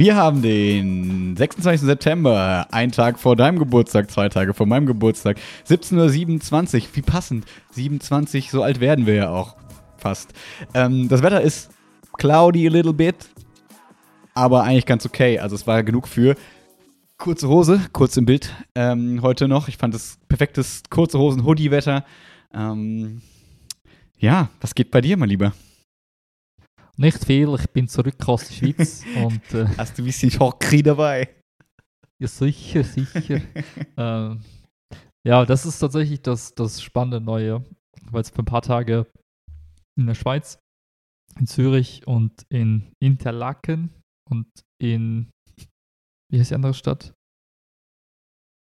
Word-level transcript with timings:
Wir 0.00 0.16
haben 0.16 0.40
den 0.40 1.36
26. 1.36 1.86
September, 1.86 2.66
ein 2.70 2.90
Tag 2.90 3.18
vor 3.18 3.36
deinem 3.36 3.58
Geburtstag, 3.58 4.10
zwei 4.10 4.30
Tage 4.30 4.54
vor 4.54 4.64
meinem 4.64 4.86
Geburtstag, 4.86 5.36
17.27 5.68 6.74
Uhr, 6.74 6.88
wie 6.94 7.02
passend, 7.02 7.44
27, 7.72 8.50
so 8.50 8.62
alt 8.62 8.80
werden 8.80 9.04
wir 9.04 9.12
ja 9.12 9.28
auch 9.28 9.56
fast. 9.98 10.32
Ähm, 10.72 11.10
das 11.10 11.22
Wetter 11.22 11.42
ist 11.42 11.68
cloudy 12.16 12.66
a 12.66 12.70
little 12.70 12.94
bit, 12.94 13.28
aber 14.32 14.62
eigentlich 14.62 14.86
ganz 14.86 15.04
okay. 15.04 15.38
Also 15.38 15.54
es 15.54 15.66
war 15.66 15.82
genug 15.82 16.08
für 16.08 16.34
kurze 17.18 17.48
Hose, 17.48 17.82
kurz 17.92 18.16
im 18.16 18.24
Bild 18.24 18.54
ähm, 18.74 19.20
heute 19.20 19.48
noch. 19.48 19.68
Ich 19.68 19.76
fand 19.76 19.94
es 19.94 20.16
perfektes 20.30 20.82
kurze 20.88 21.18
Hosen-Hoodie-Wetter. 21.18 22.06
Ähm, 22.54 23.20
ja, 24.18 24.48
was 24.62 24.74
geht 24.74 24.90
bei 24.90 25.02
dir, 25.02 25.18
mein 25.18 25.28
Lieber? 25.28 25.52
Nicht 27.00 27.24
viel, 27.24 27.54
ich 27.54 27.66
bin 27.70 27.88
zurück 27.88 28.28
aus 28.28 28.46
der 28.46 28.54
Schweiz 28.54 29.04
und 29.16 29.54
äh, 29.54 29.66
Hast 29.78 29.96
du 29.96 30.02
ein 30.02 30.04
bisschen 30.04 30.30
Schockerie 30.30 30.82
dabei? 30.82 31.34
ja 32.20 32.28
sicher, 32.28 32.84
sicher. 32.84 33.40
ähm, 33.96 34.44
ja, 35.26 35.46
das 35.46 35.64
ist 35.64 35.78
tatsächlich 35.78 36.20
das, 36.20 36.54
das 36.54 36.82
spannende 36.82 37.22
Neue, 37.22 37.64
weil 38.10 38.20
es 38.20 38.28
für 38.28 38.42
ein 38.42 38.44
paar 38.44 38.60
Tage 38.60 39.06
in 39.96 40.08
der 40.08 40.14
Schweiz, 40.14 40.58
in 41.38 41.46
Zürich 41.46 42.06
und 42.06 42.44
in 42.50 42.92
Interlaken 43.02 43.94
und 44.28 44.46
in 44.78 45.30
wie 46.30 46.38
heißt 46.38 46.50
die 46.50 46.54
andere 46.54 46.74
Stadt? 46.74 47.14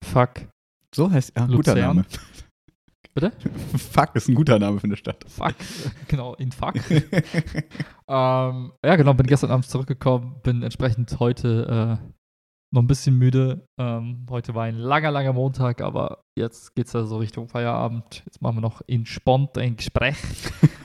Fuck. 0.03 0.49
So 0.93 1.09
heißt 1.09 1.37
ja, 1.37 1.45
guter 1.45 1.73
Luzern. 1.73 1.79
Name. 1.79 2.05
Bitte? 3.15 3.31
Fuck 3.77 4.15
ist 4.15 4.27
ein 4.27 4.35
guter 4.35 4.59
Name 4.59 4.79
für 4.79 4.83
eine 4.85 4.97
Stadt. 4.97 5.23
Fuck. 5.27 5.55
genau, 6.07 6.35
in 6.35 6.51
Fuck. 6.51 6.75
Ähm, 8.07 8.71
ja, 8.85 8.95
genau, 8.97 9.15
bin 9.15 9.25
gestern 9.25 9.49
Abend 9.49 9.65
zurückgekommen, 9.65 10.35
bin 10.43 10.61
entsprechend 10.61 11.19
heute 11.19 11.99
äh, 12.01 12.07
noch 12.71 12.83
ein 12.83 12.87
bisschen 12.87 13.17
müde. 13.17 13.67
Ähm, 13.79 14.27
heute 14.29 14.53
war 14.53 14.65
ein 14.65 14.75
langer, 14.75 15.09
langer 15.09 15.33
Montag, 15.33 15.81
aber 15.81 16.21
jetzt 16.37 16.75
geht 16.75 16.85
es 16.85 16.93
ja 16.93 17.03
so 17.05 17.17
Richtung 17.17 17.47
Feierabend. 17.47 18.21
Jetzt 18.27 18.43
machen 18.43 18.57
wir 18.57 18.61
noch 18.61 18.81
entspannt 18.87 19.57
ein 19.57 19.75
Gespräch 19.75 20.17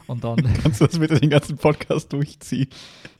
und 0.06 0.24
dann, 0.24 0.36
Kannst 0.62 0.80
du 0.80 0.86
das 0.86 0.98
bitte 0.98 1.20
den 1.20 1.28
ganzen 1.28 1.58
Podcast 1.58 2.10
durchziehen? 2.14 2.68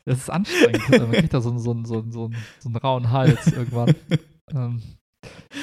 das 0.07 0.17
ist 0.19 0.31
anstrengend. 0.31 0.89
Man 0.89 1.13
kriegt 1.13 1.35
da 1.35 1.43
so, 1.43 1.51
einen- 1.51 1.59
so, 1.59 1.75
so, 1.85 2.03
so, 2.09 2.25
einen- 2.25 2.37
so 2.59 2.69
einen 2.71 2.77
rauen 2.77 3.11
Hals 3.11 3.53
irgendwann. 3.53 3.95
Ähm, 4.55 4.81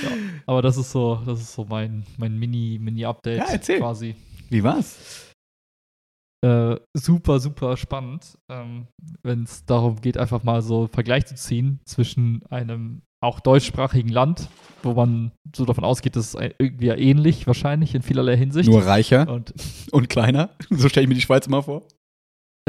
ja, 0.03 0.11
aber 0.45 0.61
das 0.61 0.77
ist 0.77 0.91
so, 0.91 1.21
das 1.25 1.39
ist 1.41 1.53
so 1.53 1.65
mein, 1.65 2.05
mein 2.17 2.37
Mini, 2.37 2.77
Mini-Update 2.81 3.39
Ja, 3.39 3.45
erzähl. 3.51 3.79
quasi. 3.79 4.15
Wie 4.49 4.63
war's? 4.63 5.23
äh, 6.45 6.75
super, 6.95 7.39
super 7.39 7.77
spannend, 7.77 8.37
ähm, 8.49 8.87
wenn 9.23 9.43
es 9.43 9.65
darum 9.65 9.99
geht, 10.01 10.17
einfach 10.17 10.43
mal 10.43 10.61
so 10.61 10.81
einen 10.81 10.89
Vergleich 10.89 11.25
zu 11.25 11.35
ziehen 11.35 11.79
zwischen 11.85 12.45
einem 12.51 13.01
auch 13.23 13.39
deutschsprachigen 13.39 14.09
Land, 14.09 14.47
wo 14.83 14.93
man 14.93 15.31
so 15.55 15.65
davon 15.65 15.83
ausgeht, 15.83 16.15
das 16.15 16.27
ist 16.27 16.35
ein- 16.35 16.53
irgendwie 16.59 16.89
ähnlich 16.89 17.47
wahrscheinlich 17.47 17.95
in 17.95 18.03
vielerlei 18.03 18.37
Hinsicht. 18.37 18.69
Nur 18.69 18.85
reicher 18.85 19.27
und 19.27 19.53
und 19.91 20.09
kleiner. 20.09 20.51
So 20.69 20.87
stelle 20.89 21.05
ich 21.05 21.09
mir 21.09 21.15
die 21.15 21.21
Schweiz 21.21 21.47
immer 21.47 21.63
vor. 21.63 21.87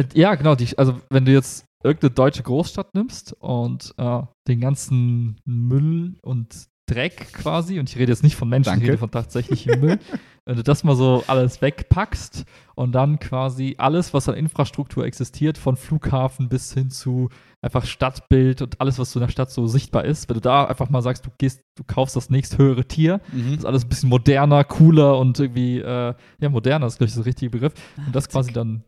äh, 0.01 0.05
ja, 0.15 0.35
genau, 0.35 0.55
die, 0.55 0.77
also 0.79 0.99
wenn 1.11 1.27
du 1.27 1.33
jetzt 1.33 1.67
irgendeine 1.85 2.15
deutsche 2.15 2.43
Großstadt 2.43 2.95
nimmst 2.95 3.35
und 3.35 3.95
äh, 3.99 4.23
den 4.49 4.61
ganzen 4.61 5.39
Müll 5.45 6.17
und 6.23 6.67
Dreck 6.89 7.33
quasi, 7.33 7.79
und 7.79 7.89
ich 7.89 7.97
rede 7.97 8.11
jetzt 8.11 8.23
nicht 8.25 8.35
von 8.37 8.49
Menschen, 8.49 8.71
Danke. 8.71 8.85
ich 8.85 8.89
rede 8.91 8.99
von 8.99 9.11
tatsächlichem 9.11 9.79
Müll, 9.81 9.99
wenn 10.47 10.57
du 10.57 10.63
das 10.63 10.83
mal 10.83 10.97
so 10.97 11.23
alles 11.27 11.63
wegpackst 11.63 12.45
und 12.75 12.93
dann 12.93 13.19
quasi 13.21 13.77
alles, 13.79 14.13
was 14.15 14.29
an 14.29 14.35
Infrastruktur 14.35 15.05
existiert, 15.05 15.59
von 15.59 15.77
Flughafen 15.77 16.49
bis 16.49 16.73
hin 16.75 16.91
zu 16.91 17.29
einfach 17.61 17.85
Stadtbild 17.87 18.63
und 18.63 18.81
alles, 18.81 18.99
was 18.99 19.13
so 19.13 19.21
in 19.21 19.27
der 19.27 19.33
Stadt 19.33 19.51
so 19.51 19.67
sichtbar 19.67 20.05
ist, 20.05 20.29
wenn 20.29 20.35
du 20.35 20.41
da 20.41 20.65
einfach 20.65 20.91
mal 20.91 21.03
sagst, 21.03 21.27
du 21.27 21.31
gehst, 21.39 21.61
du 21.77 21.85
kaufst 21.85 22.17
das 22.17 22.31
nächsthöhere 22.31 22.85
Tier, 22.85 23.21
Mhm. 23.33 23.51
das 23.51 23.59
ist 23.59 23.65
alles 23.67 23.85
ein 23.85 23.89
bisschen 23.89 24.09
moderner, 24.09 24.65
cooler 24.65 25.19
und 25.19 25.39
irgendwie, 25.39 25.79
äh, 25.81 26.15
ja, 26.41 26.49
moderner 26.49 26.87
ist, 26.87 26.99
glaube 26.99 27.09
ich, 27.09 27.15
der 27.15 27.27
richtige 27.27 27.51
Begriff. 27.51 27.75
Und 28.07 28.15
das 28.17 28.29
quasi 28.29 28.53
dann 28.53 28.83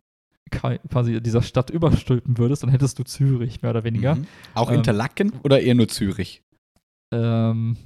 quasi 0.89 1.21
dieser 1.21 1.41
Stadt 1.43 1.69
überstülpen 1.69 2.37
würdest, 2.37 2.63
dann 2.63 2.69
hättest 2.71 2.99
du 2.99 3.03
Zürich, 3.03 3.61
mehr 3.61 3.71
oder 3.71 3.85
weniger. 3.85 4.15
Mhm. 4.15 4.27
Auch 4.53 4.69
Ähm, 4.69 4.77
Interlaken 4.77 5.31
oder 5.43 5.61
eher 5.61 5.75
nur 5.75 5.87
Zürich? 5.87 6.41
Ähm, 7.13 7.77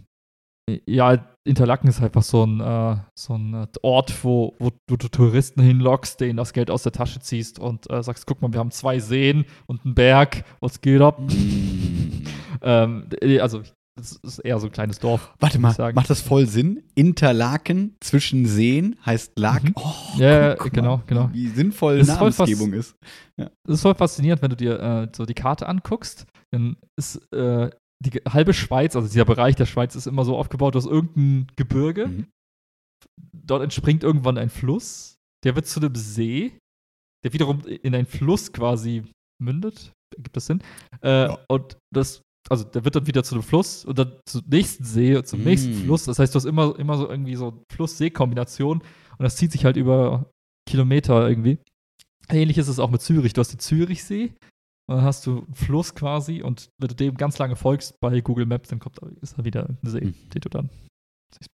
ja, 0.86 1.26
Interlaken 1.44 1.88
ist 1.88 2.02
einfach 2.02 2.24
so 2.24 2.44
ein, 2.44 2.60
äh, 2.60 2.98
so 3.14 3.36
ein 3.36 3.68
Ort, 3.84 4.24
wo, 4.24 4.56
wo, 4.60 4.72
du 4.88 5.08
Touristen 5.08 5.62
hinlockst, 5.62 6.20
denen 6.20 6.38
das 6.38 6.54
Geld 6.54 6.72
aus 6.72 6.84
der 6.84 6.92
Tasche 6.92 7.20
ziehst 7.20 7.60
und 7.60 7.90
äh, 7.92 8.02
sagst, 8.02 8.26
guck 8.26 8.42
mal, 8.42 8.52
wir 8.52 8.60
haben 8.60 8.72
zwei 8.72 9.00
Seen 9.00 9.46
und 9.68 9.86
einen 9.86 9.94
Berg, 9.96 10.44
was 10.60 10.82
geht 10.82 11.02
ab? 11.02 11.22
Ähm, 12.62 13.10
äh, 13.22 13.40
also, 13.42 13.62
es 14.00 14.14
ist 14.24 14.40
eher 14.40 14.60
so 14.60 14.68
ein 14.68 14.72
kleines 14.72 14.98
Dorf. 14.98 15.34
Warte 15.40 15.60
mal, 15.60 15.76
macht 15.94 16.10
das 16.10 16.22
voll 16.22 16.48
Sinn? 16.48 16.84
Interlaken 16.96 17.96
zwischen 18.00 18.46
Seen 18.46 18.96
heißt 19.06 19.38
Laken. 19.38 19.70
Mhm. 19.70 19.76
Oh, 19.76 20.18
Ja, 20.18 20.56
guck 20.56 20.74
genau, 20.74 20.98
mal, 20.98 21.04
genau. 21.06 21.30
Wie 21.32 21.48
sinnvoll 21.48 22.00
Das 22.00 22.08
Namensgebung 22.08 22.74
ist. 22.74 22.96
Das 23.38 23.50
ist 23.68 23.82
voll 23.82 23.94
faszinierend, 23.94 24.42
wenn 24.42 24.50
du 24.50 24.56
dir 24.56 24.80
äh, 24.80 25.08
so 25.16 25.26
die 25.26 25.34
Karte 25.34 25.68
anguckst. 25.68 26.26
Dann 26.52 26.78
ist 26.98 27.18
äh, 27.34 27.70
die 28.04 28.12
halbe 28.28 28.54
Schweiz, 28.54 28.96
also 28.96 29.08
dieser 29.08 29.26
Bereich 29.26 29.56
der 29.56 29.66
Schweiz, 29.66 29.96
ist 29.96 30.08
immer 30.08 30.26
so 30.26 30.36
aufgebaut 30.38 30.76
aus 30.76 30.86
irgendeinem 30.86 31.48
Gebirge. 31.56 32.08
Mhm. 32.08 32.28
Dort 33.34 33.64
entspringt 33.64 34.04
irgendwann 34.04 34.38
ein 34.38 34.50
Fluss. 34.50 35.16
Der 35.44 35.56
wird 35.56 35.68
zu 35.68 35.80
einem 35.80 35.96
See, 35.96 36.58
der 37.24 37.34
wiederum 37.34 37.62
in 37.66 37.94
einen 37.96 38.08
Fluss 38.08 38.52
quasi 38.52 39.04
mündet. 39.42 39.92
Gibt 40.18 40.36
das 40.36 40.46
Sinn? 40.48 40.62
Äh, 41.02 41.28
Ja. 41.28 41.40
Und 41.48 41.78
das, 41.94 42.22
also 42.50 42.64
der 42.64 42.84
wird 42.86 42.96
dann 42.96 43.08
wieder 43.08 43.24
zu 43.24 43.36
einem 43.36 43.44
Fluss 43.44 43.86
und 43.86 43.98
dann 44.00 44.14
zum 44.28 44.42
nächsten 44.48 44.84
See 44.84 45.16
und 45.16 45.28
zum 45.28 45.42
Mm. 45.42 45.46
nächsten 45.46 45.74
Fluss. 45.74 46.06
Das 46.06 46.20
heißt, 46.20 46.34
du 46.34 46.38
hast 46.38 46.46
immer, 46.46 46.78
immer 46.80 46.98
so 46.98 47.10
irgendwie 47.10 47.36
so 47.36 47.64
Fluss-See-Kombination 47.72 48.80
und 48.80 49.24
das 49.24 49.36
zieht 49.36 49.52
sich 49.52 49.66
halt 49.66 49.78
über 49.78 50.30
Kilometer 50.68 51.28
irgendwie. 51.30 51.60
Ähnlich 52.30 52.58
ist 52.58 52.68
es 52.70 52.80
auch 52.80 52.90
mit 52.90 53.02
Zürich. 53.02 53.34
Du 53.34 53.40
hast 53.40 53.52
den 53.52 53.60
Zürichsee, 53.60 54.34
dann 54.88 55.02
hast 55.02 55.26
du 55.26 55.44
einen 55.46 55.54
Fluss 55.56 55.96
quasi 55.96 56.42
und 56.42 56.70
wenn 56.80 56.90
du 56.90 56.96
dem 56.96 57.16
ganz 57.16 57.38
lange 57.40 57.56
folgst 57.56 58.00
bei 58.00 58.22
Google 58.22 58.46
Maps, 58.46 58.70
dann 58.70 58.80
kommt, 58.80 59.02
da- 59.02 59.08
ist 59.22 59.38
da 59.38 59.44
wieder 59.46 59.68
ein 59.68 59.78
See, 59.84 60.02
Mhm. 60.06 60.30
den 60.34 60.42
du 60.42 60.50
dann 60.50 60.70
siehst. 61.34 61.50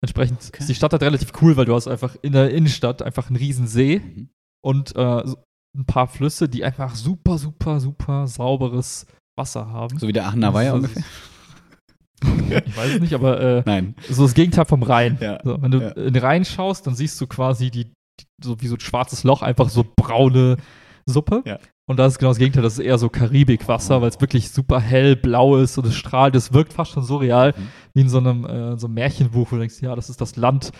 Entsprechend 0.00 0.38
Okay. 0.48 0.60
ist 0.60 0.68
die 0.68 0.74
Stadt 0.74 0.92
halt 0.92 1.02
relativ 1.02 1.32
cool, 1.42 1.56
weil 1.56 1.64
du 1.64 1.74
hast 1.74 1.88
einfach 1.88 2.16
in 2.22 2.32
der 2.32 2.50
Innenstadt 2.50 3.02
einfach 3.02 3.28
einen 3.28 3.36
riesen 3.36 3.66
See 3.66 4.00
Mhm. 4.00 4.28
und 4.64 4.94
äh, 4.96 5.24
ein 5.76 5.84
paar 5.86 6.06
Flüsse, 6.08 6.48
die 6.48 6.64
einfach 6.64 6.94
super, 6.94 7.36
super, 7.38 7.80
super 7.80 8.26
sauberes 8.26 9.06
Wasser 9.38 9.66
haben. 9.68 9.98
So 9.98 10.08
wie 10.08 10.12
der 10.12 10.26
Aachener 10.26 10.54
Weiher 10.54 10.74
ungefähr. 10.74 11.02
Ich 12.66 12.76
weiß 12.76 12.94
es 12.94 13.00
nicht, 13.00 13.12
aber 13.14 13.40
äh, 13.40 13.62
Nein. 13.64 13.94
so 14.08 14.22
das 14.24 14.34
Gegenteil 14.34 14.64
vom 14.64 14.82
Rhein. 14.82 15.18
Ja. 15.20 15.38
So, 15.44 15.60
wenn 15.62 15.70
du 15.70 15.78
Ja. 15.80 15.88
in 15.90 16.12
den 16.14 16.22
Rhein 16.24 16.44
schaust, 16.44 16.84
dann 16.86 16.96
siehst 16.96 17.20
du 17.20 17.28
quasi 17.28 17.70
die, 17.70 17.84
die, 17.84 18.24
so 18.42 18.60
wie 18.60 18.66
so 18.66 18.74
ein 18.74 18.80
schwarzes 18.80 19.22
Loch, 19.22 19.42
einfach 19.42 19.68
so 19.68 19.84
braune 19.96 20.56
Suppe. 21.06 21.42
Ja. 21.46 21.60
Und 21.88 21.98
das 21.98 22.12
ist 22.12 22.18
genau 22.18 22.30
das 22.30 22.38
Gegenteil, 22.38 22.62
das 22.62 22.74
ist 22.74 22.84
eher 22.84 22.98
so 22.98 23.08
Karibikwasser, 23.08 23.98
Oh. 23.98 24.02
weil 24.02 24.10
es 24.10 24.20
wirklich 24.20 24.50
super 24.50 24.78
hell, 24.78 25.16
blau 25.16 25.56
ist 25.56 25.76
und 25.78 25.86
es 25.86 25.96
strahlt. 25.96 26.36
Es 26.36 26.52
wirkt 26.52 26.72
fast 26.74 26.92
schon 26.92 27.02
surreal, 27.02 27.54
Mhm. 27.56 27.62
wie 27.94 28.00
in 28.02 28.08
so 28.08 28.18
einem, 28.18 28.44
äh, 28.44 28.78
so 28.78 28.86
einem 28.86 28.94
Märchenbuch, 28.94 29.50
wo 29.50 29.56
du 29.56 29.60
denkst, 29.60 29.80
ja, 29.82 29.96
das 29.96 30.10
ist 30.10 30.20
das 30.20 30.36
Land, 30.36 30.70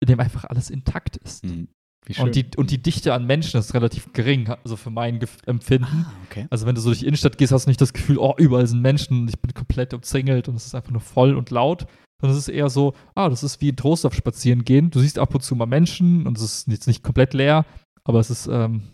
in 0.00 0.06
dem 0.08 0.18
einfach 0.18 0.44
alles 0.44 0.70
intakt 0.70 1.18
ist. 1.18 1.44
Mhm. 1.44 1.68
Wie 2.06 2.14
schön. 2.14 2.24
Und 2.24 2.34
die, 2.36 2.46
und 2.56 2.70
die 2.70 2.80
Dichte 2.80 3.12
an 3.12 3.26
Menschen 3.26 3.58
ist 3.60 3.74
relativ 3.74 4.12
gering, 4.12 4.48
also 4.64 4.76
für 4.76 4.90
mein 4.90 5.18
Gef 5.18 5.36
Empfinden. 5.46 6.06
ah, 6.06 6.12
okay. 6.30 6.46
Also 6.50 6.64
wenn 6.64 6.74
du 6.74 6.80
so 6.80 6.88
durch 6.90 7.00
die 7.00 7.06
Innenstadt 7.06 7.36
gehst, 7.36 7.52
hast 7.52 7.66
du 7.66 7.70
nicht 7.70 7.80
das 7.80 7.92
Gefühl, 7.92 8.16
oh, 8.18 8.34
überall 8.38 8.66
sind 8.66 8.80
Menschen 8.80 9.20
und 9.22 9.28
ich 9.28 9.38
bin 9.40 9.52
komplett 9.52 9.92
umzingelt 9.92 10.48
und 10.48 10.54
es 10.56 10.66
ist 10.66 10.74
einfach 10.74 10.90
nur 10.92 11.00
voll 11.00 11.34
und 11.36 11.50
laut. 11.50 11.86
Sondern 12.20 12.38
es 12.38 12.48
ist 12.48 12.54
eher 12.54 12.70
so, 12.70 12.94
ah, 13.14 13.28
das 13.28 13.42
ist 13.42 13.60
wie 13.60 13.68
in 13.68 13.76
Trostorf 13.76 14.14
spazieren 14.14 14.64
gehen. 14.64 14.90
Du 14.90 15.00
siehst 15.00 15.18
ab 15.18 15.34
und 15.34 15.42
zu 15.42 15.54
mal 15.54 15.66
Menschen 15.66 16.26
und 16.26 16.38
es 16.38 16.44
ist 16.44 16.68
jetzt 16.68 16.86
nicht 16.86 17.02
komplett 17.02 17.34
leer, 17.34 17.66
aber 18.04 18.20
es 18.20 18.30
ist 18.30 18.46
ähm, 18.50 18.84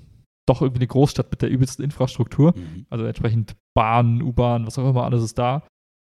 doch 0.47 0.63
irgendwie 0.63 0.81
eine 0.81 0.89
Großstadt 0.89 1.31
mit 1.31 1.43
der 1.43 1.51
übelsten 1.51 1.85
Infrastruktur. 1.85 2.55
Mhm. 2.57 2.87
Also 2.91 3.05
entsprechend 3.05 3.57
Bahn, 3.75 4.23
U-Bahn, 4.23 4.67
was 4.67 4.79
auch 4.79 4.89
immer, 4.89 5.05
alles 5.05 5.23
ist 5.23 5.39
da. 5.39 5.67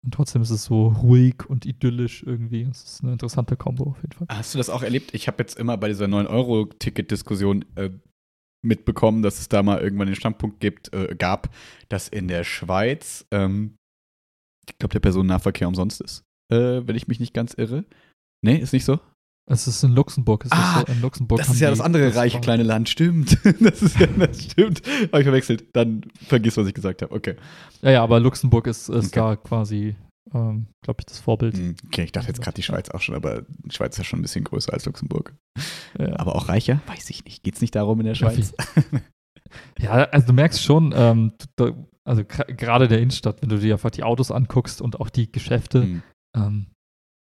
Und 0.03 0.13
trotzdem 0.13 0.43
ist 0.43 0.51
es 0.51 0.65
so 0.65 0.87
ruhig 0.87 1.49
und 1.49 1.65
idyllisch 1.65 2.23
irgendwie. 2.23 2.61
Es 2.61 2.83
ist 2.83 3.03
eine 3.03 3.13
interessante 3.13 3.57
Kombo 3.57 3.85
auf 3.85 4.01
jeden 4.03 4.13
Fall. 4.13 4.27
Hast 4.29 4.53
du 4.53 4.59
das 4.59 4.69
auch 4.69 4.83
erlebt? 4.83 5.13
Ich 5.15 5.27
habe 5.27 5.37
jetzt 5.39 5.57
immer 5.57 5.77
bei 5.77 5.87
dieser 5.87 6.05
9-Euro-Ticket-Diskussion 6.05 7.65
äh, 7.75 7.89
mitbekommen, 8.61 9.23
dass 9.23 9.39
es 9.39 9.49
da 9.49 9.63
mal 9.63 9.79
irgendwann 9.79 10.07
den 10.07 10.15
Standpunkt 10.15 10.59
gibt, 10.59 10.93
äh, 10.93 11.15
gab, 11.17 11.49
dass 11.89 12.07
in 12.07 12.27
der 12.27 12.43
Schweiz, 12.43 13.25
ähm, 13.31 13.77
ich 14.67 14.77
glaube, 14.77 14.93
der 14.93 14.99
Personennahverkehr 14.99 15.67
umsonst 15.67 16.01
ist. 16.01 16.23
Äh, 16.51 16.85
wenn 16.85 16.95
ich 16.95 17.07
mich 17.07 17.19
nicht 17.19 17.33
ganz 17.33 17.55
irre. 17.55 17.85
Nee, 18.43 18.57
ist 18.57 18.73
nicht 18.73 18.85
so? 18.85 18.99
Es 19.47 19.67
ist 19.67 19.83
in 19.83 19.91
Luxemburg. 19.91 20.43
Es 20.45 20.51
Ah, 20.51 20.79
ist 20.79 20.87
so, 20.87 20.93
in 20.93 21.01
Luxemburg 21.01 21.37
Das 21.39 21.49
ist 21.49 21.59
ja 21.59 21.69
das 21.69 21.79
andere 21.81 22.15
reiche 22.15 22.39
kleine 22.41 22.63
Land, 22.63 22.89
stimmt. 22.89 23.37
Das 23.59 23.81
ist 23.81 23.99
ja, 23.99 24.07
das 24.07 24.43
stimmt. 24.43 24.81
Habe 25.11 25.19
ich 25.19 25.23
verwechselt. 25.25 25.65
Dann 25.73 26.01
vergiss, 26.27 26.57
was 26.57 26.65
ich 26.67 26.73
gesagt 26.73 27.01
habe. 27.03 27.13
Okay. 27.13 27.35
Ja, 27.81 27.91
ja, 27.91 28.03
aber 28.03 28.19
Luxemburg 28.19 28.65
ist, 28.67 28.89
ist 28.89 29.07
Okay. 29.07 29.19
da 29.19 29.35
quasi, 29.35 29.95
ähm, 30.33 30.67
glaube 30.83 30.97
ich, 31.01 31.05
das 31.05 31.19
Vorbild. 31.19 31.55
Hm, 31.57 31.75
Okay, 31.85 32.03
ich 32.05 32.11
dachte 32.11 32.27
jetzt 32.29 32.41
gerade 32.41 32.55
die 32.55 32.63
Schweiz 32.63 32.89
auch 32.89 33.01
schon, 33.01 33.13
aber 33.13 33.43
die 33.47 33.75
Schweiz 33.75 33.93
ist 33.93 33.97
ja 33.99 34.03
schon 34.03 34.19
ein 34.19 34.23
bisschen 34.23 34.43
größer 34.45 34.73
als 34.73 34.85
Luxemburg. 34.85 35.35
Ja. 35.99 36.17
Aber 36.19 36.35
auch 36.35 36.49
reicher? 36.49 36.81
Weiß 36.87 37.09
ich 37.11 37.23
nicht. 37.25 37.43
Geht 37.43 37.55
es 37.55 37.61
nicht 37.61 37.75
darum 37.75 37.99
in 37.99 38.07
der 38.07 38.15
Schweiz? 38.15 38.53
Ja, 39.79 39.91
also 40.05 40.27
du 40.27 40.33
merkst 40.33 40.61
schon, 40.63 40.93
ähm, 40.97 41.33
da, 41.55 41.71
also 42.03 42.23
gerade 42.25 42.87
der 42.87 42.99
Innenstadt, 42.99 43.41
wenn 43.41 43.49
du 43.49 43.57
dir 43.59 43.75
einfach 43.75 43.91
die 43.91 44.03
Autos 44.03 44.31
anguckst 44.31 44.81
und 44.81 44.99
auch 44.99 45.09
die 45.09 45.31
Geschäfte, 45.31 45.81
Mhm. 45.83 46.01
ähm, 46.35 46.65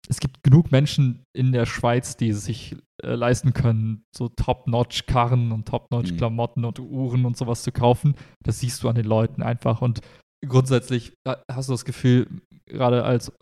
es 0.08 0.20
gibt 0.20 0.42
genug 0.42 0.70
Menschen 0.72 1.24
in 1.36 1.52
der 1.52 1.66
Schweiz, 1.66 2.16
die 2.16 2.32
sich 2.32 2.76
äh, 3.02 3.14
leisten 3.14 3.52
können, 3.52 4.04
so 4.16 4.28
Top-Notch-Karren 4.28 5.52
und 5.52 5.60
Mhm. 5.60 5.64
Top-Notch-Klamotten 5.64 6.64
und 6.64 6.78
Uhren 6.78 7.24
und 7.24 7.36
sowas 7.36 7.62
zu 7.62 7.72
kaufen. 7.72 8.14
Das 8.44 8.60
siehst 8.60 8.82
du 8.82 8.88
an 8.88 8.94
den 8.94 9.06
Leuten 9.06 9.42
einfach. 9.42 9.82
Und 9.82 10.00
grundsätzlich 10.46 11.12
äh, 11.26 11.36
hast 11.50 11.68
du 11.68 11.72
das 11.72 11.84
Gefühl, 11.84 12.28
gerade 12.66 13.04
als 13.04 13.32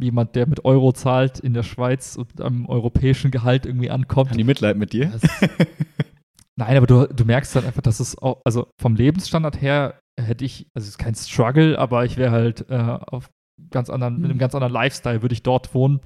jemand, 0.00 0.34
der 0.34 0.46
mit 0.46 0.64
Euro 0.64 0.92
zahlt 0.92 1.38
in 1.40 1.54
der 1.54 1.62
Schweiz 1.62 2.16
und 2.16 2.40
am 2.40 2.66
europäischen 2.66 3.30
Gehalt 3.30 3.66
irgendwie 3.66 3.90
ankommt. 3.90 4.30
Haben 4.30 4.38
die 4.38 4.44
Mitleid 4.44 4.76
mit 4.76 4.92
dir? 4.92 5.06
Das, 5.10 5.22
nein, 6.56 6.76
aber 6.76 6.86
du, 6.86 7.06
du 7.06 7.24
merkst 7.24 7.54
dann 7.56 7.64
einfach, 7.64 7.82
dass 7.82 8.00
es 8.00 8.18
auch, 8.18 8.40
also 8.44 8.68
vom 8.80 8.94
Lebensstandard 8.96 9.60
her 9.60 10.00
hätte 10.20 10.44
ich, 10.44 10.66
also 10.74 10.84
es 10.84 10.90
ist 10.90 10.98
kein 10.98 11.14
Struggle, 11.14 11.78
aber 11.78 12.04
ich 12.04 12.16
wäre 12.16 12.32
halt 12.32 12.68
äh, 12.68 12.74
auf 12.76 13.30
ganz 13.70 13.90
anderen, 13.90 14.20
mit 14.20 14.30
einem 14.30 14.38
ganz 14.38 14.54
anderen 14.54 14.72
Lifestyle 14.72 15.22
würde 15.22 15.34
ich 15.34 15.42
dort 15.42 15.74
wohnen. 15.74 16.00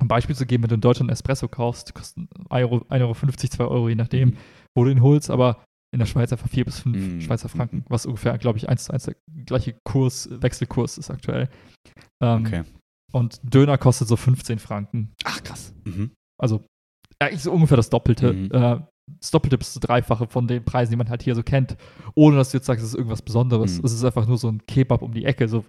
Um 0.00 0.08
Beispiel 0.08 0.36
zu 0.36 0.44
geben, 0.44 0.62
wenn 0.62 0.68
du 0.68 0.74
in 0.74 0.80
Deutschland 0.82 1.10
Espresso 1.10 1.48
kaufst, 1.48 1.94
kostet 1.94 2.28
1,50 2.50 2.50
Euro, 2.50 2.76
1,50 2.90 3.00
Euro 3.02 3.12
2 3.14 3.64
Euro, 3.64 3.88
je 3.88 3.94
nachdem, 3.94 4.36
wo 4.76 4.84
du 4.84 4.90
ihn 4.90 5.00
holst, 5.02 5.30
aber 5.30 5.64
in 5.94 5.98
der 6.00 6.06
Schweiz 6.06 6.30
einfach 6.32 6.48
4 6.48 6.64
bis 6.66 6.80
5 6.80 6.96
Mhm. 6.96 7.20
Schweizer 7.22 7.48
Franken, 7.48 7.84
was 7.88 8.04
ungefähr, 8.04 8.36
glaube 8.36 8.58
ich, 8.58 8.68
eins 8.68 8.84
zu 8.84 8.92
eins 8.92 9.04
der 9.04 9.16
gleiche 9.46 9.74
Kurs, 9.84 10.28
Wechselkurs 10.30 10.98
ist 10.98 11.10
aktuell. 11.10 11.48
Ähm, 12.22 12.44
Okay. 12.44 12.64
Und 13.12 13.40
Döner 13.42 13.78
kostet 13.78 14.08
so 14.08 14.16
15 14.16 14.58
Franken. 14.58 15.12
Ach, 15.24 15.42
krass. 15.42 15.72
Mhm. 15.84 16.10
Also 16.38 16.66
eigentlich 17.18 17.42
so 17.42 17.52
ungefähr 17.52 17.76
das 17.78 17.88
Doppelte. 17.88 18.32
Mhm. 18.34 18.50
Äh, 18.52 18.80
das 19.20 19.30
Doppelte 19.30 19.56
bis 19.56 19.72
zu 19.72 19.80
Dreifache 19.80 20.26
von 20.26 20.48
den 20.48 20.64
Preisen, 20.64 20.90
die 20.90 20.96
man 20.96 21.08
halt 21.08 21.22
hier 21.22 21.36
so 21.36 21.44
kennt, 21.44 21.76
ohne 22.16 22.36
dass 22.36 22.50
du 22.50 22.58
jetzt 22.58 22.66
sagst, 22.66 22.82
es 22.82 22.90
ist 22.90 22.96
irgendwas 22.96 23.22
Besonderes. 23.22 23.78
Mhm. 23.78 23.84
Es 23.86 23.92
ist 23.92 24.04
einfach 24.04 24.26
nur 24.26 24.36
so 24.36 24.48
ein 24.48 24.66
Kebab 24.66 25.00
um 25.00 25.14
die 25.14 25.24
Ecke. 25.24 25.48
So, 25.48 25.64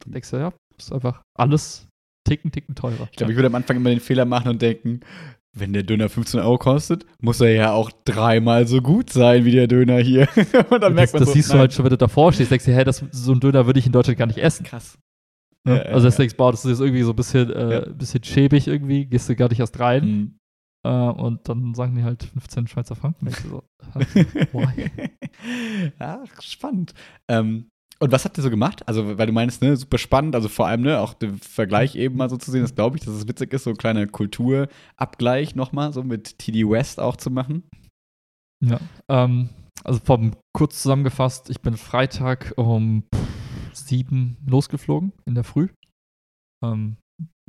du 0.00 0.10
denkst 0.10 0.30
du, 0.30 0.36
ja, 0.36 0.52
ist 0.76 0.92
einfach 0.92 1.22
alles 1.34 1.88
ticken, 2.24 2.52
ticken 2.52 2.74
teurer. 2.74 3.08
Ich 3.10 3.16
glaube, 3.16 3.32
ich 3.32 3.36
würde 3.36 3.48
am 3.48 3.54
Anfang 3.54 3.76
immer 3.76 3.90
den 3.90 4.00
Fehler 4.00 4.24
machen 4.24 4.48
und 4.48 4.62
denken, 4.62 5.00
wenn 5.56 5.72
der 5.72 5.82
Döner 5.82 6.08
15 6.08 6.40
Euro 6.40 6.58
kostet, 6.58 7.06
muss 7.20 7.40
er 7.40 7.50
ja 7.52 7.72
auch 7.72 7.90
dreimal 8.04 8.66
so 8.66 8.80
gut 8.80 9.10
sein 9.10 9.44
wie 9.44 9.52
der 9.52 9.66
Döner 9.66 9.98
hier. 9.98 10.28
und 10.70 10.80
dann 10.82 10.94
merkt 10.94 11.14
das 11.14 11.14
man 11.14 11.20
das 11.20 11.28
so, 11.28 11.34
siehst 11.34 11.48
du 11.48 11.54
nein. 11.54 11.60
halt 11.60 11.72
schon, 11.72 11.84
wenn 11.84 11.90
du 11.90 11.96
davor 11.98 12.32
stehst, 12.32 12.50
denkst 12.50 12.66
du, 12.66 12.72
hey, 12.72 12.84
das, 12.84 13.04
so 13.10 13.32
ein 13.32 13.40
Döner 13.40 13.66
würde 13.66 13.78
ich 13.78 13.86
in 13.86 13.92
Deutschland 13.92 14.18
gar 14.18 14.26
nicht 14.26 14.38
essen. 14.38 14.64
krass. 14.64 14.98
Ne? 15.64 15.76
Ja, 15.78 15.84
ja, 15.84 15.92
also 15.92 16.06
ja. 16.06 16.10
deswegen, 16.10 16.36
boah, 16.36 16.50
das 16.52 16.64
ist 16.64 16.70
jetzt 16.72 16.80
irgendwie 16.80 17.02
so 17.02 17.10
ein 17.10 17.16
bisschen, 17.16 17.50
äh, 17.50 17.72
Ja. 17.72 17.80
bisschen 17.88 18.22
schäbig 18.22 18.68
irgendwie, 18.68 19.06
gehst 19.06 19.28
du 19.28 19.36
gar 19.36 19.48
nicht 19.48 19.60
erst 19.60 19.78
rein. 19.80 20.04
Mhm. 20.06 20.38
Äh, 20.84 20.90
und 20.90 21.48
dann 21.48 21.74
sagen 21.74 21.96
die 21.96 22.04
halt 22.04 22.22
15 22.22 22.68
Schweizer 22.68 22.94
Franken. 22.94 23.24
Denkst 23.26 23.42
du 23.42 23.48
so, 23.48 23.62
why? 24.52 24.90
Ach, 25.98 26.40
spannend. 26.40 26.94
Ähm, 27.28 27.70
und 28.00 28.12
was 28.12 28.24
habt 28.24 28.38
ihr 28.38 28.42
so 28.42 28.50
gemacht? 28.50 28.86
Also, 28.86 29.18
weil 29.18 29.26
du 29.26 29.32
meinst, 29.32 29.60
ne, 29.60 29.76
super 29.76 29.98
spannend, 29.98 30.34
also 30.34 30.48
vor 30.48 30.66
allem, 30.66 30.82
ne, 30.82 31.00
auch 31.00 31.14
den 31.14 31.38
Vergleich 31.38 31.96
eben 31.96 32.16
mal 32.16 32.30
so 32.30 32.36
zu 32.36 32.50
sehen, 32.50 32.62
das 32.62 32.74
glaube 32.74 32.96
ich, 32.96 33.04
dass 33.04 33.14
es 33.14 33.26
witzig 33.26 33.52
ist, 33.52 33.64
so 33.64 33.70
ein 33.70 33.76
kleiner 33.76 34.06
Kulturabgleich 34.06 35.54
nochmal, 35.54 35.92
so 35.92 36.04
mit 36.04 36.38
TD 36.38 36.68
West 36.68 37.00
auch 37.00 37.16
zu 37.16 37.30
machen. 37.30 37.64
Ja, 38.64 38.80
ähm, 39.08 39.50
also 39.84 40.00
vom 40.00 40.32
kurz 40.52 40.82
zusammengefasst, 40.82 41.50
ich 41.50 41.60
bin 41.60 41.76
Freitag 41.76 42.52
um 42.56 43.04
sieben 43.72 44.36
losgeflogen 44.46 45.12
in 45.24 45.34
der 45.34 45.44
Früh. 45.44 45.68
Ähm, 46.64 46.96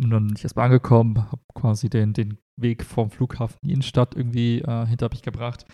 und 0.01 0.09
dann 0.11 0.27
bin 0.27 0.35
ich 0.35 0.43
erstmal 0.43 0.65
angekommen, 0.65 1.17
habe 1.31 1.41
quasi 1.53 1.89
den, 1.89 2.13
den 2.13 2.37
Weg 2.57 2.83
vom 2.83 3.09
Flughafen 3.09 3.57
in 3.61 3.67
die 3.67 3.73
Innenstadt 3.73 4.15
irgendwie 4.15 4.59
äh, 4.61 4.85
hinter 4.85 5.09
mich 5.11 5.21
gebracht 5.21 5.65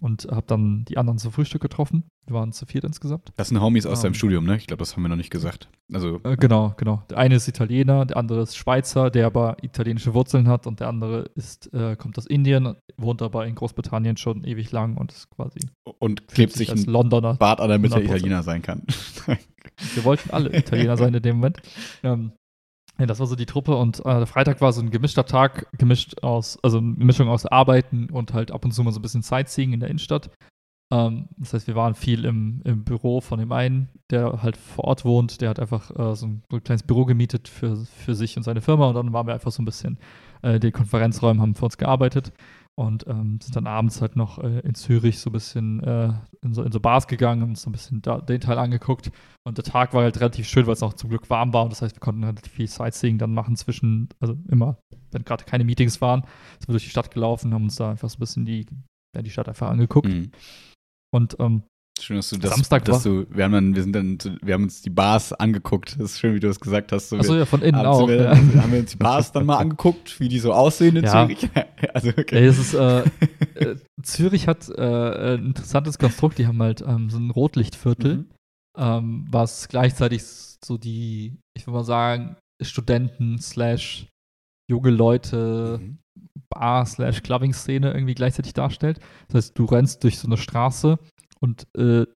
und 0.00 0.26
habe 0.30 0.44
dann 0.46 0.84
die 0.86 0.98
anderen 0.98 1.18
zum 1.18 1.30
Frühstück 1.30 1.62
getroffen. 1.62 2.04
Wir 2.26 2.34
waren 2.34 2.52
zu 2.52 2.66
viert 2.66 2.82
insgesamt. 2.84 3.32
Das 3.36 3.48
sind 3.48 3.60
Homies 3.60 3.86
aus 3.86 3.98
Ähm. 4.00 4.02
deinem 4.04 4.14
Studium, 4.14 4.44
ne? 4.44 4.56
Ich 4.56 4.66
glaube, 4.66 4.80
das 4.80 4.96
haben 4.96 5.02
wir 5.02 5.08
noch 5.08 5.16
nicht 5.16 5.30
gesagt. 5.30 5.68
Also, 5.92 6.20
Äh, 6.24 6.36
genau, 6.36 6.74
genau. 6.76 7.04
Der 7.10 7.18
eine 7.18 7.36
ist 7.36 7.46
Italiener, 7.46 8.04
der 8.06 8.16
andere 8.16 8.42
ist 8.42 8.56
Schweizer, 8.56 9.10
der 9.10 9.26
aber 9.26 9.56
italienische 9.62 10.14
Wurzeln 10.14 10.48
hat 10.48 10.66
und 10.66 10.80
der 10.80 10.88
andere 10.88 11.30
ist, 11.36 11.72
äh, 11.72 11.94
kommt 11.96 12.18
aus 12.18 12.26
Indien, 12.26 12.74
wohnt 12.96 13.22
aber 13.22 13.46
in 13.46 13.54
Großbritannien 13.54 14.16
schon 14.16 14.42
ewig 14.44 14.72
lang 14.72 14.96
und 14.96 15.12
ist 15.12 15.30
quasi 15.30 15.60
und 15.98 16.26
klebt 16.28 16.52
sich 16.54 16.70
als 16.70 16.86
ein 16.86 16.90
Londoner 16.92 17.34
Bart 17.34 17.60
an, 17.60 17.68
damit 17.68 17.92
er 17.92 17.98
100%. 17.98 18.04
Italiener 18.04 18.42
sein 18.42 18.62
kann. 18.62 18.82
Wir 19.94 20.04
wollten 20.04 20.30
alle 20.30 20.52
Italiener 20.56 20.96
sein 20.96 21.14
in 21.14 21.22
dem 21.22 21.36
Moment. 21.36 21.58
Ähm, 22.02 22.32
ja, 22.98 23.06
das 23.06 23.20
war 23.20 23.26
so 23.26 23.36
die 23.36 23.46
Truppe 23.46 23.76
und 23.76 24.04
äh, 24.04 24.26
Freitag 24.26 24.60
war 24.60 24.72
so 24.72 24.80
ein 24.80 24.90
gemischter 24.90 25.24
Tag, 25.24 25.66
gemischt 25.78 26.22
aus, 26.22 26.58
also 26.62 26.78
eine 26.78 26.88
Mischung 26.88 27.28
aus 27.28 27.46
Arbeiten 27.46 28.10
und 28.10 28.34
halt 28.34 28.50
ab 28.50 28.64
und 28.64 28.72
zu 28.72 28.82
mal 28.82 28.92
so 28.92 29.00
ein 29.00 29.02
bisschen 29.02 29.22
Sightseeing 29.22 29.72
in 29.72 29.80
der 29.80 29.88
Innenstadt. 29.88 30.30
Ähm, 30.92 31.28
das 31.38 31.54
heißt, 31.54 31.66
wir 31.66 31.74
waren 31.74 31.94
viel 31.94 32.26
im, 32.26 32.60
im 32.64 32.84
Büro 32.84 33.22
von 33.22 33.38
dem 33.38 33.50
einen, 33.50 33.88
der 34.10 34.42
halt 34.42 34.58
vor 34.58 34.84
Ort 34.84 35.04
wohnt. 35.06 35.40
Der 35.40 35.48
hat 35.48 35.58
einfach 35.58 35.90
äh, 35.98 36.14
so, 36.14 36.26
ein, 36.26 36.42
kleines 36.62 36.82
Büro 36.82 37.06
gemietet 37.06 37.48
für, 37.48 37.76
für 37.76 38.14
sich 38.14 38.36
und 38.36 38.42
seine 38.42 38.60
Firma 38.60 38.88
und 38.88 38.94
dann 38.94 39.12
waren 39.12 39.26
wir 39.26 39.34
einfach 39.34 39.52
so 39.52 39.62
ein 39.62 39.64
bisschen, 39.64 39.98
äh, 40.42 40.60
die 40.60 40.70
Konferenzräume 40.70 41.40
haben 41.40 41.54
für 41.54 41.64
uns 41.64 41.78
gearbeitet 41.78 42.32
und 42.78 43.06
ähm, 43.06 43.38
sind 43.42 43.54
dann 43.54 43.66
abends 43.66 44.00
halt 44.00 44.16
noch 44.16 44.38
äh, 44.38 44.60
in 44.60 44.74
Zürich 44.74 45.18
so 45.18 45.28
ein 45.28 45.34
bisschen 45.34 45.82
äh, 45.84 46.12
in, 46.42 46.54
so, 46.54 46.62
in 46.62 46.72
so 46.72 46.80
Bars 46.80 47.06
gegangen 47.06 47.42
und 47.42 47.58
so 47.58 47.68
ein 47.68 47.72
bisschen 47.72 48.00
da, 48.00 48.20
den 48.20 48.40
Teil 48.40 48.58
angeguckt. 48.58 49.12
Und 49.44 49.58
der 49.58 49.64
Tag 49.64 49.92
war 49.92 50.02
halt 50.02 50.18
relativ 50.20 50.48
schön, 50.48 50.66
weil 50.66 50.72
es 50.72 50.82
auch 50.82 50.94
zum 50.94 51.10
Glück 51.10 51.28
warm 51.28 51.52
war. 51.52 51.64
Und 51.64 51.72
das 51.72 51.82
heißt, 51.82 51.96
wir 51.96 52.00
konnten 52.00 52.24
halt 52.24 52.46
viel 52.46 52.66
Sightseeing 52.66 53.18
dann 53.18 53.34
machen 53.34 53.56
zwischen, 53.56 54.08
also 54.20 54.36
immer, 54.48 54.78
wenn 55.10 55.24
gerade 55.24 55.44
keine 55.44 55.64
Meetings 55.64 56.00
waren, 56.00 56.22
sind 56.58 56.68
wir 56.68 56.72
durch 56.72 56.84
die 56.84 56.90
Stadt 56.90 57.10
gelaufen, 57.10 57.52
haben 57.52 57.64
uns 57.64 57.76
da 57.76 57.90
einfach 57.90 58.08
so 58.08 58.16
ein 58.16 58.20
bisschen 58.20 58.46
die, 58.46 58.66
ja, 59.14 59.20
die 59.20 59.30
Stadt 59.30 59.48
einfach 59.48 59.68
angeguckt. 59.68 60.08
Mhm. 60.08 60.30
Und 61.14 61.36
ähm, 61.40 61.64
Schön, 62.02 62.16
dass 62.16 62.30
du 62.30 62.36
das, 62.36 62.50
Samstag 62.50 62.84
dass 62.84 63.04
du, 63.04 63.26
wir 63.30 63.44
haben 63.44 63.52
dann, 63.52 63.74
wir 63.76 63.82
sind 63.82 63.92
dann, 63.92 64.18
wir 64.42 64.54
haben 64.54 64.64
uns 64.64 64.82
die 64.82 64.90
Bars 64.90 65.32
angeguckt. 65.32 65.94
Das 66.00 66.12
ist 66.12 66.18
schön, 66.20 66.34
wie 66.34 66.40
du 66.40 66.48
das 66.48 66.58
gesagt 66.58 66.90
hast. 66.90 67.10
So, 67.10 67.16
achso, 67.16 67.36
ja, 67.36 67.44
von 67.44 67.62
innen 67.62 67.76
abends 67.76 67.98
auch. 67.98 68.08
wir, 68.08 68.22
ja. 68.22 68.36
haben 68.62 68.72
wir 68.72 68.80
uns 68.80 68.90
die 68.90 68.96
Bars 68.96 69.30
dann 69.30 69.46
mal 69.46 69.58
angeguckt, 69.58 70.18
wie 70.18 70.28
die 70.28 70.40
so 70.40 70.52
aussehen 70.52 70.96
in 70.96 71.04
Ja. 71.04 71.26
Zürich. 71.26 71.48
also, 71.94 72.08
okay. 72.08 72.44
es 72.44 72.58
ist, 72.58 72.74
äh, 72.74 73.04
äh, 73.54 73.76
Zürich 74.02 74.48
hat 74.48 74.68
äh, 74.68 75.34
ein 75.34 75.46
interessantes 75.46 75.98
Konstrukt. 75.98 76.38
Die 76.38 76.46
haben 76.46 76.60
halt 76.60 76.82
ähm, 76.82 77.08
so 77.08 77.18
ein 77.18 77.30
Rotlichtviertel. 77.30 78.16
Mhm. 78.16 78.26
ähm, 78.76 79.26
was 79.30 79.68
gleichzeitig 79.68 80.24
so 80.24 80.78
die, 80.78 81.38
ich 81.56 81.66
würde 81.66 81.78
mal 81.78 81.84
sagen, 81.84 82.36
Studenten 82.60 83.38
slash 83.38 84.08
junge 84.68 84.90
Leute 84.90 85.78
Mhm. 85.80 85.98
Bar 86.50 86.84
slash 86.86 87.22
Clubbing-Szene 87.22 87.92
irgendwie 87.92 88.14
gleichzeitig 88.14 88.52
darstellt. 88.52 88.98
Das 89.28 89.36
heißt, 89.36 89.58
du 89.58 89.64
rennst 89.64 90.04
durch 90.04 90.18
so 90.18 90.26
eine 90.26 90.36
Straße 90.36 90.98
und 91.42 91.66
äh, 91.76 92.06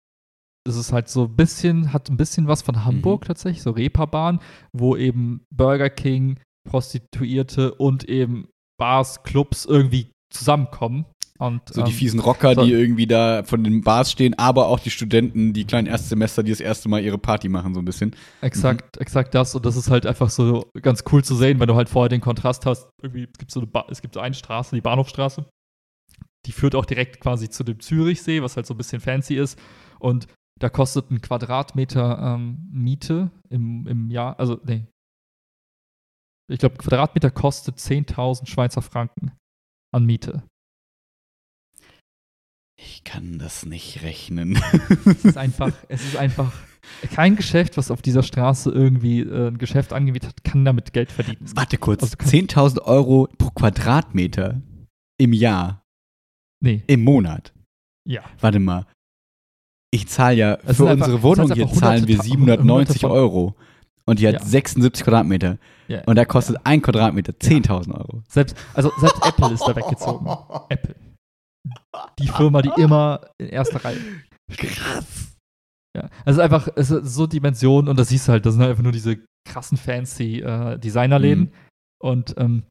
es 0.69 0.77
ist 0.77 0.93
halt 0.93 1.09
so 1.09 1.25
ein 1.25 1.37
bisschen, 1.37 1.93
hat 1.93 2.09
ein 2.11 2.17
bisschen 2.17 2.49
was 2.49 2.63
von 2.63 2.85
Hamburg 2.85 3.23
Mhm. 3.23 3.27
tatsächlich, 3.27 3.63
so 3.63 3.71
Reeperbahn, 3.71 4.41
wo 4.73 4.97
eben 4.97 5.43
Burger 5.55 5.91
King, 5.91 6.41
Prostituierte 6.69 7.75
und 7.75 8.05
eben 8.09 8.49
Bars, 8.79 9.23
Clubs 9.23 9.65
irgendwie 9.65 10.11
zusammenkommen. 10.33 11.07
Und, 11.39 11.69
So 11.69 11.83
die 11.83 11.91
ähm, 11.91 11.97
fiesen 11.97 12.21
Rocker, 12.21 12.55
so- 12.55 12.65
die 12.65 12.73
irgendwie 12.73 13.07
da 13.07 13.43
von 13.45 13.63
den 13.63 13.83
Bars 13.83 14.11
stehen, 14.11 14.35
aber 14.39 14.69
auch 14.69 14.81
die 14.81 14.91
Studenten, 14.91 15.53
die 15.53 15.67
kleinen 15.67 15.87
Erstsemester, 15.87 16.43
die 16.43 16.51
das 16.51 16.61
erste 16.61 16.89
Mal 16.89 17.03
ihre 17.03 17.19
Party 17.19 17.49
machen, 17.51 17.75
so 17.75 17.81
ein 17.81 17.85
bisschen. 17.85 18.17
Exakt, 18.41 18.97
exakt 18.97 19.35
das. 19.35 19.55
Und 19.55 19.67
das 19.67 19.77
ist 19.77 19.91
halt 19.91 20.07
einfach 20.07 20.31
so 20.31 20.65
ganz 20.81 21.05
cool 21.13 21.23
zu 21.23 21.35
sehen, 21.37 21.61
wenn 21.61 21.69
du 21.69 21.75
halt 21.77 21.91
vorher 21.91 22.09
den 22.09 22.23
Kontrast 22.23 22.65
hast. 22.65 22.89
Irgendwie, 23.03 23.25
es 23.31 23.39
gibt 23.39 23.51
so 23.51 23.61
eine, 23.61 23.67
ba 23.67 23.85
es 23.91 24.01
gibt 24.01 24.15
so 24.15 24.21
eine 24.21 24.35
Straße, 24.35 24.75
die 24.75 24.81
Bahnhofstraße. 24.81 25.45
Die 26.47 26.53
führt 26.53 26.75
auch 26.75 26.85
direkt 26.87 27.21
quasi 27.21 27.51
zu 27.51 27.65
dem 27.65 27.81
Zürichsee, 27.81 28.43
was 28.43 28.57
halt 28.57 28.67
so 28.67 28.75
ein 28.75 28.79
bisschen 28.79 29.01
fancy 29.01 29.35
ist. 29.37 29.59
Und 29.99 30.27
da 30.59 30.69
kostet 30.69 31.11
ein 31.11 31.21
Quadratmeter 31.21 32.19
ähm, 32.37 32.69
Miete 32.73 33.31
im, 33.51 33.87
im 33.87 34.11
Jahr, 34.11 34.39
also, 34.41 34.61
nee. 34.65 34.87
Ich 36.49 36.61
glaube, 36.61 36.77
Quadratmeter 36.77 37.31
kostet 37.31 37.77
10.000 37.79 38.47
Schweizer 38.47 38.81
Franken 38.81 39.33
an 39.93 40.05
Miete. 40.05 40.45
Ich 42.79 43.05
kann 43.05 43.39
das 43.39 43.65
nicht 43.65 44.03
rechnen. 44.03 44.59
Es 45.07 45.25
ist 45.25 45.37
einfach, 45.39 45.73
es 45.89 46.05
ist 46.05 46.17
einfach 46.17 46.53
kein 47.13 47.35
Geschäft, 47.37 47.77
was 47.77 47.91
auf 47.91 48.03
dieser 48.03 48.23
Straße 48.23 48.71
irgendwie 48.71 49.21
äh, 49.21 49.49
ein 49.49 49.59
Geschäft 49.59 49.93
angemietet 49.93 50.29
hat, 50.31 50.45
kann 50.45 50.65
damit 50.65 50.93
Geld 50.93 51.11
verdienen. 51.11 51.39
Warte 51.57 51.79
kurz, 51.79 52.03
Also 52.03 52.13
du 52.13 52.19
kannst- 52.19 52.35
10.000 52.35 52.83
Euro 52.83 53.29
pro 53.39 53.51
Quadratmeter 53.51 54.61
im 55.19 55.33
Jahr, 55.33 55.83
Nee, 56.63 56.83
im 56.87 57.05
Monat. 57.05 57.53
ja. 58.09 58.23
Warte 58.41 58.59
mal. 58.59 58.87
Ich 59.93 60.09
zahle 60.09 60.37
ja, 60.37 60.59
Es 60.65 60.77
für 60.79 60.89
einfach- 60.89 61.07
unsere 61.07 61.23
Wohnung 61.23 61.53
hier 61.53 61.69
zahlen 61.69 62.07
wir 62.09 62.17
hunderte 62.17 62.17
Ta- 62.17 62.23
790 62.23 62.69
hunderte 62.69 62.99
von- 63.01 63.11
Euro. 63.11 63.55
Und 64.09 64.21
die 64.21 64.29
hat 64.29 64.35
Ja. 64.35 64.45
76 64.45 65.05
Quadratmeter. 65.05 65.59
ja. 65.89 66.03
Und 66.05 66.17
da 66.17 66.25
kostet 66.25 66.57
ein 66.65 66.81
Quadratmeter 66.83 67.33
10.000 67.41 67.95
Euro. 67.95 68.23
Selbst, 68.29 68.57
also 68.75 68.91
selbst 69.01 69.21
Apple 69.27 69.53
ist 69.53 69.63
da 69.67 69.75
weggezogen. 69.75 70.27
Apple. 70.69 70.95
Die 72.19 72.29
Firma, 72.29 72.63
die 72.63 72.71
immer 72.81 73.21
in 73.39 73.49
erster 73.49 73.85
Reihe. 73.85 73.99
Krass. 74.57 75.35
Ja. 75.97 76.09
Also 76.25 76.41
einfach, 76.41 76.69
es 76.77 76.91
ist 76.91 77.15
so 77.15 77.27
Dimensionen 77.27 77.89
und 77.89 77.99
das 77.99 78.09
siehst 78.11 78.29
du 78.29 78.33
halt, 78.33 78.47
das 78.47 78.53
sind 78.55 78.61
halt 78.63 78.71
einfach 78.71 78.83
nur 78.85 78.93
diese 78.93 79.19
krassen 79.49 79.77
fancy 79.79 80.41
äh, 80.41 80.79
Designerläden. 80.79 81.45
Mhm. 81.45 81.53
Und 82.01 82.35
ähm, 82.39 82.63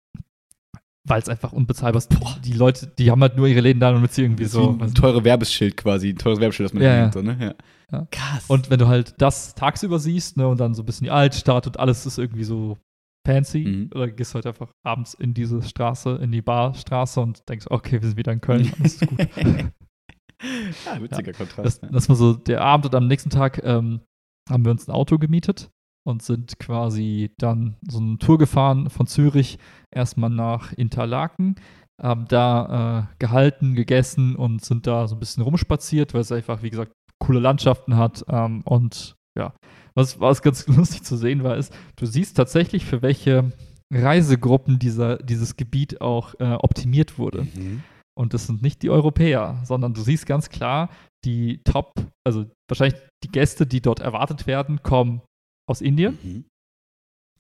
weil 1.05 1.21
es 1.21 1.29
einfach 1.29 1.53
unbezahlbar 1.53 2.00
ist. 2.00 2.09
Boah. 2.09 2.35
Die 2.43 2.53
Leute, 2.53 2.88
die 2.88 3.12
haben 3.12 3.21
halt 3.21 3.38
nur 3.38 3.47
ihre 3.47 3.62
Läden 3.62 3.79
da, 3.79 3.91
damit 3.91 4.12
sie 4.12 4.24
irgendwie 4.24 4.45
so. 4.45 4.77
Ein 4.79 4.93
teure 4.93 5.24
Werbeschild 5.24 5.77
quasi, 5.77 6.09
ein 6.09 6.17
teures 6.17 6.39
Werbeschild, 6.39 6.69
das 6.69 6.74
man 6.74 6.83
ja, 6.83 6.95
ja. 6.95 7.12
so, 7.12 7.21
ne? 7.21 7.38
Ja. 7.39 7.55
ja. 7.91 8.07
Krass. 8.12 8.45
Und 8.47 8.69
wenn 8.69 8.79
du 8.79 8.88
halt 8.88 9.13
das 9.19 9.55
tagsüber 9.55 10.00
siehst, 10.00 10.38
ne, 10.38 10.47
und 10.47 10.59
dann 10.59 10.74
so 10.74 10.81
ein 10.81 10.85
bisschen 10.85 11.05
die 11.05 11.12
Altstadt 11.12 11.67
und 11.67 11.79
alles 11.79 12.05
ist 12.05 12.17
irgendwie 12.17 12.43
so 12.43 12.77
fancy, 13.25 13.65
mhm. 13.65 13.89
oder 13.93 14.09
gehst 14.09 14.33
halt 14.35 14.47
einfach 14.47 14.71
abends 14.83 15.13
in 15.13 15.33
diese 15.33 15.62
Straße, 15.62 16.19
in 16.21 16.31
die 16.31 16.41
Barstraße 16.41 17.21
und 17.21 17.47
denkst, 17.47 17.67
okay, 17.69 18.01
wir 18.01 18.07
sind 18.07 18.17
wieder 18.17 18.31
in 18.31 18.41
Köln, 18.41 18.71
alles 18.79 19.01
ist 19.01 19.07
gut. 19.07 19.19
ja, 19.19 21.01
witziger 21.01 21.33
Kontrast. 21.33 21.83
Das, 21.83 21.91
das, 21.91 22.09
war 22.09 22.15
so 22.15 22.33
der 22.33 22.62
Abend 22.62 22.88
und 22.88 22.95
am 22.95 23.07
nächsten 23.07 23.29
Tag 23.29 23.62
ähm, 23.63 24.01
haben 24.50 24.65
wir 24.65 24.71
uns 24.71 24.88
ein 24.88 24.91
Auto 24.91 25.17
gemietet 25.17 25.69
und 26.05 26.21
sind 26.21 26.59
quasi 26.59 27.31
dann 27.38 27.75
so 27.88 28.00
eine 28.00 28.17
Tour 28.17 28.38
gefahren 28.38 28.89
von 28.89 29.07
Zürich 29.07 29.57
erstmal 29.93 30.29
nach 30.29 30.71
Interlaken, 30.74 31.55
haben 32.01 32.27
da 32.27 33.09
äh, 33.12 33.15
gehalten, 33.19 33.75
gegessen 33.75 34.35
und 34.35 34.63
sind 34.63 34.85
da 34.88 35.07
so 35.07 35.15
ein 35.15 35.19
bisschen 35.19 35.43
rumspaziert, 35.43 36.13
weil 36.13 36.21
es 36.21 36.31
einfach, 36.31 36.62
wie 36.62 36.69
gesagt, 36.69 36.91
coole 37.19 37.39
Landschaften 37.39 37.95
hat. 37.95 38.24
Ähm, 38.27 38.62
und 38.65 39.15
ja, 39.38 39.53
was, 39.95 40.19
was 40.19 40.41
ganz 40.41 40.67
lustig 40.67 41.03
zu 41.03 41.17
sehen 41.17 41.43
war, 41.43 41.57
ist, 41.57 41.74
du 41.95 42.05
siehst 42.05 42.38
tatsächlich, 42.38 42.85
für 42.85 43.01
welche 43.01 43.51
Reisegruppen 43.93 44.79
dieser, 44.79 45.17
dieses 45.17 45.57
Gebiet 45.57 46.01
auch 46.01 46.35
äh, 46.39 46.53
optimiert 46.53 47.17
wurde. 47.17 47.43
Mhm. 47.43 47.83
Und 48.17 48.33
das 48.33 48.47
sind 48.47 48.62
nicht 48.62 48.81
die 48.81 48.89
Europäer, 48.89 49.62
sondern 49.63 49.93
du 49.93 50.01
siehst 50.01 50.25
ganz 50.25 50.50
klar, 50.50 50.89
die 51.25 51.62
Top, 51.63 51.93
also 52.25 52.45
wahrscheinlich 52.69 53.00
die 53.24 53.29
Gäste, 53.29 53.65
die 53.65 53.81
dort 53.81 54.00
erwartet 54.00 54.47
werden, 54.47 54.83
kommen 54.83 55.21
aus 55.67 55.81
Indien, 55.81 56.17
mhm. 56.22 56.45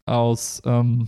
aus 0.05 0.61
ähm, 0.65 1.07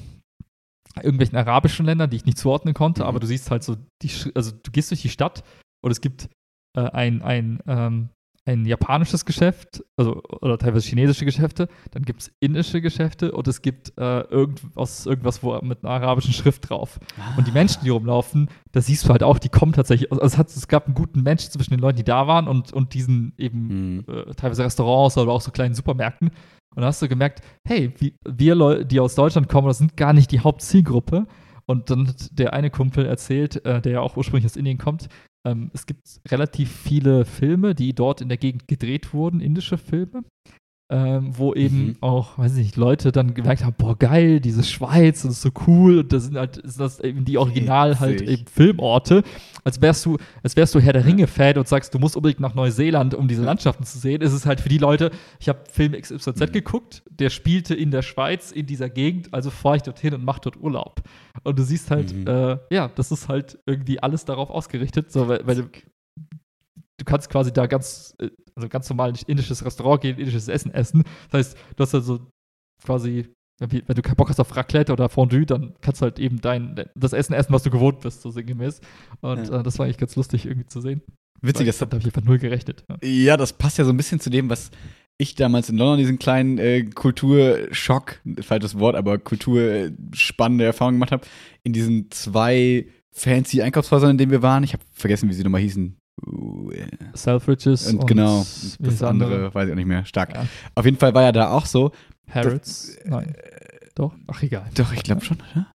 irgendwelchen 0.96 1.38
arabischen 1.38 1.86
Ländern, 1.86 2.10
die 2.10 2.18
ich 2.18 2.26
nicht 2.26 2.38
zuordnen 2.38 2.74
konnte, 2.74 3.04
mhm. 3.04 3.08
aber 3.08 3.20
du 3.20 3.28
siehst 3.28 3.52
halt 3.52 3.64
so, 3.64 3.78
die, 4.02 4.12
also 4.36 4.52
du 4.52 4.72
gehst 4.72 4.92
durch 4.92 5.02
die 5.02 5.10
Stadt 5.10 5.44
und 5.84 5.92
es 5.92 6.02
gibt 6.02 6.30
äh, 6.76 6.82
ein, 6.82 7.22
ein 7.22 7.60
ähm, 7.68 8.10
ein 8.48 8.66
japanisches 8.66 9.26
Geschäft, 9.26 9.84
also 9.98 10.24
oder 10.42 10.58
teilweise 10.58 10.88
chinesische 10.88 11.26
Geschäfte, 11.26 11.68
dann 11.92 12.04
gibt 12.04 12.22
es 12.22 12.32
indische 12.40 12.82
Geschäfte 12.82 13.32
und 13.34 13.48
es 13.48 13.62
gibt 13.62 13.94
äh, 13.98 14.22
irgend, 14.22 14.62
aus 14.76 15.06
irgendwas 15.06 15.44
wo, 15.44 15.60
mit 15.62 15.84
einer 15.84 15.94
arabischen 15.94 16.34
Schrift 16.34 16.70
drauf. 16.70 17.00
Ah. 17.20 17.38
Und 17.38 17.48
die 17.48 17.52
Menschen, 17.52 17.84
die 17.84 17.90
rumlaufen, 17.90 18.50
da 18.72 18.82
siehst 18.82 19.06
du 19.06 19.10
halt 19.10 19.24
auch, 19.24 19.38
die 19.38 19.50
kommen 19.50 19.74
tatsächlich, 19.74 20.12
also 20.12 20.24
es, 20.24 20.38
hat, 20.38 20.50
es 20.50 20.68
gab 20.68 20.86
einen 20.86 20.96
guten 20.96 21.24
Mensch 21.24 21.50
zwischen 21.50 21.72
den 21.72 21.80
Leuten, 21.80 21.98
die 21.98 22.04
da 22.04 22.28
waren 22.28 22.48
und, 22.48 22.72
und 22.72 22.94
diesen 22.94 23.34
eben 23.38 23.98
mhm. 23.98 24.06
äh, 24.08 24.34
teilweise 24.36 24.64
Restaurants 24.64 25.18
oder 25.18 25.32
auch 25.32 25.42
so 25.42 25.52
kleinen 25.52 25.76
Supermärkten. 25.76 26.32
Und 26.78 26.82
da 26.82 26.90
hast 26.90 27.02
du 27.02 27.08
gemerkt, 27.08 27.42
hey, 27.68 27.92
wir 28.24 28.54
Leute, 28.54 28.86
die 28.86 29.00
aus 29.00 29.16
Deutschland 29.16 29.50
kommen, 29.50 29.68
das 29.68 29.80
sind 29.80 29.98
gar 29.98 30.14
nicht 30.14 30.32
die 30.32 30.42
Hauptzielgruppe. 30.42 31.26
Und 31.66 31.90
dann 31.90 32.08
hat 32.08 32.38
der 32.38 32.54
eine 32.54 32.70
Kumpel 32.70 33.08
erzählt, 33.08 33.66
äh, 33.66 33.82
der 33.82 33.94
ja 33.94 34.02
auch 34.02 34.16
ursprünglich 34.16 34.46
aus 34.46 34.56
Indien 34.56 34.78
kommt, 34.78 35.10
ähm, 35.44 35.72
es 35.74 35.88
gibt 35.88 36.22
relativ 36.30 36.72
viele 36.72 37.26
Filme, 37.26 37.74
die 37.74 37.96
dort 37.96 38.22
in 38.22 38.30
der 38.30 38.38
Gegend 38.38 38.68
gedreht 38.68 39.12
wurden, 39.12 39.42
indische 39.42 39.80
Filme 39.80 40.24
ähm, 40.90 41.38
wo 41.38 41.54
eben 41.54 41.88
mhm. 41.88 41.98
auch, 42.00 42.38
weiß 42.38 42.54
ich 42.54 42.64
nicht, 42.64 42.76
Leute 42.78 43.12
dann 43.12 43.34
gemerkt 43.34 43.66
haben, 43.66 43.76
boah, 43.78 43.98
geil, 43.98 44.40
diese 44.40 44.64
Schweiz, 44.64 45.24
das 45.24 45.34
ist 45.34 45.42
so 45.42 45.50
cool, 45.68 46.00
und 46.00 46.14
da 46.14 46.20
sind 46.20 46.38
halt, 46.38 46.56
sind 46.64 46.80
das 46.80 47.02
eben 47.02 47.26
die 47.26 47.38
Original 47.38 48.00
halt 48.00 48.22
eben 48.22 48.46
Filmorte, 48.48 49.24
als 49.66 49.82
wärst 49.82 50.06
du, 50.06 50.18
als 50.44 50.56
wärst 50.56 50.74
du 50.76 50.80
Herr 50.80 50.94
der 50.94 51.06
Ringe-Fan 51.06 51.58
und 51.58 51.68
sagst, 51.68 51.94
du 51.94 52.00
musst 52.00 52.16
unbedingt 52.16 52.40
nach 52.40 52.56
Neuseeland, 52.56 53.16
um 53.16 53.28
diese 53.28 53.44
Landschaften 53.44 53.84
zu 53.84 53.98
sehen, 54.00 54.22
ist 54.22 54.32
es 54.32 54.46
halt 54.46 54.62
für 54.62 54.70
die 54.70 54.78
Leute, 54.78 55.12
ich 55.40 55.50
habe 55.50 55.60
Film 55.70 55.92
XYZ 55.92 56.40
mhm. 56.40 56.52
geguckt, 56.54 57.04
der 57.10 57.30
spielte 57.30 57.76
in 57.76 57.92
der 57.92 58.02
Schweiz, 58.02 58.54
in 58.54 58.66
dieser 58.66 58.90
Gegend, 58.90 59.34
also 59.34 59.50
fahre 59.50 59.76
ich 59.78 59.84
dorthin 59.84 60.14
und 60.14 60.24
mache 60.24 60.40
dort 60.42 60.56
Urlaub. 60.56 61.02
Und 61.44 61.60
du 61.60 61.64
siehst 61.64 61.92
halt, 61.92 62.16
mhm. 62.16 62.28
äh, 62.28 62.58
ja, 62.70 62.90
das 62.96 63.12
ist 63.12 63.28
halt 63.28 63.60
irgendwie 63.66 64.00
alles 64.02 64.24
darauf 64.24 64.50
ausgerichtet, 64.50 65.12
so, 65.12 65.28
weil, 65.28 65.46
weil 65.46 65.66
du 66.98 67.06
kannst 67.06 67.30
quasi 67.30 67.54
da 67.54 67.66
ganz, 67.68 68.16
äh, 68.20 68.30
also 68.56 68.68
ganz 68.70 68.90
normal 68.90 69.10
in 69.10 69.16
indisches 69.28 69.64
Restaurant 69.64 70.02
gehen, 70.02 70.18
indisches 70.18 70.48
Essen 70.48 70.74
essen. 70.74 71.04
Das 71.30 71.40
heißt, 71.40 71.58
du 71.76 71.84
hast 71.84 71.96
also 71.96 72.28
quasi, 72.84 73.28
wenn 73.60 73.70
du 73.70 74.02
keinen 74.02 74.16
Bock 74.16 74.30
hast 74.30 74.40
auf 74.40 74.56
Raclette 74.56 74.94
oder 74.94 75.10
Fondue, 75.10 75.46
dann 75.46 75.74
kannst 75.82 76.02
du 76.02 76.04
halt 76.04 76.20
eben 76.20 76.42
dein, 76.42 76.86
das 76.96 77.14
Essen 77.14 77.34
essen, 77.34 77.54
was 77.54 77.64
du 77.64 77.70
gewohnt 77.70 78.02
bist, 78.02 78.22
so 78.22 78.30
sinngemäß. 78.30 78.82
Und 79.22 79.48
ja. 79.48 79.60
äh, 79.60 79.64
das 79.64 79.80
war 79.80 79.86
eigentlich 79.86 79.98
ganz 79.98 80.16
lustig 80.16 80.46
irgendwie 80.46 80.68
zu 80.68 80.82
sehen. 80.82 81.02
Witzig, 81.42 81.68
das 81.68 81.82
habe 81.82 81.98
ich 81.98 82.06
einfach 82.06 82.24
null 82.24 82.40
gerechnet. 82.40 82.84
Ja. 82.90 82.98
ja. 83.08 83.38
das 83.38 83.54
passt 83.54 83.78
ja 83.78 83.86
so 83.86 83.92
ein 83.92 83.98
bisschen 83.98 84.20
zu 84.20 84.30
dem, 84.30 84.50
was 84.50 84.72
ich 85.20 85.36
damals 85.36 85.70
in 85.70 85.78
London 85.78 85.98
diesen 85.98 86.20
kleinen 86.20 86.58
äh, 86.58 86.84
Kulturschock, 86.84 88.22
falsches 88.42 88.78
Wort, 88.78 88.96
aber 88.96 89.18
kulturspannende 89.18 90.66
Erfahrung 90.66 90.96
gemacht 90.96 91.12
habe, 91.12 91.26
in 91.64 91.74
diesen 91.74 92.12
zwei 92.12 92.88
fancy 93.12 93.62
Einkaufshäusern, 93.62 94.12
in 94.12 94.18
denen 94.18 94.32
wir 94.32 94.44
waren. 94.44 94.64
Ich 94.64 94.74
habe 94.74 94.84
vergessen, 94.94 95.30
wie 95.30 95.34
sie 95.34 95.44
nochmal 95.44 95.62
hießen. 95.62 95.98
Selfridges 97.14 97.88
und, 97.88 98.00
und 98.00 98.08
genau, 98.08 98.40
das, 98.40 98.78
das 98.80 99.04
andere, 99.04 99.34
andere, 99.34 99.54
weiß 99.54 99.68
ich 99.68 99.72
auch 99.72 99.78
nicht 99.78 99.88
mehr, 99.88 100.06
stark. 100.06 100.34
Ja. 100.34 100.46
Auf 100.76 100.86
jeden 100.86 100.98
Fall 100.98 101.14
war 101.14 101.24
ja 101.24 101.32
da 101.32 101.52
auch 101.52 101.66
so. 101.66 101.92
Harrods? 102.30 102.96
Das, 102.96 103.06
Nein. 103.06 103.36
Äh, 103.36 103.88
doch? 103.96 104.14
Ach, 104.28 104.42
egal. 104.44 104.70
Doch, 104.76 104.92
ich 104.94 105.04
glaube 105.04 105.24
schon, 105.24 105.38
oder? 105.52 105.72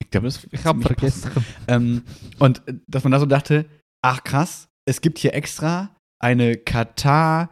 Ich 0.00 0.10
glaube, 0.10 0.26
das 0.26 0.46
Ich 0.50 0.64
habe 0.64 0.80
vergessen. 0.82 1.30
Ähm, 1.68 2.02
und 2.38 2.66
äh, 2.68 2.74
dass 2.86 3.04
man 3.04 3.12
da 3.12 3.20
so 3.20 3.26
dachte, 3.26 3.66
ach 4.02 4.24
krass, 4.24 4.68
es 4.84 5.00
gibt 5.00 5.18
hier 5.18 5.34
extra 5.34 5.94
eine 6.18 6.56
Katar 6.56 7.50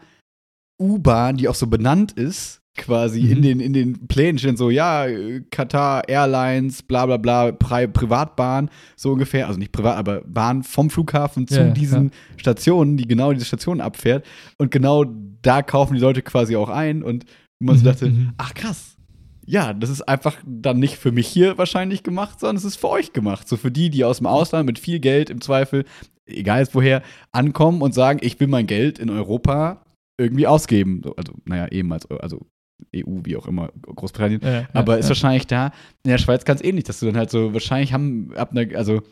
U-Bahn, 0.81 1.37
die 1.37 1.49
auch 1.49 1.55
so 1.55 1.67
benannt 1.67 2.13
ist, 2.13 2.60
quasi 2.77 3.23
mhm. 3.23 3.31
in, 3.31 3.43
den, 3.43 3.61
in 3.61 3.73
den 3.73 4.07
Plänen 4.09 4.39
stehen 4.39 4.57
so, 4.57 4.71
ja, 4.71 5.07
Qatar 5.51 6.09
Airlines, 6.09 6.83
bla 6.83 7.07
bla 7.07 7.17
bla, 7.17 7.53
Pri 7.53 7.89
Privatbahn, 7.89 8.71
so 8.97 9.13
ungefähr, 9.13 9.49
also 9.49 9.59
nicht 9.59 9.73
privat, 9.73 9.97
aber 9.97 10.23
Bahn 10.23 10.63
vom 10.63 10.91
Flughafen 10.91 11.47
zu 11.47 11.61
ja, 11.61 11.71
diesen 11.71 12.05
ja. 12.05 12.11
Stationen, 12.39 12.97
die 12.97 13.07
genau 13.07 13.33
diese 13.33 13.45
Stationen 13.45 13.81
abfährt. 13.81 14.25
Und 14.59 14.71
genau 14.71 15.05
da 15.43 15.63
kaufen 15.63 15.95
die 15.95 16.01
Leute 16.01 16.23
quasi 16.23 16.57
auch 16.57 16.69
ein 16.69 17.03
und 17.03 17.25
man 17.59 17.77
so 17.77 17.83
mhm, 17.83 17.87
dachte, 17.87 18.07
mhm. 18.07 18.33
ach 18.39 18.55
krass, 18.55 18.97
ja, 19.47 19.75
das 19.75 19.91
ist 19.91 20.03
einfach 20.03 20.37
dann 20.47 20.79
nicht 20.79 20.97
für 20.97 21.13
mich 21.13 21.27
hier 21.27 21.59
wahrscheinlich 21.59 22.03
gemacht, 22.03 22.39
sondern 22.41 22.57
es 22.57 22.65
ist 22.65 22.77
für 22.77 22.89
euch 22.89 23.13
gemacht. 23.13 23.49
So 23.49 23.57
für 23.57 23.71
die, 23.71 23.91
die 23.91 24.05
aus 24.05 24.19
dem 24.19 24.27
Ausland 24.27 24.67
mit 24.67 24.79
viel 24.79 25.01
Geld 25.01 25.29
im 25.29 25.41
Zweifel, 25.41 25.85
egal 26.27 26.61
jetzt 26.61 26.75
woher, 26.75 27.03
ankommen 27.33 27.83
und 27.83 27.93
sagen, 27.93 28.21
ich 28.23 28.39
will 28.39 28.47
mein 28.47 28.67
Geld 28.67 28.99
in 28.99 29.11
Europa 29.11 29.85
irgendwie 30.19 30.47
ausgeben. 30.47 31.03
Also, 31.17 31.33
naja, 31.47 31.67
eben 31.73 31.93
als, 31.93 32.09
also 32.11 32.47
EU, 32.95 33.21
wie 33.25 33.37
auch 33.37 33.47
immer, 33.47 33.71
Großbritannien. 33.83 34.41
Ja, 34.43 34.69
aber 34.73 34.99
ist 34.99 35.09
wahrscheinlich 35.09 35.47
da 35.47 35.73
in 36.05 36.11
der 36.11 36.19
Schweiz 36.19 36.45
ganz 36.45 36.63
ähnlich, 36.63 36.85
dass 36.85 37.01
du 37.01 37.07
dann 37.07 37.17
halt 37.17 37.31
so, 37.31 37.53
wahrscheinlich 37.53 37.93
haben 37.93 38.33
ab 38.37 38.51
einer, 38.53 38.77
also 38.77 39.03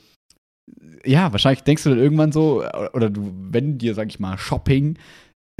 ja, 1.04 1.32
wahrscheinlich 1.32 1.62
denkst 1.62 1.84
du 1.84 1.90
dann 1.90 1.98
irgendwann 1.98 2.32
so, 2.32 2.64
oder 2.92 3.10
du, 3.10 3.32
wenn 3.50 3.78
dir, 3.78 3.94
sag 3.94 4.08
ich 4.08 4.20
mal, 4.20 4.36
Shopping 4.38 4.98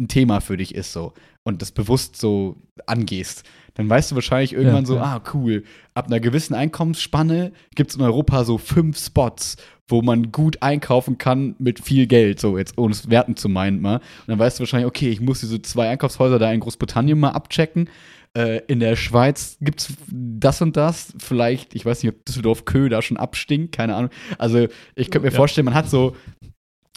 ein 0.00 0.08
Thema 0.08 0.40
für 0.40 0.56
dich 0.56 0.74
ist 0.74 0.92
so 0.92 1.12
und 1.48 1.62
das 1.62 1.72
bewusst 1.72 2.16
so 2.16 2.56
angehst, 2.86 3.44
dann 3.74 3.88
weißt 3.88 4.10
du 4.10 4.14
wahrscheinlich 4.16 4.52
irgendwann 4.52 4.84
ja, 4.84 4.86
so, 4.86 4.96
ja. 4.96 5.02
ah, 5.02 5.22
cool, 5.34 5.64
ab 5.94 6.06
einer 6.06 6.20
gewissen 6.20 6.54
Einkommensspanne 6.54 7.52
gibt 7.74 7.90
es 7.90 7.96
in 7.96 8.02
Europa 8.02 8.44
so 8.44 8.58
fünf 8.58 8.98
Spots, 8.98 9.56
wo 9.88 10.02
man 10.02 10.30
gut 10.30 10.62
einkaufen 10.62 11.16
kann 11.16 11.54
mit 11.58 11.80
viel 11.80 12.06
Geld, 12.06 12.40
so 12.40 12.58
jetzt 12.58 12.76
ohne 12.76 12.92
es 12.92 13.08
werten 13.08 13.36
zu 13.36 13.48
meinen 13.48 13.80
mal. 13.80 13.96
Und 13.96 14.28
dann 14.28 14.38
weißt 14.38 14.58
du 14.58 14.62
wahrscheinlich, 14.62 14.86
okay, 14.86 15.08
ich 15.08 15.20
muss 15.20 15.40
diese 15.40 15.62
zwei 15.62 15.88
Einkaufshäuser 15.88 16.38
da 16.38 16.52
in 16.52 16.60
Großbritannien 16.60 17.18
mal 17.18 17.30
abchecken. 17.30 17.88
Äh, 18.36 18.60
in 18.66 18.80
der 18.80 18.96
Schweiz 18.96 19.56
gibt 19.60 19.80
es 19.80 19.92
das 20.10 20.60
und 20.60 20.76
das. 20.76 21.14
Vielleicht, 21.18 21.74
ich 21.74 21.86
weiß 21.86 22.02
nicht, 22.02 22.12
ob 22.12 22.24
Düsseldorf 22.26 22.66
Kö 22.66 22.90
da 22.90 23.00
schon 23.00 23.16
abstinkt, 23.16 23.74
keine 23.74 23.94
Ahnung. 23.94 24.10
Also 24.36 24.66
ich 24.94 25.10
könnte 25.10 25.26
mir 25.26 25.32
ja. 25.32 25.36
vorstellen, 25.36 25.64
man 25.64 25.74
hat 25.74 25.88
so 25.88 26.14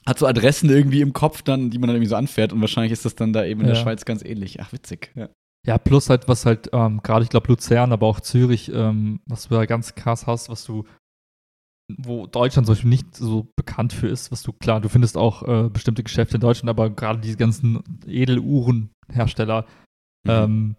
hat 0.05 0.19
so 0.19 0.25
Adressen 0.25 0.69
irgendwie 0.69 1.01
im 1.01 1.13
Kopf 1.13 1.41
dann, 1.41 1.69
die 1.69 1.77
man 1.77 1.87
dann 1.87 1.95
irgendwie 1.95 2.09
so 2.09 2.15
anfährt 2.15 2.53
und 2.53 2.61
wahrscheinlich 2.61 2.91
ist 2.91 3.05
das 3.05 3.15
dann 3.15 3.33
da 3.33 3.45
eben 3.45 3.61
in 3.61 3.67
ja. 3.67 3.73
der 3.73 3.79
Schweiz 3.81 4.05
ganz 4.05 4.23
ähnlich. 4.23 4.59
Ach, 4.61 4.73
witzig. 4.73 5.11
Ja. 5.15 5.29
Ja, 5.67 5.77
plus 5.77 6.09
halt, 6.09 6.27
was 6.27 6.47
halt, 6.47 6.71
ähm, 6.73 7.01
gerade 7.03 7.23
ich 7.23 7.29
glaube 7.29 7.47
Luzern, 7.49 7.91
aber 7.91 8.07
auch 8.07 8.19
Zürich, 8.19 8.71
ähm, 8.73 9.19
was 9.27 9.47
du 9.47 9.53
da 9.53 9.65
ganz 9.65 9.93
krass 9.93 10.25
hast, 10.25 10.49
was 10.49 10.63
du 10.63 10.85
wo 11.97 12.27
Deutschland 12.27 12.65
zum 12.65 12.75
Beispiel 12.75 12.89
nicht 12.89 13.15
so 13.15 13.47
bekannt 13.55 13.93
für 13.93 14.07
ist, 14.07 14.31
was 14.31 14.43
du, 14.43 14.53
klar, 14.53 14.81
du 14.81 14.89
findest 14.89 15.17
auch 15.17 15.43
äh, 15.43 15.69
bestimmte 15.69 16.03
Geschäfte 16.03 16.35
in 16.35 16.41
Deutschland, 16.41 16.69
aber 16.69 16.89
gerade 16.89 17.19
diese 17.19 17.37
ganzen 17.37 17.83
Edeluhrenhersteller, 18.07 19.65
mhm. 20.23 20.31
ähm, 20.31 20.75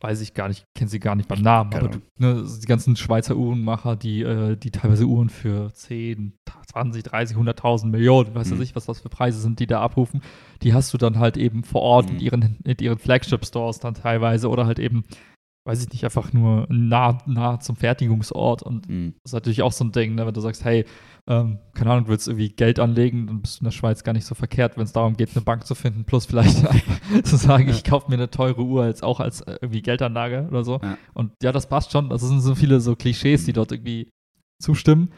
weiß 0.00 0.20
ich 0.22 0.34
gar 0.34 0.48
nicht, 0.48 0.64
kenne 0.74 0.88
sie 0.88 0.98
gar 0.98 1.14
nicht 1.14 1.28
beim 1.28 1.42
Namen, 1.42 1.74
aber 1.74 1.88
du, 1.88 1.98
ne, 2.18 2.46
die 2.62 2.66
ganzen 2.66 2.96
Schweizer 2.96 3.36
Uhrenmacher, 3.36 3.96
die, 3.96 4.22
äh, 4.22 4.56
die 4.56 4.70
teilweise 4.70 5.04
Uhren 5.04 5.28
für 5.28 5.72
10, 5.72 6.32
20, 6.72 7.02
30, 7.02 7.36
100.000 7.36 7.86
Millionen, 7.86 8.34
weiß 8.34 8.50
mhm. 8.50 8.62
ich 8.62 8.74
was 8.74 8.86
das 8.86 9.00
für 9.00 9.10
Preise 9.10 9.40
sind, 9.40 9.60
die 9.60 9.66
da 9.66 9.80
abrufen, 9.80 10.22
die 10.62 10.74
hast 10.74 10.92
du 10.94 10.98
dann 10.98 11.18
halt 11.18 11.36
eben 11.36 11.64
vor 11.64 11.82
Ort 11.82 12.08
mhm. 12.08 12.16
in 12.16 12.20
ihren, 12.20 12.58
in 12.64 12.76
ihren 12.80 12.98
Flagship-Stores 12.98 13.80
dann 13.80 13.94
teilweise 13.94 14.48
oder 14.48 14.66
halt 14.66 14.78
eben 14.78 15.04
weiß 15.66 15.82
ich 15.82 15.92
nicht, 15.92 16.04
einfach 16.04 16.32
nur 16.32 16.66
nah, 16.70 17.18
nah 17.26 17.60
zum 17.60 17.76
Fertigungsort. 17.76 18.62
Und 18.62 18.88
mhm. 18.88 19.14
das 19.22 19.30
ist 19.30 19.34
natürlich 19.34 19.62
auch 19.62 19.72
so 19.72 19.84
ein 19.84 19.92
Ding, 19.92 20.14
ne? 20.14 20.26
wenn 20.26 20.34
du 20.34 20.40
sagst, 20.40 20.64
hey, 20.64 20.84
ähm, 21.26 21.58
keine 21.74 21.90
Ahnung, 21.90 22.04
du 22.04 22.10
willst 22.10 22.28
irgendwie 22.28 22.50
Geld 22.50 22.80
anlegen, 22.80 23.26
dann 23.26 23.42
bist 23.42 23.56
du 23.56 23.60
in 23.60 23.64
der 23.64 23.72
Schweiz 23.72 24.04
gar 24.04 24.12
nicht 24.12 24.24
so 24.24 24.34
verkehrt, 24.34 24.76
wenn 24.76 24.84
es 24.84 24.92
darum 24.92 25.16
geht, 25.16 25.30
eine 25.34 25.44
Bank 25.44 25.66
zu 25.66 25.74
finden, 25.74 26.04
plus 26.04 26.26
vielleicht 26.26 26.56
zu 27.24 27.36
sagen, 27.36 27.68
ja. 27.68 27.74
ich 27.74 27.84
kaufe 27.84 28.08
mir 28.08 28.16
eine 28.16 28.30
teure 28.30 28.62
Uhr 28.62 28.82
als 28.82 29.02
auch 29.02 29.20
als 29.20 29.42
äh, 29.42 29.58
irgendwie 29.60 29.82
Geldanlage 29.82 30.46
oder 30.48 30.64
so. 30.64 30.80
Ja. 30.82 30.98
Und 31.14 31.32
ja, 31.42 31.52
das 31.52 31.68
passt 31.68 31.92
schon. 31.92 32.08
Das 32.08 32.22
sind 32.22 32.40
so 32.40 32.54
viele 32.54 32.80
so 32.80 32.96
Klischees, 32.96 33.44
die 33.44 33.52
dort 33.52 33.72
irgendwie 33.72 34.10
zustimmen. 34.60 35.12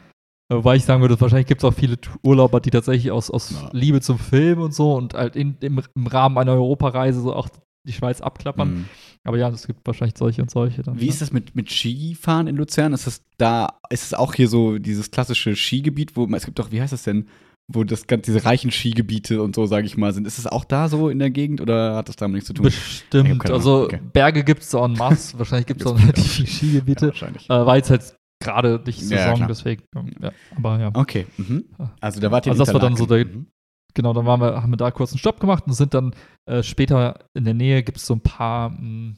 Äh, 0.49 0.55
Wobei 0.55 0.75
ich 0.75 0.85
sagen 0.85 1.01
würde, 1.01 1.19
wahrscheinlich 1.19 1.47
gibt 1.47 1.61
es 1.61 1.65
auch 1.65 1.73
viele 1.73 1.97
Urlauber, 2.21 2.59
die 2.59 2.71
tatsächlich 2.71 3.11
aus, 3.11 3.31
aus 3.31 3.51
Ja. 3.51 3.69
Liebe 3.73 4.01
zum 4.01 4.19
Film 4.19 4.59
und 4.61 4.73
so 4.73 4.93
und 4.95 5.13
halt 5.13 5.35
in, 5.35 5.57
im, 5.61 5.81
im 5.95 6.07
Rahmen 6.07 6.37
einer 6.37 6.53
Europareise 6.53 7.21
so 7.21 7.33
auch 7.33 7.49
die 7.87 7.93
Schweiz 7.93 8.21
abklappern. 8.21 8.73
Mhm. 8.73 8.85
Aber 9.25 9.37
ja, 9.37 9.47
es 9.49 9.65
gibt 9.67 9.85
wahrscheinlich 9.87 10.17
solche 10.17 10.41
und 10.41 10.51
solche 10.51 10.81
dann. 10.83 10.99
Wie 10.99 11.07
ist 11.07 11.21
das 11.21 11.31
mit, 11.31 11.55
mit 11.55 11.69
Skifahren 11.71 12.47
in 12.47 12.57
Luzern? 12.57 12.91
Ist 12.93 13.07
das 13.07 13.21
da, 13.37 13.79
ist 13.89 14.03
es 14.03 14.13
auch 14.13 14.33
hier 14.33 14.47
so 14.49 14.77
dieses 14.79 15.11
klassische 15.11 15.55
Skigebiet, 15.55 16.15
wo 16.17 16.25
es 16.25 16.45
gibt 16.45 16.59
doch, 16.59 16.71
wie 16.71 16.81
heißt 16.81 16.91
das 16.93 17.03
denn, 17.03 17.27
wo 17.71 17.85
das 17.85 18.07
ganz, 18.07 18.25
diese 18.25 18.43
reichen 18.43 18.71
Skigebiete 18.71 19.41
und 19.41 19.55
so, 19.55 19.65
sage 19.65 19.85
ich 19.87 19.95
mal, 19.95 20.13
sind. 20.13 20.27
Ist 20.27 20.37
es 20.39 20.47
auch 20.47 20.65
da 20.65 20.89
so 20.89 21.07
in 21.09 21.19
der 21.19 21.29
Gegend 21.29 21.61
oder 21.61 21.95
hat 21.95 22.09
das 22.09 22.17
damit 22.17 22.35
nichts 22.35 22.47
zu 22.47 22.53
tun? 22.53 22.63
Bestimmt. 22.65 23.49
Also 23.49 23.83
okay. 23.83 24.01
Berge 24.11 24.43
gibt 24.43 24.63
es 24.63 24.73
en 24.73 24.93
masse. 24.97 25.39
Wahrscheinlich 25.39 25.67
gibt 25.67 25.79
es 25.81 25.87
auch 25.87 25.97
Gibt's 25.97 26.35
die 26.37 26.45
Skigebiete. 26.45 27.07
wahrscheinlich. 27.07 27.45
äh, 27.49 27.65
war 27.65 27.77
jetzt 27.77 27.89
halt 27.89 28.17
gerade 28.41 28.81
nicht 28.85 28.99
Ja, 29.03 29.07
Saison, 29.07 29.35
klar. 29.35 29.47
deswegen. 29.47 29.83
Ja, 30.21 30.31
aber 30.57 30.79
ja. 30.81 30.91
Okay. 30.93 31.25
Mhm. 31.37 31.63
Also 32.01 32.19
da 32.19 32.29
wart 32.29 32.45
ihr 32.45 32.51
Also 32.51 32.65
das 32.65 32.73
war 32.73 32.81
dann 32.81 32.97
so 32.97 33.05
der- 33.05 33.25
Mhm. 33.25 33.47
Genau, 33.95 34.13
dann 34.13 34.25
wir, 34.25 34.61
haben 34.61 34.71
wir 34.71 34.77
da 34.77 34.91
kurz 34.91 35.11
einen 35.11 35.19
Stopp 35.19 35.39
gemacht 35.39 35.65
und 35.67 35.73
sind 35.73 35.93
dann 35.93 36.15
äh, 36.49 36.63
später 36.63 37.19
in 37.37 37.45
der 37.45 37.53
Nähe 37.53 37.83
gibt 37.83 37.97
es 37.99 38.05
so 38.05 38.15
ein 38.15 38.21
paar 38.21 38.69
mh, 38.69 39.15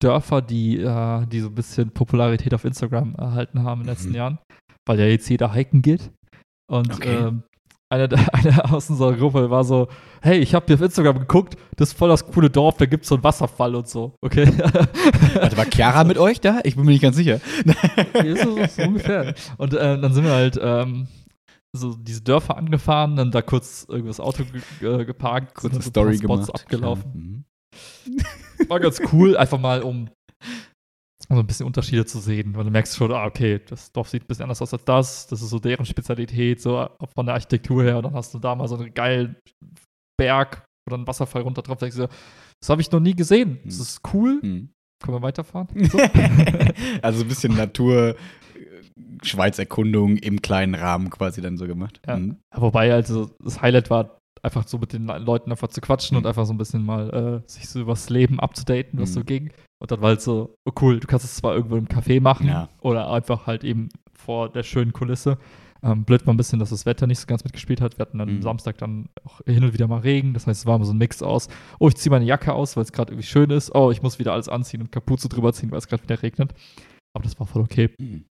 Dörfer, 0.00 0.42
die, 0.42 0.78
äh, 0.80 1.26
die 1.26 1.40
so 1.40 1.48
ein 1.48 1.54
bisschen 1.54 1.90
Popularität 1.90 2.54
auf 2.54 2.64
Instagram 2.64 3.14
erhalten 3.16 3.62
haben 3.64 3.80
in 3.82 3.86
den 3.86 3.92
letzten 3.94 4.10
Mhm. 4.10 4.14
Jahren, 4.16 4.38
weil 4.86 4.98
ja 5.00 5.06
jetzt 5.06 5.28
jeder 5.28 5.52
hiken 5.54 5.82
geht. 5.82 6.10
Und 6.70 6.92
Okay. 6.94 7.16
ähm, 7.16 7.42
einer, 7.92 8.08
einer 8.34 8.72
aus 8.72 8.88
unserer 8.88 9.14
Gruppe 9.14 9.50
war 9.50 9.64
so, 9.64 9.88
hey, 10.22 10.38
ich 10.38 10.54
habe 10.54 10.66
hier 10.66 10.76
auf 10.76 10.82
Instagram 10.82 11.18
geguckt, 11.18 11.56
das 11.76 11.90
ist 11.90 11.98
voll 11.98 12.08
das 12.08 12.24
coole 12.26 12.48
Dorf, 12.48 12.76
da 12.76 12.86
gibt 12.86 13.02
es 13.02 13.08
so 13.08 13.16
einen 13.16 13.24
Wasserfall 13.24 13.74
und 13.74 13.88
so. 13.88 14.14
Okay. 14.22 14.46
Warte, 15.34 15.56
war 15.56 15.66
Chiara 15.66 16.04
mit 16.04 16.16
euch 16.18 16.40
da? 16.40 16.60
Ich 16.64 16.76
bin 16.76 16.84
mir 16.84 16.92
nicht 16.92 17.02
ganz 17.02 17.16
sicher. 17.16 17.40
So, 18.14 18.56
so 18.66 18.82
ungefähr. 18.82 19.34
Und 19.58 19.74
äh, 19.74 20.00
dann 20.00 20.12
sind 20.12 20.24
wir 20.24 20.32
halt 20.32 20.58
ähm, 20.62 21.08
so 21.76 21.94
diese 21.94 22.22
Dörfer 22.22 22.56
angefahren, 22.56 23.16
dann 23.16 23.30
da 23.30 23.42
kurz 23.42 23.86
irgendwas 23.88 24.18
Auto 24.20 24.44
ge 24.80 25.04
geparkt, 25.04 25.54
Kurze 25.54 25.74
dann 25.76 25.82
so 25.82 25.90
Story 25.90 26.16
Spots 26.18 26.46
gemacht. 26.46 26.54
abgelaufen. 26.62 27.44
Mhm. 28.06 28.24
War 28.68 28.80
ganz 28.80 29.00
cool, 29.12 29.36
einfach 29.36 29.58
mal 29.60 29.82
um 29.82 30.08
so 31.28 31.36
ein 31.38 31.46
bisschen 31.46 31.66
Unterschiede 31.66 32.04
zu 32.06 32.18
sehen, 32.18 32.56
weil 32.56 32.64
du 32.64 32.70
merkst 32.70 32.96
schon, 32.96 33.12
ah, 33.12 33.24
okay, 33.26 33.60
das 33.68 33.92
Dorf 33.92 34.08
sieht 34.08 34.24
ein 34.24 34.26
bisschen 34.26 34.42
anders 34.44 34.60
aus 34.62 34.72
als 34.72 34.84
das, 34.84 35.26
das 35.28 35.40
ist 35.42 35.50
so 35.50 35.60
deren 35.60 35.86
Spezialität, 35.86 36.60
so 36.60 36.88
von 37.14 37.26
der 37.26 37.34
Architektur 37.36 37.84
her, 37.84 37.98
und 37.98 38.04
dann 38.04 38.14
hast 38.14 38.34
du 38.34 38.40
da 38.40 38.54
mal 38.56 38.66
so 38.66 38.74
einen 38.76 38.92
geilen 38.92 39.36
Berg 40.18 40.64
oder 40.88 40.96
einen 40.96 41.06
Wasserfall 41.06 41.42
runter 41.42 41.62
drauf, 41.62 41.78
denkst 41.78 41.96
du, 41.98 42.08
das 42.60 42.68
habe 42.68 42.80
ich 42.80 42.90
noch 42.90 42.98
nie 42.98 43.14
gesehen, 43.14 43.60
das 43.64 43.76
Hm. 43.76 43.82
ist 43.82 44.00
cool, 44.12 44.40
Mhm. 44.42 44.70
können 45.00 45.16
wir 45.18 45.22
weiterfahren? 45.22 45.68
also 47.02 47.22
ein 47.22 47.28
bisschen 47.28 47.54
Natur, 47.54 48.16
Schweizerkundung 49.22 50.16
im 50.16 50.42
kleinen 50.42 50.74
Rahmen 50.74 51.10
quasi 51.10 51.40
dann 51.40 51.56
so 51.56 51.66
gemacht. 51.66 52.00
Ja. 52.06 52.16
Mhm. 52.18 52.36
Wobei, 52.54 52.92
also 52.92 53.30
das 53.42 53.60
Highlight 53.62 53.90
war, 53.90 54.18
einfach 54.42 54.66
so 54.66 54.78
mit 54.78 54.92
den 54.92 55.06
Le- 55.06 55.18
Leuten 55.18 55.50
einfach 55.50 55.68
zu 55.68 55.80
quatschen 55.80 56.16
Mhm. 56.16 56.22
und 56.22 56.26
einfach 56.26 56.46
so 56.46 56.52
ein 56.54 56.58
bisschen 56.58 56.84
mal 56.84 57.42
äh, 57.44 57.50
sich 57.50 57.68
so 57.68 57.80
übers 57.80 58.08
Leben 58.10 58.40
abzudaten, 58.40 58.98
was 59.00 59.10
Mhm. 59.10 59.14
so 59.14 59.24
ging. 59.24 59.50
Und 59.82 59.90
dann 59.90 60.00
war 60.00 60.08
halt 60.10 60.22
so, 60.22 60.54
oh 60.68 60.72
cool, 60.80 61.00
du 61.00 61.06
kannst 61.06 61.24
es 61.24 61.36
zwar 61.36 61.54
irgendwo 61.54 61.76
im 61.76 61.88
Café 61.88 62.20
machen 62.20 62.46
Ja. 62.48 62.68
oder 62.80 63.10
einfach 63.10 63.46
halt 63.46 63.64
eben 63.64 63.88
vor 64.14 64.48
der 64.50 64.62
schönen 64.62 64.92
Kulisse. 64.92 65.38
Ähm, 65.82 66.04
blöd 66.04 66.26
war 66.26 66.34
ein 66.34 66.36
bisschen, 66.36 66.58
dass 66.58 66.68
das 66.70 66.84
Wetter 66.84 67.06
nicht 67.06 67.18
so 67.20 67.26
ganz 67.26 67.42
mitgespielt 67.42 67.80
hat. 67.80 67.96
Wir 67.98 68.02
hatten 68.04 68.18
dann 68.18 68.36
Mhm. 68.36 68.42
Samstag 68.42 68.76
dann 68.78 69.08
auch 69.24 69.40
hin 69.46 69.64
und 69.64 69.72
wieder 69.72 69.88
mal 69.88 70.00
Regen. 70.00 70.34
Das 70.34 70.46
heißt, 70.46 70.60
es 70.60 70.66
war 70.66 70.76
immer 70.76 70.84
so 70.84 70.92
ein 70.92 70.98
Mix 70.98 71.22
aus, 71.22 71.48
oh, 71.78 71.88
ich 71.88 71.96
ziehe 71.96 72.10
meine 72.10 72.26
Jacke 72.26 72.52
aus, 72.52 72.76
weil 72.76 72.84
es 72.84 72.92
gerade 72.92 73.12
irgendwie 73.12 73.26
schön 73.26 73.48
ist. 73.50 73.74
Oh, 73.74 73.90
ich 73.90 74.02
muss 74.02 74.18
wieder 74.18 74.32
alles 74.34 74.48
anziehen 74.50 74.82
und 74.82 74.92
Kapuze 74.92 75.28
drüber 75.30 75.52
ziehen, 75.54 75.70
weil 75.70 75.78
es 75.78 75.88
gerade 75.88 76.02
wieder 76.02 76.22
regnet. 76.22 76.52
Aber 77.14 77.24
das 77.24 77.38
war 77.40 77.46
voll 77.46 77.62
okay. 77.62 77.90
Mhm. 77.98 78.24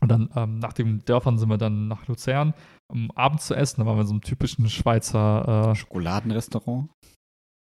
Und 0.00 0.08
dann 0.10 0.28
ähm, 0.36 0.58
nach 0.58 0.72
den 0.74 1.04
Dörfern 1.04 1.38
sind 1.38 1.48
wir 1.48 1.56
dann 1.58 1.88
nach 1.88 2.06
Luzern, 2.06 2.52
um 2.92 3.10
abends 3.12 3.46
zu 3.46 3.54
essen. 3.54 3.80
Da 3.80 3.86
waren 3.86 3.96
wir 3.96 4.02
in 4.02 4.06
so 4.06 4.12
einem 4.14 4.20
typischen 4.20 4.68
Schweizer 4.68 5.74
Schokoladenrestaurant. 5.74 6.90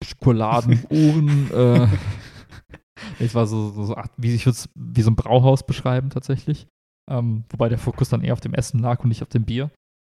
äh, 0.03 0.05
Schokoladenohren. 0.05 1.51
äh, 1.53 1.87
es 3.19 3.35
war 3.35 3.47
so, 3.47 3.71
so, 3.71 3.85
so 3.85 3.97
wie 4.17 4.35
ich 4.35 4.47
es 4.47 4.69
wie 4.75 5.03
so 5.03 5.11
ein 5.11 5.17
Brauhaus 5.17 5.65
beschreiben 5.65 6.11
tatsächlich. 6.11 6.67
Ähm, 7.11 7.45
wobei 7.51 7.69
der 7.69 7.79
Fokus 7.79 8.09
dann 8.09 8.23
eher 8.23 8.33
auf 8.33 8.41
dem 8.41 8.55
Essen 8.55 8.81
lag 8.81 9.01
und 9.03 9.09
nicht 9.09 9.23
auf 9.23 9.29
dem 9.29 9.45
Bier. 9.45 9.71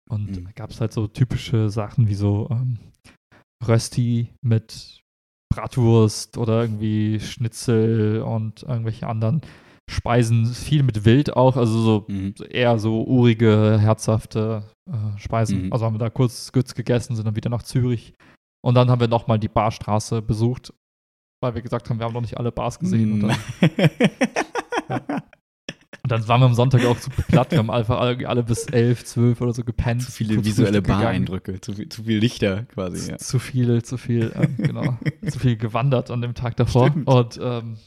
Und 0.10 0.30
Mhm. 0.38 0.44
da 0.46 0.52
gab 0.52 0.72
es 0.72 0.82
halt 0.82 0.92
so 0.94 1.08
typische 1.08 1.70
Sachen 1.70 2.08
wie 2.08 2.16
so 2.16 2.48
ähm, 2.52 2.78
Rösti 3.66 4.34
mit 4.44 5.02
Bratwurst 5.54 6.38
oder 6.38 6.62
irgendwie 6.62 7.20
Schnitzel 7.20 8.22
und 8.22 8.64
irgendwelche 8.64 9.08
anderen 9.08 9.42
Speisen. 9.92 10.46
Viel 10.48 10.84
mit 10.84 11.06
Wild 11.06 11.36
auch, 11.36 11.58
also 11.58 11.80
so 11.82 12.06
Mhm. 12.08 12.34
eher 12.50 12.80
so 12.80 13.04
urige, 13.04 13.78
herzhafte 13.80 14.64
äh, 14.90 15.18
Speisen. 15.20 15.66
Mhm. 15.68 15.74
Also 15.74 15.86
haben 15.86 15.94
wir 15.96 16.00
da 16.00 16.10
kurz, 16.10 16.52
kurz 16.52 16.74
gegessen, 16.76 17.16
sind 17.16 17.26
dann 17.26 17.36
wieder 17.36 17.50
nach 17.50 17.64
Zürich. 17.64 18.14
Und 18.64 18.76
dann 18.76 18.90
haben 18.90 19.00
wir 19.02 19.08
nochmal 19.08 19.40
die 19.40 19.48
Barstraße 19.48 20.22
besucht, 20.22 20.74
weil 21.44 21.56
wir 21.56 21.62
gesagt 21.62 21.90
haben, 21.90 22.00
wir 22.00 22.06
haben 22.06 22.14
noch 22.14 22.22
nicht 22.22 22.38
alle 22.38 22.52
Bars 22.52 22.78
gesehen. 22.80 23.14
Und, 23.14 23.22
dann, 23.30 25.02
und 26.04 26.12
dann 26.12 26.28
waren 26.28 26.42
wir 26.42 26.46
am 26.46 26.54
Sonntag 26.54 26.86
auch 26.86 26.98
super 26.98 27.24
platt. 27.24 27.52
Wir 27.52 27.60
haben 27.60 27.70
einfach 27.70 28.00
alle, 28.00 28.28
alle 28.28 28.44
bis 28.44 28.66
elf, 28.66 29.04
zwölf 29.06 29.40
oder 29.42 29.54
so 29.54 29.64
gepennt. 29.64 30.02
zu 30.04 30.12
viele 30.12 30.44
visuelle. 30.44 30.82
Bareindrücke, 30.82 31.60
zu, 31.62 31.74
viel- 31.74 31.90
zu 31.90 32.04
viel 32.04 32.18
Lichter 32.18 32.64
quasi. 32.64 33.12
Ja. 33.12 33.18
Zu 33.18 33.40
viel, 33.40 33.84
zu 33.84 33.98
viel, 33.98 34.32
ähm, 34.36 34.56
genau. 34.58 34.98
zu 35.30 35.40
viel 35.40 35.58
gewandert 35.58 36.10
an 36.12 36.22
dem 36.22 36.34
Tag 36.34 36.56
davor. 36.58 36.90
Stimmt. 36.90 37.08
Und 37.08 37.40
ähm, 37.42 37.78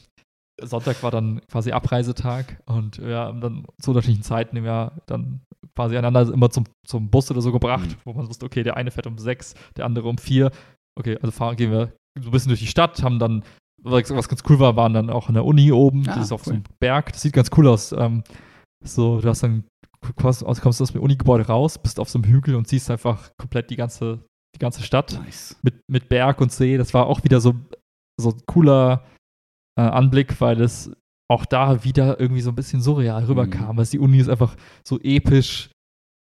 Sonntag 0.61 1.03
war 1.03 1.11
dann 1.11 1.41
quasi 1.51 1.71
Abreisetag 1.71 2.61
und 2.65 2.99
wir 2.99 3.17
haben 3.17 3.41
dann 3.41 3.65
zu 3.81 3.91
unterschiedlichen 3.91 4.23
Zeiten 4.23 4.55
im 4.57 4.65
Jahr 4.65 5.01
dann 5.05 5.41
quasi 5.75 5.97
einander 5.97 6.21
immer 6.31 6.49
zum, 6.49 6.65
zum 6.87 7.09
Bus 7.09 7.29
oder 7.31 7.41
so 7.41 7.51
gebracht, 7.51 7.89
Mhm. 7.89 7.95
wo 8.05 8.13
man 8.13 8.27
wusste, 8.29 8.45
okay, 8.45 8.63
der 8.63 8.77
eine 8.77 8.91
fährt 8.91 9.07
um 9.07 9.17
sechs, 9.17 9.53
der 9.75 9.85
andere 9.85 10.07
um 10.07 10.17
vier. 10.17 10.51
Okay, 10.97 11.17
also 11.21 11.31
fahren 11.31 11.57
gehen 11.57 11.71
wir 11.71 11.91
so 12.21 12.29
ein 12.29 12.31
bisschen 12.31 12.47
durch 12.49 12.61
die 12.61 12.67
Stadt, 12.67 13.03
haben 13.03 13.19
dann, 13.19 13.43
was 13.83 14.29
ganz 14.29 14.43
cool 14.49 14.59
war, 14.59 14.77
waren 14.77 14.93
dann 14.93 15.09
auch 15.09 15.27
an 15.27 15.33
der 15.33 15.43
Uni 15.43 15.71
oben, 15.73 16.07
Ah, 16.07 16.15
das 16.15 16.25
ist 16.27 16.31
auf 16.31 16.45
so 16.45 16.51
cool. 16.51 16.55
einem 16.55 16.63
Berg, 16.79 17.11
das 17.11 17.21
sieht 17.21 17.33
ganz 17.33 17.49
cool 17.57 17.67
aus. 17.67 17.91
Ähm, 17.91 18.23
so, 18.83 19.19
du 19.19 19.27
hast 19.27 19.43
dann, 19.43 19.65
kommst, 20.15 20.45
kommst 20.61 20.81
aus 20.81 20.93
dem 20.93 21.01
Unigebäude 21.01 21.45
raus, 21.47 21.77
bist 21.77 21.99
auf 21.99 22.09
so 22.09 22.19
einem 22.19 22.31
Hügel 22.31 22.55
und 22.55 22.67
siehst 22.69 22.89
einfach 22.89 23.29
komplett 23.37 23.69
die 23.69 23.75
ganze, 23.75 24.23
die 24.55 24.59
ganze 24.59 24.83
Stadt 24.83 25.19
Nice. 25.21 25.57
mit, 25.63 25.81
mit 25.91 26.07
Berg 26.07 26.39
und 26.39 26.53
See. 26.53 26.77
Das 26.77 26.93
war 26.93 27.07
auch 27.07 27.23
wieder 27.25 27.41
so, 27.41 27.55
so 28.21 28.29
ein 28.29 28.41
cooler 28.45 29.03
äh, 29.75 29.81
Anblick, 29.81 30.39
weil 30.41 30.61
es 30.61 30.91
auch 31.27 31.45
da 31.45 31.83
wieder 31.83 32.19
irgendwie 32.19 32.41
so 32.41 32.51
ein 32.51 32.55
bisschen 32.55 32.81
surreal 32.81 33.25
rüberkam. 33.25 33.73
Mhm. 33.75 33.77
Weil 33.77 33.85
die 33.85 33.99
Uni 33.99 34.19
ist 34.19 34.29
einfach 34.29 34.55
so 34.83 34.99
episch 35.01 35.71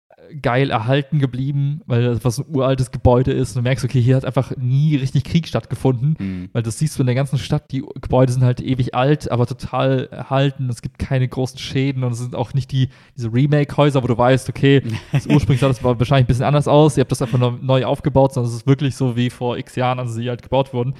äh, 0.09 0.35
geil 0.35 0.69
erhalten 0.69 1.17
geblieben, 1.17 1.81
weil 1.87 2.03
das 2.03 2.23
was 2.23 2.37
ein 2.37 2.45
uraltes 2.47 2.91
Gebäude 2.91 3.31
ist. 3.31 3.55
Und 3.55 3.63
du 3.63 3.67
merkst, 3.67 3.83
okay, 3.83 3.99
hier 3.99 4.15
hat 4.15 4.25
einfach 4.25 4.55
nie 4.57 4.95
richtig 4.95 5.23
Krieg 5.23 5.47
stattgefunden. 5.47 6.15
Mhm. 6.19 6.49
Weil 6.53 6.61
das 6.61 6.77
siehst 6.77 6.97
du 6.97 7.01
in 7.01 7.07
der 7.07 7.15
ganzen 7.15 7.39
Stadt, 7.39 7.71
die 7.71 7.83
Gebäude 7.99 8.31
sind 8.31 8.43
halt 8.43 8.61
ewig 8.61 8.93
alt, 8.93 9.31
aber 9.31 9.47
total 9.47 10.05
erhalten. 10.11 10.69
Es 10.69 10.83
gibt 10.83 10.99
keine 10.99 11.27
großen 11.27 11.57
Schäden 11.57 12.03
und 12.03 12.11
es 12.11 12.19
sind 12.19 12.35
auch 12.35 12.53
nicht 12.53 12.71
die, 12.71 12.89
diese 13.17 13.33
Remake-Häuser, 13.33 14.03
wo 14.03 14.07
du 14.07 14.17
weißt, 14.17 14.49
okay, 14.49 14.83
das 15.11 15.25
ursprünglich 15.25 15.61
sah 15.61 15.67
das 15.67 15.83
war 15.83 15.97
wahrscheinlich 15.97 16.25
ein 16.25 16.27
bisschen 16.27 16.45
anders 16.45 16.67
aus. 16.67 16.95
Ihr 16.95 17.01
habt 17.01 17.11
das 17.11 17.23
einfach 17.23 17.39
neu, 17.39 17.53
neu 17.59 17.85
aufgebaut, 17.85 18.35
sondern 18.35 18.51
es 18.51 18.57
ist 18.57 18.67
wirklich 18.67 18.95
so 18.95 19.15
wie 19.15 19.31
vor 19.31 19.57
x 19.57 19.75
Jahren, 19.75 19.97
als 19.97 20.13
sie 20.13 20.29
halt 20.29 20.43
gebaut 20.43 20.73
wurden. 20.75 20.93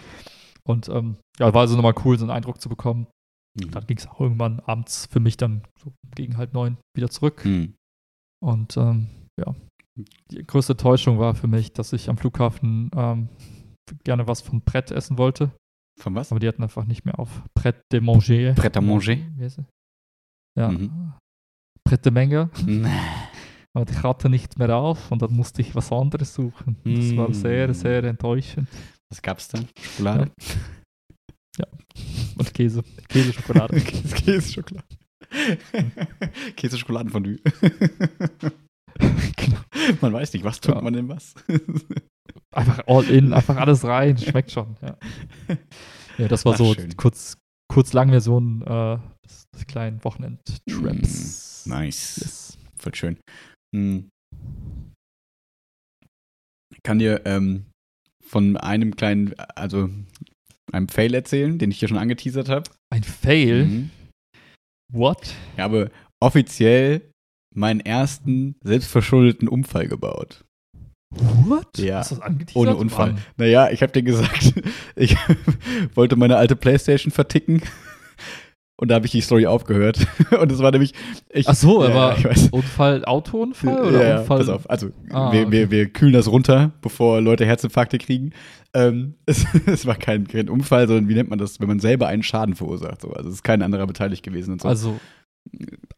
Und 0.64 0.90
ähm, 0.90 1.18
ja, 1.42 1.54
war 1.54 1.62
also 1.62 1.76
nochmal 1.76 1.96
cool, 2.06 2.18
so 2.18 2.26
einen 2.26 2.32
Eindruck 2.32 2.62
zu 2.62 2.70
bekommen. 2.70 3.08
Mhm. 3.60 3.72
Dann 3.72 3.86
ging 3.88 3.98
es 3.98 4.08
auch 4.08 4.20
irgendwann 4.22 4.60
abends 4.62 5.08
für 5.08 5.20
mich 5.20 5.38
dann 5.38 5.64
so 5.80 5.92
gegen 6.16 6.38
halb 6.38 6.54
neun 6.54 6.78
wieder 6.96 7.10
zurück. 7.10 7.44
Mhm. 7.44 7.74
Und 8.44 8.78
ähm, 8.78 9.08
ja, 9.40 9.54
die 10.32 10.46
größte 10.46 10.78
Täuschung 10.78 11.20
war 11.20 11.36
für 11.36 11.48
mich, 11.48 11.74
dass 11.74 11.94
ich 11.94 12.10
am 12.10 12.18
Flughafen 12.18 12.90
ähm, 12.96 13.30
gerne 14.04 14.28
was 14.28 14.42
von 14.42 14.62
Brett 14.62 14.92
essen 14.92 15.18
wollte. 15.18 15.52
Von 16.00 16.16
was? 16.16 16.32
Aber 16.32 16.40
die 16.40 16.48
hatten 16.48 16.64
einfach 16.64 16.86
nicht 16.86 17.06
mehr 17.06 17.20
auf 17.20 17.44
Pret 17.54 17.82
de 17.92 18.00
Manger. 18.00 18.54
Pret 18.56 18.78
à 18.78 18.82
manger? 18.82 19.28
Ja. 20.58 20.70
Mhm. 20.72 21.14
Pret 21.88 22.06
de 22.06 22.12
Menge. 22.12 22.50
Mhm. 22.66 22.86
Aber 23.74 23.90
ich 23.90 24.04
hatte 24.04 24.30
nicht 24.30 24.58
mehr 24.58 24.76
auf 24.76 25.12
und 25.12 25.22
dann 25.22 25.34
musste 25.34 25.62
ich 25.62 25.76
was 25.76 25.92
anderes 25.92 26.34
suchen. 26.34 26.76
Das 26.84 27.16
war 27.16 27.30
Mm. 27.30 27.34
sehr, 27.34 27.74
sehr 27.74 28.04
enttäuschend. 28.04 28.68
Was 29.10 29.22
gab's 29.22 29.48
dann? 29.48 29.68
Schokolade? 29.80 30.32
Und 32.38 32.54
Käse. 32.54 32.84
Käseschokolade. 33.10 33.80
Käseschokolade. 33.82 34.86
Käseschokoladenfondue. 36.56 37.40
genau. 39.36 39.60
Man 40.02 40.14
weiß 40.14 40.34
nicht, 40.34 40.44
was 40.44 40.60
tut 40.60 40.76
Ja. 40.76 40.82
man 40.82 40.94
denn 40.94 41.08
was? 41.10 41.34
Einfach 42.56 42.84
all 42.88 43.06
in, 43.10 43.32
einfach 43.34 43.56
alles 43.58 43.84
rein. 43.86 44.18
Schmeckt 44.18 44.52
schon. 44.52 44.76
Ja, 44.82 44.98
ja 46.18 46.28
das 46.28 46.44
war 46.44 46.54
Ach, 46.54 46.58
so 46.58 46.74
schön. 46.74 46.96
kurz, 46.98 47.38
kurz 47.72 47.94
lang 47.94 48.10
Version 48.10 48.62
äh, 48.64 48.98
des, 49.26 49.44
des 49.54 49.68
kleinen 49.68 50.04
Wochenend-Traps. 50.04 51.66
nice. 51.66 52.18
Yes. 52.22 52.58
Voll 52.78 52.96
schön. 52.96 53.18
Hm. 53.76 54.10
Ich 56.74 56.84
kann 56.84 57.00
dir 57.00 57.22
ähm, 57.26 57.66
von 58.26 58.58
einem 58.58 58.96
kleinen, 58.98 59.34
also 59.56 59.90
einem 60.74 60.90
Fail 60.90 61.14
erzählen, 61.14 61.58
den 61.58 61.72
ich 61.72 61.80
hier 61.80 61.88
schon 61.88 61.98
angeteasert 61.98 62.50
habe. 62.50 62.70
Ein 62.90 63.04
Fail? 63.04 63.66
Mhm. 63.66 63.90
What? 64.94 65.34
Ich 65.56 65.60
habe 65.62 65.92
offiziell 66.20 67.02
meinen 67.56 67.80
ersten 67.80 68.56
selbstverschuldeten 68.64 69.48
Unfall 69.48 69.88
gebaut. 69.88 70.44
What? 71.14 71.78
Ja, 71.78 71.98
Hast 72.00 72.12
du 72.12 72.16
das 72.16 72.24
angeteasert? 72.24 72.56
Ohne 72.56 72.76
Unfall. 72.76 73.14
Mann. 73.14 73.22
Naja, 73.38 73.70
ich 73.70 73.82
habe 73.82 73.92
dir 73.92 74.04
gesagt, 74.04 74.54
ich 74.96 75.16
wollte 75.96 76.16
meine 76.16 76.38
alte 76.38 76.56
Playstation 76.56 77.12
verticken. 77.12 77.62
Und 78.82 78.88
da 78.88 78.96
habe 78.96 79.06
ich 79.06 79.12
die 79.12 79.22
Story 79.22 79.46
aufgehört. 79.46 80.08
Und 80.42 80.52
es 80.52 80.58
war 80.58 80.72
nämlich. 80.72 80.94
Ich, 81.30 81.48
Ach 81.48 81.54
so, 81.54 81.84
ja, 81.84 81.92
aber. 81.92 82.18
Unfall, 82.50 83.06
Autounfall 83.06 83.80
oder 83.80 84.08
ja, 84.08 84.20
Unfall? 84.22 84.40
pass 84.40 84.50
auf. 84.50 84.68
Also, 84.68 84.90
Ah, 85.12 85.32
wir, 85.32 85.42
okay. 85.44 85.52
wir, 85.52 85.72
wir 85.72 85.90
kühlen 85.90 86.14
das 86.14 86.28
runter, 86.28 86.72
bevor 86.82 87.22
Leute 87.22 87.46
Herzinfarkte 87.46 88.00
kriegen. 88.00 88.32
Ähm, 88.74 89.14
es, 89.28 89.46
es 89.68 89.86
war 89.86 89.96
kein, 89.96 90.28
kein 90.28 90.50
Unfall, 90.50 90.88
sondern 90.88 91.08
wie 91.10 91.14
nennt 91.14 91.30
man 91.30 91.38
das, 91.38 91.60
wenn 91.60 91.68
man 91.68 91.80
selber 91.80 92.08
einen 92.08 92.24
Schaden 92.24 92.56
verursacht. 92.56 93.02
So. 93.02 93.12
Also, 93.12 93.30
es 93.30 93.36
ist 93.36 93.44
kein 93.44 93.62
anderer 93.62 93.86
beteiligt 93.86 94.24
gewesen 94.24 94.54
und 94.54 94.64
so. 94.64 94.68
Also 94.68 95.00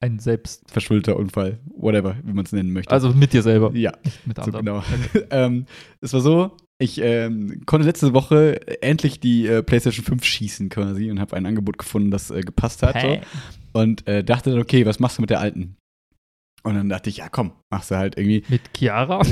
ein 0.02 0.20
Selbst. 0.20 0.70
Verschuldeter 0.70 1.16
Unfall, 1.16 1.60
whatever, 1.78 2.18
wie 2.24 2.34
man 2.34 2.44
es 2.44 2.52
nennen 2.52 2.74
möchte. 2.74 2.92
Also 2.92 3.12
mit 3.12 3.32
dir 3.32 3.44
selber, 3.44 3.72
ja. 3.74 3.94
nicht 4.04 4.28
mit 4.28 4.38
So 4.38 4.44
anderen. 4.44 4.66
genau. 4.66 4.84
ähm, 5.32 5.66
es 6.02 6.12
war 6.12 6.20
so, 6.22 6.58
ich 6.80 7.00
ähm, 7.00 7.62
konnte 7.66 7.88
letzte 7.88 8.14
Woche 8.14 8.82
endlich 8.82 9.20
die 9.20 9.48
äh, 9.48 9.64
PlayStation 9.64 10.06
5 10.06 10.24
schießen 10.24 10.70
quasi 10.70 11.10
und 11.12 11.20
habe 11.20 11.36
ein 11.36 11.46
Angebot 11.46 11.78
gefunden, 11.78 12.12
das 12.12 12.32
äh, 12.32 12.42
gepasst 12.42 12.84
hat. 12.84 12.96
Hä? 12.96 13.22
So. 13.74 13.80
Und 13.80 14.08
äh, 14.08 14.24
dachte 14.24 14.52
dann, 14.52 14.60
okay, 14.60 14.86
was 14.86 15.00
machst 15.00 15.18
du 15.18 15.22
mit 15.22 15.30
der 15.30 15.40
alten? 15.40 15.78
Und 16.64 16.76
dann 16.76 16.90
dachte 16.90 17.10
ich, 17.10 17.18
ja 17.18 17.30
komm, 17.30 17.54
machst 17.70 17.92
du 17.92 17.96
halt 17.96 18.18
irgendwie. 18.18 18.44
Mit 18.48 18.62
Chiara? 18.76 19.22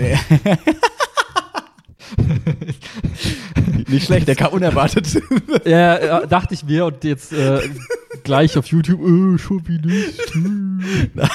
Nicht 3.88 4.06
schlecht, 4.06 4.28
der 4.28 4.36
kam 4.36 4.52
unerwartet. 4.54 5.22
ja, 5.66 6.26
dachte 6.26 6.54
ich 6.54 6.64
mir 6.66 6.86
und 6.86 7.04
jetzt 7.04 7.32
äh, 7.34 7.62
gleich 8.24 8.58
auf 8.58 8.68
YouTube, 8.68 9.02
äh, 9.02 9.38
schon 9.38 9.68
wie 9.68 9.80
nicht. 9.80 10.20
äh, 11.16 11.28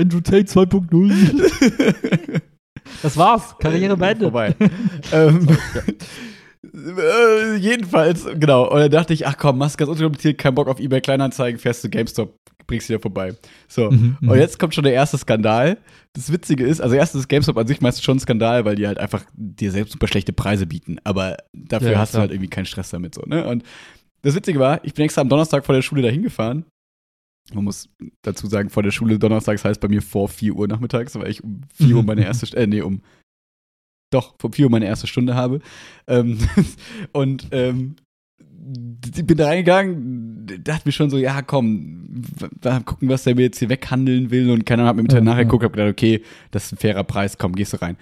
Andrew 0.00 0.20
Tate 0.20 0.44
2.0. 0.44 2.40
Das 3.02 3.16
war's. 3.16 3.56
Karriere 3.58 3.96
beendet. 3.96 4.22
Vorbei. 4.24 4.54
ähm, 5.12 5.48
äh, 6.74 7.56
jedenfalls, 7.56 8.26
genau. 8.34 8.70
Und 8.70 8.80
dann 8.80 8.90
dachte 8.90 9.12
ich, 9.14 9.26
ach 9.26 9.36
komm, 9.36 9.58
machst 9.58 9.78
ganz 9.78 9.90
unkompliziert, 9.90 10.38
kein 10.38 10.54
Bock 10.54 10.68
auf 10.68 10.80
eBay 10.80 11.00
Kleinanzeigen, 11.00 11.58
fährst 11.58 11.82
zu 11.82 11.90
GameStop, 11.90 12.38
bringst 12.66 12.88
wieder 12.88 13.00
vorbei. 13.00 13.34
So. 13.68 13.90
Mhm, 13.90 14.16
mhm. 14.20 14.28
Und 14.28 14.38
jetzt 14.38 14.58
kommt 14.58 14.74
schon 14.74 14.84
der 14.84 14.92
erste 14.94 15.18
Skandal. 15.18 15.78
Das 16.14 16.30
Witzige 16.32 16.64
ist, 16.64 16.80
also 16.80 16.94
erstens 16.94 17.22
ist 17.22 17.28
GameStop 17.28 17.56
an 17.56 17.66
sich 17.66 17.80
meistens 17.80 18.04
schon 18.04 18.16
ein 18.16 18.20
Skandal, 18.20 18.64
weil 18.64 18.76
die 18.76 18.86
halt 18.86 18.98
einfach 18.98 19.24
dir 19.34 19.70
selbst 19.70 19.92
super 19.92 20.08
schlechte 20.08 20.32
Preise 20.32 20.66
bieten. 20.66 20.98
Aber 21.04 21.36
dafür 21.52 21.92
Ja, 21.92 21.98
hast 21.98 22.12
du 22.12 22.16
klar. 22.16 22.22
halt 22.22 22.32
irgendwie 22.32 22.50
keinen 22.50 22.66
Stress 22.66 22.90
damit 22.90 23.14
so, 23.14 23.22
ne? 23.26 23.46
Und 23.46 23.64
das 24.22 24.34
Witzige 24.36 24.60
war, 24.60 24.84
ich 24.84 24.94
bin 24.94 25.04
extra 25.04 25.20
am 25.22 25.28
Donnerstag 25.28 25.66
vor 25.66 25.74
der 25.74 25.82
Schule 25.82 26.02
dahin 26.02 26.22
gefahren. 26.22 26.64
Man 27.52 27.64
muss 27.64 27.88
dazu 28.22 28.46
sagen, 28.46 28.70
vor 28.70 28.82
der 28.82 28.92
Schule 28.92 29.18
donnerstags 29.18 29.64
heißt 29.64 29.80
bei 29.80 29.88
mir 29.88 30.00
vor 30.02 30.28
4 30.28 30.54
Uhr 30.54 30.68
nachmittags, 30.68 31.14
weil 31.16 31.28
ich 31.30 31.42
um 31.44 31.62
4 31.74 31.96
Uhr 31.96 32.02
meine 32.02 32.24
erste, 32.24 32.46
St- 32.46 32.56
äh, 32.56 32.66
nee, 32.66 32.80
um, 32.80 33.02
doch, 34.10 34.34
vor 34.38 34.52
4 34.52 34.66
Uhr 34.66 34.70
meine 34.70 34.86
erste 34.86 35.06
Stunde 35.06 35.34
habe. 35.34 35.60
Ähm, 36.06 36.38
und 37.12 37.48
ähm, 37.50 37.96
ich 39.14 39.26
bin 39.26 39.36
da 39.36 39.46
reingegangen, 39.48 40.46
dachte 40.62 40.86
mir 40.88 40.92
schon 40.92 41.10
so, 41.10 41.18
ja, 41.18 41.42
komm, 41.42 42.22
gucken, 42.84 43.08
was 43.08 43.24
der 43.24 43.34
mir 43.34 43.42
jetzt 43.42 43.58
hier 43.58 43.68
weghandeln 43.68 44.30
will. 44.30 44.50
Und 44.50 44.64
keiner 44.64 44.86
hat 44.86 44.94
mir 44.94 45.02
Internet 45.02 45.26
Ja, 45.26 45.30
nachgeguckt, 45.34 45.64
hab 45.64 45.72
gedacht, 45.72 45.90
okay, 45.90 46.22
das 46.52 46.66
ist 46.66 46.72
ein 46.72 46.76
fairer 46.78 47.02
Preis, 47.04 47.38
komm, 47.38 47.54
gehst 47.54 47.72
du 47.72 47.82
rein. 47.82 47.96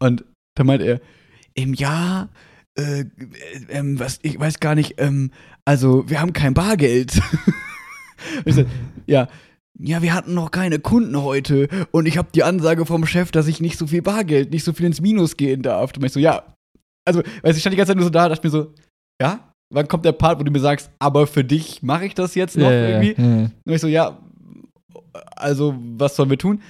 Und 0.00 0.24
dann 0.56 0.66
meint 0.66 0.82
er, 0.82 1.00
im 1.54 1.74
Jahr, 1.74 2.28
äh, 2.76 3.00
äh, 3.02 3.06
ähm, 3.68 4.00
was, 4.00 4.18
ich 4.22 4.38
weiß 4.38 4.58
gar 4.58 4.74
nicht, 4.74 4.94
ähm, 4.98 5.30
also 5.64 6.08
wir 6.10 6.20
haben 6.20 6.32
kein 6.32 6.54
Bargeld. 6.54 7.20
Ich 8.44 8.54
so, 8.54 8.64
ja, 9.06 9.28
ja, 9.78 10.02
wir 10.02 10.12
hatten 10.12 10.34
noch 10.34 10.50
keine 10.50 10.78
Kunden 10.78 11.20
heute 11.22 11.68
und 11.90 12.06
ich 12.06 12.18
habe 12.18 12.28
die 12.34 12.42
Ansage 12.42 12.84
vom 12.84 13.06
Chef, 13.06 13.30
dass 13.30 13.46
ich 13.46 13.60
nicht 13.60 13.78
so 13.78 13.86
viel 13.86 14.02
Bargeld, 14.02 14.50
nicht 14.50 14.64
so 14.64 14.72
viel 14.72 14.86
ins 14.86 15.00
Minus 15.00 15.36
gehen 15.36 15.62
darf. 15.62 15.92
Und 15.96 16.04
ich 16.04 16.12
so, 16.12 16.20
ja. 16.20 16.42
Also, 17.06 17.20
weißt 17.20 17.44
du, 17.44 17.50
ich 17.50 17.60
stand 17.60 17.72
die 17.72 17.76
ganze 17.78 17.90
Zeit 17.90 17.96
nur 17.96 18.04
so 18.04 18.10
da, 18.10 18.28
dachte 18.28 18.46
mir 18.46 18.50
so, 18.50 18.74
ja, 19.22 19.52
wann 19.72 19.88
kommt 19.88 20.04
der 20.04 20.12
Part, 20.12 20.38
wo 20.38 20.42
du 20.44 20.50
mir 20.50 20.60
sagst, 20.60 20.90
aber 20.98 21.26
für 21.26 21.44
dich 21.44 21.82
mache 21.82 22.04
ich 22.04 22.14
das 22.14 22.34
jetzt 22.34 22.56
noch 22.58 22.70
Ja, 22.70 23.00
irgendwie? 23.00 23.14
ja. 23.22 23.50
Und 23.64 23.72
ich 23.72 23.80
so, 23.80 23.86
ja, 23.86 24.18
also, 25.36 25.74
was 25.96 26.14
sollen 26.16 26.30
wir 26.30 26.38
tun? 26.38 26.60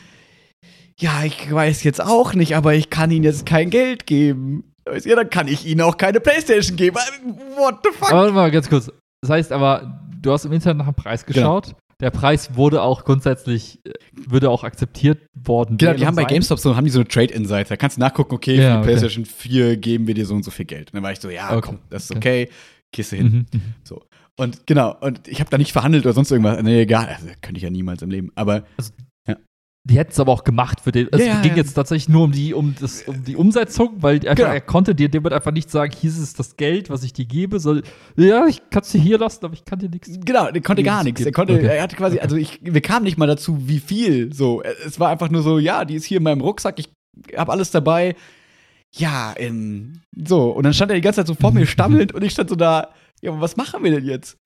Ja, 1.01 1.25
ich 1.25 1.51
weiß 1.53 1.83
jetzt 1.83 2.01
auch 2.01 2.35
nicht, 2.35 2.55
aber 2.57 2.75
ich 2.75 2.91
kann 2.91 3.11
Ihnen 3.11 3.25
jetzt 3.25 3.47
kein 3.47 3.71
Geld 3.71 4.07
geben. 4.07 4.65
Ja, 5.05 5.17
dann 5.17 5.31
kann 5.31 5.49
ich 5.49 5.67
Ihnen 5.67 5.81
auch 5.81 5.97
keine 5.97 6.21
Playstation 6.21 6.77
geben. 6.77 6.97
What 7.57 7.79
the 7.85 7.91
fuck? 7.93 8.11
Aber 8.11 8.21
warte 8.21 8.33
mal 8.35 8.51
ganz 8.51 8.69
kurz. 8.69 8.91
Das 9.23 9.31
heißt 9.31 9.53
aber, 9.53 10.01
du 10.21 10.33
hast 10.33 10.45
im 10.45 10.53
Internet 10.53 10.79
nach 10.79 10.87
dem 10.93 10.95
Preis 10.95 11.25
Genau. 11.27 11.61
geschaut. 11.61 11.77
Der 12.01 12.11
Preis 12.11 12.57
wurde 12.57 12.81
auch 12.83 13.05
grundsätzlich, 13.05 13.79
äh, 13.85 13.93
würde 14.15 14.49
auch 14.49 14.65
akzeptiert 14.65 15.27
worden. 15.35 15.77
Genau, 15.77 15.93
die 15.93 16.07
haben 16.07 16.15
bei 16.17 16.23
sein. 16.23 16.29
GameStop 16.31 16.59
so, 16.59 16.75
haben 16.75 16.85
die 16.85 16.91
so 16.91 17.01
eine 17.01 17.09
Trade-In-Seite. 17.09 17.69
Da 17.69 17.77
kannst 17.77 17.99
du 17.99 18.01
nachgucken, 18.01 18.35
okay, 18.35 18.57
für 18.57 18.63
Ja, 18.63 18.71
die 18.73 18.77
okay. 18.79 18.87
PlayStation 18.87 19.27
4 19.27 19.77
geben 19.77 20.07
wir 20.07 20.15
dir 20.15 20.25
so 20.25 20.35
und 20.35 20.43
so 20.43 20.51
viel 20.51 20.65
Geld. 20.65 20.91
Und 20.91 20.95
dann 20.95 21.03
war 21.03 21.13
ich 21.13 21.21
so, 21.21 21.29
ja, 21.29 21.51
Okay. 21.51 21.61
komm, 21.63 21.79
das 21.91 22.05
ist 22.05 22.17
Okay. 22.17 22.49
okay, 22.93 23.03
du 23.11 23.17
hin. 23.17 23.27
Mhm. 23.27 23.47
mhm. 23.53 24.01
Und 24.37 24.67
genau, 24.67 24.97
und 25.01 25.29
ich 25.29 25.41
habe 25.41 25.51
da 25.51 25.59
nicht 25.59 25.73
verhandelt 25.73 26.07
oder 26.07 26.15
sonst 26.15 26.31
irgendwas. 26.31 26.63
Nee, 26.63 26.81
egal, 26.81 27.09
also, 27.09 27.27
könnte 27.43 27.59
ich 27.59 27.63
ja 27.65 27.69
niemals 27.69 28.01
im 28.01 28.09
Leben. 28.11 28.33
Aber 28.37 28.63
Die 29.85 29.97
hätten 29.97 30.13
es 30.13 30.21
aber 30.21 30.31
auch 30.33 30.45
gemacht 30.45 30.81
für 30.83 30.93
den. 30.93 31.09
Es 31.11 31.25
Ja, 31.25 31.41
ging 31.41 31.53
ja. 31.53 31.57
jetzt 31.57 31.73
tatsächlich 31.73 32.09
nur 32.11 32.25
um 32.25 32.33
die, 32.33 32.53
um 32.53 32.75
das, 32.79 33.03
um 33.05 33.25
die 33.25 33.35
Umsetzung, 33.35 33.95
weil 34.03 34.17
einfach, 34.17 34.35
Genau. 34.37 34.49
er 34.51 34.61
konnte 34.61 34.95
dir 34.95 35.09
dem 35.09 35.25
einfach 35.27 35.53
nicht 35.53 35.71
sagen, 35.71 35.91
hier 35.99 36.11
ist 36.11 36.19
es 36.19 36.35
das 36.35 36.57
Geld, 36.59 36.91
was 36.91 37.03
ich 37.03 37.15
dir 37.15 37.25
gebe. 37.25 37.59
Soll, 37.61 37.83
ja, 38.15 38.47
ich 38.47 38.61
kann 38.69 38.83
es 38.83 38.91
dir 38.91 39.01
hier 39.01 39.19
lassen, 39.19 39.43
aber 39.45 39.55
ich 39.55 39.65
kann 39.65 39.79
dir 39.79 39.89
nichts. 39.89 40.11
genau, 40.23 40.51
der 40.51 40.61
konnte 40.61 40.83
gar 40.83 41.03
nichts. 41.03 41.23
Er 41.23 41.33
konnte, 41.33 41.55
Okay. 41.55 41.65
er 41.67 41.83
hatte 41.83 41.97
quasi, 41.97 42.19
also 42.21 42.37
ich, 42.37 42.59
wir 42.63 42.81
kamen 42.83 43.05
nicht 43.05 43.17
mal 43.17 43.27
dazu, 43.27 43.69
wie 43.69 43.81
viel. 43.81 44.35
So, 44.35 44.63
es 44.63 45.01
war 45.01 45.09
einfach 45.09 45.31
nur 45.31 45.43
so, 45.43 45.59
ja, 45.59 45.87
die 45.87 45.95
ist 45.95 46.05
hier 46.05 46.19
in 46.19 46.25
meinem 46.25 46.43
Rucksack, 46.43 46.79
ich 46.79 46.91
habe 47.35 47.51
alles 47.51 47.71
dabei. 47.71 48.17
Ja, 48.93 49.33
ähm, 49.39 50.03
so. 50.27 50.51
Und 50.51 50.65
dann 50.65 50.75
stand 50.75 50.91
er 50.91 50.97
die 50.97 51.01
ganze 51.01 51.21
Zeit 51.21 51.27
so 51.27 51.35
vor 51.35 51.53
mir 51.53 51.65
stammelnd 51.67 52.13
und 52.13 52.23
ich 52.23 52.33
stand 52.33 52.51
so 52.51 52.57
da, 52.57 52.91
ja, 53.23 53.31
aber 53.31 53.41
was 53.41 53.57
machen 53.57 53.83
wir 53.83 53.93
denn 53.93 54.05
jetzt? 54.05 54.37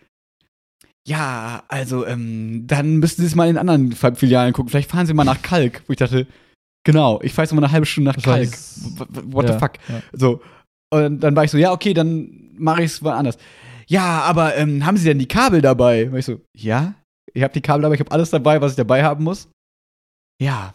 Ja, 1.06 1.64
also, 1.68 2.06
ähm, 2.06 2.66
dann 2.66 2.96
müssen 2.96 3.20
Sie 3.20 3.26
es 3.26 3.34
mal 3.34 3.48
in 3.48 3.58
anderen 3.58 3.92
Filialen 3.92 4.52
gucken. 4.54 4.70
Vielleicht 4.70 4.90
fahren 4.90 5.06
Sie 5.06 5.12
mal 5.14 5.24
nach 5.24 5.42
Kalk. 5.42 5.82
Wo 5.86 5.92
ich 5.92 5.98
dachte, 5.98 6.26
genau, 6.84 7.20
ich 7.22 7.32
fahre 7.34 7.44
jetzt 7.44 7.52
mal 7.52 7.62
eine 7.62 7.72
halbe 7.72 7.84
Stunde 7.86 8.08
nach 8.10 8.14
Das 8.16 8.24
Kalk. 8.24 8.48
heißt- 8.48 9.32
What 9.32 9.46
ja, 9.48 9.52
the 9.54 9.58
fuck? 9.58 9.72
Ja. 9.88 10.00
So. 10.12 10.40
Und 10.90 11.20
dann 11.20 11.36
war 11.36 11.44
ich 11.44 11.50
so, 11.50 11.58
ja, 11.58 11.72
okay, 11.72 11.92
dann 11.92 12.50
mache 12.56 12.82
ich 12.84 12.92
es 12.92 13.02
mal 13.02 13.16
anders. 13.16 13.36
Ja, 13.86 14.20
aber 14.22 14.56
ähm, 14.56 14.86
haben 14.86 14.96
Sie 14.96 15.04
denn 15.04 15.18
die 15.18 15.28
Kabel 15.28 15.60
dabei? 15.60 16.08
Und 16.08 16.16
ich 16.16 16.24
so, 16.24 16.40
ja, 16.56 16.94
ich 17.34 17.42
habe 17.42 17.52
die 17.52 17.60
Kabel 17.60 17.82
dabei, 17.82 17.94
ich 17.96 18.00
habe 18.00 18.12
alles 18.12 18.30
dabei, 18.30 18.60
was 18.62 18.72
ich 18.72 18.76
dabei 18.76 19.04
haben 19.04 19.24
muss. 19.24 19.48
Ja. 20.40 20.72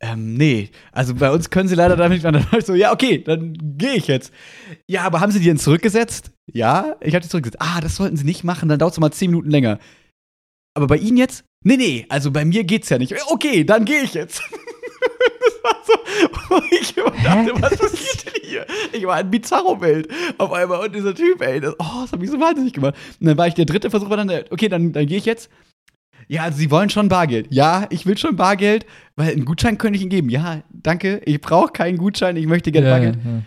Ähm, 0.00 0.34
nee, 0.34 0.68
also 0.90 1.14
bei 1.14 1.30
uns 1.30 1.48
können 1.48 1.68
Sie 1.68 1.76
leider 1.76 1.96
damit 1.96 2.16
nicht. 2.22 2.24
Dann 2.24 2.34
war 2.52 2.58
ich 2.58 2.66
so, 2.66 2.74
ja, 2.74 2.92
okay, 2.92 3.18
dann 3.22 3.54
gehe 3.78 3.94
ich 3.94 4.08
jetzt. 4.08 4.32
Ja, 4.90 5.04
aber 5.04 5.20
haben 5.20 5.30
Sie 5.32 5.38
die 5.38 5.46
denn 5.46 5.58
zurückgesetzt? 5.58 6.31
Ja, 6.50 6.96
ich 7.00 7.12
die 7.14 7.28
zurückgesetzt. 7.28 7.60
Ah, 7.62 7.80
das 7.80 7.96
sollten 7.96 8.16
Sie 8.16 8.24
nicht 8.24 8.44
machen, 8.44 8.68
dann 8.68 8.78
dauert 8.78 8.92
es 8.92 9.00
mal 9.00 9.12
zehn 9.12 9.30
Minuten 9.30 9.50
länger. 9.50 9.78
Aber 10.74 10.86
bei 10.86 10.96
Ihnen 10.96 11.16
jetzt? 11.16 11.44
Nee, 11.64 11.76
nee, 11.76 12.06
also 12.08 12.30
bei 12.30 12.44
mir 12.44 12.64
geht's 12.64 12.88
ja 12.88 12.98
nicht. 12.98 13.14
Okay, 13.30 13.64
dann 13.64 13.84
gehe 13.84 14.02
ich 14.02 14.14
jetzt. 14.14 14.42
das 15.40 15.54
war 15.62 15.76
so, 15.86 15.92
wo 16.48 16.62
ich 16.70 16.96
immer 16.96 17.10
dachte, 17.22 17.52
was 17.62 17.76
passiert 17.76 18.26
denn 18.26 18.42
hier? 18.42 18.66
Ich 18.92 19.06
war 19.06 19.20
in 19.20 19.30
Bizarro-Welt 19.30 20.08
auf 20.38 20.52
einmal 20.52 20.84
und 20.86 20.94
dieser 20.94 21.14
Typ, 21.14 21.40
ey, 21.42 21.60
das, 21.60 21.74
oh, 21.78 22.00
das 22.02 22.12
hat 22.12 22.20
mich 22.20 22.30
so 22.30 22.40
wahnsinnig 22.40 22.72
gemacht. 22.72 22.94
Und 23.20 23.26
dann 23.26 23.38
war 23.38 23.46
ich 23.46 23.54
der 23.54 23.64
dritte 23.66 23.90
Versuch, 23.90 24.10
war 24.10 24.16
dann, 24.16 24.28
der, 24.28 24.46
okay, 24.50 24.68
dann, 24.68 24.92
dann 24.92 25.06
gehe 25.06 25.18
ich 25.18 25.24
jetzt. 25.26 25.50
Ja, 26.28 26.44
also 26.44 26.58
Sie 26.58 26.70
wollen 26.70 26.88
schon 26.88 27.08
Bargeld. 27.08 27.48
Ja, 27.50 27.86
ich 27.90 28.06
will 28.06 28.16
schon 28.16 28.36
Bargeld, 28.36 28.86
weil 29.16 29.32
einen 29.32 29.44
Gutschein 29.44 29.76
könnte 29.78 29.96
ich 29.96 30.02
Ihnen 30.02 30.10
geben. 30.10 30.30
Ja, 30.30 30.62
danke, 30.70 31.20
ich 31.26 31.40
brauche 31.40 31.72
keinen 31.72 31.98
Gutschein, 31.98 32.36
ich 32.36 32.46
möchte 32.46 32.72
gerne 32.72 32.88
Ja, 32.88 32.94
Bargeld. 32.94 33.16
ja. 33.24 33.30
Ja, 33.30 33.42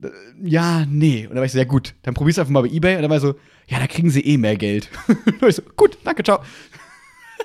nee. 0.00 1.22
Und 1.24 1.30
dann 1.30 1.38
war 1.38 1.44
ich 1.44 1.52
so, 1.52 1.58
ja 1.58 1.64
gut, 1.64 1.94
dann 2.02 2.14
probier's 2.14 2.38
einfach 2.38 2.52
mal 2.52 2.62
bei 2.62 2.68
Ebay. 2.68 2.96
Und 2.96 3.02
dann 3.02 3.10
war 3.10 3.16
ich 3.16 3.22
so, 3.22 3.34
ja, 3.66 3.78
da 3.78 3.86
kriegen 3.86 4.10
sie 4.10 4.20
eh 4.20 4.36
mehr 4.36 4.56
Geld. 4.56 4.88
und 5.08 5.48
ich 5.48 5.56
so, 5.56 5.62
gut, 5.76 5.98
danke, 6.04 6.22
ciao. 6.22 6.40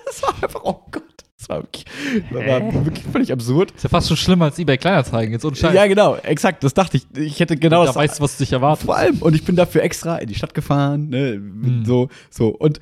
Das 0.05 0.21
war 0.23 0.33
einfach, 0.43 0.61
oh 0.63 0.81
Gott, 0.91 1.03
das 1.37 1.47
war 1.49 1.61
wirklich, 1.61 1.85
das 2.31 2.45
war 2.45 2.85
wirklich 2.85 3.05
völlig 3.05 3.31
absurd. 3.31 3.71
Ist 3.71 3.83
ja 3.83 3.89
fast 3.89 4.07
schon 4.07 4.17
schlimmer 4.17 4.45
als 4.45 4.59
eBay 4.59 4.77
Kleinanzeigen, 4.77 5.31
jetzt 5.31 5.45
ohne 5.45 5.55
Scheiß. 5.55 5.73
Ja, 5.73 5.87
genau, 5.87 6.15
exakt, 6.17 6.63
das 6.63 6.73
dachte 6.73 6.97
ich. 6.97 7.05
Ich 7.15 7.39
hätte 7.39 7.55
genau 7.55 7.81
da 7.81 7.87
das. 7.87 7.95
weißt 7.95 8.19
du, 8.19 8.23
was 8.23 8.37
dich 8.37 8.51
erwartet. 8.51 8.85
Vor 8.85 8.97
allem, 8.97 9.21
und 9.21 9.35
ich 9.35 9.45
bin 9.45 9.55
dafür 9.55 9.83
extra 9.83 10.17
in 10.17 10.27
die 10.27 10.35
Stadt 10.35 10.53
gefahren, 10.53 11.09
ne, 11.09 11.33
Hm. 11.33 11.83
so, 11.85 12.09
so. 12.29 12.49
Und 12.49 12.79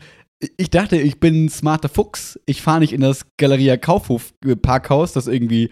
ich 0.58 0.70
dachte, 0.70 0.98
ich 0.98 1.20
bin 1.20 1.46
ein 1.46 1.50
smarter 1.50 1.90
Fuchs. 1.90 2.40
Ich 2.46 2.62
fahre 2.62 2.80
nicht 2.80 2.94
in 2.94 3.02
das 3.02 3.26
Galeria 3.38 3.78
Kaufhof 3.78 4.34
äh, 4.46 4.56
Parkhaus, 4.56 5.14
das 5.14 5.28
irgendwie 5.28 5.70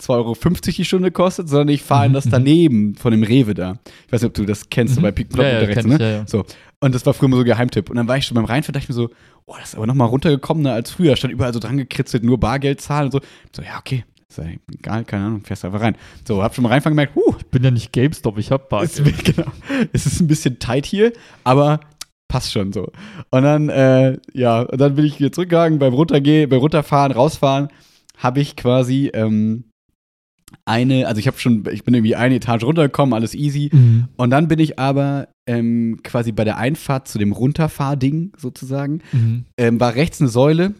2,50 0.00 0.10
Euro 0.10 0.34
die 0.76 0.84
Stunde 0.84 1.10
kostet, 1.10 1.48
sondern 1.48 1.68
ich 1.68 1.82
fahre 1.82 2.06
in 2.06 2.12
das 2.12 2.26
Mhm. 2.26 2.30
daneben 2.32 2.94
von 2.94 3.10
dem 3.10 3.22
Rewe 3.22 3.54
da. 3.54 3.78
Ich 4.06 4.12
weiß 4.12 4.22
nicht, 4.22 4.28
ob 4.28 4.34
du 4.34 4.44
das 4.44 4.68
kennst, 4.70 4.94
so 4.94 5.00
Mhm. 5.00 5.02
bei 5.02 5.12
Pick 5.12 5.28
Plop 5.30 5.44
Ja, 5.44 5.52
ja, 5.52 5.58
rechts, 5.60 5.84
ne? 5.86 5.98
ja, 6.00 6.08
ja. 6.10 6.26
So. 6.26 6.44
Und 6.80 6.94
das 6.94 7.04
war 7.06 7.14
früher 7.14 7.26
immer 7.26 7.36
so 7.36 7.42
ein 7.42 7.46
Geheimtipp. 7.46 7.90
Und 7.90 7.96
dann 7.96 8.06
war 8.06 8.16
ich 8.16 8.24
schon 8.24 8.36
beim 8.36 8.44
Reinfahren, 8.44 8.74
dachte 8.74 8.84
ich 8.84 8.88
mir 8.88 8.94
so, 8.94 9.10
oh, 9.46 9.54
das 9.58 9.70
ist 9.70 9.74
aber 9.74 9.86
noch 9.86 9.94
mal 9.94 10.04
runtergekommener 10.04 10.72
als 10.72 10.92
früher. 10.92 11.16
Stand 11.16 11.32
überall 11.32 11.52
so 11.52 11.58
dran 11.58 11.76
gekritzelt, 11.76 12.22
nur 12.22 12.38
Bargeld 12.38 12.80
zahlen 12.80 13.06
und 13.06 13.12
so. 13.12 13.20
So, 13.54 13.62
ja, 13.62 13.78
okay. 13.78 14.04
Ist 14.28 14.38
ja 14.38 14.44
egal, 14.72 15.04
keine 15.04 15.24
Ahnung, 15.24 15.40
fährst 15.42 15.64
einfach 15.64 15.80
rein. 15.80 15.96
So, 16.26 16.42
hab 16.42 16.54
schon 16.54 16.62
mal 16.62 16.68
reinfahren 16.68 16.94
gemerkt, 16.94 17.16
huh, 17.16 17.34
Ich 17.38 17.46
bin 17.46 17.64
ja 17.64 17.70
nicht 17.70 17.92
GameStop, 17.92 18.36
ich 18.38 18.52
hab 18.52 18.68
Bargeld. 18.68 19.24
genau, 19.24 19.48
es 19.92 20.04
ist 20.06 20.20
ein 20.20 20.26
bisschen 20.28 20.58
tight 20.58 20.84
hier, 20.86 21.12
aber 21.44 21.80
passt 22.28 22.52
schon 22.52 22.74
so. 22.74 22.92
Und 23.30 23.42
dann, 23.42 23.70
äh, 23.70 24.18
ja, 24.34 24.60
und 24.60 24.78
dann 24.78 24.94
bin 24.96 25.06
ich 25.06 25.18
wieder 25.18 25.32
zurückgegangen, 25.32 25.78
beim 25.78 25.94
Runtergehen, 25.94 26.48
beim 26.50 26.58
Runterfahren, 26.60 27.10
rausfahren, 27.12 27.68
habe 28.18 28.40
ich 28.40 28.54
quasi 28.54 29.10
ähm, 29.14 29.64
eine, 30.68 31.06
also 31.06 31.18
ich 31.18 31.26
habe 31.26 31.38
schon, 31.38 31.64
ich 31.72 31.82
bin 31.84 31.94
irgendwie 31.94 32.14
eine 32.16 32.36
Etage 32.36 32.62
runtergekommen, 32.64 33.14
alles 33.14 33.34
easy. 33.34 33.70
Mhm. 33.72 34.08
Und 34.16 34.30
dann 34.30 34.48
bin 34.48 34.58
ich 34.58 34.78
aber 34.78 35.28
ähm, 35.46 36.00
quasi 36.04 36.32
bei 36.32 36.44
der 36.44 36.58
Einfahrt 36.58 37.08
zu 37.08 37.18
dem 37.18 37.32
Runterfahrding 37.32 38.32
sozusagen, 38.36 39.00
Mhm. 39.12 39.44
ähm, 39.56 39.80
war 39.80 39.94
rechts 39.94 40.20
eine 40.20 40.28
Säule 40.28 40.74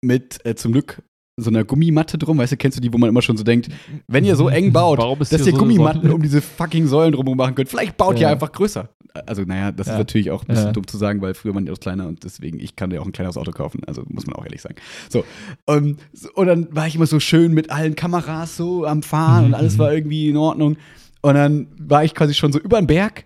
mit 0.00 0.44
äh, 0.46 0.54
zum 0.54 0.72
Glück 0.72 1.02
so 1.36 1.48
einer 1.50 1.64
Gummimatte 1.64 2.18
drum, 2.18 2.36
weißt 2.38 2.52
du, 2.52 2.56
kennst 2.58 2.76
du 2.76 2.82
die, 2.82 2.92
wo 2.92 2.98
man 2.98 3.08
immer 3.08 3.22
schon 3.22 3.36
so 3.38 3.42
denkt, 3.44 3.68
wenn 4.06 4.24
ihr 4.24 4.36
so 4.36 4.48
eng 4.50 4.70
baut, 4.72 4.98
Warum 4.98 5.20
ist 5.22 5.32
dass 5.32 5.46
ihr 5.46 5.52
so 5.52 5.58
Gummimatten 5.58 6.02
Säule? 6.02 6.14
um 6.14 6.22
diese 6.22 6.42
fucking 6.42 6.86
Säulen 6.86 7.12
drumherum 7.12 7.38
machen 7.38 7.54
könnt, 7.54 7.68
vielleicht 7.70 7.96
baut 7.96 8.16
ihr 8.16 8.22
Ja. 8.22 8.28
einfach 8.28 8.52
größer. 8.52 8.90
Also, 9.26 9.42
naja, 9.42 9.72
das 9.72 9.86
Ja. 9.86 9.94
ist 9.94 9.98
natürlich 9.98 10.30
auch 10.30 10.42
ein 10.42 10.46
bisschen 10.48 10.66
Ja. 10.66 10.72
dumm 10.72 10.86
zu 10.86 10.96
sagen, 10.98 11.20
weil 11.22 11.34
früher 11.34 11.54
waren 11.54 11.64
die 11.66 11.72
auch 11.72 11.80
kleiner 11.80 12.06
und 12.06 12.22
deswegen, 12.24 12.58
ich 12.60 12.76
kann 12.76 12.90
dir 12.90 13.00
auch 13.00 13.06
ein 13.06 13.12
kleineres 13.12 13.36
Auto 13.38 13.50
kaufen, 13.50 13.80
also 13.86 14.02
muss 14.08 14.26
man 14.26 14.36
auch 14.36 14.44
ehrlich 14.44 14.60
sagen. 14.62 14.74
So, 15.10 15.24
ähm, 15.68 15.96
so 16.12 16.28
und 16.34 16.46
dann 16.46 16.68
war 16.70 16.86
ich 16.86 16.96
immer 16.96 17.06
so 17.06 17.18
schön 17.20 17.52
mit 17.54 17.70
allen 17.70 17.94
Kameras 17.96 18.56
so 18.56 18.84
am 18.86 19.02
Fahren 19.02 19.44
und 19.44 19.48
Mhm, 19.50 19.54
alles 19.54 19.74
mhm. 19.74 19.78
war 19.78 19.92
irgendwie 19.94 20.28
in 20.28 20.36
Ordnung. 20.36 20.76
Und 21.22 21.34
dann 21.34 21.68
war 21.78 22.04
ich 22.04 22.14
quasi 22.14 22.34
schon 22.34 22.52
so 22.52 22.58
über 22.58 22.78
den 22.80 22.86
Berg, 22.86 23.24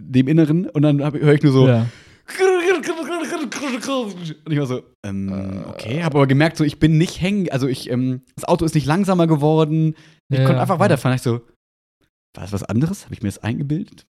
dem 0.00 0.28
Inneren, 0.28 0.68
und 0.68 0.82
dann 0.82 1.00
höre 1.00 1.34
ich 1.34 1.42
nur 1.42 1.52
so, 1.52 1.66
Ja. 1.66 1.86
Und 3.42 4.52
ich 4.52 4.58
war 4.58 4.66
so, 4.66 4.82
ähm, 5.04 5.64
okay, 5.68 6.02
habe 6.02 6.16
aber 6.16 6.26
gemerkt, 6.26 6.56
so 6.56 6.64
ich 6.64 6.78
bin 6.78 6.98
nicht 6.98 7.20
hängen, 7.20 7.48
also 7.50 7.66
ich, 7.66 7.90
ähm, 7.90 8.22
das 8.34 8.44
Auto 8.44 8.64
ist 8.64 8.74
nicht 8.74 8.86
langsamer 8.86 9.26
geworden. 9.26 9.94
Ich 10.30 10.38
Ja, 10.38 10.44
konnte 10.44 10.60
einfach 10.60 10.76
ja. 10.76 10.80
weiterfahren. 10.80 11.16
Ich 11.16 11.22
so, 11.22 11.40
war 12.34 12.42
das 12.42 12.52
was 12.52 12.64
anderes? 12.64 13.04
Habe 13.04 13.14
ich 13.14 13.22
mir 13.22 13.28
das 13.28 13.38
eingebildet? 13.42 14.06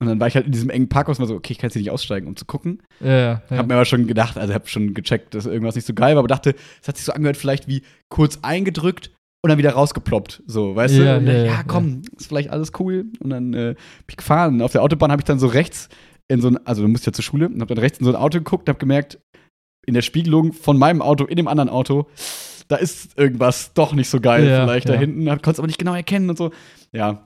Und 0.00 0.06
dann 0.06 0.20
war 0.20 0.28
ich 0.28 0.36
halt 0.36 0.46
in 0.46 0.52
diesem 0.52 0.70
engen 0.70 0.88
Parkhaus 0.88 1.18
und 1.18 1.22
war 1.22 1.28
so, 1.28 1.34
okay, 1.34 1.52
ich 1.52 1.58
kann 1.58 1.68
jetzt 1.68 1.72
hier 1.74 1.82
nicht 1.82 1.90
aussteigen, 1.90 2.28
um 2.28 2.36
zu 2.36 2.44
gucken. 2.44 2.80
Ja, 3.00 3.18
ja. 3.18 3.42
Hab 3.50 3.66
mir 3.66 3.74
aber 3.74 3.84
schon 3.84 4.06
gedacht, 4.06 4.38
also 4.38 4.54
hab 4.54 4.68
schon 4.68 4.94
gecheckt, 4.94 5.34
dass 5.34 5.46
irgendwas 5.46 5.74
nicht 5.74 5.86
so 5.86 5.94
geil 5.94 6.14
war, 6.14 6.20
aber 6.20 6.28
dachte, 6.28 6.54
es 6.80 6.86
hat 6.86 6.96
sich 6.96 7.04
so 7.04 7.12
angehört, 7.12 7.36
vielleicht 7.36 7.66
wie 7.66 7.82
kurz 8.08 8.38
eingedrückt 8.42 9.10
und 9.42 9.48
dann 9.48 9.58
wieder 9.58 9.72
rausgeploppt. 9.72 10.44
So, 10.46 10.76
weißt 10.76 10.94
Ja, 10.98 11.18
du? 11.18 11.26
Ja, 11.26 11.32
ja, 11.32 11.44
ja, 11.46 11.62
komm, 11.66 12.02
ist 12.16 12.28
vielleicht 12.28 12.50
alles 12.50 12.70
cool. 12.78 13.06
Und 13.18 13.30
dann 13.30 13.52
äh, 13.54 13.74
bin 13.74 14.10
ich 14.10 14.16
gefahren. 14.16 14.62
Auf 14.62 14.70
der 14.70 14.82
Autobahn 14.82 15.10
habe 15.10 15.20
ich 15.20 15.24
dann 15.26 15.40
so 15.40 15.48
rechts 15.48 15.88
in 16.30 16.40
so 16.40 16.48
ein, 16.48 16.66
also 16.66 16.82
du 16.82 16.88
musst 16.88 17.06
ja 17.06 17.12
zur 17.12 17.24
Schule, 17.24 17.48
und 17.48 17.60
hab 17.60 17.68
dann 17.68 17.78
rechts 17.78 17.98
in 17.98 18.04
so 18.04 18.10
ein 18.10 18.16
Auto 18.16 18.38
geguckt 18.38 18.68
und 18.68 18.74
hab 18.74 18.78
gemerkt, 18.78 19.18
in 19.86 19.94
der 19.94 20.02
Spiegelung 20.02 20.52
von 20.52 20.78
meinem 20.78 21.00
Auto 21.00 21.24
in 21.24 21.36
dem 21.36 21.48
anderen 21.48 21.70
Auto, 21.70 22.06
da 22.68 22.76
ist 22.76 23.16
irgendwas 23.18 23.72
doch 23.72 23.94
nicht 23.94 24.10
so 24.10 24.20
geil 24.20 24.46
Ja, 24.46 24.64
vielleicht 24.66 24.88
da 24.88 24.94
ja. 24.94 25.00
hinten. 25.00 25.24
Konnte 25.26 25.52
es 25.52 25.58
aber 25.58 25.66
nicht 25.66 25.78
genau 25.78 25.94
erkennen 25.94 26.28
und 26.28 26.36
so. 26.36 26.52
Ja. 26.92 27.24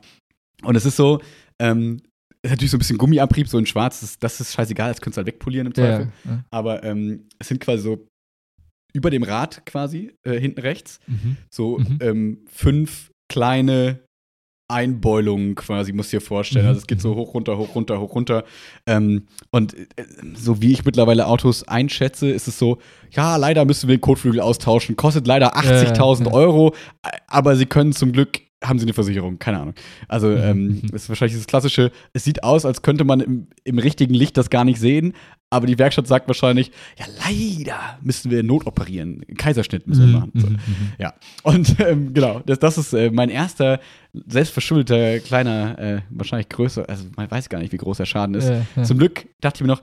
Und 0.63 0.77
es 0.77 0.87
ist 0.87 0.97
so, 0.97 1.21
ähm, 1.61 2.01
ist 2.45 2.51
natürlich 2.53 2.71
so 2.71 2.77
ein 2.77 2.79
bisschen 2.79 2.99
Gummiabrieb, 2.99 3.49
so 3.49 3.59
in 3.59 3.67
schwarz, 3.67 4.01
das, 4.01 4.19
das 4.21 4.41
ist 4.41 4.53
scheißegal, 4.53 4.91
das 4.93 5.01
könntest 5.01 5.17
du 5.17 5.21
halt 5.21 5.27
wegpolieren 5.27 5.67
im 5.67 5.75
Zweifel. 5.75 6.13
Ja. 6.25 6.45
Aber 6.53 6.85
ähm, 6.85 7.27
es 7.41 7.49
sind 7.49 7.61
quasi 7.61 7.83
so 7.83 8.07
über 8.95 9.11
dem 9.11 9.23
Rad 9.25 9.67
quasi, 9.67 10.13
äh, 10.25 10.39
hinten 10.39 10.61
rechts, 10.61 11.01
Mhm. 11.09 11.37
so 11.51 11.79
Mhm. 11.79 11.99
ähm, 12.01 12.45
fünf 12.49 13.11
kleine 13.29 14.01
Einbeulungen 14.69 15.55
quasi, 15.55 15.93
musst 15.93 16.13
du 16.13 16.19
dir 16.19 16.21
vorstellen. 16.21 16.65
Mhm. 16.65 16.69
Also 16.69 16.81
es 16.81 16.87
geht 16.87 17.01
so 17.01 17.15
hoch, 17.15 17.35
runter, 17.35 17.59
hoch, 17.59 17.75
runter, 17.75 18.01
hoch, 18.01 18.15
runter. 18.15 18.45
Ähm, 18.87 19.27
und 19.51 19.75
äh, 19.75 19.87
so 20.35 20.63
wie 20.63 20.73
ich 20.73 20.85
mittlerweile 20.85 21.27
Autos 21.27 21.67
einschätze, 21.69 22.31
ist 22.31 22.49
es 22.49 22.59
so, 22.59 22.79
ja, 23.11 23.37
leider 23.37 23.65
müssen 23.65 23.89
wir 23.89 23.97
den 23.97 24.01
Kotflügel 24.01 24.41
austauschen, 24.41 24.97
kostet 24.97 25.27
leider 25.27 25.57
80.000 25.57 26.27
ja. 26.27 26.33
Euro, 26.33 26.75
aber 27.27 27.57
sie 27.57 27.67
können 27.67 27.93
zum 27.93 28.13
Glück, 28.13 28.41
haben 28.63 28.79
sie 28.79 28.85
eine 28.85 28.93
Versicherung, 28.95 29.39
keine 29.39 29.61
Ahnung. 29.61 29.75
Also 30.09 30.29
Mhm. 30.29 30.37
ähm, 30.43 30.83
ist 30.93 31.09
wahrscheinlich 31.09 31.37
das 31.37 31.47
klassische, 31.47 31.91
es 32.13 32.25
sieht 32.25 32.45
aus, 32.45 32.65
als 32.65 32.83
könnte 32.83 33.05
man 33.05 33.21
im, 33.21 33.47
im 33.65 33.79
richtigen 33.79 34.15
Licht 34.15 34.37
das 34.37 34.51
gar 34.51 34.65
nicht 34.65 34.79
sehen, 34.81 35.15
aber 35.51 35.67
die 35.67 35.79
Werkstatt 35.79 36.07
sagt 36.07 36.29
wahrscheinlich, 36.29 36.71
ja, 36.99 37.05
leider 37.27 37.99
müssen 38.01 38.31
wir 38.31 38.43
notoperieren, 38.43 39.23
Kaiserschnitt 39.37 39.87
müssen 39.87 40.07
wir 40.11 40.19
machen. 40.21 40.33
So. 40.35 40.47
Mhm. 40.47 40.59
Ja, 40.99 41.13
und 41.43 41.77
ähm, 41.87 42.15
genau, 42.15 42.41
das, 42.47 42.59
das 42.59 42.79
ist 42.79 42.93
äh, 42.95 43.11
mein 43.11 43.29
erster 43.29 43.81
selbstverschuldeter 44.27 45.21
kleiner, 45.21 45.79
äh, 45.79 46.01
wahrscheinlich 46.11 46.49
größer, 46.49 46.89
also 46.89 47.05
man 47.17 47.31
weiß 47.31 47.49
gar 47.49 47.59
nicht, 47.59 47.73
wie 47.73 47.77
groß 47.79 47.99
der 47.99 48.07
Schaden 48.07 48.35
ist. 48.35 48.49
Ja, 48.49 48.63
ja. 48.77 48.83
Zum 48.83 48.99
Glück 48.99 49.27
dachte 49.41 49.57
ich 49.59 49.61
mir 49.63 49.69
noch, 49.75 49.83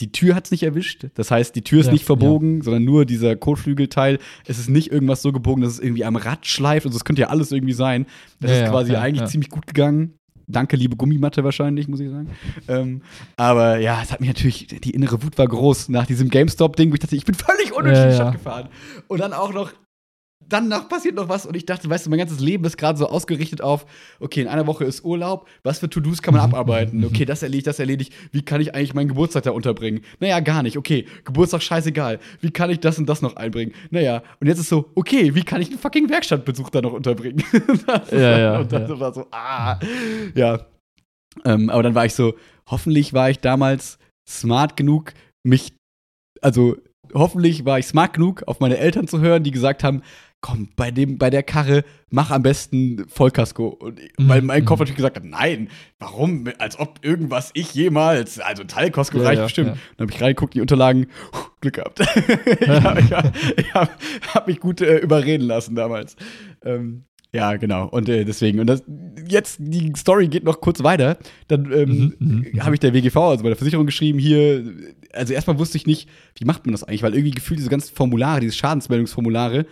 die 0.00 0.10
Tür 0.10 0.34
hat 0.34 0.46
es 0.46 0.50
nicht 0.50 0.62
erwischt. 0.62 1.06
Das 1.14 1.30
heißt, 1.30 1.54
die 1.54 1.62
Tür 1.62 1.80
ist 1.80 1.86
Ja, 1.86 1.92
nicht 1.92 2.04
verbogen, 2.04 2.62
sondern 2.62 2.84
nur 2.84 3.04
dieser 3.04 3.36
Kotflügelteil. 3.36 4.18
Es 4.46 4.58
ist 4.58 4.68
nicht 4.70 4.90
irgendwas 4.90 5.22
so 5.22 5.32
gebogen, 5.32 5.62
dass 5.62 5.74
es 5.74 5.80
irgendwie 5.80 6.04
am 6.04 6.16
Rad 6.16 6.46
schleift. 6.46 6.86
Also 6.86 6.96
es 6.96 7.04
könnte 7.04 7.22
ja 7.22 7.28
alles 7.28 7.52
irgendwie 7.52 7.74
sein. 7.74 8.06
Das 8.40 8.50
Ja, 8.50 8.56
ist 8.56 8.62
ja, 8.62 8.70
quasi 8.70 8.92
ja, 8.92 9.00
eigentlich 9.00 9.20
ja. 9.20 9.26
ziemlich 9.26 9.50
gut 9.50 9.66
gegangen. 9.66 10.14
Danke, 10.48 10.76
liebe 10.76 10.96
Gummimatte 10.96 11.44
wahrscheinlich, 11.44 11.88
muss 11.88 12.00
ich 12.00 12.10
sagen. 12.10 12.30
Ähm, 12.68 13.02
aber 13.36 13.78
ja, 13.78 14.00
es 14.02 14.12
hat 14.12 14.20
mich 14.20 14.28
natürlich, 14.28 14.66
die 14.66 14.90
innere 14.90 15.22
Wut 15.22 15.38
war 15.38 15.46
groß 15.46 15.88
nach 15.88 16.06
diesem 16.06 16.30
GameStop-Ding, 16.30 16.90
wo 16.90 16.94
ich 16.94 17.00
dachte, 17.00 17.16
ich 17.16 17.24
bin 17.24 17.34
völlig 17.34 17.72
unnötig 17.72 17.98
Ja, 17.98 18.04
in 18.04 18.10
die 18.10 18.18
ja. 18.18 18.30
Gefahren. 18.30 18.68
Und 19.08 19.20
dann 19.20 19.32
auch 19.32 19.52
noch, 19.52 19.72
danach 20.48 20.88
passiert 20.88 21.14
noch 21.14 21.28
was 21.28 21.46
und 21.46 21.56
ich 21.56 21.66
dachte, 21.66 21.88
weißt 21.88 22.06
du, 22.06 22.10
mein 22.10 22.18
ganzes 22.18 22.40
Leben 22.40 22.64
ist 22.64 22.76
gerade 22.76 22.98
so 22.98 23.06
ausgerichtet 23.08 23.60
auf, 23.60 23.86
okay, 24.20 24.42
in 24.42 24.48
einer 24.48 24.66
Woche 24.66 24.84
ist 24.84 25.04
Urlaub, 25.04 25.48
was 25.62 25.78
für 25.78 25.88
To-Dos 25.88 26.22
kann 26.22 26.34
man 26.34 26.42
abarbeiten? 26.42 27.04
Okay, 27.04 27.24
das 27.24 27.42
erledigt, 27.42 27.66
das 27.66 27.78
erledigt. 27.78 28.12
Wie 28.30 28.42
kann 28.42 28.60
ich 28.60 28.74
eigentlich 28.74 28.94
meinen 28.94 29.08
Geburtstag 29.08 29.44
da 29.44 29.50
unterbringen? 29.50 30.02
Naja, 30.20 30.40
gar 30.40 30.62
nicht. 30.62 30.76
Okay, 30.76 31.06
Geburtstag 31.24 31.62
scheißegal. 31.62 32.18
Wie 32.40 32.50
kann 32.50 32.70
ich 32.70 32.80
das 32.80 32.98
und 32.98 33.08
das 33.08 33.22
noch 33.22 33.36
einbringen? 33.36 33.72
Naja, 33.90 34.22
und 34.40 34.46
jetzt 34.46 34.58
ist 34.58 34.68
so, 34.68 34.90
okay, 34.94 35.34
wie 35.34 35.42
kann 35.42 35.60
ich 35.60 35.68
einen 35.68 35.78
fucking 35.78 36.08
Werkstattbesuch 36.08 36.70
da 36.70 36.80
noch 36.80 36.92
unterbringen? 36.92 37.42
Ja, 38.10 38.38
ja, 38.38 38.58
und 38.58 38.72
das 38.72 38.88
ja. 38.88 39.00
war 39.00 39.14
so, 39.14 39.26
ah, 39.30 39.78
ja. 40.34 40.66
Ähm, 41.44 41.70
aber 41.70 41.82
dann 41.82 41.94
war 41.94 42.04
ich 42.04 42.14
so, 42.14 42.34
hoffentlich 42.66 43.12
war 43.12 43.30
ich 43.30 43.38
damals 43.38 43.98
smart 44.28 44.76
genug, 44.76 45.12
mich, 45.44 45.74
also 46.40 46.76
hoffentlich 47.14 47.64
war 47.64 47.78
ich 47.78 47.86
smart 47.86 48.14
genug, 48.14 48.42
auf 48.46 48.60
meine 48.60 48.78
Eltern 48.78 49.08
zu 49.08 49.20
hören, 49.20 49.42
die 49.42 49.50
gesagt 49.50 49.84
haben, 49.84 50.02
komm, 50.42 50.68
bei 50.76 50.90
dem, 50.90 51.16
bei 51.16 51.30
der 51.30 51.42
Karre, 51.42 51.84
mach 52.10 52.30
am 52.30 52.42
besten 52.42 53.06
Vollkasko. 53.08 53.68
Und, 53.68 53.98
Mhm, 54.18 54.28
Weil 54.28 54.42
mein 54.42 54.64
Kopf 54.66 54.80
mhm. 54.80 54.82
natürlich 54.82 54.96
gesagt 54.96 55.16
hat, 55.16 55.24
nein, 55.24 55.68
warum? 55.98 56.44
Als 56.58 56.78
ob 56.78 56.98
irgendwas 57.02 57.50
ich 57.54 57.72
jemals, 57.72 58.38
also 58.40 58.64
Teilkasko 58.64 59.18
Ja, 59.18 59.24
reicht 59.24 59.38
ja, 59.38 59.44
bestimmt. 59.44 59.68
ja. 59.68 59.76
Dann 59.96 60.06
habe 60.08 60.14
ich 60.14 60.20
reingeguckt, 60.20 60.52
die 60.54 60.60
Unterlagen, 60.60 61.06
puh, 61.30 61.46
Glück 61.62 61.74
gehabt. 61.76 62.00
ich 62.60 62.68
habe 62.68 63.02
hab, 63.72 63.90
hab 64.34 64.46
mich 64.48 64.60
gut 64.60 64.80
äh, 64.82 64.98
überreden 64.98 65.46
lassen 65.46 65.74
damals. 65.76 66.16
Ähm, 66.64 67.04
ja, 67.34 67.56
genau. 67.56 67.86
Und 67.88 68.10
äh, 68.10 68.24
deswegen, 68.26 68.60
und 68.60 68.66
das, 68.66 68.82
jetzt, 69.26 69.56
die 69.58 69.90
Story 69.96 70.28
geht 70.28 70.44
noch 70.44 70.60
kurz 70.60 70.82
weiter. 70.82 71.16
Dann 71.48 71.72
ähm, 71.72 71.88
Mhm, 71.88 72.14
mhm, 72.18 72.46
mhm. 72.52 72.62
habe 72.64 72.74
ich 72.74 72.80
der 72.80 72.92
WGV, 72.92 73.16
also 73.16 73.42
bei 73.42 73.48
der 73.48 73.56
Versicherung 73.56 73.86
geschrieben, 73.86 74.18
hier, 74.18 74.64
also 75.14 75.32
erstmal 75.32 75.58
wusste 75.58 75.78
ich 75.78 75.86
nicht, 75.86 76.08
wie 76.36 76.44
macht 76.44 76.66
man 76.66 76.72
das 76.72 76.84
eigentlich, 76.84 77.02
weil 77.02 77.14
irgendwie 77.14 77.30
gefühlt 77.30 77.58
diese 77.60 77.70
ganzen 77.70 77.94
Formulare, 77.94 78.40
diese 78.40 78.54
Schadensmeldungsformulare, 78.56 79.64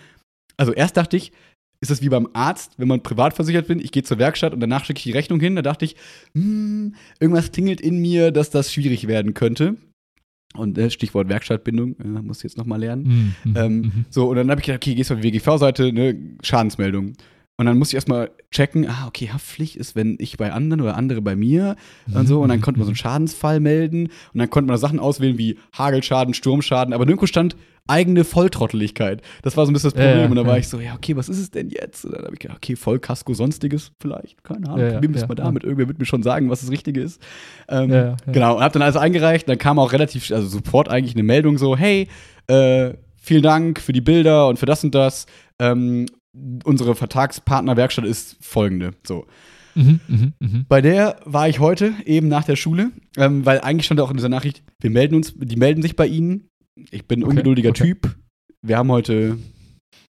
also 0.61 0.73
erst 0.73 0.97
dachte 0.97 1.17
ich, 1.17 1.33
ist 1.81 1.91
das 1.91 2.03
wie 2.03 2.11
beim 2.11 2.29
Arzt, 2.35 2.75
wenn 2.77 2.89
man 2.89 3.03
privat 3.03 3.33
versichert 3.33 3.67
bin, 3.67 3.79
ich 3.79 3.91
gehe 3.91 4.03
zur 4.03 4.19
Werkstatt 4.19 4.53
und 4.53 4.61
danach 4.61 4.85
schicke 4.85 4.99
ich 4.99 5.05
die 5.05 5.13
Rechnung 5.13 5.41
hin, 5.41 5.57
da 5.57 5.63
dachte 5.63 5.87
ich, 5.87 5.97
hm, 6.35 6.95
irgendwas 7.19 7.51
klingelt 7.53 7.81
in 7.81 7.99
mir, 7.99 8.31
dass 8.31 8.51
das 8.51 8.73
schwierig 8.73 9.09
werden 9.09 9.33
könnte. 9.33 9.77
Und 10.55 10.77
äh, 10.77 10.91
Stichwort 10.91 11.29
Werkstattbindung, 11.29 11.97
äh, 12.01 12.23
muss 12.23 12.39
ich 12.39 12.43
jetzt 12.43 12.59
nochmal 12.59 12.81
lernen. 12.81 13.35
Mhm. 13.45 13.57
Ähm, 13.57 13.81
Mhm. 13.81 14.05
So, 14.11 14.29
und 14.29 14.37
dann 14.37 14.51
habe 14.51 14.61
ich 14.61 14.67
gedacht, 14.67 14.83
okay, 14.83 14.95
gehst 14.95 15.09
du 15.09 15.15
auf 15.15 15.21
die 15.21 15.33
WGV-Seite, 15.33 15.93
ne, 15.93 16.19
Schadensmeldung. 16.43 17.15
Und 17.61 17.67
dann 17.67 17.77
musste 17.77 17.93
ich 17.93 17.97
erstmal 17.97 18.31
checken, 18.51 18.89
ah, 18.89 19.07
okay, 19.07 19.29
Haftpflicht 19.31 19.77
ist, 19.77 19.95
wenn 19.95 20.17
ich 20.19 20.39
bei 20.39 20.51
anderen 20.51 20.81
oder 20.81 20.97
andere 20.97 21.21
bei 21.21 21.37
mir 21.37 21.77
und 22.11 22.27
so. 22.27 22.41
Und 22.41 22.49
dann 22.49 22.63
konnte 22.63 22.81
man 22.81 22.87
so 22.87 22.91
einen 22.93 22.97
Schadensfall 22.97 23.61
melden. 23.61 24.05
Und 24.33 24.39
dann 24.39 24.49
konnte 24.49 24.69
man 24.69 24.77
da 24.77 24.79
Sachen 24.79 24.99
auswählen 24.99 25.37
wie 25.37 25.59
Hagelschaden, 25.77 26.33
Sturmschaden. 26.33 26.95
Aber 26.95 27.05
nirgendwo 27.05 27.27
stand 27.27 27.57
eigene 27.87 28.25
Volltrotteligkeit. 28.25 29.21
Das 29.43 29.59
war 29.59 29.67
so 29.67 29.73
ein 29.73 29.75
bisschen 29.75 29.91
das 29.91 29.95
Problem. 29.95 30.21
ja, 30.21 30.25
und 30.25 30.37
dann 30.37 30.47
war 30.47 30.55
ja. 30.55 30.61
ich 30.61 30.69
so, 30.69 30.81
ja, 30.81 30.95
okay, 30.95 31.17
was 31.17 31.29
ist 31.29 31.39
es 31.39 31.51
denn 31.51 31.69
jetzt? 31.69 32.07
Und 32.07 32.15
dann 32.15 32.25
habe 32.25 32.33
ich 32.33 32.39
gedacht, 32.39 32.57
okay, 32.57 32.77
Vollkasko, 32.77 33.35
sonstiges 33.35 33.93
vielleicht. 34.01 34.43
Keine 34.43 34.67
Ahnung. 34.67 34.79
Ja, 34.79 34.93
Probieren 34.93 35.13
wir 35.13 35.21
es 35.21 35.29
mal 35.29 35.35
damit. 35.35 35.63
Irgendwer 35.63 35.87
wird 35.89 35.99
mir 35.99 36.07
schon 36.07 36.23
sagen, 36.23 36.49
was 36.49 36.63
das 36.63 36.71
Richtige 36.71 37.03
ist. 37.03 37.21
Ähm. 37.69 37.91
Genau, 38.33 38.57
und 38.57 38.63
habe 38.63 38.73
dann 38.73 38.81
alles 38.81 38.97
eingereicht. 38.97 39.47
Dann 39.47 39.59
kam 39.59 39.79
auch 39.79 39.93
relativ, 39.93 40.31
also 40.31 40.49
sofort 40.49 40.89
eigentlich 40.89 41.15
eine 41.15 41.25
Meldung 41.25 41.59
so, 41.59 41.77
hey, 41.77 42.09
äh, 42.47 42.95
vielen 43.19 43.43
Dank 43.43 43.83
für 43.83 43.93
die 43.93 44.01
Bilder 44.01 44.49
und 44.49 44.59
für 44.59 44.65
das 44.65 44.83
und 44.83 44.95
das. 44.95 45.27
Ähm, 45.59 46.07
unsere 46.65 46.95
Vertragspartnerwerkstatt 46.95 48.05
ist 48.05 48.37
folgende. 48.41 48.93
So. 49.07 49.27
Mhm. 49.75 50.01
Mhm. 50.09 50.33
Mhm. 50.41 50.67
Bei 50.69 50.81
der 50.81 51.21
war 51.25 51.49
ich 51.49 51.61
heute 51.61 51.95
eben 52.05 52.29
nach 52.29 52.45
der 52.45 52.57
Schule, 52.57 52.91
ähm, 53.17 53.47
weil 53.47 53.61
eigentlich 53.61 53.87
stand 53.87 54.01
auch 54.01 54.11
in 54.11 54.17
dieser 54.17 54.29
Nachricht, 54.29 54.63
wir 54.81 54.91
melden 54.91 55.15
uns, 55.15 55.35
die 55.37 55.57
melden 55.57 55.83
sich 55.83 55.97
bei 55.97 56.07
Ihnen. 56.07 56.49
Ich 56.91 57.07
bin 57.07 57.21
ein 57.21 57.25
Okay, 57.25 57.31
ungeduldiger 57.31 57.71
okay. 57.71 57.85
Typ. 57.85 58.17
Wir 58.63 58.77
haben 58.77 58.91
heute 58.91 59.39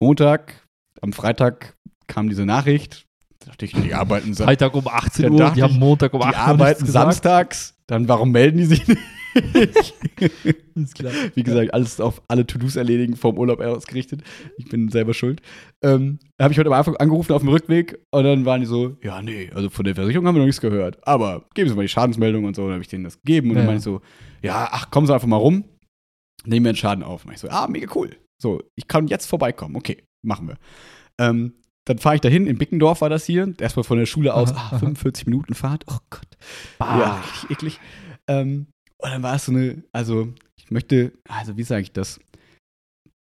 Montag, 0.00 0.66
am 1.00 1.12
Freitag 1.12 1.76
kam 2.06 2.28
diese 2.28 2.46
Nachricht. 2.46 3.06
Da 3.40 3.46
dachte 3.50 3.64
ich, 3.64 3.72
die 3.72 3.94
arbeiten, 3.94 4.34
Freitag 4.34 4.74
um 4.74 4.88
18 4.88 5.24
Dann 5.24 5.32
Uhr, 5.32 5.50
die 5.50 5.62
haben 5.62 5.78
Montag 5.78 6.14
um 6.14 6.20
die 6.20 6.26
8 6.26 6.34
Uhr 6.34 6.40
arbeiten 6.40 6.62
nichts 6.80 6.84
gesagt. 6.84 7.12
samstags. 7.12 7.74
Dann 7.88 8.08
warum 8.08 8.30
melden 8.30 8.58
die 8.58 8.64
sich 8.66 8.86
nicht? 8.86 9.00
Ist 10.74 10.94
klar. 10.94 11.12
Wie 11.34 11.42
gesagt, 11.42 11.72
alles 11.74 12.00
auf 12.00 12.22
alle 12.28 12.46
To-Dos 12.46 12.76
erledigen, 12.76 13.16
vom 13.16 13.38
Urlaub 13.38 13.60
ausgerichtet. 13.60 14.22
Ich 14.56 14.68
bin 14.68 14.88
selber 14.88 15.14
schuld. 15.14 15.40
Ähm, 15.82 16.18
habe 16.40 16.52
ich 16.52 16.58
heute 16.58 16.68
am 16.68 16.74
Anfang 16.74 16.96
angerufen 16.96 17.32
auf 17.32 17.42
dem 17.42 17.48
Rückweg 17.48 17.98
und 18.10 18.24
dann 18.24 18.44
waren 18.44 18.60
die 18.60 18.66
so, 18.66 18.96
ja, 19.02 19.22
nee, 19.22 19.50
also 19.54 19.70
von 19.70 19.84
der 19.84 19.94
Versicherung 19.94 20.26
haben 20.26 20.34
wir 20.34 20.40
noch 20.40 20.46
nichts 20.46 20.60
gehört. 20.60 20.98
Aber 21.06 21.46
geben 21.54 21.68
Sie 21.68 21.74
mal 21.76 21.82
die 21.82 21.88
Schadensmeldung 21.88 22.44
und 22.44 22.56
so. 22.56 22.62
Dann 22.62 22.72
habe 22.72 22.82
ich 22.82 22.88
denen 22.88 23.04
das 23.04 23.20
gegeben 23.22 23.50
und 23.50 23.56
dann 23.56 23.64
Ja. 23.64 23.68
meine 23.68 23.78
ich 23.78 23.84
so, 23.84 24.00
ja, 24.42 24.68
ach, 24.70 24.90
kommen 24.90 25.06
Sie 25.06 25.14
einfach 25.14 25.28
mal 25.28 25.36
rum, 25.36 25.64
nehmen 26.44 26.64
wir 26.64 26.70
einen 26.70 26.76
Schaden 26.76 27.04
auf. 27.04 27.24
Und 27.24 27.32
ich 27.32 27.38
so, 27.38 27.48
ah, 27.48 27.66
mega 27.68 27.90
cool. 27.94 28.16
So, 28.40 28.62
ich 28.76 28.86
kann 28.86 29.08
jetzt 29.08 29.26
vorbeikommen, 29.26 29.76
okay. 29.76 30.04
machen 30.24 30.48
wir. 30.48 30.56
Ähm, 31.20 31.54
dann 31.88 31.98
fahre 31.98 32.16
ich 32.16 32.20
dahin, 32.20 32.46
in 32.46 32.58
Bickendorf 32.58 33.00
war 33.00 33.08
das 33.08 33.24
hier, 33.24 33.54
erstmal 33.58 33.84
von 33.84 33.98
der 33.98 34.04
Schule 34.04 34.34
aus, 34.34 34.52
Aha, 34.52 34.58
ah, 34.58 34.68
aha. 34.72 34.78
45 34.78 35.26
Minuten 35.26 35.54
Fahrt, 35.54 35.84
oh 35.88 35.96
Gott. 36.10 36.28
Bah. 36.78 36.98
Ja, 36.98 37.20
richtig 37.20 37.50
eklig. 37.50 37.80
Ähm, 38.26 38.66
und 38.98 39.10
dann 39.10 39.22
war 39.22 39.36
es 39.36 39.46
so 39.46 39.52
eine, 39.52 39.82
also 39.92 40.28
ich 40.56 40.70
möchte, 40.70 41.12
also 41.28 41.56
wie 41.56 41.62
sage 41.62 41.82
ich 41.82 41.92
das? 41.92 42.20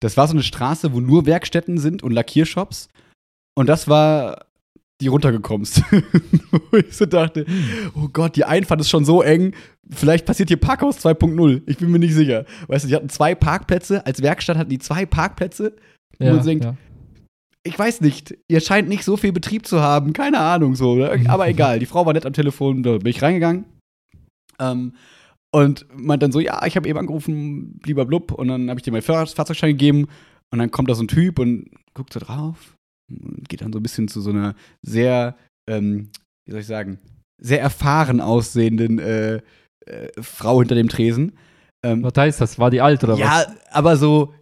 Das 0.01 0.17
war 0.17 0.27
so 0.27 0.33
eine 0.33 0.41
Straße, 0.41 0.93
wo 0.93 0.99
nur 0.99 1.27
Werkstätten 1.27 1.77
sind 1.77 2.01
und 2.01 2.11
Lackiershops. 2.11 2.87
Und 3.55 3.67
das 3.67 3.87
war 3.87 4.45
die 4.99 5.07
runtergekommst. 5.07 5.83
wo 6.71 6.77
ich 6.77 6.95
so 6.95 7.05
dachte, 7.05 7.45
oh 7.93 8.07
Gott, 8.11 8.35
die 8.35 8.45
Einfahrt 8.45 8.81
ist 8.81 8.89
schon 8.89 9.05
so 9.05 9.21
eng. 9.21 9.53
Vielleicht 9.89 10.25
passiert 10.25 10.49
hier 10.49 10.59
Parkhaus 10.59 11.05
2.0. 11.05 11.61
Ich 11.67 11.77
bin 11.77 11.91
mir 11.91 11.99
nicht 11.99 12.15
sicher. 12.15 12.45
Weißt 12.67 12.85
du, 12.85 12.87
die 12.89 12.95
hatten 12.95 13.09
zwei 13.09 13.35
Parkplätze. 13.35 14.05
Als 14.05 14.23
Werkstatt 14.23 14.57
hatten 14.57 14.69
die 14.69 14.79
zwei 14.79 15.05
Parkplätze. 15.05 15.75
Ja, 16.17 16.33
man 16.33 16.45
denkt, 16.45 16.65
ja. 16.65 16.75
Ich 17.69 17.77
weiß 17.77 18.01
nicht, 18.01 18.35
ihr 18.47 18.61
scheint 18.61 18.89
nicht 18.89 19.03
so 19.03 19.15
viel 19.15 19.31
Betrieb 19.31 19.67
zu 19.67 19.79
haben, 19.79 20.11
keine 20.13 20.39
Ahnung 20.39 20.75
so. 20.75 20.95
ne? 20.95 21.23
Aber 21.27 21.47
egal, 21.47 21.79
die 21.79 21.85
Frau 21.85 22.05
war 22.05 22.13
nett 22.13 22.25
am 22.25 22.33
Telefon, 22.33 22.81
da 22.81 22.97
bin 22.97 23.11
ich 23.11 23.21
reingegangen. 23.21 23.65
Ähm, 24.59 24.93
und 25.53 25.85
meint 25.93 26.23
dann 26.23 26.31
so, 26.31 26.39
ja, 26.39 26.65
ich 26.65 26.75
habe 26.75 26.87
eben 26.89 26.97
angerufen, 26.97 27.79
lieber 27.85 28.05
Blub. 28.05 28.31
Und 28.31 28.47
dann 28.47 28.69
habe 28.69 28.79
ich 28.79 28.83
dir 28.83 28.91
meinen 28.91 29.03
Fahr 29.03 29.25
Fahrzeugschein 29.25 29.71
gegeben. 29.71 30.07
Und 30.51 30.59
dann 30.59 30.71
kommt 30.71 30.89
da 30.89 30.95
so 30.95 31.03
ein 31.03 31.07
Typ 31.07 31.37
und 31.39 31.69
guckt 31.93 32.13
so 32.13 32.19
drauf. 32.19 32.75
Und 33.11 33.47
geht 33.47 33.61
dann 33.61 33.73
so 33.73 33.79
ein 33.79 33.83
bisschen 33.83 34.07
zu 34.07 34.21
so 34.21 34.31
einer 34.31 34.55
sehr, 34.83 35.37
ähm, 35.69 36.09
wie 36.45 36.51
soll 36.51 36.61
ich 36.61 36.67
sagen, 36.67 36.99
sehr 37.41 37.61
erfahren 37.61 38.19
aussehenden 38.19 38.99
äh, 38.99 39.41
äh, 39.85 40.09
Frau 40.19 40.59
hinter 40.59 40.75
dem 40.75 40.89
Tresen. 40.89 41.33
Ähm, 41.83 42.03
Was 42.03 42.13
heißt 42.15 42.41
das? 42.41 42.59
War 42.59 42.71
die 42.71 42.81
alt 42.81 43.03
oder 43.03 43.15
ja, 43.15 43.45
was? 43.45 43.47
aber 43.71 43.97
so 43.97 44.33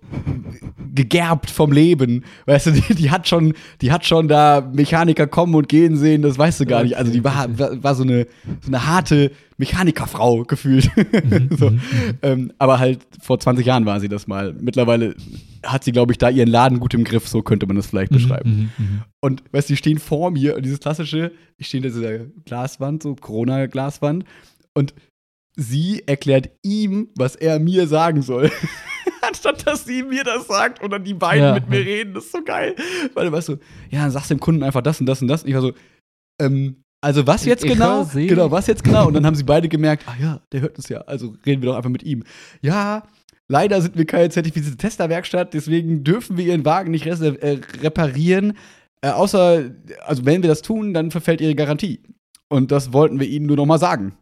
gegerbt 0.98 1.52
vom 1.52 1.72
Leben. 1.72 2.24
Weißt 2.46 2.68
du, 2.68 2.72
die, 2.72 2.96
die 2.96 3.12
hat 3.12 3.28
schon, 3.28 3.54
die 3.82 3.92
hat 3.92 4.06
schon 4.06 4.28
da 4.28 4.68
Mechaniker 4.74 5.28
kommen 5.28 5.54
und 5.54 5.70
gehen 5.70 5.96
sehen, 5.96 6.24
das 6.24 6.38
weißt 6.38 6.60
du 6.62 6.66
gar 6.66 6.84
nicht. 6.84 6.98
Also 6.98 7.12
die 7.12 7.24
war, 7.24 7.48
war, 7.58 7.94
so, 7.94 8.04
eine, 8.04 8.26
so 8.62 8.68
eine 8.68 8.88
harte 8.88 9.32
Mechanikerfrau 9.58 10.44
gefühlt. 10.44 10.90
so. 11.58 11.70
Mhm, 11.70 11.82
ähm, 12.24 12.54
aber 12.58 12.80
halt 12.80 13.00
vor 13.22 13.40
20 13.40 13.66
Jahren 13.66 13.86
war 13.86 14.00
sie 14.00 14.10
das 14.10 14.26
mal. 14.26 14.54
Mittlerweile 14.60 15.16
hat 15.64 15.84
sie, 15.84 15.92
glaube 15.92 16.14
ich, 16.14 16.18
da 16.18 16.30
ihren 16.30 16.50
Laden 16.50 16.80
gut 16.80 16.96
im 16.96 17.04
Griff, 17.04 17.28
so 17.28 17.44
könnte 17.44 17.68
man 17.68 17.76
das 17.76 17.88
vielleicht 17.88 18.12
beschreiben. 18.12 18.72
Mhm, 18.78 18.86
mhm, 18.86 18.92
mhm. 18.92 19.02
Und 19.20 19.44
weißt 19.52 19.70
du, 19.70 19.74
die 19.74 19.78
stehen 19.78 20.00
vor 20.00 20.32
mir 20.32 20.56
und 20.56 20.66
dieses 20.66 20.80
klassische, 20.80 21.32
ich 21.58 21.68
stehe 21.68 21.84
in 21.84 21.92
dieser 21.92 22.20
Glaswand, 22.46 23.04
so 23.04 23.14
Corona-Glaswand, 23.14 24.26
und 24.74 24.94
sie 25.58 26.04
erklärt 26.06 26.52
ihm, 26.64 27.10
was 27.16 27.36
er 27.36 27.60
mir 27.60 27.88
sagen 27.88 28.22
soll. 28.22 28.52
Anstatt 29.22 29.66
dass 29.68 29.84
sie 29.84 30.04
mir 30.04 30.24
das 30.24 30.48
sagt 30.48 30.82
dann 30.90 31.04
die 31.04 31.14
beiden 31.14 31.44
Ja. 31.44 31.54
mit 31.56 31.68
mir 31.70 31.80
reden. 31.80 32.14
Das 32.14 32.26
ist 32.26 32.32
so 32.32 32.44
geil. 32.44 32.76
Weil 33.14 33.26
du 33.26 33.32
weißt 33.32 33.48
so, 33.48 33.58
ja, 33.90 34.04
dann 34.04 34.12
sagst 34.12 34.30
du 34.30 34.36
dem 34.36 34.40
Kunden 34.40 34.64
einfach 34.64 34.82
das 34.82 35.00
und 35.02 35.06
das 35.08 35.22
und 35.22 35.28
das. 35.28 35.44
Und 35.44 35.50
ich 35.50 35.56
war 35.56 35.62
so, 35.62 35.74
ähm, 36.40 36.84
also 37.02 37.28
was 37.28 37.46
jetzt 37.46 37.66
Ich 37.66 37.72
genau? 37.72 38.04
Sie. 38.04 38.28
Genau, 38.28 38.52
was 38.52 38.68
jetzt 38.68 38.84
genau? 38.84 39.08
Und 39.08 39.16
dann 39.16 39.26
haben 39.26 39.36
sie 39.36 39.44
beide 39.44 39.68
gemerkt, 39.68 40.04
ah 40.08 40.16
ja, 40.22 40.42
der 40.52 40.62
hört 40.62 40.78
uns 40.78 40.88
ja. 40.90 41.02
Also 41.02 41.36
reden 41.46 41.62
wir 41.62 41.70
doch 41.70 41.76
einfach 41.78 41.90
mit 41.90 42.04
ihm. 42.04 42.24
Ja, 42.62 43.04
leider 43.48 43.82
sind 43.82 43.98
wir 43.98 44.06
keine 44.06 44.30
zertifizierte 44.30 44.78
Testerwerkstatt, 44.78 45.54
deswegen 45.54 46.04
dürfen 46.04 46.38
wir 46.38 46.46
ihren 46.46 46.66
Wagen 46.66 46.92
nicht 46.92 47.06
äh, 47.06 47.60
reparieren. 47.82 48.58
Äh, 49.02 49.10
außer, 49.10 49.72
also 50.06 50.26
wenn 50.26 50.42
wir 50.42 50.50
das 50.50 50.62
tun, 50.62 50.94
dann 50.94 51.12
verfällt 51.12 51.42
ihre 51.42 51.56
Garantie. 51.56 52.02
Und 52.50 52.72
das 52.72 52.94
wollten 52.94 53.20
wir 53.20 53.28
ihnen 53.28 53.46
nur 53.46 53.58
noch 53.58 53.66
mal 53.66 53.80
sagen. 53.80 54.18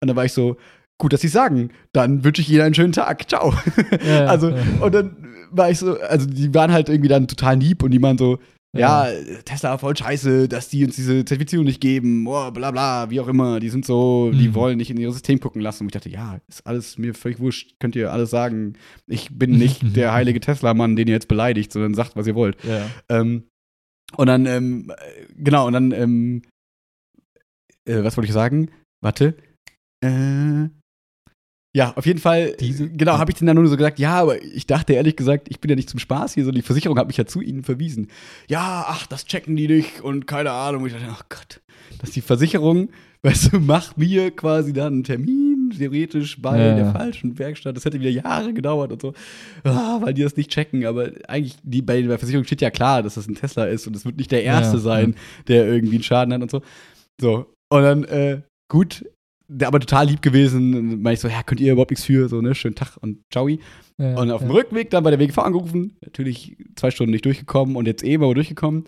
Und 0.00 0.08
dann 0.08 0.16
war 0.16 0.24
ich 0.24 0.32
so, 0.32 0.56
gut, 0.98 1.12
dass 1.12 1.20
sie 1.20 1.28
sagen. 1.28 1.70
Dann 1.92 2.24
wünsche 2.24 2.42
ich 2.42 2.50
ihnen 2.50 2.62
einen 2.62 2.74
schönen 2.74 2.92
Tag. 2.92 3.28
Ciao. 3.28 3.54
Ja, 4.06 4.26
also, 4.26 4.50
ja. 4.50 4.56
und 4.80 4.94
dann 4.94 5.16
war 5.50 5.70
ich 5.70 5.78
so, 5.78 5.98
also 6.00 6.26
die 6.26 6.52
waren 6.54 6.72
halt 6.72 6.88
irgendwie 6.88 7.08
dann 7.08 7.26
total 7.28 7.58
lieb 7.58 7.82
und 7.82 7.90
die 7.92 8.02
waren 8.02 8.18
so, 8.18 8.38
ja, 8.76 9.08
Tesla 9.46 9.78
voll 9.78 9.96
scheiße, 9.96 10.46
dass 10.46 10.68
die 10.68 10.84
uns 10.84 10.94
diese 10.94 11.24
Zertifizierung 11.24 11.64
nicht 11.64 11.80
geben, 11.80 12.26
oh, 12.26 12.50
bla 12.50 12.70
bla, 12.70 13.08
wie 13.08 13.18
auch 13.18 13.26
immer. 13.28 13.60
Die 13.60 13.70
sind 13.70 13.86
so, 13.86 14.30
die 14.30 14.48
Mhm. 14.48 14.54
wollen 14.54 14.76
nicht 14.76 14.90
in 14.90 14.98
ihr 14.98 15.10
System 15.10 15.40
gucken 15.40 15.62
lassen. 15.62 15.84
Und 15.84 15.88
ich 15.88 15.92
dachte, 15.94 16.10
ja, 16.10 16.38
ist 16.48 16.66
alles 16.66 16.98
mir 16.98 17.14
völlig 17.14 17.40
wurscht, 17.40 17.76
könnt 17.80 17.96
ihr 17.96 18.12
alles 18.12 18.28
sagen. 18.28 18.74
Ich 19.06 19.30
bin 19.36 19.52
nicht 19.52 19.80
der 19.96 20.12
heilige 20.12 20.40
Tesla-Mann, 20.40 20.96
den 20.96 21.08
ihr 21.08 21.14
jetzt 21.14 21.28
beleidigt, 21.28 21.72
sondern 21.72 21.94
sagt, 21.94 22.14
was 22.14 22.26
ihr 22.26 22.34
wollt. 22.34 22.62
Ja. 22.62 22.86
Ähm, 23.08 23.44
und 24.16 24.26
dann, 24.26 24.44
ähm, 24.44 24.90
äh, 24.90 25.24
genau, 25.34 25.66
und 25.66 25.72
dann, 25.72 25.92
ähm, 25.92 26.42
äh, 27.88 28.04
was 28.04 28.18
wollte 28.18 28.26
ich 28.28 28.34
sagen? 28.34 28.70
Warte. 29.02 29.34
Äh, 30.04 30.68
ja, 31.76 31.92
auf 31.96 32.06
jeden 32.06 32.18
Fall, 32.18 32.54
Diese- 32.58 32.88
genau, 32.88 33.18
habe 33.18 33.30
ich 33.30 33.36
denen 33.38 33.46
dann 33.48 33.56
nur 33.56 33.66
so 33.68 33.76
gesagt, 33.76 33.98
ja, 33.98 34.14
aber 34.20 34.42
ich 34.42 34.66
dachte 34.66 34.94
ehrlich 34.94 35.16
gesagt, 35.16 35.48
ich 35.50 35.60
bin 35.60 35.68
ja 35.68 35.76
nicht 35.76 35.90
zum 35.90 36.00
Spaß 36.00 36.34
hier, 36.34 36.44
sondern 36.44 36.60
die 36.60 36.66
Versicherung 36.66 36.98
hat 36.98 37.06
mich 37.06 37.16
ja 37.18 37.26
zu 37.26 37.40
ihnen 37.40 37.62
verwiesen. 37.62 38.08
Ja, 38.48 38.86
ach, 38.88 39.06
das 39.06 39.26
checken 39.26 39.54
die 39.56 39.68
nicht 39.68 40.00
und 40.00 40.26
keine 40.26 40.50
Ahnung. 40.52 40.82
Und 40.82 40.88
ich 40.88 40.94
dachte, 40.94 41.08
ach 41.10 41.24
Gott, 41.28 41.60
dass 42.00 42.10
die 42.10 42.20
Versicherung, 42.22 42.88
weißt 43.22 43.52
du, 43.52 43.60
macht 43.60 43.98
mir 43.98 44.30
quasi 44.30 44.72
dann 44.72 44.94
einen 44.94 45.04
Termin, 45.04 45.74
theoretisch 45.76 46.40
bei 46.40 46.58
Ja, 46.68 46.74
der 46.76 46.92
falschen 46.92 47.38
Werkstatt. 47.38 47.76
Das 47.76 47.84
hätte 47.84 48.00
wieder 48.00 48.10
Jahre 48.10 48.54
gedauert 48.54 48.90
und 48.92 49.02
so. 49.02 49.12
Ah, 49.64 49.98
weil 50.00 50.14
die 50.14 50.22
das 50.22 50.36
nicht 50.36 50.50
checken, 50.50 50.86
aber 50.86 51.10
eigentlich, 51.28 51.56
die, 51.62 51.82
bei 51.82 52.00
der 52.00 52.18
Versicherung 52.18 52.44
steht 52.46 52.62
ja 52.62 52.70
klar, 52.70 53.02
dass 53.02 53.14
das 53.16 53.28
ein 53.28 53.34
Tesla 53.34 53.66
ist 53.66 53.86
und 53.86 53.94
es 53.94 54.06
wird 54.06 54.16
nicht 54.16 54.30
der 54.30 54.42
erste 54.44 54.76
Ja, 54.78 54.82
sein, 54.82 55.14
der 55.48 55.66
irgendwie 55.66 55.96
einen 55.96 56.04
Schaden 56.04 56.32
hat 56.32 56.40
und 56.40 56.50
so. 56.50 56.62
So, 57.20 57.46
und 57.70 57.82
dann, 57.82 58.04
äh, 58.04 58.40
gut, 58.70 59.04
der 59.48 59.68
aber 59.68 59.80
total 59.80 60.06
lieb 60.08 60.22
gewesen. 60.22 60.74
Und 60.74 61.02
meinte 61.02 61.14
ich 61.14 61.20
so, 61.20 61.28
ja, 61.28 61.42
könnt 61.42 61.60
ihr 61.60 61.72
überhaupt 61.72 61.90
nichts 61.90 62.04
für? 62.04 62.28
So, 62.28 62.40
ne, 62.40 62.54
schönen 62.54 62.74
Tag 62.74 62.96
und 63.00 63.22
ciao. 63.32 63.48
Ja, 63.48 63.58
Und 64.16 64.30
auf 64.30 64.40
dem 64.42 64.50
ja. 64.50 64.56
Rückweg 64.56 64.90
dann 64.90 65.02
bei 65.04 65.10
der 65.10 65.18
WGV 65.18 65.38
angerufen, 65.38 65.96
natürlich 66.02 66.56
zwei 66.76 66.90
Stunden 66.90 67.10
nicht 67.12 67.24
durchgekommen 67.24 67.74
und 67.76 67.86
jetzt 67.86 68.02
eben 68.04 68.22
aber 68.22 68.34
durchgekommen. 68.34 68.84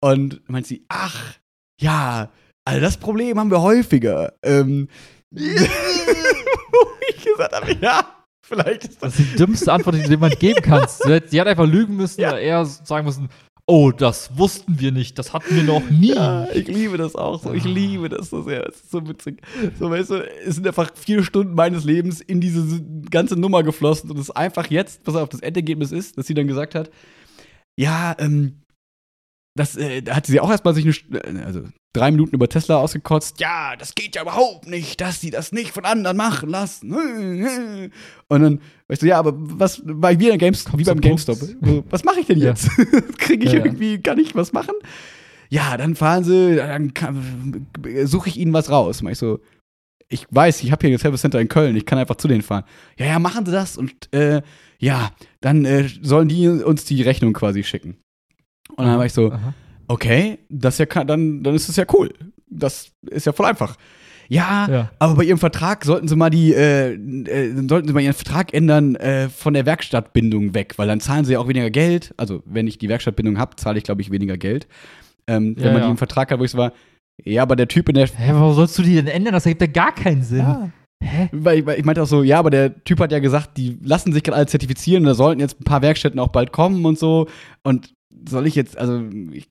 Und 0.00 0.42
meint 0.48 0.66
sie, 0.66 0.84
ach, 0.88 1.34
ja, 1.80 2.30
also 2.64 2.80
das 2.80 2.96
Problem 2.98 3.38
haben 3.38 3.50
wir 3.50 3.62
häufiger. 3.62 4.34
Ähm, 4.42 4.88
wo 5.30 6.86
ich 7.08 7.24
gesagt 7.24 7.54
habe, 7.54 7.76
ja, 7.80 8.04
vielleicht 8.42 8.84
ist 8.84 9.02
das. 9.02 9.12
Das 9.16 9.20
ist 9.20 9.32
die 9.32 9.36
dümmste 9.36 9.72
Antwort, 9.72 9.96
die 9.96 10.02
du 10.02 10.10
jemand 10.10 10.38
geben 10.40 10.60
kannst. 10.62 11.02
Sie 11.04 11.12
hat- 11.14 11.30
Sie 11.30 11.40
hat 11.40 11.46
einfach 11.48 11.66
lügen 11.66 11.96
müssen 11.96 12.20
Ja. 12.20 12.30
oder 12.30 12.40
eher 12.40 12.64
sagen 12.64 13.06
müssen, 13.06 13.28
oh, 13.70 13.92
das 13.92 14.36
wussten 14.36 14.80
wir 14.80 14.90
nicht, 14.90 15.18
das 15.18 15.32
hatten 15.32 15.54
wir 15.54 15.62
noch 15.62 15.88
nie. 15.88 16.14
Ja, 16.14 16.48
ich 16.52 16.66
liebe 16.66 16.98
das 16.98 17.14
auch 17.14 17.40
so. 17.42 17.52
Ich 17.52 17.64
liebe 17.64 18.08
das 18.08 18.30
so 18.30 18.42
sehr. 18.42 18.68
Es 18.68 18.76
ist 18.76 18.90
so 18.90 19.06
witzig. 19.08 19.40
So, 19.78 19.90
weißt 19.90 20.10
du, 20.10 20.28
es 20.44 20.56
sind 20.56 20.66
einfach 20.66 20.90
vier 20.94 21.22
Stunden 21.22 21.54
meines 21.54 21.84
Lebens 21.84 22.20
in 22.20 22.40
diese 22.40 22.82
ganze 23.10 23.38
Nummer 23.38 23.62
geflossen 23.62 24.10
und 24.10 24.18
es 24.18 24.24
ist 24.24 24.36
einfach 24.36 24.66
jetzt, 24.66 25.04
pass 25.04 25.14
auf, 25.14 25.28
das 25.28 25.40
Endergebnis 25.40 25.92
ist, 25.92 26.18
dass 26.18 26.26
sie 26.26 26.34
dann 26.34 26.48
gesagt 26.48 26.74
hat, 26.74 26.90
ja, 27.76 28.16
ähm, 28.18 28.56
das, 29.54 29.76
äh, 29.76 30.02
da 30.02 30.16
hat 30.16 30.26
sie 30.26 30.40
auch 30.40 30.50
erstmal 30.50 30.74
sich 30.74 30.84
eine, 31.10 31.18
äh, 31.24 31.42
also 31.44 31.62
drei 31.92 32.10
Minuten 32.10 32.34
über 32.34 32.48
Tesla 32.48 32.76
ausgekotzt. 32.76 33.40
Ja, 33.40 33.74
das 33.76 33.94
geht 33.94 34.14
ja 34.14 34.22
überhaupt 34.22 34.68
nicht, 34.68 35.00
dass 35.00 35.20
die 35.20 35.30
das 35.30 35.50
nicht 35.52 35.72
von 35.72 35.84
anderen 35.84 36.16
machen 36.16 36.48
lassen. 36.48 36.92
Und 38.28 38.42
dann, 38.42 38.60
weißt 38.88 39.02
du, 39.02 39.06
ja, 39.06 39.18
aber 39.18 39.32
was, 39.36 39.82
bei 39.84 40.18
wie, 40.20 40.36
Games, 40.38 40.64
Kommt 40.64 40.78
wie 40.78 40.84
beim 40.84 41.00
GameStop, 41.00 41.38
was 41.90 42.04
mache 42.04 42.20
ich 42.20 42.26
denn 42.26 42.38
Ja. 42.38 42.50
jetzt? 42.50 42.68
Kriege 43.18 43.44
ich 43.44 43.52
Ja, 43.52 43.58
ja. 43.58 43.64
irgendwie, 43.64 44.00
kann 44.00 44.18
ich 44.18 44.34
was 44.34 44.52
machen? 44.52 44.74
Ja, 45.48 45.76
dann 45.76 45.96
fahren 45.96 46.22
sie, 46.22 46.56
dann 46.56 46.92
suche 48.04 48.28
ich 48.28 48.36
ihnen 48.36 48.52
was 48.52 48.70
raus. 48.70 49.02
Mach 49.02 49.10
ich 49.10 49.18
so, 49.18 49.40
ich 50.08 50.26
weiß, 50.30 50.62
ich 50.62 50.70
habe 50.70 50.86
hier 50.86 50.96
ein 50.96 50.98
Service 51.00 51.22
Center 51.22 51.40
in 51.40 51.48
Köln, 51.48 51.74
ich 51.74 51.86
kann 51.86 51.98
einfach 51.98 52.16
zu 52.16 52.28
denen 52.28 52.42
fahren. 52.42 52.64
Ja, 52.98 53.06
ja, 53.06 53.18
machen 53.18 53.44
sie 53.46 53.52
das 53.52 53.76
und 53.76 54.12
äh, 54.14 54.42
ja, 54.78 55.10
dann 55.40 55.64
äh, 55.64 55.88
sollen 56.02 56.28
die 56.28 56.48
uns 56.48 56.84
die 56.84 57.02
Rechnung 57.02 57.32
quasi 57.32 57.64
schicken. 57.64 57.96
Und 58.76 58.86
dann 58.86 58.98
war 58.98 59.06
ich 59.06 59.12
so, 59.12 59.32
Aha. 59.32 59.54
okay, 59.88 60.38
das 60.48 60.78
ja 60.78 60.86
kann, 60.86 61.06
dann, 61.06 61.42
dann 61.42 61.54
ist 61.54 61.68
es 61.68 61.76
ja 61.76 61.84
cool. 61.92 62.12
Das 62.48 62.90
ist 63.10 63.26
ja 63.26 63.32
voll 63.32 63.46
einfach. 63.46 63.76
Ja, 64.28 64.68
Ja. 64.70 64.90
aber 65.00 65.16
bei 65.16 65.24
ihrem 65.24 65.38
Vertrag 65.38 65.84
sollten 65.84 66.06
sie 66.06 66.14
mal 66.14 66.30
die, 66.30 66.54
äh, 66.54 66.92
äh, 66.94 67.52
sollten 67.68 67.88
sie 67.88 67.94
mal 67.94 68.00
ihren 68.00 68.14
Vertrag 68.14 68.54
ändern 68.54 68.94
äh, 68.96 69.28
von 69.28 69.54
der 69.54 69.66
Werkstattbindung 69.66 70.54
weg, 70.54 70.74
weil 70.76 70.86
dann 70.86 71.00
zahlen 71.00 71.24
sie 71.24 71.32
ja 71.32 71.40
auch 71.40 71.48
weniger 71.48 71.70
Geld. 71.70 72.14
Also 72.16 72.42
wenn 72.46 72.68
ich 72.68 72.78
die 72.78 72.88
Werkstattbindung 72.88 73.38
habe, 73.38 73.56
zahle 73.56 73.78
ich, 73.78 73.84
glaube 73.84 74.02
ich, 74.02 74.10
weniger 74.12 74.36
Geld. 74.38 74.68
Ähm, 75.26 75.54
wenn 75.56 75.64
Ja, 75.64 75.72
man 75.72 75.80
ja. 75.80 75.86
die 75.86 75.90
im 75.92 75.96
Vertrag 75.98 76.30
hat, 76.30 76.38
wo 76.38 76.44
ich 76.44 76.52
so 76.52 76.58
war, 76.58 76.72
ja, 77.24 77.42
aber 77.42 77.56
der 77.56 77.68
Typ 77.68 77.88
in 77.88 77.96
der 77.96 78.06
Hä, 78.06 78.30
warum 78.32 78.54
sollst 78.54 78.78
du 78.78 78.82
die 78.82 78.94
denn 78.94 79.08
ändern? 79.08 79.32
Das 79.34 79.44
ergibt 79.46 79.60
ja 79.62 79.66
gar 79.66 79.94
keinen 79.94 80.22
Sinn. 80.22 80.38
Ja. 80.38 80.70
Hä? 81.02 81.28
Weil, 81.32 81.66
weil 81.66 81.78
ich 81.78 81.84
meinte 81.84 82.02
auch 82.02 82.06
so, 82.06 82.22
ja, 82.22 82.38
aber 82.38 82.50
der 82.50 82.82
Typ 82.84 83.00
hat 83.00 83.10
ja 83.10 83.18
gesagt, 83.18 83.56
die 83.56 83.78
lassen 83.82 84.12
sich 84.12 84.22
gerade 84.22 84.36
alle 84.36 84.46
zertifizieren 84.46 85.02
und 85.02 85.08
da 85.08 85.14
sollten 85.14 85.40
jetzt 85.40 85.60
ein 85.60 85.64
paar 85.64 85.82
Werkstätten 85.82 86.20
auch 86.20 86.28
bald 86.28 86.52
kommen 86.52 86.84
und 86.84 86.98
so. 86.98 87.26
Und 87.64 87.92
soll 88.28 88.46
ich 88.46 88.54
jetzt, 88.54 88.76
also, 88.78 89.02
ich, 89.32 89.48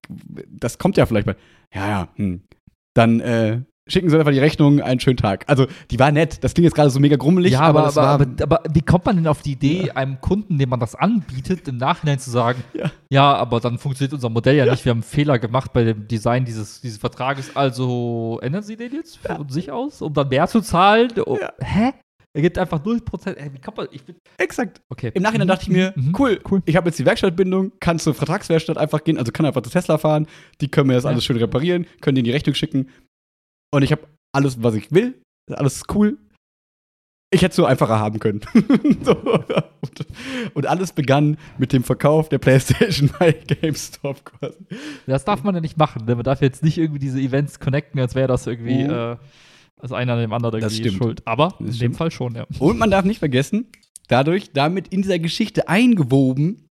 das 0.50 0.78
kommt 0.78 0.98
ja 0.98 1.06
vielleicht 1.06 1.28
mal. 1.28 1.36
Ja, 1.74 1.88
ja, 1.88 2.08
hm. 2.16 2.42
Dann 2.94 3.20
äh, 3.20 3.62
schicken 3.88 4.10
sie 4.10 4.18
einfach 4.18 4.32
die 4.32 4.40
Rechnung, 4.40 4.82
einen 4.82 5.00
schönen 5.00 5.18
Tag. 5.18 5.46
Also, 5.48 5.68
die 5.90 6.00
war 6.00 6.12
nett. 6.12 6.44
Das 6.44 6.54
klingt 6.54 6.66
jetzt 6.66 6.76
gerade 6.76 6.90
so 6.90 7.00
mega 7.00 7.16
grummelig, 7.16 7.54
Ja, 7.54 7.62
aber, 7.62 7.80
aber, 7.80 7.88
das 7.88 7.96
war. 7.96 8.08
aber, 8.08 8.26
aber 8.42 8.64
wie 8.72 8.82
kommt 8.82 9.06
man 9.06 9.16
denn 9.16 9.28
auf 9.28 9.42
die 9.42 9.54
Idee, 9.54 9.92
einem 9.92 10.20
Kunden, 10.22 10.58
dem 10.58 10.70
man 10.70 10.80
das 10.80 10.96
anbietet, 10.96 11.68
im 11.68 11.78
Nachhinein 11.78 12.20
zu 12.20 12.30
sagen, 12.30 12.64
Ja. 12.74 12.92
ja, 13.10 13.34
aber 13.36 13.60
dann 13.60 13.78
funktioniert 13.78 14.14
unser 14.14 14.30
Modell 14.30 14.56
ja, 14.58 14.66
nicht, 14.70 14.86
wir 14.86 14.92
haben 14.92 14.98
einen 14.98 15.04
Fehler 15.04 15.40
gemacht 15.40 15.74
bei 15.74 15.84
dem 15.84 16.08
Design 16.08 16.46
dieses, 16.46 16.82
dieses 16.82 16.98
Vertrages, 16.98 17.56
also 17.56 18.40
ändern 18.42 18.64
Sie 18.64 18.76
den 18.78 18.94
jetzt 18.94 19.18
von 19.18 19.50
sich 19.50 19.72
aus, 19.72 20.02
um 20.02 20.14
dann 20.14 20.30
mehr 20.30 20.48
zu 20.48 20.62
zahlen? 20.62 21.12
Oh, 21.26 21.38
Ja. 21.40 21.52
Hä? 21.62 21.94
Er 22.36 22.42
gibt 22.44 22.58
einfach 22.60 22.84
0%. 22.84 23.36
Ey, 23.38 23.54
wie 23.54 23.60
kann 23.60 23.74
man, 23.76 23.88
ich 23.92 24.04
bin, 24.04 24.16
Exakt. 24.38 24.82
okay. 24.90 25.12
Im 25.16 25.24
Nachhinein 25.24 25.48
dachte 25.48 25.64
ich 25.64 25.70
mir, 25.70 25.94
Mhm, 25.96 26.14
cool, 26.20 26.40
cool. 26.52 26.62
ich 26.66 26.76
habe 26.76 26.90
jetzt 26.90 27.00
die 27.00 27.06
Werkstattbindung, 27.06 27.72
kann 27.80 27.98
zur 27.98 28.14
Vertragswerkstatt 28.14 28.78
einfach 28.78 29.04
gehen, 29.04 29.18
also 29.18 29.32
kann 29.32 29.46
einfach 29.48 29.62
zu 29.64 29.72
Tesla 29.72 29.98
fahren, 29.98 30.28
die 30.62 30.70
können 30.70 30.88
mir 30.88 30.94
das 30.94 31.06
Ja. 31.06 31.10
alles 31.10 31.26
schön 31.26 31.38
reparieren, 31.38 31.88
können 32.02 32.16
die 32.16 32.20
in 32.20 32.26
die 32.26 32.32
Rechnung 32.32 32.54
schicken 32.56 32.90
und 33.74 33.82
ich 33.84 33.92
habe 33.92 34.04
alles, 34.36 34.62
was 34.62 34.76
ich 34.76 34.92
will, 34.92 35.20
alles 35.52 35.78
ist 35.78 35.96
cool. 35.96 36.18
Ich 37.32 37.42
hätte 37.44 37.52
es 37.52 37.56
so 37.58 37.66
einfacher 37.66 38.00
haben 38.00 38.20
können. 38.20 38.42
so. 39.04 39.16
und, 39.82 40.08
und 40.56 40.66
alles 40.68 40.94
begann 40.94 41.38
mit 41.60 41.74
dem 41.74 41.84
Verkauf 41.84 42.28
der 42.30 42.40
PlayStation 42.40 43.10
bei 43.20 43.32
GameStop 43.34 44.24
quasi. 44.26 44.58
Das 45.06 45.26
darf 45.26 45.44
man 45.44 45.54
ja 45.54 45.62
nicht 45.62 45.78
machen. 45.78 46.06
Ne? 46.06 46.16
Man 46.16 46.24
darf 46.24 46.42
jetzt 46.42 46.64
nicht 46.64 46.78
irgendwie 46.80 46.98
diese 47.00 47.20
Events 47.20 47.60
connecten, 47.60 48.00
als 48.00 48.16
wäre 48.16 48.28
das 48.28 48.48
irgendwie, 48.48 48.84
Mhm. 48.84 48.90
äh, 48.90 49.18
als 49.80 49.92
einer 49.92 50.18
dem 50.20 50.32
anderen 50.34 50.62
Das 50.62 50.74
irgendwie 50.74 50.90
stimmt. 50.90 51.04
schuld. 51.04 51.22
Aber 51.28 51.50
Das 51.50 51.60
in 51.60 51.66
dem 51.68 51.74
stimmt. 51.76 51.98
Fall 51.98 52.12
schon, 52.12 52.36
ja. 52.36 52.46
Und 52.60 52.78
man 52.78 52.92
darf 52.92 53.06
nicht 53.06 53.20
vergessen, 53.20 53.68
dadurch, 54.08 54.52
damit 54.54 54.90
in 54.90 55.02
dieser 55.02 55.20
Geschichte 55.20 55.68
eingewoben, 55.68 56.68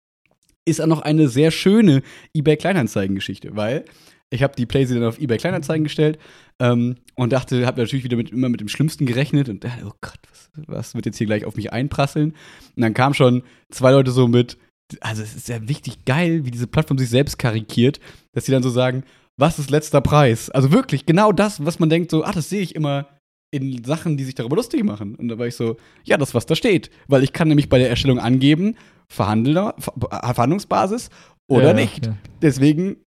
ist 0.66 0.82
auch 0.82 0.88
noch 0.88 1.02
eine 1.02 1.30
sehr 1.30 1.52
schöne 1.52 2.02
eBay 2.34 2.58
Kleinanzeigen-Geschichte, 2.58 3.56
weil 3.56 3.86
ich 4.30 4.44
habe 4.44 4.54
die 4.58 4.66
PlayStation 4.66 5.08
auf 5.08 5.20
eBay 5.20 5.38
Kleinanzeigen 5.38 5.86
gestellt 5.86 6.20
ähm, 6.60 6.98
und 7.16 7.32
dachte, 7.32 7.66
habe 7.66 7.80
natürlich 7.80 8.04
wieder 8.04 8.18
mit, 8.18 8.32
immer 8.32 8.50
mit 8.50 8.60
dem 8.60 8.68
Schlimmsten 8.68 9.06
gerechnet 9.06 9.48
und 9.48 9.64
dachte, 9.64 9.86
oh 9.86 9.94
Gott, 10.02 10.20
was, 10.30 10.50
was 10.68 10.96
wird 10.96 11.06
jetzt 11.06 11.18
hier 11.18 11.28
gleich 11.28 11.46
auf 11.46 11.56
mich 11.56 11.72
einprasseln? 11.72 12.32
Und 12.76 12.82
dann 12.82 12.94
kamen 12.94 13.14
schon 13.14 13.44
zwei 13.72 13.92
Leute 13.92 14.12
so 14.12 14.28
mit, 14.28 14.58
also 15.00 15.22
es 15.24 15.34
ist 15.36 15.48
ja 15.48 15.66
wichtig 15.70 16.04
geil, 16.04 16.46
wie 16.46 16.52
diese 16.52 16.68
Plattform 16.68 16.98
sich 16.98 17.10
selbst 17.10 17.38
karikiert, 17.40 18.02
dass 18.34 18.46
sie 18.46 18.52
dann 18.52 18.64
so 18.64 18.70
sagen, 18.70 19.04
was 19.38 19.60
ist 19.60 19.70
letzter 19.70 20.02
Preis? 20.02 20.50
Also 20.50 20.72
wirklich 20.72 21.06
genau 21.06 21.32
das, 21.32 21.64
was 21.66 21.80
man 21.80 21.90
denkt, 21.90 22.12
so, 22.12 22.24
ach, 22.24 22.34
das 22.34 22.50
sehe 22.50 22.62
ich 22.62 22.76
immer 22.76 23.08
in 23.52 23.84
Sachen, 23.84 24.18
die 24.18 24.24
sich 24.26 24.36
darüber 24.36 24.58
lustig 24.58 24.84
machen. 24.84 25.16
Und 25.16 25.30
da 25.30 25.38
war 25.38 25.48
ich 25.48 25.56
so, 25.56 25.78
ja, 26.04 26.18
das, 26.18 26.34
was 26.34 26.46
da 26.46 26.56
steht. 26.56 26.90
Weil 27.08 27.24
ich 27.24 27.32
kann 27.34 27.48
nämlich 27.48 27.70
bei 27.70 27.78
der 27.78 27.90
Erstellung 27.90 28.20
angeben, 28.20 28.76
Verhandler, 29.10 29.74
Ver 29.80 29.94
Verhandlungsbasis 30.34 31.10
oder 31.50 31.68
Ja, 31.68 31.74
nicht. 31.74 32.08
ja. 32.08 32.18
Deswegen 32.42 32.98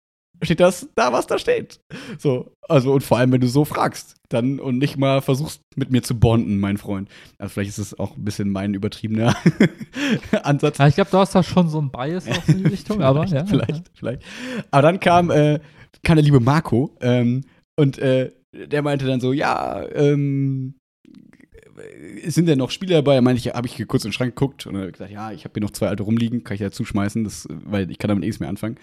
steht 0.43 0.61
das 0.61 0.89
da, 0.95 1.13
was 1.13 1.27
da 1.27 1.39
steht. 1.39 1.81
So, 2.19 2.53
also 2.67 2.95
und 2.95 3.03
vor 3.05 3.19
allem, 3.19 3.33
wenn 3.33 3.43
du 3.43 3.49
so 3.49 3.67
fragst, 3.67 4.15
dann 4.31 4.59
und 4.61 4.79
nicht 4.79 4.97
mal 4.97 5.21
versuchst, 5.21 5.61
mit 5.77 5.91
mir 5.91 6.03
zu 6.03 6.19
bonden, 6.19 6.59
mein 6.59 6.79
Freund. 6.79 7.11
Also 7.37 7.53
vielleicht 7.53 7.71
ist 7.71 7.79
es 7.79 7.99
auch 7.99 8.17
ein 8.17 8.25
bisschen 8.25 8.51
mein 8.51 8.73
übertriebener 8.73 9.37
Ansatz. 10.43 10.79
Ja, 10.79 10.89
ich 10.89 10.95
glaube, 10.95 11.11
du 11.11 11.19
hast 11.19 11.35
da 11.35 11.43
schon 11.43 11.69
so 11.69 11.83
ein 11.83 11.91
Bias 11.91 12.27
aus 12.29 12.49
in 12.49 12.59
die 12.65 12.67
Richtung, 12.71 13.03
aber 13.03 13.27
ja. 13.27 13.45
vielleicht, 13.45 13.91
vielleicht. 13.95 14.23
Aber 14.71 14.83
dann 14.83 15.01
kam, 15.01 15.31
äh, 15.31 15.61
kam 16.03 16.17
der 16.17 16.25
liebe 16.25 16.41
Marco 16.41 16.97
ähm, 17.01 17.43
und 17.79 17.99
äh, 17.99 18.33
der 18.53 18.83
meinte 18.83 19.07
dann 19.07 19.21
so, 19.21 19.33
ja, 19.33 19.85
ähm, 19.95 20.75
sind 22.27 22.47
denn 22.47 22.59
noch 22.59 22.71
Spiele 22.71 22.95
dabei? 22.95 23.15
Da 23.15 23.21
meinte 23.23 23.39
ich, 23.39 23.55
habe 23.55 23.67
ich 23.67 23.87
kurz 23.89 24.05
in 24.05 24.09
den 24.11 24.13
Schrank 24.13 24.35
geguckt 24.37 24.67
und 24.67 24.75
dann 24.75 24.93
gesagt, 24.93 25.11
ja, 25.11 25.33
ich 25.33 25.45
habe 25.45 25.53
hier 25.55 25.63
noch 25.63 25.71
zwei 25.71 25.89
alte 25.89 26.03
rumliegen, 26.03 26.45
kann 26.45 26.55
ich 26.55 26.61
da 26.61 26.71
zuschmeißen, 26.71 27.25
das, 27.25 27.47
weil 27.51 27.91
ich 27.91 27.99
kann 27.99 28.09
damit 28.09 28.23
nichts 28.25 28.41
mehr 28.41 28.49
anfangen. 28.49 28.77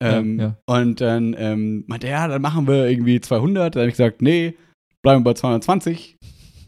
Ähm, 0.00 0.40
Ja, 0.40 0.56
Und 0.66 1.00
dann 1.00 1.34
ähm, 1.38 1.84
meinte 1.86 2.08
er, 2.08 2.18
ja, 2.18 2.28
dann 2.28 2.42
machen 2.42 2.66
wir 2.66 2.88
irgendwie 2.88 3.20
200. 3.20 3.74
Dann 3.74 3.82
habe 3.82 3.88
ich 3.88 3.96
gesagt, 3.96 4.20
nee, 4.22 4.54
bleiben 5.02 5.20
wir 5.24 5.32
bei 5.32 5.34
220. 5.34 6.18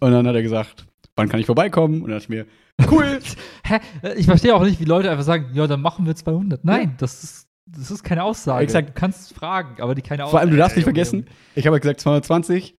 Und 0.00 0.12
dann 0.12 0.26
hat 0.26 0.34
er 0.34 0.42
gesagt, 0.42 0.86
wann 1.16 1.28
kann 1.28 1.40
ich 1.40 1.46
vorbeikommen? 1.46 2.02
Und 2.02 2.10
dann 2.10 2.20
dachte 2.20 2.24
ich 2.24 2.28
mir, 2.28 2.46
cool. 2.90 3.18
Hä? 3.66 3.80
Ich 4.16 4.26
verstehe 4.26 4.54
auch 4.54 4.62
nicht, 4.62 4.80
wie 4.80 4.84
Leute 4.84 5.10
einfach 5.10 5.24
sagen, 5.24 5.50
ja, 5.54 5.66
dann 5.66 5.82
machen 5.82 6.06
wir 6.06 6.14
200. 6.14 6.64
Nein, 6.64 6.94
das, 6.98 7.24
ist, 7.24 7.45
das 7.70 7.90
ist 7.90 8.02
keine 8.04 8.22
Aussage. 8.24 8.64
Exakt. 8.64 8.90
Du 8.90 8.92
kannst 8.94 9.34
fragen, 9.34 9.80
aber 9.82 9.94
die 9.94 10.02
keine 10.02 10.24
Aussage. 10.24 10.30
Vor 10.30 10.40
allem, 10.40 10.50
du 10.50 10.56
darfst 10.56 10.76
nicht 10.76 10.84
vergessen, 10.84 11.26
ich 11.54 11.66
habe 11.66 11.74
halt 11.74 11.82
gesagt 11.82 12.00
220. 12.00 12.74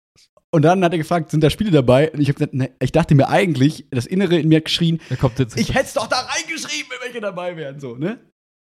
Und 0.55 0.62
dann 0.62 0.82
hat 0.84 0.93
er 0.93 0.99
gefragt, 0.99 1.30
sind 1.30 1.43
da 1.43 1.51
Spiele 1.51 1.70
dabei? 1.70 2.11
Und 2.12 2.20
ich 2.20 2.28
habe 2.28 2.34
gesagt, 2.39 2.55
ne, 2.55 2.70
ich 2.80 2.93
dachte 2.93 3.14
mir 3.14 3.28
eigentlich, 3.28 3.87
das 3.91 4.07
Innere 4.07 4.39
in 4.39 4.49
mir 4.49 4.59
hat 4.59 4.66
geschrien, 4.66 5.01
ich 5.11 5.74
hätte 5.74 5.84
es 5.87 5.93
doch 5.95 6.07
da 6.07 6.20
reingeschrieben, 6.20 6.91
wenn 6.91 7.07
welche 7.09 7.20
dabei 7.20 7.57
wären, 7.57 7.80
so, 7.80 7.97
ne? 7.97 8.18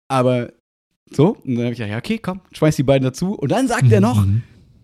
Aber 0.08 0.52
so, 1.10 1.36
und 1.44 1.54
dann 1.54 1.58
habe 1.64 1.72
ich 1.72 1.78
gesagt, 1.78 1.90
ja, 1.90 1.98
okay, 1.98 2.18
komm, 2.18 2.40
schmeiß 2.52 2.76
die 2.76 2.82
beiden 2.82 3.04
dazu. 3.04 3.34
Und 3.34 3.50
dann 3.50 3.68
sagt 3.68 3.90
er 3.90 4.00
noch, 4.00 4.26
Mhm. 4.26 4.42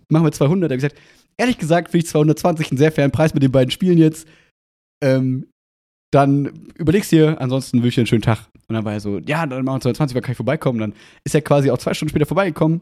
machen 0.09 0.24
wir 0.24 0.33
200. 0.33 0.70
Da 0.70 0.74
habe 0.74 0.79
ich 0.79 0.89
gesagt, 0.89 1.03
ehrlich 1.37 1.59
gesagt 1.59 1.91
finde 1.91 2.05
ich 2.05 2.11
220 2.11 2.70
einen 2.70 2.79
sehr 2.79 2.93
fairen 2.93 3.11
Preis 3.11 3.35
mit 3.35 3.43
den 3.43 3.53
beiden 3.53 3.70
Spielen 3.72 3.99
jetzt. 3.99 4.27
Ähm, 5.03 5.49
dann 6.13 6.71
überlegst 6.77 7.13
dir, 7.13 7.41
ansonsten 7.41 7.79
wünsche 7.79 7.89
ich 7.89 7.95
dir 7.97 8.01
einen 8.03 8.07
schönen 8.07 8.23
Tag. 8.23 8.49
Und 8.69 8.75
dann 8.75 8.85
war 8.85 8.93
er 8.93 9.01
so, 9.01 9.19
ja, 9.19 9.47
dann 9.47 9.65
machen 9.65 9.77
wir 9.77 9.81
220, 9.81 10.15
weil 10.15 10.23
kann 10.23 10.33
ich 10.33 10.37
vorbeikommen. 10.37 10.81
Dann 10.81 10.95
ist 11.25 11.35
er 11.35 11.43
quasi 11.43 11.71
auch 11.71 11.79
zwei 11.79 11.95
Stunden 11.95 12.11
später 12.11 12.27
vorbeigekommen. 12.27 12.81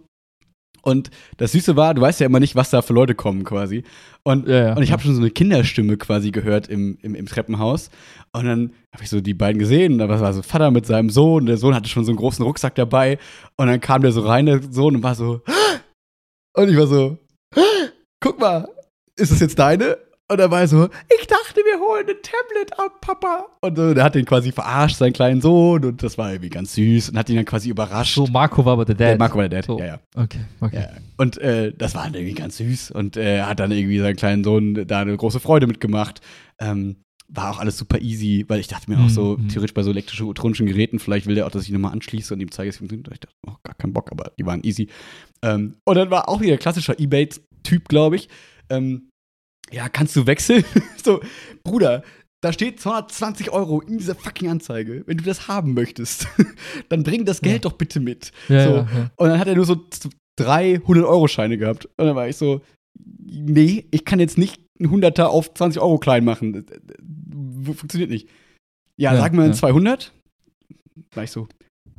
Und 0.83 1.11
das 1.39 1.53
Süße 1.53 1.77
war, 1.77 1.95
du 1.95 2.03
weißt 2.03 2.21
ja 2.21 2.27
immer 2.27 2.41
nicht, 2.41 2.57
was 2.57 2.69
da 2.69 2.83
für 2.83 2.93
Leute 2.93 3.15
kommen 3.15 3.45
quasi. 3.45 3.85
Und, 4.23 4.49
Ja, 4.49 4.69
ja. 4.69 4.77
und 4.77 4.83
ich 4.83 4.93
habe 4.93 5.03
schon 5.03 5.15
so 5.15 5.21
eine 5.21 5.31
Kinderstimme 5.31 5.97
quasi 5.97 6.31
gehört 6.31 6.69
im, 6.69 6.99
im, 7.01 7.15
im 7.15 7.27
Treppenhaus. 7.27 7.91
Und 8.33 8.45
dann 8.45 8.73
habe 8.93 9.03
ich 9.03 9.09
so 9.09 9.23
die 9.23 9.33
beiden 9.33 9.59
gesehen. 9.59 9.95
Und 9.95 9.99
da 10.01 10.09
war 10.09 10.33
so 10.33 10.43
Vater 10.43 10.71
mit 10.71 10.85
seinem 10.85 11.09
Sohn. 11.09 11.47
Der 11.47 11.57
Sohn 11.57 11.75
hatte 11.75 11.89
schon 11.89 12.05
so 12.05 12.11
einen 12.11 12.19
großen 12.19 12.45
Rucksack 12.45 12.75
dabei. 12.75 13.19
Und 13.57 13.69
dann 13.69 13.81
kam 13.81 14.03
der 14.03 14.13
so 14.13 14.21
rein, 14.21 14.45
der 14.45 14.61
Sohn, 14.71 14.97
und 14.97 15.03
war 15.03 15.15
so, 15.15 15.41
und 16.55 16.69
ich 16.69 16.77
war 16.77 16.87
so, 16.87 17.17
guck 18.21 18.39
mal, 18.39 18.69
ist 19.17 19.33
das 19.33 19.41
jetzt 19.41 19.59
deine? 19.59 19.97
Und 20.31 20.41
er 20.41 20.51
war 20.51 20.67
so, 20.67 20.85
ich 21.21 21.27
dachte, 21.27 21.57
wir 21.57 21.79
holen 21.81 22.07
ein 22.09 22.17
Tablet 22.23 22.79
ab, 22.79 22.99
Papa. 23.03 23.47
Und 23.61 23.77
so, 23.77 23.93
der 23.93 24.05
hat 24.05 24.15
den 24.15 24.25
quasi 24.25 24.53
verarscht, 24.53 24.97
seinen 24.97 25.13
kleinen 25.13 25.43
Sohn. 25.43 25.85
Und 25.85 26.03
das 26.03 26.17
war 26.17 26.31
irgendwie 26.33 26.49
ganz 26.49 26.75
süß. 26.75 27.11
Und 27.11 27.19
hat 27.19 27.29
ihn 27.29 27.37
dann 27.37 27.45
quasi 27.45 27.69
überrascht. 27.69 28.15
So, 28.15 28.27
Marco 28.29 28.65
war 28.65 28.73
aber 28.73 28.87
der 28.87 28.95
Dad. 28.95 29.09
der 29.11 29.19
Marco 29.19 29.37
war 29.37 29.49
der 29.49 29.61
Dad. 29.61 29.67
So. 29.67 29.79
Ja, 29.79 29.85
ja. 29.87 30.01
Okay, 30.17 30.39
okay. 30.61 30.77
ja. 30.77 30.89
Und 31.19 31.37
äh, 31.39 31.73
das 31.77 31.95
war 31.95 32.05
dann 32.05 32.15
irgendwie 32.15 32.35
ganz 32.35 32.57
süß. 32.57 32.91
Und 32.93 33.19
äh, 33.19 33.37
er 33.37 33.49
hat 33.51 33.61
dann 33.61 33.71
irgendwie 33.71 33.99
seinen 33.99 34.17
kleinen 34.17 34.45
Sohn 34.45 34.87
da 34.87 35.01
eine 35.01 35.15
große 35.15 35.41
Freude 35.41 35.67
mitgemacht. 35.67 36.23
Ähm, 36.59 36.97
war 37.29 37.51
auch 37.51 37.59
alles 37.59 37.77
super 37.77 38.01
easy, 38.01 38.45
weil 38.49 38.61
ich 38.61 38.69
dachte 38.69 38.91
mir 38.91 38.99
auch 39.01 39.09
so, 39.11 39.37
Mhm. 39.39 39.49
theoretisch 39.49 39.75
bei 39.75 39.83
so 39.83 39.91
elektronischen 39.91 40.67
Geräten, 40.67 40.99
vielleicht 40.99 41.27
will 41.27 41.35
der 41.35 41.47
auch, 41.47 41.51
dass 41.51 41.65
ich 41.65 41.71
nochmal 41.71 41.93
anschließe 41.93 42.33
und 42.33 42.41
ihm 42.41 42.51
zeige, 42.51 42.69
es 42.71 42.77
funktioniert. 42.79 43.09
Ich 43.13 43.21
dachte, 43.21 43.35
oh, 43.47 43.55
gar 43.63 43.75
keinen 43.75 43.93
Bock, 43.93 44.11
aber 44.13 44.31
die 44.39 44.47
waren 44.47 44.63
easy. 44.63 44.89
Ähm, 45.43 45.75
und 45.85 45.97
dann 45.97 46.11
war 46.11 46.29
auch 46.29 46.41
wieder 46.41 46.57
klassischer 46.59 46.99
Ebay-Typ, 46.99 47.89
glaube 47.89 48.17
ich. 48.17 48.29
Ähm, 48.71 49.11
ja, 49.75 49.89
kannst 49.89 50.15
du 50.17 50.27
wechseln? 50.27 50.65
so, 51.05 51.21
Bruder, 51.65 52.03
da 52.43 52.53
steht 52.53 52.81
220 52.81 53.51
Euro 53.51 53.81
in 53.81 53.99
dieser 53.99 54.15
fucking 54.15 54.49
Anzeige. 54.49 55.03
Wenn 55.07 55.17
du 55.19 55.25
das 55.25 55.49
haben 55.49 55.75
möchtest, 55.75 56.27
dann 56.89 57.03
bring 57.03 57.25
das 57.25 57.41
Geld 57.41 57.65
Ja. 57.65 57.71
doch 57.71 57.73
bitte 57.77 58.01
mit. 58.01 58.33
Ja, 58.49 58.65
so. 58.65 58.71
ja. 58.77 59.11
Und 59.17 59.29
dann 59.29 59.39
hat 59.39 59.49
er 59.49 59.55
nur 59.57 59.65
so 59.65 59.77
z- 59.77 60.13
drei 60.37 60.75
100-Euro-Scheine 60.77 61.57
gehabt. 61.59 61.87
Und 61.97 62.07
dann 62.07 62.17
war 62.17 62.29
ich 62.29 62.37
so, 62.37 62.61
nee, 62.99 63.87
ich 63.91 64.05
kann 64.05 64.21
jetzt 64.21 64.37
nicht 64.39 64.61
einen 64.79 64.91
Hunderter 64.91 65.31
auf 65.31 65.53
20 65.55 65.81
Euro 65.81 65.99
klein 65.99 66.25
machen. 66.25 66.53
Das- 66.53 66.65
das- 66.67 66.81
das 66.87 67.77
Funktioniert 67.79 68.11
nicht. 68.11 68.29
Ja, 68.97 69.15
Ja, 69.15 69.21
sag 69.21 69.33
mal 69.33 69.47
ja. 69.49 69.53
200. 69.53 70.13
War 71.15 71.25
ich 71.25 71.31
so, 71.31 71.49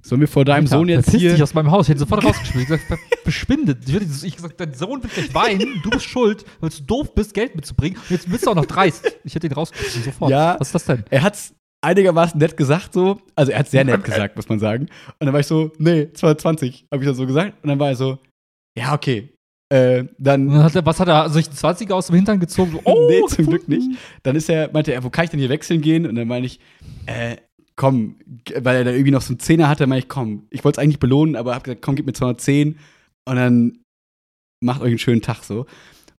sollen 0.05 0.21
wir 0.21 0.27
vor 0.27 0.45
deinem 0.45 0.65
Alter, 0.65 0.77
Sohn 0.77 0.87
jetzt 0.87 1.09
hier... 1.09 1.31
dich 1.31 1.41
aus 1.41 1.55
meinem 1.55 1.71
Haus. 1.71 1.85
Ich 1.85 1.89
hätte 1.89 2.01
sofort 2.01 2.23
rausgeschmissen. 2.23 2.75
Ich 2.75 2.87
gesagt, 2.87 3.01
verschwindet. 3.23 3.79
Ich 4.23 4.35
gesagt, 4.35 4.59
dein 4.59 4.73
Sohn 4.73 5.01
wird 5.01 5.13
gleich 5.13 5.33
weinen. 5.33 5.81
Du 5.83 5.89
bist 5.89 6.05
schuld, 6.05 6.45
weil 6.59 6.69
du 6.69 6.83
doof 6.83 7.15
bist, 7.15 7.33
Geld 7.33 7.55
mitzubringen. 7.55 7.97
Und 7.97 8.11
jetzt 8.11 8.29
bist 8.29 8.45
du 8.45 8.51
auch 8.51 8.55
noch 8.55 8.67
dreist. 8.67 9.03
Ich 9.23 9.33
hätte 9.33 9.47
ihn 9.47 9.53
rausgeschmissen 9.53 10.03
sofort. 10.03 10.29
Ja. 10.29 10.57
Was 10.59 10.67
ist 10.67 10.75
das 10.75 10.85
denn? 10.85 11.03
Er 11.09 11.23
hat's 11.23 11.55
einigermaßen 11.81 12.39
nett 12.39 12.55
gesagt 12.55 12.93
so. 12.93 13.19
Also 13.35 13.51
er 13.51 13.59
hat 13.59 13.67
sehr 13.67 13.83
nett 13.83 14.03
gesagt, 14.03 14.35
muss 14.35 14.47
man 14.47 14.59
sagen. 14.59 14.83
Und 15.19 15.25
dann 15.25 15.33
war 15.33 15.39
ich 15.39 15.47
so, 15.47 15.71
nee, 15.79 16.11
220, 16.13 16.85
habe 16.91 17.03
ich 17.03 17.07
dann 17.07 17.15
so 17.15 17.25
gesagt. 17.25 17.55
Und 17.63 17.69
dann 17.69 17.79
war 17.79 17.89
er 17.89 17.95
so, 17.95 18.19
ja, 18.77 18.93
okay. 18.93 19.29
Äh, 19.69 20.05
dann 20.19 20.47
dann 20.47 20.63
hat 20.63 20.75
er, 20.75 20.85
was 20.85 20.99
hat 20.99 21.07
er, 21.07 21.27
sich 21.29 21.47
einen 21.47 21.55
20er 21.55 21.93
aus 21.93 22.07
dem 22.07 22.15
Hintern 22.15 22.39
gezogen? 22.39 22.73
So, 22.73 22.81
oh, 22.83 23.07
Nee, 23.09 23.21
zum 23.27 23.47
Glück 23.47 23.67
nicht. 23.67 23.97
Dann 24.21 24.35
ist 24.35 24.49
er, 24.49 24.71
meinte 24.71 24.93
er, 24.93 25.03
wo 25.03 25.09
kann 25.09 25.25
ich 25.25 25.31
denn 25.31 25.39
hier 25.39 25.49
wechseln 25.49 25.81
gehen? 25.81 26.05
Und 26.05 26.13
dann 26.13 26.27
meine 26.27 26.45
ich, 26.45 26.59
äh, 27.07 27.37
komm, 27.76 28.15
weil 28.57 28.78
er 28.78 28.84
da 28.86 28.91
irgendwie 28.91 29.11
noch 29.11 29.21
so 29.21 29.34
einen 29.34 29.39
Zehner 29.39 29.67
hatte, 29.67 29.88
meinte 29.88 30.05
ich, 30.05 30.09
komm, 30.09 30.47
ich 30.49 30.63
wollte 30.63 30.80
es 30.80 30.84
eigentlich 30.84 30.99
belohnen, 30.99 31.36
aber 31.36 31.55
hab 31.55 31.63
gesagt, 31.63 31.82
komm, 31.82 31.95
gib 31.95 32.05
mir 32.05 32.13
210 32.13 32.78
und 33.28 33.36
dann 33.36 33.80
macht 34.63 34.82
euch 34.82 34.89
einen 34.89 34.99
schönen 34.99 35.21
Tag 35.21 35.43
so. 35.43 35.65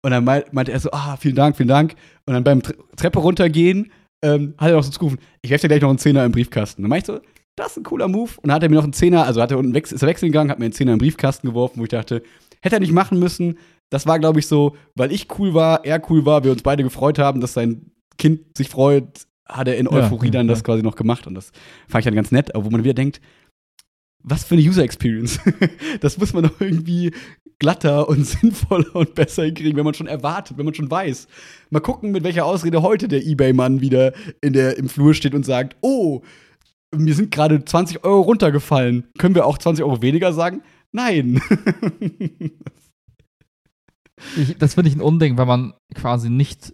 Und 0.04 0.12
dann 0.12 0.24
mei- 0.24 0.46
meinte 0.52 0.72
er 0.72 0.80
so, 0.80 0.92
ah, 0.92 1.18
vielen 1.18 1.36
Dank, 1.36 1.56
vielen 1.58 1.70
Dank. 1.70 1.96
Und 2.28 2.34
dann 2.34 2.44
beim 2.44 2.62
Tre 2.62 2.76
Treppe 2.96 3.20
runtergehen, 3.20 3.92
ähm, 4.24 4.54
hat 4.58 4.70
er 4.70 4.76
noch 4.76 4.84
so 4.84 4.92
zugerufen, 4.92 5.20
ich 5.42 5.50
werfe 5.50 5.64
dir 5.64 5.70
gleich 5.70 5.82
noch 5.82 5.90
einen 5.90 5.98
Zehner 5.98 6.26
im 6.26 6.32
Briefkasten. 6.32 6.82
Dann 6.84 6.90
meinte 6.90 7.12
ich 7.14 7.18
so, 7.18 7.26
das 7.58 7.72
ist 7.72 7.78
ein 7.78 7.84
cooler 7.84 8.08
Move. 8.08 8.32
Und 8.38 8.48
dann 8.48 8.56
hat 8.56 8.64
er 8.64 8.70
mir 8.70 8.76
noch 8.76 8.84
einen 8.84 8.94
Zehner, 8.94 9.26
also 9.26 9.42
hat 9.42 9.52
er 9.52 9.58
unten 9.58 9.74
wechs 9.74 9.92
ist 9.92 10.02
er 10.02 10.08
wechseln 10.10 10.32
gegangen, 10.32 10.52
hat 10.52 10.60
mir 10.60 10.66
einen 10.66 10.74
Zehner 10.74 10.94
im 10.94 11.00
Briefkasten 11.00 11.48
geworfen, 11.48 11.80
wo 11.80 11.84
ich 11.84 11.90
dachte, 11.90 12.22
hätte 12.62 12.76
er 12.76 12.80
nicht 12.82 12.92
machen 12.92 13.18
müssen. 13.18 13.58
Das 13.92 14.06
war, 14.06 14.20
glaube 14.20 14.40
ich, 14.40 14.48
so, 14.48 14.76
weil 14.96 15.12
ich 15.12 15.28
cool 15.40 15.54
war, 15.54 15.86
er 15.86 16.02
cool 16.10 16.26
war, 16.26 16.44
wir 16.44 16.52
uns 16.52 16.64
beide 16.64 16.84
gefreut 16.84 17.18
haben, 17.18 17.40
dass 17.40 17.54
sein 17.54 17.92
Kind 18.18 18.58
sich 18.58 18.70
freut, 18.70 19.26
hat 19.46 19.68
er 19.68 19.78
in 19.78 19.86
Ja, 19.86 19.92
Euphorie 19.92 20.32
dann 20.32 20.48
ja. 20.48 20.54
das 20.54 20.64
quasi 20.64 20.84
noch 20.84 20.96
gemacht. 20.96 21.28
Und 21.28 21.36
das 21.36 21.52
fand 21.88 22.02
ich 22.02 22.06
dann 22.06 22.16
ganz 22.16 22.32
nett, 22.32 22.54
aber 22.56 22.66
wo 22.66 22.70
man 22.70 22.84
wieder 22.84 22.94
denkt, 22.94 23.22
was 24.24 24.44
für 24.44 24.56
eine 24.56 24.64
User 24.64 24.84
Experience. 24.84 25.40
das 26.02 26.18
muss 26.18 26.34
man 26.34 26.44
doch 26.44 26.60
irgendwie 26.60 27.12
glatter 27.60 28.10
und 28.10 28.26
sinnvoller 28.26 28.96
und 28.96 29.16
besser 29.16 29.44
hinkriegen, 29.44 29.78
wenn 29.78 29.86
man 29.86 29.94
schon 29.94 30.08
erwartet, 30.08 30.58
wenn 30.58 30.66
man 30.66 30.74
schon 30.74 30.90
weiß. 30.90 31.28
Mal 31.70 31.80
gucken, 31.80 32.12
mit 32.12 32.24
welcher 32.24 32.46
Ausrede 32.46 32.82
heute 32.82 33.08
der 33.08 33.26
Ebay-Mann 33.26 33.82
wieder 33.82 34.14
in 34.42 34.54
der, 34.54 34.78
im 34.78 34.90
Flur 34.90 35.14
steht 35.14 35.36
und 35.36 35.46
sagt, 35.46 35.78
oh, 35.82 36.22
mir 36.94 37.14
sind 37.14 37.32
gerade 37.32 37.64
20 37.64 38.04
Euro 38.04 38.22
runtergefallen. 38.22 39.08
Können 39.18 39.36
wir 39.36 39.46
auch 39.46 39.58
20 39.58 39.84
Euro 39.84 40.02
weniger 40.02 40.34
sagen? 40.34 40.62
Nein. 40.92 41.42
Ich, 44.38 44.58
das 44.58 44.76
finde 44.76 44.90
ich 44.90 44.96
ein 44.96 45.02
Unding, 45.02 45.38
wenn 45.38 45.48
man 45.48 45.74
quasi 45.94 46.30
nicht 46.30 46.74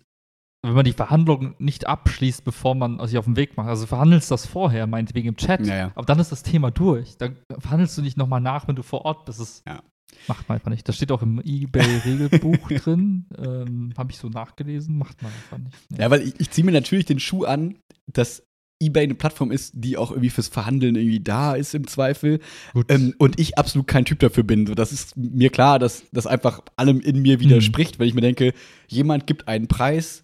wenn 0.64 0.74
man 0.74 0.86
die 0.86 0.93
Verhandlung 0.93 1.55
nicht 1.59 1.88
abschließt, 1.88 2.43
bevor 2.43 2.76
man 2.76 3.05
sich 3.07 3.18
auf 3.18 3.26
den 3.26 3.36
Weg 3.36 3.57
macht. 3.57 3.68
Also 3.68 3.88
verhandelst 3.88 4.30
das 4.30 4.45
vorher, 4.45 4.86
meinetwegen 4.88 5.30
im 5.30 5.36
Chat, 5.36 5.66
Ja, 5.66 5.76
ja. 5.76 5.91
aber 5.95 6.05
dann 6.05 6.20
ist 6.20 6.32
das 6.32 6.43
Thema 6.43 6.70
durch. 6.72 7.18
Dann 7.18 7.36
verhandelst 7.59 7.97
du 7.97 8.01
nicht 8.01 8.18
nochmal 8.18 8.41
nach, 8.41 8.68
wenn 8.68 8.76
du 8.76 8.84
vor 8.84 9.05
Ort 9.05 9.26
bist. 9.26 9.39
Das 9.39 9.64
Ja. 9.68 9.82
macht 10.28 10.47
man 10.47 10.57
einfach 10.57 10.70
nicht. 10.70 10.88
Das 10.88 10.95
steht 10.95 11.12
auch 11.12 11.24
im 11.24 11.41
eBay-Regelbuch 11.43 12.68
drin. 12.84 13.26
Ähm, 13.38 13.93
Habe 13.97 14.12
ich 14.12 14.18
so 14.18 14.30
nachgelesen. 14.30 14.97
Macht 14.97 15.22
man 15.24 15.32
einfach 15.32 15.57
nicht. 15.57 15.76
Nee. 15.89 15.97
Ja, 16.01 16.12
weil 16.12 16.22
ich, 16.22 16.39
ich 16.39 16.51
ziehe 16.51 16.66
mir 16.66 16.72
natürlich 16.74 17.05
den 17.05 17.20
Schuh 17.20 17.45
an, 17.45 17.76
dass 18.12 18.43
eBay 18.84 19.03
eine 19.03 19.16
Plattform 19.16 19.51
ist, 19.51 19.74
die 19.76 19.95
auch 19.97 20.09
irgendwie 20.12 20.32
fürs 20.32 20.47
Verhandeln 20.47 20.95
irgendwie 20.95 21.20
da 21.20 21.53
ist 21.53 21.74
im 21.76 21.88
Zweifel. 21.88 22.39
Gut. 22.74 22.91
Ähm, 22.91 23.14
und 23.20 23.39
ich 23.39 23.57
absolut 23.57 23.88
kein 23.88 24.05
Typ 24.05 24.20
dafür 24.20 24.43
bin. 24.43 24.66
So, 24.68 24.74
das 24.76 24.91
ist 24.91 25.16
mir 25.18 25.49
klar, 25.51 25.78
dass 25.80 26.03
das 26.12 26.26
einfach 26.28 26.62
allem 26.78 26.99
in 26.99 27.22
mir 27.22 27.39
widerspricht, 27.39 27.99
wenn 27.99 28.07
ich 28.07 28.14
mir 28.16 28.22
denke, 28.22 28.53
jemand 28.88 29.28
gibt 29.28 29.47
einen 29.47 29.68
Preis 29.68 30.24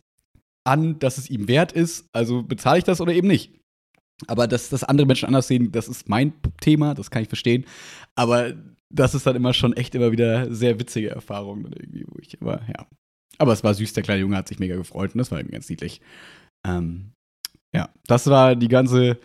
an, 0.68 1.00
dass 1.00 1.18
es 1.18 1.30
ihm 1.30 1.48
wert 1.48 1.72
ist, 1.72 2.08
also 2.14 2.44
bezahle 2.44 2.80
ich 2.80 2.84
das 2.84 3.02
oder 3.02 3.14
eben 3.14 3.28
nicht. 3.28 3.54
Aber 4.28 4.48
dass 4.48 4.70
das 4.70 4.84
andere 4.84 5.06
Menschen 5.08 5.28
anders 5.28 5.48
sehen, 5.48 5.72
das 5.72 5.88
ist 5.88 6.10
mein 6.10 6.34
Thema, 6.60 6.94
das 6.96 7.12
kann 7.12 7.22
ich 7.22 7.28
verstehen. 7.28 7.66
Aber 8.16 8.54
das 8.90 9.14
ist 9.16 9.28
dann 9.28 9.36
immer 9.36 9.54
schon 9.54 9.74
echt 9.74 9.94
immer 9.96 10.12
wieder 10.12 10.54
sehr 10.54 10.80
witzige 10.80 11.10
Erfahrungen 11.12 11.72
irgendwie, 11.74 12.06
wo 12.08 12.18
ich 12.20 12.42
aber, 12.42 12.62
ja. 12.68 12.88
Aber 13.38 13.54
es 13.54 13.64
war 13.64 13.74
süß, 13.74 13.94
der 13.94 14.04
kleine 14.04 14.22
Junge 14.22 14.36
hat 14.38 14.48
sich 14.48 14.60
mega 14.60 14.76
gefreut 14.76 15.14
und 15.14 15.20
das 15.20 15.30
war 15.32 15.38
irgendwie 15.40 15.54
ganz 15.54 15.70
niedlich. 15.70 16.02
Ähm, 16.66 17.12
ja, 17.76 17.90
das 18.08 18.28
war 18.28 18.56
die 18.56 18.70
ganze. 18.70 19.20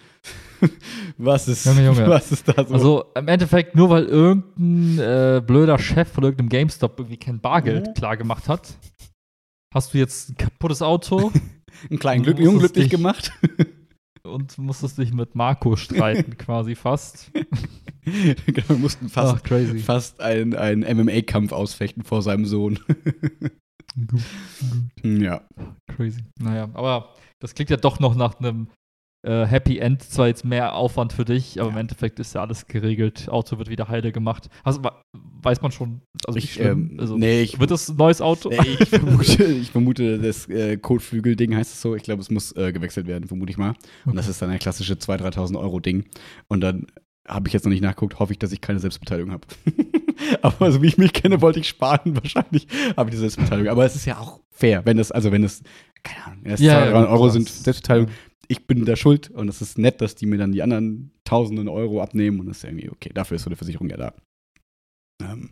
was 1.17 1.49
ist, 1.49 1.65
Junge, 1.65 1.87
Junge. 1.87 2.09
was 2.09 2.31
ist 2.31 2.47
da 2.49 2.65
so? 2.65 2.75
Also 2.75 3.05
im 3.17 3.29
Endeffekt, 3.29 3.75
nur 3.75 3.89
weil 3.91 4.05
irgendein 4.05 4.99
äh, 4.99 5.41
blöder 5.41 5.79
Chef 5.79 6.09
von 6.13 6.25
irgendeinem 6.25 6.51
GameStop 6.51 6.99
irgendwie 6.99 7.17
kein 7.17 7.41
Bargeld 7.41 7.87
Mhm. 7.89 7.95
klar 7.95 8.17
gemacht 8.17 8.49
hat, 8.49 8.77
hast 9.73 9.95
du 9.95 9.99
jetzt 9.99 10.31
ein 10.31 10.37
kaputtes 10.37 10.83
Auto 10.83 11.33
einen 11.91 11.99
kleinen 11.99 12.23
Glück, 12.23 12.39
Jungen 12.39 12.55
musstest 12.55 12.75
glücklich 12.75 12.91
dich- 12.91 12.99
gemacht. 12.99 13.33
und 14.25 14.57
musstest 14.59 14.99
dich 14.99 15.13
mit 15.13 15.35
Marco 15.35 15.75
streiten, 15.77 16.37
quasi 16.39 16.75
fast. 16.77 17.31
genau, 18.05 18.69
wir 18.69 18.77
mussten 18.79 19.09
fast, 19.09 19.35
Ach, 19.37 19.43
crazy. 19.43 19.79
fast 19.81 20.21
einen, 20.21 20.55
einen 20.55 20.83
MMA-Kampf 20.99 21.51
ausfechten 21.53 22.05
vor 22.05 22.23
seinem 22.23 22.47
Sohn. 22.47 22.79
Gut, 23.97 24.11
gut. 25.01 25.21
ja. 25.23 25.43
Crazy. 25.95 26.23
Naja, 26.41 26.69
aber 26.75 27.11
das 27.41 27.55
klingt 27.55 27.71
ja 27.71 27.77
doch 27.77 28.01
noch 28.01 28.15
nach 28.15 28.39
einem 28.39 28.69
äh, 29.27 29.45
Happy 29.45 29.79
End. 29.79 30.03
Zwar 30.03 30.29
jetzt 30.29 30.45
mehr 30.45 30.75
Aufwand 30.75 31.13
für 31.13 31.25
dich, 31.25 31.61
aber 31.61 31.69
im 31.71 31.75
Ja. 31.75 31.81
Endeffekt 31.81 32.19
ist 32.21 32.35
ja 32.35 32.41
alles 32.41 32.67
geregelt. 32.67 33.29
Auto 33.29 33.59
wird 33.59 33.69
wieder 33.69 33.89
heile 33.89 34.13
gemacht. 34.13 34.49
Also, 34.65 34.83
wa- 34.85 35.03
weiß 35.45 35.63
man 35.63 35.73
schon, 35.73 36.03
also 36.27 36.39
Ich, 36.39 36.59
ähm, 36.61 36.97
also, 36.99 37.17
nee, 37.17 37.43
ich, 37.43 37.59
wird 37.61 37.71
das 37.71 37.89
ein 37.89 37.97
neues 37.97 38.21
Auto? 38.21 38.49
nee, 38.51 38.77
ich 38.81 38.89
vermute, 38.89 39.45
ich 39.45 39.71
vermute, 39.71 40.19
das 40.19 40.49
äh, 40.49 40.77
Kotflügel-Ding 40.77 41.55
heißt 41.55 41.73
es 41.73 41.81
so. 41.83 41.95
Ich 41.97 42.03
glaube, 42.03 42.23
es 42.23 42.31
muss 42.31 42.53
äh, 42.57 42.73
gewechselt 42.73 43.07
werden, 43.07 43.27
vermute 43.29 43.51
ich 43.51 43.59
mal. 43.59 43.75
Und 44.07 44.15
das 44.17 44.29
ist 44.29 44.41
dann 44.43 44.51
ein 44.51 44.59
klassische 44.59 44.95
2.000, 44.95 45.35
3.000 45.35 45.59
Euro 45.61 45.81
Ding. 45.81 46.05
Und 46.49 46.61
dann 46.61 46.87
habe 47.27 47.47
ich 47.49 47.53
jetzt 47.55 47.65
noch 47.65 47.71
nicht 47.71 47.83
nachgeguckt, 47.83 48.19
hoffe 48.19 48.33
ich, 48.33 48.39
dass 48.39 48.53
ich 48.53 48.61
keine 48.61 48.79
Selbstbeteiligung 48.81 49.33
habe. 49.33 49.47
Aber 50.43 50.71
so 50.73 50.83
wie 50.83 50.89
ich 50.89 50.99
mich 50.99 51.13
kenne, 51.13 51.41
wollte 51.41 51.61
ich 51.61 51.69
sparen. 51.69 52.17
Wahrscheinlich 52.23 52.67
habe 52.97 53.11
ich 53.11 53.15
die 53.15 53.21
Selbstbeteiligung. 53.21 53.71
Aber 53.71 53.85
es 53.85 53.95
ist 53.97 54.05
ja 54.07 54.19
auch 54.19 54.41
fair, 54.51 54.85
wenn 54.87 54.97
das, 54.97 55.13
also 55.13 55.31
wenn 55.33 55.45
es, 55.45 55.63
keine 56.03 56.25
Ahnung, 56.27 56.39
wenn 56.43 56.51
das 56.53 56.61
Ja, 56.61 56.73
200, 56.73 56.87
ja, 56.87 56.93
300 56.93 57.11
Euro 57.13 57.25
das- 57.27 57.33
sind, 57.35 57.49
Selbstbeteiligung. 57.49 58.13
Ich 58.49 58.67
bin 58.67 58.85
da 58.85 58.97
schuld 58.97 59.31
und 59.31 59.49
es 59.49 59.63
ist 59.63 59.79
nett, 59.79 60.01
dass 60.03 60.15
die 60.15 60.27
mir 60.27 60.37
dann 60.37 60.53
die 60.53 60.63
anderen 60.63 61.13
Tausenden 61.25 61.69
Euro 61.69 62.03
abnehmen 62.03 62.41
und 62.41 62.47
das 62.49 62.59
ist 62.59 62.65
irgendwie 62.65 62.91
okay. 62.91 63.11
Dafür 63.15 63.37
ist 63.37 63.45
so 63.45 63.49
eine 63.49 63.57
Versicherung 63.57 63.89
ja 63.89 63.97
da. 63.97 64.15
Ähm, 65.31 65.51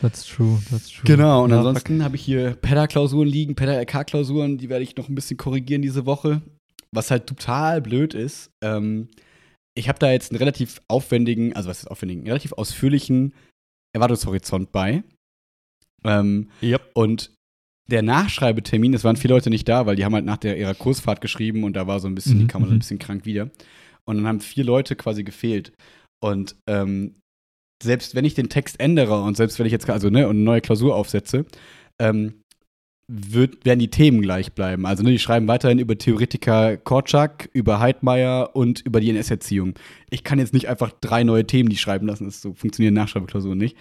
That's 0.00 0.24
true, 0.26 0.58
that's 0.70 0.88
true. 0.90 1.04
Genau, 1.04 1.44
und 1.44 1.50
Ja, 1.50 1.58
ansonsten 1.58 2.02
habe 2.02 2.16
ich 2.16 2.22
hier 2.22 2.52
PEDA-Klausuren 2.54 3.28
liegen, 3.28 3.54
PEDA-LK-Klausuren, 3.54 4.56
die 4.58 4.68
werde 4.68 4.82
ich 4.82 4.96
noch 4.96 5.08
ein 5.08 5.14
bisschen 5.14 5.36
korrigieren 5.36 5.82
diese 5.82 6.06
Woche. 6.06 6.40
Was 6.92 7.10
halt 7.10 7.26
total 7.26 7.80
blöd 7.82 8.14
ist, 8.14 8.50
ähm, 8.64 9.08
ich 9.76 9.88
habe 9.88 9.98
da 9.98 10.10
jetzt 10.10 10.32
einen 10.32 10.38
relativ 10.38 10.80
aufwendigen, 10.88 11.54
also 11.54 11.68
was 11.68 11.80
ist 11.80 11.86
aufwendigen, 11.88 12.22
einen 12.22 12.28
relativ 12.28 12.52
ausführlichen 12.54 13.34
Erwartungshorizont 13.94 14.72
bei. 14.72 15.02
Ähm, 16.04 16.48
Yep. 16.62 16.90
und 16.94 17.30
der 17.90 18.02
Nachschreibetermin, 18.02 18.94
es 18.94 19.04
waren 19.04 19.16
viele 19.16 19.34
Leute 19.34 19.50
nicht 19.50 19.68
da, 19.68 19.84
weil 19.84 19.96
die 19.96 20.04
haben 20.04 20.14
halt 20.14 20.24
nach 20.24 20.36
der, 20.38 20.56
ihrer 20.56 20.74
Kursfahrt 20.74 21.20
geschrieben 21.20 21.64
und 21.64 21.74
da 21.74 21.86
war 21.86 22.00
so 22.00 22.06
ein 22.08 22.14
bisschen, 22.14 22.38
die 22.38 22.44
Mhm, 22.44 22.48
kam 22.48 22.62
so 22.62 22.68
ein 22.70 22.74
mhm. 22.74 22.78
bisschen 22.78 22.98
krank 23.00 23.26
wieder. 23.26 23.50
Und 24.04 24.16
dann 24.16 24.26
haben 24.26 24.40
vier 24.40 24.64
Leute 24.64 24.96
quasi 24.96 25.24
gefehlt. 25.24 25.72
Und 26.22 26.54
ähm, 26.68 27.16
selbst 27.82 28.14
wenn 28.14 28.24
ich 28.24 28.34
den 28.34 28.48
Text 28.48 28.78
ändere 28.80 29.22
und 29.22 29.36
selbst 29.36 29.58
wenn 29.58 29.66
ich 29.66 29.72
jetzt 29.72 29.88
also 29.88 30.10
ne, 30.10 30.28
und 30.28 30.36
eine 30.36 30.44
neue 30.44 30.60
Klausur 30.60 30.94
aufsetze, 30.96 31.44
ähm, 31.98 32.34
wird, 33.12 33.64
werden 33.64 33.80
die 33.80 33.90
Themen 33.90 34.22
gleich 34.22 34.52
bleiben. 34.52 34.86
Also 34.86 35.02
ne, 35.02 35.10
die 35.10 35.18
schreiben 35.18 35.48
weiterhin 35.48 35.78
über 35.80 35.98
Theoretiker 35.98 36.76
Korczak, 36.76 37.48
über 37.52 37.80
Heidmeier 37.80 38.50
und 38.54 38.80
über 38.80 39.00
die 39.00 39.10
NS-Erziehung. 39.10 39.74
Ich 40.10 40.22
kann 40.22 40.38
jetzt 40.38 40.52
nicht 40.52 40.68
einfach 40.68 40.92
drei 41.00 41.24
neue 41.24 41.44
Themen 41.46 41.68
die 41.70 41.76
schreiben 41.76 42.06
lassen, 42.06 42.26
das 42.26 42.40
so 42.40 42.54
funktionieren 42.54 42.94
Nachschreibeklausuren 42.94 43.58
nicht. 43.58 43.76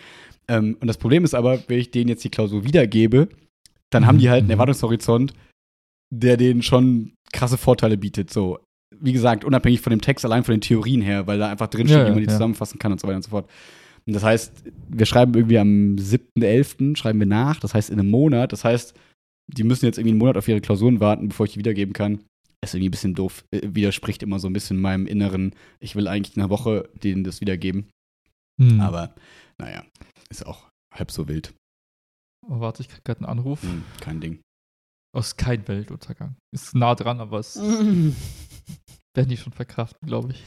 Ähm, 0.48 0.78
und 0.80 0.88
das 0.88 0.98
Problem 0.98 1.24
ist 1.24 1.36
aber, 1.36 1.60
wenn 1.68 1.80
ich 1.80 1.92
denen 1.92 2.10
jetzt 2.10 2.24
die 2.24 2.32
Klausur 2.32 2.64
wiedergebe, 2.64 3.30
dann 3.92 4.08
haben 4.08 4.18
die 4.18 4.30
halt 4.30 4.40
einen 4.40 4.48
Mhm. 4.48 4.52
Erwartungshorizont, 4.52 5.34
der 6.12 6.38
denen 6.38 6.64
schon 6.64 7.14
krasse 7.32 7.58
Vorteile 7.58 7.98
bietet. 7.98 8.32
So, 8.32 8.58
wie 9.00 9.14
gesagt, 9.14 9.46
unabhängig 9.46 9.82
von 9.82 9.92
dem 9.92 10.02
Text, 10.02 10.26
allein 10.26 10.44
von 10.44 10.56
den 10.56 10.62
Theorien 10.62 11.02
her, 11.02 11.28
weil 11.28 11.38
da 11.38 11.50
einfach 11.50 11.68
drinsteht, 11.68 12.00
Ja, 12.00 12.06
wie 12.08 12.12
man 12.12 12.20
die 12.20 12.26
ja. 12.26 12.32
zusammenfassen 12.32 12.80
kann 12.80 12.92
und 12.92 13.00
so 13.00 13.08
weiter 13.08 13.18
und 13.18 13.24
so 13.24 13.30
fort. 13.30 13.50
Und 14.10 14.14
das 14.14 14.24
heißt, 14.24 14.64
wir 14.88 15.06
schreiben 15.06 15.36
irgendwie 15.36 15.60
am 15.60 15.96
7.11. 15.98 16.98
schreiben 16.98 17.20
wir 17.20 17.28
nach, 17.28 17.60
das 17.60 17.76
heißt 17.76 17.92
in 17.92 18.00
einem 18.00 18.10
Monat. 18.10 18.52
Das 18.52 18.66
heißt, 18.66 18.96
die 19.54 19.64
müssen 19.64 19.86
jetzt 19.86 20.00
irgendwie 20.00 20.14
einen 20.14 20.18
Monat 20.18 20.36
auf 20.36 20.48
ihre 20.48 20.62
Klausuren 20.62 21.00
warten, 21.00 21.30
bevor 21.30 21.46
ich 21.46 21.54
die 21.54 21.60
wiedergeben 21.60 21.94
kann. 21.94 22.24
Ist 22.64 22.74
irgendwie 22.74 22.90
ein 22.90 22.92
bisschen 22.92 23.14
doof. 23.14 23.46
Äh, 23.52 23.62
Widerspricht 23.72 24.24
immer 24.24 24.40
so 24.40 24.48
ein 24.48 24.54
bisschen 24.54 24.82
meinem 24.82 25.06
Inneren, 25.06 25.54
ich 25.80 25.96
will 25.96 26.08
eigentlich 26.08 26.36
in 26.36 26.42
einer 26.42 26.50
Woche 26.50 26.90
denen 26.96 27.24
das 27.24 27.40
wiedergeben. 27.40 27.88
Hm. 28.60 28.82
Aber 28.82 29.14
naja, 29.60 29.86
ist 30.32 30.44
auch 30.44 30.68
halb 30.92 31.12
so 31.12 31.28
wild. 31.28 31.54
Oh, 32.48 32.60
warte, 32.60 32.82
ich 32.82 32.90
krieg 32.90 33.06
gerade 33.06 33.20
einen 33.20 33.30
Anruf. 33.30 33.62
Hm, 33.62 33.84
kein 34.02 34.22
Ding. 34.22 34.40
Aus 35.16 35.38
kein 35.38 35.68
Weltuntergang. 35.68 36.36
Ist 36.52 36.74
nah 36.74 36.96
dran, 36.96 37.20
aber 37.20 37.38
es 37.38 37.58
werden 39.16 39.30
die 39.30 39.38
schon 39.38 39.54
verkraften, 39.54 40.08
glaube 40.08 40.32
ich. 40.32 40.44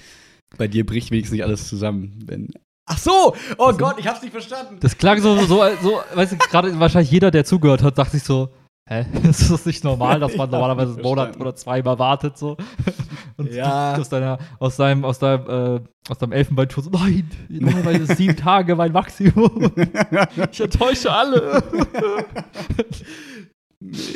Bei 0.59 0.67
dir 0.67 0.85
bricht 0.85 1.13
wenigstens 1.13 1.35
nicht 1.35 1.45
alles 1.45 1.69
zusammen, 1.69 2.25
wenn. 2.27 2.53
Ach 2.93 2.99
so! 2.99 3.35
Oh 3.59 3.65
Also- 3.67 3.79
Gott, 3.79 3.95
ich 3.99 4.07
hab's 4.07 4.23
nicht 4.23 4.33
verstanden. 4.33 4.77
Das 4.81 4.97
klang 4.99 5.21
so, 5.21 5.37
so, 5.47 5.63
so 5.83 6.01
weißt 6.15 6.33
du, 6.33 6.37
gerade 6.39 6.79
wahrscheinlich 6.79 7.11
jeder, 7.11 7.31
der 7.31 7.45
zugehört 7.45 7.83
hat, 7.83 7.97
dachte 7.97 8.13
sich 8.13 8.25
so, 8.25 8.51
hä, 8.89 9.07
ist 9.29 9.51
das 9.51 9.65
nicht 9.67 9.83
normal, 9.85 10.21
dass 10.21 10.37
man 10.37 10.51
normalerweise 10.51 10.93
einen 10.95 11.03
Monat 11.03 11.39
oder 11.41 11.55
zweimal 11.55 11.99
wartet, 11.99 12.37
so. 12.37 12.57
Und 13.39 13.51
Ja. 13.53 13.95
aus 13.97 14.09
deiner, 14.11 14.39
aus 14.59 14.77
deinem, 14.77 15.05
aus 15.07 15.19
deinem, 15.19 15.77
äh, 15.77 15.81
aus 16.11 16.19
deinem 16.19 16.33
Elfenbeinturm 16.33 16.85
so, 16.85 16.91
nein, 16.91 17.31
normalerweise 17.49 18.15
sieben 18.15 18.37
Tage 18.37 18.77
mein 18.77 18.93
Maximum. 18.93 19.73
Ich 20.51 20.61
enttäusche 20.61 21.11
alle. 21.13 21.63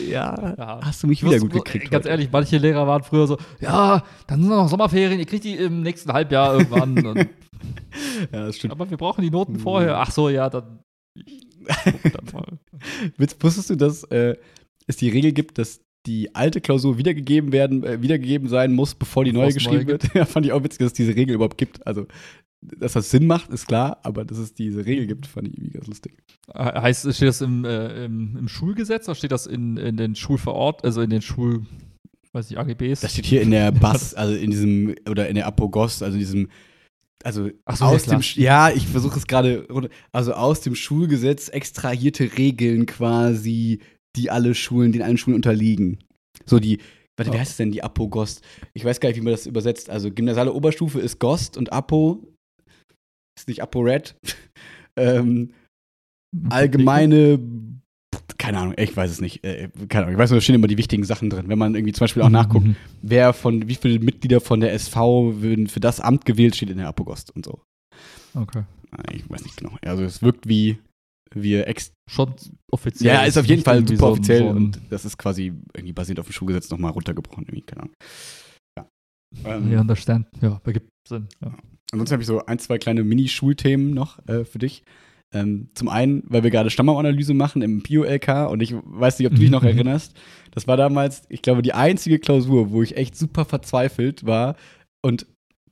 Ja, 0.09 0.55
Ja. 0.59 0.81
hast 0.83 1.03
du 1.03 1.07
mich 1.07 1.23
Ich 1.23 1.29
wieder 1.29 1.39
gut 1.41 1.53
gekriegt. 1.53 1.91
Ganz 1.91 2.05
heute. 2.05 2.11
ehrlich, 2.11 2.29
manche 2.33 2.59
Lehrer 2.59 2.87
waren 2.87 3.03
früher 3.03 3.27
so, 3.27 3.37
ja, 3.61 4.03
dann 4.27 4.41
sind 4.41 4.51
noch 4.51 4.69
Sommerferien, 4.69 5.19
ihr 5.19 5.27
kriegt 5.27 5.45
die 5.45 5.55
im 5.57 5.83
nächsten 5.83 6.13
Halbjahr 6.13 6.55
irgendwann. 6.59 7.29
Ja, 8.33 8.47
das 8.47 8.57
stimmt. 8.57 8.73
aber 8.73 8.89
wir 8.91 8.99
brauchen 8.99 9.23
die 9.23 9.31
Noten 9.31 9.59
vorher. 9.59 9.99
Ach 9.99 10.11
so, 10.11 10.29
ja, 10.29 10.51
dann. 10.51 10.81
Witz- 13.17 13.37
Wusstest 13.41 13.71
du, 13.71 13.77
dass 13.77 14.05
äh, 14.05 14.37
es 14.87 14.97
die 14.97 15.09
Regel 15.09 15.33
gibt, 15.33 15.59
dass 15.59 15.81
die 16.07 16.35
alte 16.35 16.61
Klausur 16.61 16.99
wiedergegeben 16.99 17.53
werden, 17.53 17.83
äh, 17.85 18.01
wiedergegeben 18.03 18.49
sein 18.49 18.73
muss, 18.75 18.95
bevor 18.95 19.25
die 19.25 19.31
Bevor 19.33 19.43
neue 19.45 19.49
es 19.49 19.55
geschrieben 19.55 19.77
neue 19.87 19.87
wird? 19.89 20.11
Ja, 20.15 20.25
fand 20.27 20.47
ich 20.47 20.53
auch 20.53 20.63
witzig, 20.63 20.79
dass 20.81 20.89
es 20.89 20.93
diese 20.93 21.17
Regel 21.17 21.35
überhaupt 21.35 21.59
gibt. 21.59 21.85
Also, 21.87 22.07
dass 22.79 22.95
das 22.95 23.11
Sinn 23.11 23.27
macht, 23.27 23.51
ist 23.51 23.67
klar, 23.67 23.99
aber 24.03 24.25
dass 24.25 24.39
es 24.39 24.55
diese 24.55 24.85
Regel 24.87 25.07
gibt, 25.07 25.27
fand 25.27 25.49
ich 25.49 25.55
irgendwie 25.55 25.73
ganz 25.73 25.87
lustig. 25.87 26.17
He- 26.49 26.53
Heißt, 26.81 27.13
steht 27.15 27.29
das 27.29 27.41
im, 27.41 27.65
äh, 27.65 28.05
im, 28.05 28.37
im 28.37 28.49
Schulgesetz 28.49 29.09
oder 29.09 29.15
steht 29.15 29.33
das 29.33 29.47
in, 29.47 29.77
in 29.77 29.97
den 29.97 30.15
Schulverort, 30.15 30.85
also 30.85 31.01
in 31.03 31.11
den 31.11 31.23
Schul, 31.23 31.65
weiß 32.33 32.51
ich, 32.51 32.59
AGBs? 32.59 33.01
Das 33.01 33.13
steht 33.13 33.27
hier 33.27 33.43
in 33.43 33.51
der 33.51 33.73
Bass, 33.73 34.15
also 34.15 34.35
in 34.35 34.51
diesem, 34.51 34.95
oder 35.09 35.29
in 35.29 35.35
der 35.35 35.47
Apogos, 35.47 36.03
also 36.03 36.15
in 36.15 36.21
diesem, 36.21 36.49
also 37.25 37.49
so, 37.79 37.85
aus 37.87 38.03
dem, 38.05 38.21
ja, 38.43 38.71
ich 38.71 38.87
versuche 38.87 39.19
es 39.19 39.27
gerade, 39.27 39.67
runter- 39.69 39.91
also 40.13 40.33
aus 40.35 40.61
dem 40.61 40.75
Schulgesetz 40.75 41.49
extrahierte 41.49 42.37
Regeln 42.37 42.87
quasi, 42.87 43.81
die 44.17 44.31
alle 44.31 44.55
Schulen, 44.55 44.93
den 44.93 45.03
allen 45.03 45.19
Schulen 45.19 45.35
unterliegen. 45.35 45.99
So 46.45 46.59
die, 46.59 46.79
warte, 47.17 47.33
wie 47.33 47.39
heißt 47.39 47.53
es 47.53 47.57
denn, 47.57 47.73
die 47.73 47.83
Apogost? 47.83 48.43
Ich 48.75 48.85
weiß 48.85 49.01
gar 49.01 49.09
nicht, 49.09 49.17
wie 49.19 49.23
man 49.23 49.33
das 49.33 49.47
übersetzt. 49.47 49.91
Also 49.91 50.11
gymnasiale 50.13 50.53
Oberstufe 50.53 51.01
ist 51.01 51.19
Gost 51.19 51.57
und 51.57 51.73
Apo 51.73 52.23
ist 53.37 53.49
nicht 53.49 53.63
Apo-Red. 53.63 54.17
ähm, 54.97 55.53
allgemeine, 56.51 57.39
keine 58.39 58.59
Ahnung, 58.59 58.75
ich 58.77 58.97
weiß 58.97 59.11
es 59.11 59.21
nicht. 59.21 59.45
Äh, 59.45 59.69
keine 59.89 60.05
Ahnung, 60.07 60.15
ich 60.15 60.19
weiß 60.19 60.31
nur, 60.31 60.39
da 60.39 60.41
stehen 60.43 60.55
immer 60.55 60.67
die 60.67 60.79
wichtigen 60.79 61.05
Sachen 61.05 61.31
drin. 61.31 61.49
Wenn 61.49 61.59
man 61.59 61.75
irgendwie 61.75 61.93
zum 61.93 62.05
Beispiel 62.05 62.23
auch 62.23 62.29
nachguckt, 62.31 62.67
Mhm. 62.67 62.77
wer 63.03 63.33
von, 63.33 63.69
wie 63.69 63.75
viele 63.75 63.99
Mitglieder 63.99 64.41
von 64.41 64.61
der 64.61 64.73
SV 64.73 65.41
würden 65.41 65.67
für 65.67 65.81
das 65.81 66.01
Amt 66.01 66.25
gewählt, 66.25 66.57
steht 66.57 66.71
in 66.71 66.79
der 66.79 66.89
Apogost 66.89 67.35
und 67.35 67.45
so. 67.45 67.61
Okay. 68.35 68.65
Ah, 68.91 69.03
Ich 69.13 69.29
weiß 69.29 69.43
nicht 69.45 69.57
genau. 69.57 69.77
Also 69.83 70.05
es 70.05 70.23
wirkt 70.23 70.49
wie 70.49 70.79
wir 71.35 71.67
ex 71.67 71.93
Schon 72.09 72.35
offiziell. 72.71 73.15
ja, 73.15 73.25
ist 73.25 73.37
auf 73.37 73.47
jeden 73.47 73.63
Fall 73.63 73.81
super 73.87 73.97
so 73.97 74.07
offiziell 74.13 74.39
so 74.41 74.49
und 74.51 74.81
das 74.91 75.05
ist 75.05 75.19
quasi 75.19 75.53
irgendwie 75.75 75.93
basiert 75.93 76.21
auf 76.21 76.27
dem 76.27 76.33
Schulgesetz 76.33 76.71
nochmal 76.71 76.93
runtergebrochen, 76.93 77.45
irgendwie, 77.45 77.63
keine 77.63 77.83
Ahnung. 77.83 77.95
Ja. 78.79 78.89
Ähm, 79.45 79.73
Ja, 79.73 79.81
understand. 79.81 80.29
Ja, 80.41 80.61
Sinn. 81.09 81.29
Ja. 81.43 81.55
Ansonsten 81.93 82.13
habe 82.15 82.23
ich 82.23 82.27
so 82.27 82.45
ein, 82.45 82.59
zwei 82.59 82.79
kleine 82.79 83.05
Mini-Schulthemen 83.05 83.95
noch 83.95 84.19
äh, 84.29 84.45
für 84.45 84.59
dich. 84.59 84.83
Ähm, 85.33 85.71
zum 85.75 85.89
einen, 85.89 86.23
weil 86.27 86.45
wir 86.45 86.51
gerade 86.51 86.71
Stammbaumanalyse 86.71 87.35
machen 87.35 87.63
im 87.63 87.83
Bio-LK 87.83 88.49
und 88.49 88.63
ich 88.63 88.75
weiß 88.75 89.19
nicht, 89.19 89.29
ob 89.29 89.35
du 89.35 89.41
dich 89.41 89.51
noch 89.51 89.65
erinnerst. 89.65 90.17
Das 90.53 90.67
war 90.67 90.77
damals, 90.77 91.25
ich 91.29 91.43
glaube, 91.43 91.63
die 91.63 91.73
einzige 91.73 92.19
Klausur, 92.19 92.71
wo 92.71 92.83
ich 92.83 92.97
echt 92.97 93.17
super 93.17 93.45
verzweifelt 93.45 94.25
war 94.25 94.57
und 95.03 95.27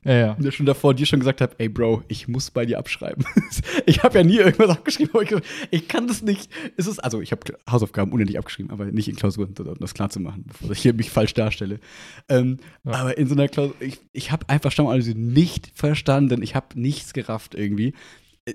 Ja, 0.05 0.37
ja. 0.39 0.53
schon 0.53 0.67
davor 0.67 0.95
dir 0.95 1.07
schon 1.07 1.21
gesagt 1.21 1.41
habe, 1.41 1.55
ey 1.59 1.69
Bro, 1.69 2.03
ich 2.09 2.29
muss 2.29 2.51
bei 2.51 2.67
dir 2.67 2.79
abschreiben. 2.79 3.25
ich 3.87 4.03
habe 4.03 4.19
ja 4.19 4.25
nie 4.25 4.37
irgendwas 4.37 4.71
abgeschrieben, 4.71 5.11
aber 5.15 5.23
ich, 5.23 5.35
ich 5.71 5.89
kann 5.89 6.07
das 6.07 6.23
nicht. 6.23 6.51
Es 6.77 6.87
ist, 6.87 6.99
also 6.99 7.21
ich 7.21 7.33
habe 7.33 7.41
Hausaufgaben 7.71 8.13
unendlich 8.13 8.39
abgeschrieben, 8.39 8.71
aber 8.71 8.87
nicht 8.87 9.09
in 9.09 9.17
Klausuren, 9.17 9.55
um 9.59 9.79
das 9.79 9.95
klar 9.95 10.11
zu 10.11 10.21
machen, 10.21 10.45
bevor 10.47 10.71
ich 10.71 10.81
hier 10.81 10.95
mich 10.95 11.11
falsch 11.11 11.35
darstelle. 11.35 11.81
Ähm, 12.29 12.59
Ja. 12.85 12.93
Aber 12.93 13.17
in 13.17 13.27
so 13.27 13.35
einer 13.35 13.49
Klausur, 13.49 13.75
ich, 13.81 14.01
ich 14.13 14.31
habe 14.31 14.49
einfach 14.49 14.71
Stammanalyse 14.71 15.13
nicht 15.13 15.73
verstanden. 15.75 16.43
Ich 16.43 16.55
habe 16.55 16.79
nichts 16.79 17.15
gerafft 17.15 17.55
irgendwie. 17.55 17.95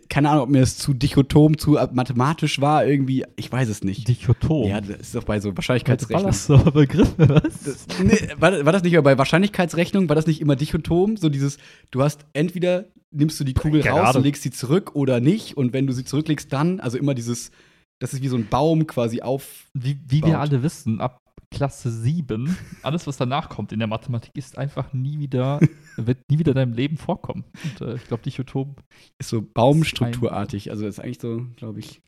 Keine 0.07 0.29
Ahnung, 0.29 0.43
ob 0.43 0.49
mir 0.49 0.59
das 0.59 0.77
zu 0.77 0.93
dichotom, 0.93 1.57
zu 1.57 1.79
mathematisch 1.93 2.61
war 2.61 2.85
irgendwie. 2.85 3.25
Ich 3.37 3.51
weiß 3.51 3.69
es 3.69 3.83
nicht. 3.83 4.07
Dichotom. 4.07 4.67
Ja, 4.67 4.81
das 4.81 4.99
ist 4.99 5.15
doch 5.15 5.23
bei 5.23 5.39
so 5.39 5.55
Wahrscheinlichkeitsrechnung. 5.55 6.21
ballerst 6.21 6.49
du 6.49 6.53
aber 6.55 6.71
Begriffe, 6.71 7.27
was? 7.27 7.63
Das, 7.63 7.87
nee, 8.03 8.29
war, 8.37 8.65
war 8.65 8.71
das 8.71 8.83
nicht 8.83 8.95
aber 8.95 9.03
bei 9.03 9.17
Wahrscheinlichkeitsrechnung? 9.17 10.07
War 10.07 10.15
das 10.15 10.27
nicht 10.27 10.41
immer 10.41 10.55
dichotom? 10.55 11.17
So 11.17 11.29
dieses, 11.29 11.57
du 11.89 12.03
hast 12.03 12.25
entweder 12.33 12.85
nimmst 13.09 13.39
du 13.39 13.43
die 13.43 13.55
Kugel 13.55 13.81
Keine 13.81 13.99
raus 13.99 14.15
und 14.15 14.23
legst 14.23 14.43
sie 14.43 14.51
zurück 14.51 14.91
oder 14.93 15.19
nicht. 15.19 15.57
Und 15.57 15.73
wenn 15.73 15.87
du 15.87 15.93
sie 15.93 16.05
zurücklegst, 16.05 16.53
dann, 16.53 16.79
also 16.79 16.99
immer 16.99 17.15
dieses, 17.15 17.49
das 17.97 18.13
ist 18.13 18.21
wie 18.21 18.27
so 18.27 18.37
ein 18.37 18.47
Baum 18.47 18.85
quasi 18.85 19.21
auf. 19.21 19.65
Wie, 19.73 19.99
wie 20.05 20.23
wir 20.23 20.39
alle 20.39 20.61
wissen, 20.61 21.01
ab 21.01 21.19
Klasse 21.51 21.91
7, 21.91 22.55
alles, 22.83 23.07
was 23.07 23.17
danach 23.17 23.49
kommt 23.49 23.71
in 23.71 23.79
der 23.79 23.87
Mathematik, 23.87 24.31
ist 24.37 24.57
einfach 24.57 24.93
nie 24.93 25.19
wieder, 25.19 25.59
wird 25.97 26.19
nie 26.29 26.39
wieder 26.39 26.51
in 26.51 26.55
deinem 26.57 26.73
Leben 26.73 26.97
vorkommen. 26.97 27.43
Und 27.63 27.87
äh, 27.87 27.95
ich 27.95 28.05
glaube, 28.05 28.23
Dichotom 28.23 28.75
Ist 29.17 29.29
so 29.29 29.41
baumstrukturartig. 29.41 30.69
Also 30.71 30.85
ist 30.85 30.99
eigentlich 30.99 31.19
so, 31.19 31.45
glaube 31.55 31.79
ich, 31.79 32.01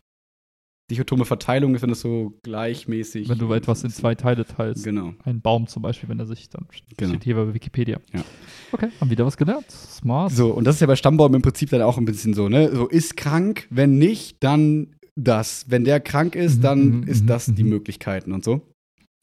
dichotome 0.91 1.23
Verteilung 1.25 1.73
ist, 1.73 1.81
wenn 1.81 1.89
das 1.89 2.01
so 2.01 2.37
gleichmäßig. 2.43 3.29
wenn 3.29 3.37
du 3.37 3.51
etwas 3.53 3.83
in 3.83 3.89
zwei 3.91 4.13
Teile 4.13 4.45
teilst. 4.45 4.83
Genau. 4.83 5.13
Ein 5.23 5.41
Baum 5.41 5.67
zum 5.67 5.81
Beispiel, 5.81 6.09
wenn 6.09 6.19
er 6.19 6.25
sich 6.25 6.49
dann 6.49 6.67
Genau. 6.97 7.09
steht 7.11 7.23
hier 7.23 7.35
bei 7.35 7.53
Wikipedia. 7.53 7.99
Ja. 8.13 8.23
Okay, 8.73 8.89
haben 8.99 9.09
wieder 9.09 9.25
was 9.25 9.37
gelernt. 9.37 9.71
Smart. 9.71 10.31
So, 10.33 10.51
und 10.51 10.65
das 10.65 10.75
ist 10.75 10.81
ja 10.81 10.87
bei 10.87 10.95
Stammbaum 10.97 11.33
im 11.33 11.41
Prinzip 11.41 11.69
dann 11.69 11.81
auch 11.81 11.97
ein 11.97 12.05
bisschen 12.05 12.33
so, 12.33 12.49
ne? 12.49 12.69
So, 12.75 12.87
ist 12.87 13.15
krank, 13.17 13.67
wenn 13.69 13.97
nicht, 13.97 14.43
dann 14.43 14.95
das. 15.15 15.65
Wenn 15.69 15.83
der 15.85 15.99
krank 16.01 16.35
ist, 16.35 16.57
Mhm, 16.57 16.61
dann 16.61 16.85
mhm, 17.01 17.03
ist 17.03 17.23
mhm, 17.23 17.27
das 17.27 17.45
die. 17.45 17.63
Möglichkeiten 17.63 18.33
und 18.33 18.43
so. 18.43 18.61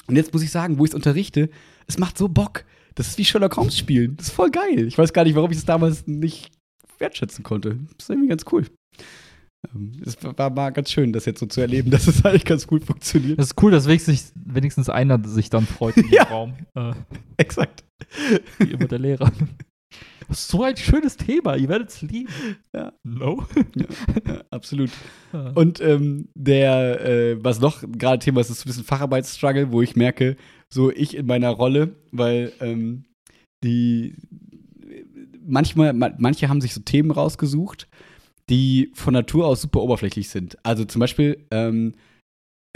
Und 0.08 0.16
jetzt 0.16 0.32
muss 0.32 0.42
ich 0.42 0.50
sagen, 0.50 0.78
wo 0.78 0.84
ich 0.84 0.90
es 0.90 0.94
unterrichte, 0.94 1.50
es 1.86 1.98
macht 1.98 2.18
so 2.18 2.28
Bock. 2.28 2.64
Das 2.94 3.08
ist 3.08 3.18
wie 3.18 3.24
Sherlock 3.24 3.56
Holmes 3.56 3.76
spielen. 3.78 4.16
Das 4.16 4.28
ist 4.28 4.32
voll 4.32 4.50
geil. 4.50 4.86
Ich 4.88 4.98
weiß 4.98 5.12
gar 5.12 5.24
nicht, 5.24 5.36
warum 5.36 5.50
ich 5.50 5.58
es 5.58 5.64
damals 5.64 6.06
nicht 6.06 6.50
wertschätzen 6.98 7.44
konnte. 7.44 7.76
Das 7.96 8.04
ist 8.06 8.10
irgendwie 8.10 8.28
ganz 8.28 8.44
cool. 8.50 8.64
Ähm, 9.74 9.92
Es 10.04 10.16
war 10.22 10.50
mal 10.50 10.70
ganz 10.70 10.90
schön, 10.90 11.12
das 11.12 11.24
jetzt 11.26 11.40
so 11.40 11.46
zu 11.46 11.60
erleben, 11.60 11.90
dass 11.92 12.06
es 12.08 12.24
eigentlich 12.24 12.44
ganz 12.44 12.66
gut 12.66 12.84
funktioniert. 12.84 13.38
Das 13.38 13.48
ist 13.48 13.62
cool, 13.62 13.70
dass 13.70 13.86
wenigstens, 13.86 14.32
wenigstens 14.34 14.88
einer 14.88 15.22
sich 15.28 15.50
dann 15.50 15.66
freut 15.66 15.96
dem 15.96 16.08
Ja. 16.10 16.24
Raum. 16.24 16.54
Äh, 16.74 16.92
Exakt. 17.36 17.84
wie 18.58 18.70
immer 18.72 18.86
der 18.88 18.98
Lehrer. 18.98 19.30
Das 20.28 20.40
ist 20.40 20.48
so 20.48 20.62
ein 20.62 20.76
schönes 20.76 21.16
Thema, 21.16 21.56
ihr 21.56 21.68
werdet 21.68 21.88
es 21.88 22.02
lieben. 22.02 22.28
Ja. 22.74 22.92
No? 23.02 23.46
Ja, 23.74 24.42
absolut. 24.50 24.90
Ja. 25.32 25.50
Und 25.54 25.80
ähm, 25.80 26.28
der, 26.34 27.00
äh, 27.04 27.42
was 27.44 27.60
noch 27.60 27.82
gerade 27.90 28.18
Thema 28.22 28.40
ist, 28.40 28.50
ist 28.50 28.64
ein 28.64 28.68
bisschen 28.68 28.84
Facharbeitsstruggle, 28.84 29.72
wo 29.72 29.80
ich 29.82 29.96
merke, 29.96 30.36
so 30.72 30.90
ich 30.90 31.16
in 31.16 31.26
meiner 31.26 31.48
Rolle, 31.50 31.96
weil 32.12 32.52
ähm, 32.60 33.04
die 33.64 34.14
manchmal, 35.46 35.92
ma- 35.92 36.14
manche 36.18 36.48
haben 36.48 36.60
sich 36.60 36.74
so 36.74 36.80
Themen 36.80 37.10
rausgesucht, 37.10 37.88
die 38.50 38.90
von 38.94 39.14
Natur 39.14 39.46
aus 39.46 39.62
super 39.62 39.80
oberflächlich 39.80 40.28
sind. 40.28 40.58
Also 40.62 40.84
zum 40.84 41.00
Beispiel 41.00 41.46
ähm, 41.50 41.94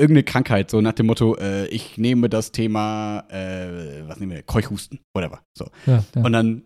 irgendeine 0.01 0.25
Krankheit, 0.25 0.71
so 0.71 0.81
nach 0.81 0.93
dem 0.95 1.07
Motto, 1.07 1.37
äh, 1.37 1.67
ich 1.69 1.99
nehme 1.99 2.29
das 2.29 2.53
Thema, 2.53 3.21
äh, 3.31 4.07
was 4.09 4.19
nehmen 4.21 4.33
wir, 4.33 4.43
Keuchhusten, 4.43 5.01
whatever. 5.15 5.43
So. 5.57 5.69
ja, 5.87 6.03
ja. 6.15 6.23
Und 6.25 6.33
dann 6.33 6.63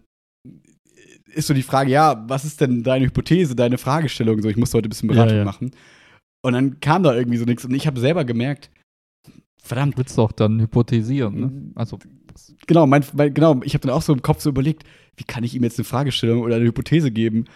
ist 1.37 1.47
so 1.47 1.55
die 1.55 1.63
Frage, 1.63 1.91
ja, 1.91 2.25
was 2.29 2.45
ist 2.45 2.61
denn 2.61 2.83
deine 2.83 3.07
Hypothese, 3.07 3.55
deine 3.55 3.79
Fragestellung? 3.79 4.41
So, 4.43 4.49
ich 4.49 4.57
musste 4.57 4.79
heute 4.79 4.89
ein 4.89 4.91
bisschen 4.91 5.09
Ja, 5.11 5.15
Beratung 5.15 5.37
ja. 5.39 5.45
machen. 5.45 5.71
Und 6.43 6.53
dann 6.53 6.81
kam 6.81 7.03
da 7.03 7.15
irgendwie 7.15 7.39
so 7.39 7.45
nichts. 7.45 7.65
Und 7.65 7.75
ich 7.75 7.87
habe 7.87 8.01
selber 8.01 8.25
gemerkt, 8.25 8.71
verdammt, 9.63 9.99
willst 9.99 10.17
du 10.17 10.23
auch 10.23 10.33
dann 10.33 10.61
hypothesieren, 10.61 11.41
ne? 11.41 11.73
Also, 11.75 11.99
genau, 12.67 12.87
mein, 12.87 13.05
mein, 13.15 13.35
genau, 13.35 13.61
ich 13.65 13.75
habe 13.75 13.87
dann 13.87 13.97
auch 13.97 14.03
so 14.03 14.13
im 14.13 14.23
Kopf 14.23 14.41
so 14.41 14.51
überlegt, 14.51 14.85
wie 15.17 15.25
kann 15.25 15.45
ich 15.45 15.55
ihm 15.55 15.65
jetzt 15.65 15.79
eine 15.79 15.85
Fragestellung 15.85 16.41
oder 16.43 16.57
eine 16.57 16.65
Hypothese 16.65 17.11
geben? 17.11 17.47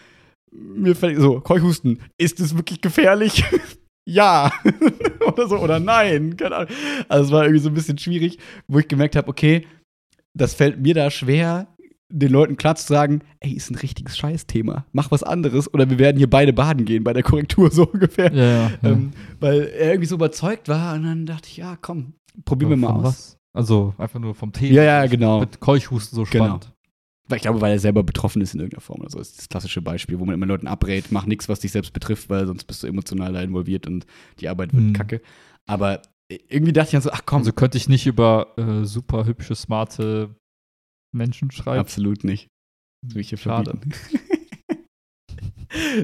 Mir 0.52 0.96
fällt 0.96 1.18
so, 1.18 1.40
Keuchhusten, 1.40 2.00
ist 2.18 2.40
es 2.40 2.56
wirklich 2.56 2.80
gefährlich? 2.80 3.44
ja. 4.08 4.52
oder 5.26 5.48
so, 5.48 5.58
oder 5.58 5.78
nein. 5.78 6.36
Keine 6.36 6.56
Ahnung. 6.56 6.74
Also 7.08 7.24
es 7.26 7.30
war 7.30 7.44
irgendwie 7.44 7.62
so 7.62 7.68
ein 7.68 7.74
bisschen 7.74 7.98
schwierig, 7.98 8.38
wo 8.66 8.80
ich 8.80 8.88
gemerkt 8.88 9.14
habe, 9.16 9.28
okay, 9.28 9.66
das 10.34 10.54
fällt 10.54 10.80
mir 10.80 10.94
da 10.94 11.10
schwer, 11.10 11.68
den 12.10 12.32
Leuten 12.32 12.56
klar 12.56 12.74
zu 12.76 12.86
sagen, 12.86 13.20
ey, 13.40 13.52
ist 13.52 13.70
ein 13.70 13.76
richtiges 13.76 14.18
Scheißthema. 14.18 14.84
Mach 14.92 15.10
was 15.10 15.22
anderes 15.22 15.72
oder 15.72 15.88
wir 15.90 15.98
werden 15.98 16.16
hier 16.18 16.28
beide 16.28 16.52
baden 16.52 16.84
gehen 16.84 17.04
bei 17.04 17.12
der 17.12 17.22
Korrektur, 17.22 17.70
so 17.72 17.84
ungefähr. 17.86 18.32
ja, 18.32 18.44
ja. 18.44 18.70
ja. 18.82 18.90
Ähm, 18.90 19.12
weil 19.38 19.60
er 19.62 19.90
irgendwie 19.90 20.06
so 20.08 20.16
überzeugt 20.16 20.68
war 20.68 20.94
und 20.94 21.04
dann 21.04 21.26
dachte 21.26 21.48
ich, 21.48 21.56
ja, 21.58 21.76
komm, 21.80 22.14
probieren 22.44 22.70
wir 22.70 22.76
mal 22.76 22.90
aus. 22.92 23.04
was? 23.04 23.36
Also, 23.52 23.94
einfach 23.98 24.20
nur 24.20 24.34
vom 24.34 24.52
Thema. 24.52 24.74
Ja, 24.74 24.82
ja, 24.82 25.06
genau. 25.06 25.40
Mit 25.40 25.60
Keuchhusten 25.60 26.14
so 26.16 26.22
Genau. 26.30 26.44
spannend. 26.44 26.72
Weil 27.28 27.36
ich 27.36 27.42
glaube, 27.42 27.60
weil 27.60 27.72
er 27.72 27.78
selber 27.78 28.02
betroffen 28.02 28.42
ist 28.42 28.54
in 28.54 28.60
irgendeiner 28.60 28.80
Form 28.80 29.00
oder 29.00 29.10
so. 29.10 29.18
Das 29.18 29.28
ist 29.28 29.38
das 29.38 29.48
klassische 29.48 29.80
Beispiel, 29.82 30.18
wo 30.18 30.24
man 30.24 30.34
immer 30.34 30.46
Leuten 30.46 30.66
abrät, 30.66 31.06
mach 31.10 31.26
nichts, 31.26 31.48
was 31.48 31.60
dich 31.60 31.70
selbst 31.70 31.92
betrifft, 31.92 32.28
weil 32.28 32.46
sonst 32.46 32.64
bist 32.64 32.82
du 32.82 32.88
emotional 32.88 33.32
da 33.32 33.40
involviert 33.40 33.86
und 33.86 34.04
die 34.40 34.48
Arbeit 34.48 34.72
wird 34.72 34.84
Hm. 34.84 34.92
kacke. 34.94 35.20
Aber 35.66 36.02
irgendwie 36.48 36.72
dachte 36.72 36.88
ich 36.88 36.92
dann 36.92 37.02
so, 37.02 37.10
ach 37.12 37.22
komm, 37.26 37.38
Also 37.38 37.52
könnte 37.52 37.76
ich 37.78 37.88
nicht 37.88 38.06
über 38.06 38.48
äh, 38.56 38.84
super 38.84 39.26
hübsche, 39.26 39.54
smarte 39.54 40.30
Menschen 41.12 41.50
schreiben. 41.50 41.80
absolut 41.80 42.24
nicht. 42.24 42.48
Das 43.02 43.14
will 43.14 43.22
ich 43.22 43.30
hier 43.30 43.38
Schade. 43.38 43.78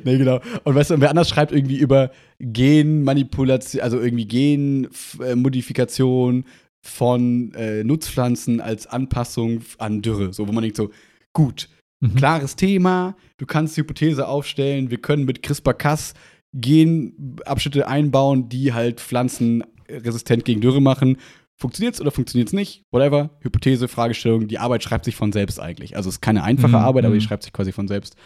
nee, 0.05 0.19
genau. 0.19 0.41
Und 0.65 0.75
weißt 0.75 0.91
du, 0.91 1.01
wer 1.01 1.11
anders 1.11 1.29
schreibt 1.29 1.53
irgendwie 1.53 1.79
über 1.79 2.11
Genmanipulation, 2.39 3.83
also 3.83 4.01
irgendwie 4.01 4.27
Genmodifikation 4.27 6.45
von 6.87 7.53
äh, 7.55 7.83
Nutzpflanzen 7.85 8.61
als 8.61 8.87
Anpassung 8.87 9.61
an 9.79 10.03
Dürre. 10.03 10.33
So, 10.33 10.47
wo 10.49 10.53
man 10.53 10.63
denkt 10.63 10.77
so, 10.77 10.91
gut, 11.33 11.69
Mhm. 12.01 12.15
klares 12.17 12.57
Thema, 12.57 13.17
du 13.39 13.47
kannst 13.47 13.75
die 13.75 13.81
Hypothese 13.81 14.29
aufstellen, 14.29 14.91
wir 14.91 14.99
können 14.99 15.25
mit 15.25 15.43
CRISPR-Cas 15.43 16.13
Genabschnitte 16.55 17.89
einbauen, 17.89 18.51
die 18.51 18.75
halt 18.75 19.01
Pflanzen 19.01 19.65
resistent 19.89 20.45
gegen 20.45 20.61
Dürre 20.61 20.83
machen. 20.83 21.17
Funktioniert's 21.59 22.01
oder 22.01 22.11
funktioniert's 22.11 22.53
nicht? 22.53 22.83
Whatever. 22.93 23.31
Hypothese, 23.41 23.89
Fragestellung, 23.89 24.47
die 24.47 24.59
Arbeit 24.59 24.83
schreibt 24.83 25.07
sich 25.07 25.17
von 25.17 25.33
selbst 25.33 25.59
eigentlich. 25.59 25.97
Also 25.97 26.09
es 26.09 26.17
ist 26.17 26.21
keine 26.21 26.43
einfache 26.43 26.77
Mhm, 26.77 26.85
Arbeit, 26.85 27.05
aber 27.05 27.15
die 27.15 27.21
mhm. 27.21 27.25
schreibt 27.25 27.45
sich 27.45 27.53
quasi 27.53 27.73
von 27.73 27.89
selbst. 27.89 28.17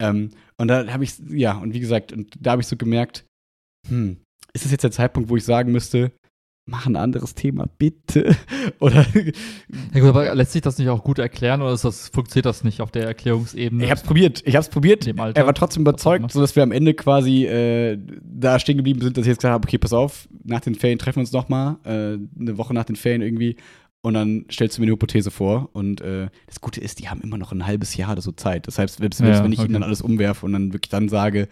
Ähm, 0.00 0.30
und 0.56 0.68
da 0.68 0.86
habe 0.92 1.04
ich, 1.04 1.18
ja, 1.28 1.58
und 1.58 1.74
wie 1.74 1.80
gesagt, 1.80 2.12
und 2.12 2.32
da 2.40 2.52
habe 2.52 2.62
ich 2.62 2.68
so 2.68 2.76
gemerkt, 2.76 3.26
hm, 3.88 4.18
ist 4.54 4.64
es 4.64 4.70
jetzt 4.70 4.82
der 4.82 4.90
Zeitpunkt, 4.90 5.28
wo 5.28 5.36
ich 5.36 5.44
sagen 5.44 5.72
müsste, 5.72 6.12
mach 6.66 6.86
ein 6.86 6.96
anderes 6.96 7.34
Thema, 7.34 7.66
bitte? 7.78 8.36
Oder 8.78 9.04
Ja, 9.92 10.00
gut, 10.00 10.10
aber 10.10 10.34
lässt 10.34 10.52
sich 10.52 10.62
das 10.62 10.78
nicht 10.78 10.88
auch 10.88 11.02
gut 11.02 11.18
erklären 11.18 11.62
oder 11.62 11.72
ist 11.72 11.84
das, 11.84 12.08
funktioniert 12.08 12.46
das 12.46 12.62
nicht 12.64 12.80
auf 12.80 12.90
der 12.90 13.04
Erklärungsebene? 13.06 13.84
Ich 13.84 13.90
hab's 13.90 14.02
probiert. 14.02 14.42
Ich 14.44 14.54
hab's 14.56 14.68
probiert. 14.68 15.06
Er 15.06 15.16
war 15.18 15.54
trotzdem 15.54 15.82
überzeugt, 15.82 16.30
sodass 16.30 16.54
wir 16.54 16.62
am 16.62 16.72
Ende 16.72 16.94
quasi 16.94 17.44
äh, 17.46 17.98
da 18.22 18.58
stehen 18.58 18.76
geblieben 18.76 19.00
sind, 19.00 19.16
dass 19.16 19.24
ich 19.24 19.28
jetzt 19.30 19.38
gesagt 19.38 19.52
habe, 19.52 19.66
okay, 19.66 19.78
pass 19.78 19.92
auf, 19.92 20.28
nach 20.44 20.60
den 20.60 20.74
Ferien 20.74 20.98
treffen 20.98 21.16
wir 21.16 21.22
uns 21.22 21.32
nochmal, 21.32 21.76
äh, 21.84 22.18
eine 22.40 22.56
Woche 22.58 22.72
nach 22.74 22.84
den 22.84 22.96
Ferien 22.96 23.22
irgendwie. 23.22 23.56
Und 24.02 24.14
dann 24.14 24.46
stellst 24.50 24.78
du 24.78 24.80
mir 24.80 24.86
eine 24.86 24.92
Hypothese 24.92 25.30
vor. 25.30 25.68
Und 25.72 26.00
äh, 26.00 26.28
das 26.46 26.60
Gute 26.60 26.80
ist, 26.80 27.00
die 27.00 27.08
haben 27.10 27.20
immer 27.20 27.36
noch 27.36 27.52
ein 27.52 27.66
halbes 27.66 27.96
Jahr 27.96 28.12
oder 28.12 28.22
so 28.22 28.32
Zeit. 28.32 28.66
Das 28.66 28.78
heißt, 28.78 28.96
selbst, 28.98 29.18
selbst 29.18 29.38
Ja, 29.38 29.44
wenn 29.44 29.52
ich 29.52 29.58
okay. 29.58 29.66
ihnen 29.66 29.74
dann 29.74 29.82
alles 29.82 30.00
umwerfe 30.00 30.46
und 30.46 30.52
dann 30.52 30.72
wirklich 30.72 30.88
dann 30.88 31.08
sage, 31.10 31.48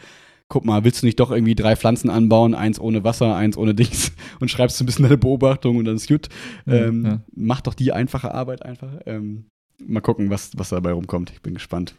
guck 0.48 0.64
mal, 0.64 0.84
willst 0.84 1.02
du 1.02 1.06
nicht 1.06 1.20
doch 1.20 1.30
irgendwie 1.30 1.54
drei 1.54 1.76
Pflanzen 1.76 2.10
anbauen, 2.10 2.54
eins 2.54 2.80
ohne 2.80 3.04
Wasser, 3.04 3.36
eins 3.36 3.56
ohne 3.56 3.74
Dings 3.74 4.12
und 4.40 4.50
schreibst 4.50 4.80
ein 4.80 4.86
bisschen 4.86 5.04
deine 5.04 5.18
Beobachtung 5.18 5.76
und 5.76 5.84
dann 5.84 5.96
ist 5.96 6.08
gut. 6.08 6.28
Ähm, 6.66 7.04
ja. 7.04 7.20
Mach 7.34 7.60
doch 7.60 7.74
die 7.74 7.92
einfache 7.92 8.32
Arbeit 8.32 8.64
einfach. 8.64 8.92
Ähm, 9.06 9.46
mal 9.86 10.00
gucken, 10.00 10.30
was, 10.30 10.50
was 10.56 10.70
dabei 10.70 10.92
rumkommt. 10.92 11.30
Ich 11.30 11.42
bin 11.42 11.54
gespannt. 11.54 11.94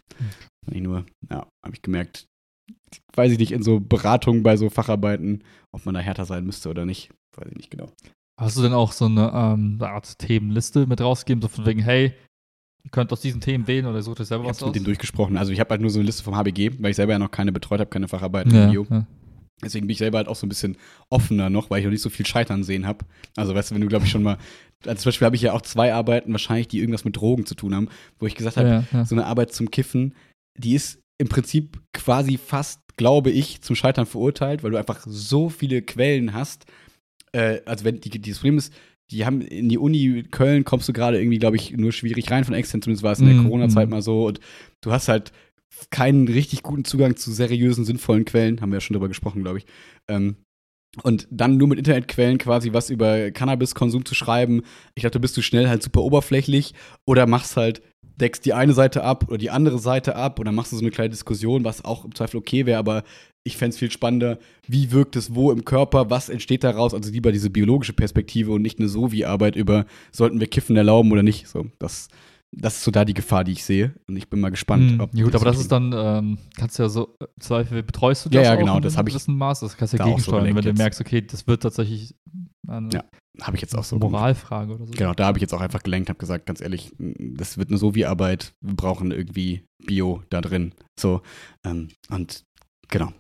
Kann 0.66 0.76
ich 0.76 0.82
nur, 0.82 1.06
ja, 1.30 1.47
habe 1.64 1.76
ich 1.76 1.82
gemerkt, 1.82 2.26
weiß 3.16 3.32
ich 3.32 3.39
nicht, 3.39 3.52
in 3.52 3.64
so 3.64 3.80
Beratungen 3.80 4.43
bei 4.43 4.58
so 4.58 4.70
Facharbeiten, 4.70 5.43
ob 5.72 5.86
man 5.86 5.95
da 5.95 6.02
härter 6.02 6.26
sein 6.26 6.45
müsste 6.45 6.70
oder 6.70 6.86
nicht. 6.86 7.12
Weiß 7.36 7.47
ich 7.50 7.58
nicht 7.58 7.72
genau. 7.72 7.91
Hast 8.39 8.58
du 8.58 8.62
denn 8.62 8.74
auch 8.74 8.93
so 8.93 9.06
eine, 9.06 9.32
ähm, 9.34 9.78
eine 9.80 9.89
Art 9.89 10.18
Themenliste 10.18 10.88
mit 10.88 11.02
rausgegeben, 11.02 11.41
so 11.41 11.50
von 11.50 11.66
wegen, 11.66 11.82
hey, 11.82 12.14
ihr 12.84 12.92
könnt 12.92 13.12
aus 13.12 13.22
diesen 13.22 13.42
Themen 13.42 13.68
wählen 13.68 13.86
oder 13.86 14.02
sucht 14.02 14.22
euch 14.22 14.28
selber 14.28 14.44
Ich 14.46 14.50
was 14.50 14.58
habe 14.58 14.66
mit 14.66 14.70
aus? 14.70 14.74
denen 14.74 14.86
durchgesprochen. 14.86 15.38
Also 15.38 15.52
ich 15.52 15.60
habe 15.60 15.70
halt 15.72 15.82
nur 15.82 15.90
so 15.90 16.00
eine 16.00 16.06
Liste 16.06 16.24
vom 16.24 16.36
HBG, 16.36 16.72
weil 16.80 16.92
ich 16.92 16.96
selber 16.96 17.14
ja 17.14 17.20
noch 17.20 17.32
keine 17.32 17.52
betreut 17.52 17.80
habe, 17.80 17.90
keine 17.90 18.08
Facharbeiten 18.08 18.54
ja, 18.54 18.66
im 18.66 18.72
Bio. 18.72 18.88
ja. 18.90 19.06
Deswegen 19.62 19.88
bin 19.88 19.92
ich 19.92 19.98
selber 19.98 20.20
halt 20.20 20.30
auch 20.30 20.38
so 20.38 20.46
ein 20.46 20.50
bisschen 20.50 20.78
offener 21.10 21.50
noch, 21.50 21.70
weil 21.70 21.80
ich 21.80 21.86
noch 21.86 21.92
nicht 21.92 22.02
so 22.02 22.10
viel 22.10 22.26
Scheitern 22.26 22.64
sehen 22.64 22.88
habe. 22.88 23.04
Also, 23.36 23.54
weißt 23.54 23.72
du, 23.72 23.76
wenn 23.76 23.82
du, 23.82 23.88
glaube 23.88 24.06
ich, 24.06 24.12
schon 24.12 24.24
mal. 24.24 24.38
Also 24.86 25.02
zum 25.04 25.10
Beispiel 25.10 25.26
habe 25.26 25.36
ich 25.36 25.42
ja 25.42 25.52
auch 25.52 25.62
zwei 25.62 25.94
Arbeiten, 25.94 26.32
wahrscheinlich, 26.32 26.70
die 26.70 26.80
irgendwas 26.80 27.04
mit 27.04 27.18
Drogen 27.18 27.46
zu 27.46 27.56
tun 27.56 27.76
haben, 27.76 27.90
wo 28.20 28.26
ich 28.26 28.36
gesagt 28.36 28.56
habe, 28.56 28.86
Ja, 28.90 29.04
so 29.04 29.16
eine 29.16 29.26
Arbeit 29.26 29.52
zum 29.52 29.70
Kiffen, 29.70 30.16
die 30.58 30.76
ist 30.76 31.00
im 31.18 31.28
Prinzip 31.28 31.82
quasi 31.92 32.38
fast, 32.38 32.80
glaube 32.96 33.32
ich, 33.32 33.60
zum 33.62 33.76
Scheitern 33.76 34.06
verurteilt, 34.06 34.64
weil 34.64 34.72
du 34.72 34.78
einfach 34.78 35.02
so 35.06 35.50
viele 35.50 35.82
Quellen 35.82 36.34
hast. 36.34 36.66
Äh, 37.34 37.60
also, 37.66 37.84
wenn 37.84 38.00
die, 38.00 38.10
dieses 38.10 38.40
Problem 38.40 38.58
ist, 38.60 38.74
die 39.12 39.26
haben 39.26 39.41
in 39.41 39.70
die 39.70 39.78
Uni 39.78 40.24
Köln 40.30 40.66
kommst 40.66 40.88
du 40.88 40.93
gerade 40.93 41.20
irgendwie, 41.20 41.39
glaube 41.39 41.55
ich, 41.55 41.72
nur 41.76 41.91
schwierig 41.91 42.30
rein 42.32 42.43
von 42.43 42.53
extern, 42.53 42.82
zumindest 42.82 43.03
war 43.03 43.14
es 43.14 43.20
in 43.20 43.26
der 43.26 43.36
Mhm, 43.36 43.43
Corona-Zeit 43.43 43.88
mhm. 43.88 43.91
mal 43.91 44.01
so. 44.01 44.28
Und 44.28 44.39
du 44.82 44.91
hast 44.91 45.07
halt 45.07 45.32
keinen 45.89 46.28
richtig 46.28 46.64
guten 46.64 46.86
Zugang 46.86 47.16
zu 47.16 47.32
seriösen, 47.32 47.86
sinnvollen 47.86 48.26
Quellen, 48.26 48.62
haben 48.62 48.72
wir 48.72 48.78
ja 48.78 48.82
schon 48.82 48.93
drüber 48.95 49.07
gesprochen, 49.07 49.41
glaube 49.43 49.60
ich. 49.60 49.66
Ähm, 50.07 50.38
und 51.03 51.28
dann 51.30 51.57
nur 51.57 51.68
mit 51.68 51.78
Internetquellen 51.78 52.39
quasi 52.39 52.74
was 52.74 52.89
über 52.89 53.30
Cannabiskonsum 53.32 54.05
zu 54.05 54.16
schreiben, 54.16 54.64
ich 54.95 55.01
glaube, 55.01 55.14
da 55.14 55.20
bist 55.20 55.38
du 55.38 55.41
schnell 55.41 55.70
halt 55.70 55.84
super 55.84 56.01
oberflächlich 56.01 56.74
oder 57.05 57.28
machst 57.28 57.57
halt, 57.57 57.82
deckst 58.20 58.45
die 58.45 58.53
eine 58.53 58.74
Seite 58.74 59.03
ab 59.03 59.26
oder 59.28 59.38
die 59.38 59.51
andere 59.51 59.80
Seite 59.80 60.16
ab 60.16 60.39
oder 60.39 60.51
machst 60.51 60.72
du 60.72 60.78
so 60.78 60.82
eine 60.82 60.91
kleine 60.91 61.12
Diskussion, 61.12 61.64
was 61.64 61.86
auch 61.86 62.05
im 62.05 62.16
Zweifel 62.16 62.38
okay 62.38 62.66
wäre, 62.66 62.80
aber 62.80 63.03
ich 63.44 63.58
fände 63.58 63.74
es 63.74 63.80
viel 63.80 63.92
spannender, 63.92 64.38
wie 64.68 64.92
wirkt 64.92 65.16
es 65.16 65.34
wo 65.34 65.52
im 65.52 65.66
Körper, 65.66 66.10
was 66.10 66.30
entsteht 66.30 66.64
daraus, 66.64 66.94
also 66.94 67.12
lieber 67.12 67.32
diese 67.32 67.50
biologische 67.50 67.94
Perspektive 67.94 68.52
und 68.52 68.62
nicht 68.62 68.80
eine 68.80 68.90
So-wie-Arbeit 68.90 69.56
über, 69.56 69.86
sollten 70.12 70.40
wir 70.40 70.48
Kiffen 70.48 70.76
erlauben 70.76 71.12
oder 71.12 71.24
nicht, 71.24 71.48
so, 71.48 71.68
das, 71.80 72.10
das 72.52 72.78
ist 72.78 72.84
so 72.84 72.92
da 72.92 73.06
die 73.06 73.14
Gefahr, 73.14 73.44
die 73.44 73.52
ich 73.54 73.64
sehe 73.64 73.94
und 74.08 74.18
ich 74.18 74.30
bin 74.30 74.40
mal 74.40 74.50
gespannt, 74.50 74.94
Mhm. 74.94 75.00
ob 75.00 75.16
ja, 75.16 75.24
gut, 75.24 75.36
aber 75.36 75.46
das 75.46 75.60
ist 75.60 75.72
dann, 75.72 75.94
ähm, 75.96 76.38
kannst 76.58 76.78
du 76.80 76.84
ja 76.84 76.90
so, 76.90 77.16
äh, 77.22 77.26
Zweifel 77.40 77.82
betreust 77.84 78.26
du 78.26 78.30
Ja, 78.30 78.42
das 78.42 78.48
ja, 78.48 78.54
auch 78.56 78.60
genau, 78.60 78.76
in 78.78 78.82
das 78.84 78.94
einem 78.94 78.98
hab 79.00 79.08
ich 79.08 79.14
gewissen 79.14 79.38
Maß, 79.38 79.60
das 79.62 79.78
kannst 79.78 79.94
du 79.94 79.98
ja 79.98 80.04
auch 80.04 80.08
so 80.08 80.12
gegensteuern, 80.16 80.46
wenn 80.56 80.56
du 80.64 80.70
jetzt. 80.70 80.78
merkst, 80.78 81.02
okay, 81.02 81.22
das 81.22 81.48
wird 81.48 81.64
tatsächlich 81.64 82.16
eine 82.68 82.90
Ja, 82.94 83.04
habe 83.42 83.56
ich 83.56 83.62
jetzt 83.62 83.76
auch 83.78 83.84
so. 83.84 83.98
Moralfrage 83.98 84.74
oder 84.74 84.86
so. 84.86 84.92
Genau, 84.92 85.14
da 85.14 85.26
habe 85.28 85.38
ich 85.38 85.42
jetzt 85.42 85.54
auch 85.54 85.62
einfach 85.62 85.82
gelenkt, 85.82 86.10
habe 86.10 86.20
gesagt, 86.20 86.46
ganz 86.46 86.60
ehrlich, 86.60 86.92
das 86.98 87.58
wird 87.58 87.70
eine 87.70 87.78
so 87.78 87.96
wie 87.96 88.06
Arbeit, 88.06 88.54
wir 88.62 88.76
brauchen 88.76 89.12
irgendwie 89.12 89.64
Bio 89.86 90.22
da 90.30 90.42
drin. 90.42 90.74
So, 91.00 91.22
ähm, 91.66 91.88
und 92.10 92.44
genau. 92.90 93.14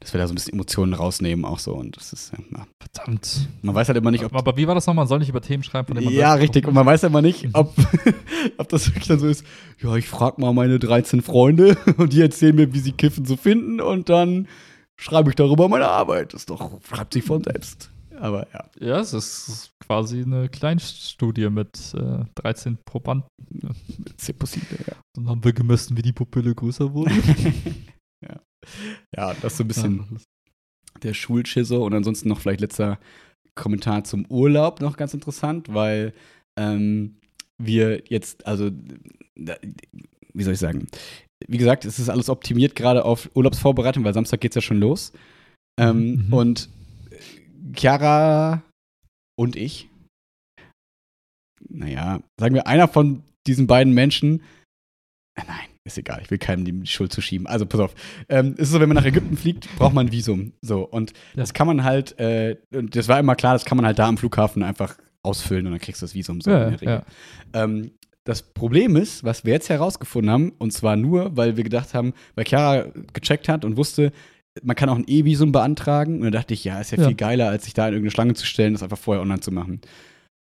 Dass 0.00 0.12
wir 0.12 0.20
da 0.20 0.26
so 0.26 0.32
ein 0.32 0.36
bisschen 0.36 0.52
Emotionen 0.54 0.94
rausnehmen, 0.94 1.44
auch 1.44 1.58
so. 1.58 1.74
Und 1.74 1.96
das 1.96 2.12
ist, 2.12 2.32
ja, 2.32 2.66
Verdammt. 2.80 3.48
man 3.62 3.74
weiß 3.74 3.88
halt 3.88 3.98
immer 3.98 4.10
nicht, 4.10 4.24
ob. 4.24 4.32
aber, 4.32 4.40
aber 4.40 4.56
wie 4.56 4.66
war 4.66 4.74
das 4.74 4.86
nochmal? 4.86 5.04
Man 5.04 5.08
soll 5.08 5.18
nicht 5.18 5.28
über 5.28 5.40
Themen 5.40 5.62
schreiben, 5.62 5.88
von 5.88 5.96
denen 5.96 6.06
man 6.06 6.14
Ja, 6.14 6.34
richtig. 6.34 6.66
Und 6.66 6.74
man 6.74 6.86
weiß 6.86 7.02
ja 7.02 7.08
immer 7.08 7.22
nicht, 7.22 7.48
ob, 7.52 7.74
ob 8.58 8.68
das 8.68 8.86
wirklich 8.88 9.06
dann 9.08 9.18
so 9.18 9.26
ist. 9.26 9.44
Ja, 9.80 9.94
ich 9.96 10.08
frage 10.08 10.40
mal 10.40 10.52
meine 10.52 10.78
13 10.78 11.22
Freunde 11.22 11.76
und 11.96 12.12
die 12.12 12.20
erzählen 12.20 12.54
mir, 12.54 12.72
wie 12.72 12.80
sie 12.80 12.92
Kiffen 12.92 13.24
so 13.24 13.36
finden 13.36 13.80
und 13.80 14.08
dann 14.08 14.48
schreibe 14.96 15.30
ich 15.30 15.36
darüber 15.36 15.68
meine 15.68 15.88
Arbeit. 15.88 16.34
Das 16.34 16.42
ist 16.42 16.50
doch, 16.50 16.80
schreibt 16.82 17.12
sich 17.14 17.24
von 17.24 17.42
selbst. 17.44 17.90
Aber 18.18 18.46
ja. 18.52 18.64
Ja, 18.80 19.00
es 19.00 19.12
ist 19.12 19.72
quasi 19.86 20.22
eine 20.22 20.48
Kleinstudie 20.48 21.50
mit 21.50 21.94
äh, 21.94 22.24
13 22.36 22.78
Probanden. 22.84 23.28
C'est 24.18 24.32
possible, 24.32 24.78
ja. 24.86 24.94
Dann 25.14 25.28
haben 25.28 25.44
wir 25.44 25.52
gemessen, 25.52 25.96
wie 25.96 26.02
die 26.02 26.12
Pupille 26.12 26.54
größer 26.54 26.92
wurde. 26.92 27.12
ja. 29.14 29.34
das 29.34 29.52
ist 29.52 29.56
so 29.58 29.64
ein 29.64 29.68
bisschen 29.68 30.20
der 31.02 31.14
Schulschisse 31.14 31.78
und 31.78 31.94
ansonsten 31.94 32.28
noch 32.28 32.40
vielleicht 32.40 32.60
letzter 32.60 32.98
Kommentar 33.54 34.04
zum 34.04 34.26
Urlaub 34.26 34.80
noch 34.80 34.96
ganz 34.96 35.14
interessant, 35.14 35.72
weil 35.72 36.12
ähm, 36.58 37.16
wir 37.58 38.02
jetzt, 38.08 38.46
also, 38.46 38.70
wie 40.32 40.42
soll 40.42 40.54
ich 40.54 40.58
sagen, 40.58 40.86
wie 41.46 41.58
gesagt, 41.58 41.84
es 41.84 41.98
ist 41.98 42.08
alles 42.08 42.28
optimiert 42.28 42.74
gerade 42.74 43.04
auf 43.04 43.30
Urlaubsvorbereitung, 43.34 44.04
weil 44.04 44.14
Samstag 44.14 44.40
geht 44.40 44.52
es 44.52 44.56
ja 44.56 44.62
schon 44.62 44.80
los. 44.80 45.12
Ähm, 45.78 46.26
Mhm. 46.26 46.32
Und 46.32 46.68
Chiara 47.74 48.62
und 49.38 49.56
ich, 49.56 49.88
naja, 51.68 52.20
sagen 52.38 52.54
wir, 52.54 52.66
einer 52.66 52.88
von 52.88 53.22
diesen 53.46 53.66
beiden 53.66 53.92
Menschen, 53.92 54.42
äh, 55.36 55.42
nein, 55.46 55.68
ist 55.86 55.98
egal, 55.98 56.20
ich 56.22 56.30
will 56.30 56.38
keinem 56.38 56.64
die 56.64 56.86
Schuld 56.86 57.12
zuschieben. 57.12 57.46
Also 57.46 57.66
pass 57.66 57.80
auf, 57.80 57.94
ähm, 58.28 58.54
es 58.56 58.64
ist 58.68 58.70
so, 58.72 58.80
wenn 58.80 58.88
man 58.88 58.96
nach 58.96 59.04
Ägypten 59.04 59.36
fliegt, 59.36 59.68
braucht 59.76 59.94
man 59.94 60.06
ein 60.06 60.12
Visum. 60.12 60.52
So, 60.62 60.82
und 60.82 61.10
Ja. 61.12 61.16
das 61.36 61.54
kann 61.54 61.66
man 61.66 61.84
halt, 61.84 62.18
äh, 62.18 62.56
und 62.74 62.94
das 62.96 63.08
war 63.08 63.18
immer 63.18 63.34
klar, 63.36 63.54
das 63.54 63.64
kann 63.64 63.76
man 63.76 63.86
halt 63.86 63.98
da 63.98 64.06
am 64.08 64.18
Flughafen 64.18 64.62
einfach 64.62 64.96
ausfüllen 65.22 65.66
und 65.66 65.72
dann 65.72 65.80
kriegst 65.80 66.02
du 66.02 66.04
das 66.06 66.14
Visum 66.14 66.40
so 66.40 66.50
in 66.50 66.56
ja, 66.56 66.70
der 66.70 66.80
Regel. 66.80 67.02
ja. 67.54 67.62
Ähm, 67.64 67.90
das 68.24 68.42
Problem 68.42 68.96
ist, 68.96 69.22
was 69.22 69.44
wir 69.44 69.52
jetzt 69.52 69.68
herausgefunden 69.68 70.30
haben, 70.32 70.52
und 70.58 70.72
zwar 70.72 70.96
nur, 70.96 71.36
weil 71.36 71.56
wir 71.56 71.62
gedacht 71.62 71.94
haben, 71.94 72.12
weil 72.34 72.44
Chiara 72.44 72.86
gecheckt 73.12 73.48
hat 73.48 73.64
und 73.64 73.76
wusste, 73.76 74.10
man 74.64 74.74
kann 74.74 74.88
auch 74.88 74.96
ein 74.96 75.04
E-Visum 75.06 75.52
beantragen. 75.52 76.16
Und 76.16 76.22
dann 76.22 76.32
dachte 76.32 76.52
ich, 76.54 76.64
ja, 76.64 76.80
ist 76.80 76.90
ja, 76.90 76.98
Ja. 76.98 77.06
viel 77.06 77.14
geiler, 77.16 77.50
als 77.50 77.64
sich 77.66 77.74
da 77.74 77.86
in 77.86 77.92
irgendeine 77.94 78.10
Schlange 78.10 78.34
zu 78.34 78.44
stellen, 78.46 78.72
das 78.72 78.82
einfach 78.82 78.98
vorher 78.98 79.22
online 79.22 79.40
zu 79.40 79.52
machen. 79.52 79.80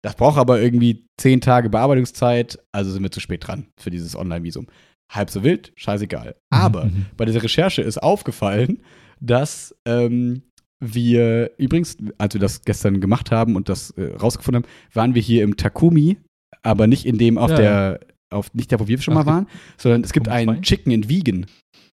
Das 0.05 0.14
braucht 0.16 0.38
aber 0.38 0.61
irgendwie 0.61 1.07
zehn 1.16 1.40
Tage 1.40 1.70
Bearbeitungszeit, 1.70 2.59
also 2.72 2.90
sind 2.93 3.03
wir 3.03 3.11
zu 3.11 3.20
spät 3.20 3.47
dran 3.47 3.66
für 3.80 3.90
dieses 3.90 4.14
Online-Visum. 4.14 4.66
Halb 5.13 5.31
so 5.31 5.43
wild, 5.45 5.73
scheißegal. 5.77 6.35
Aber 6.51 6.87
Mhm. 6.87 7.07
bei 7.17 7.25
dieser 7.27 7.43
Recherche 7.43 7.83
ist 7.83 8.03
aufgefallen, 8.03 8.83
dass 9.21 9.75
ähm, 9.87 10.43
wir, 10.81 11.53
übrigens, 11.59 11.97
als 12.19 12.35
wir 12.35 12.41
das 12.41 12.63
gestern 12.63 13.01
gemacht 13.01 13.31
haben 13.31 13.55
und 13.55 13.69
das 13.69 13.91
äh, 13.93 14.15
rausgefunden 14.17 14.65
haben, 14.65 14.71
waren 14.95 15.15
wir 15.15 15.23
hier 15.23 15.45
im 15.45 15.57
Takumi, 15.57 16.17
aber 16.63 16.87
nicht 16.87 17.07
in 17.07 17.19
dem 17.19 17.39
auf 17.39 17.51
Ja, 17.51 17.57
der, 17.57 18.01
auf 18.31 18.53
nicht 18.55 18.73
da, 18.73 18.81
wo 18.81 18.89
wir 18.89 19.01
schon 19.01 19.15
Ach, 19.17 19.25
mal 19.25 19.31
waren, 19.31 19.47
sondern 19.77 20.03
es 20.03 20.13
gibt 20.13 20.27
Takumi 20.27 20.41
einen 20.51 20.57
zwei? 20.57 20.63
Chicken 20.63 20.93
and 20.93 21.09
Vegan, 21.09 21.47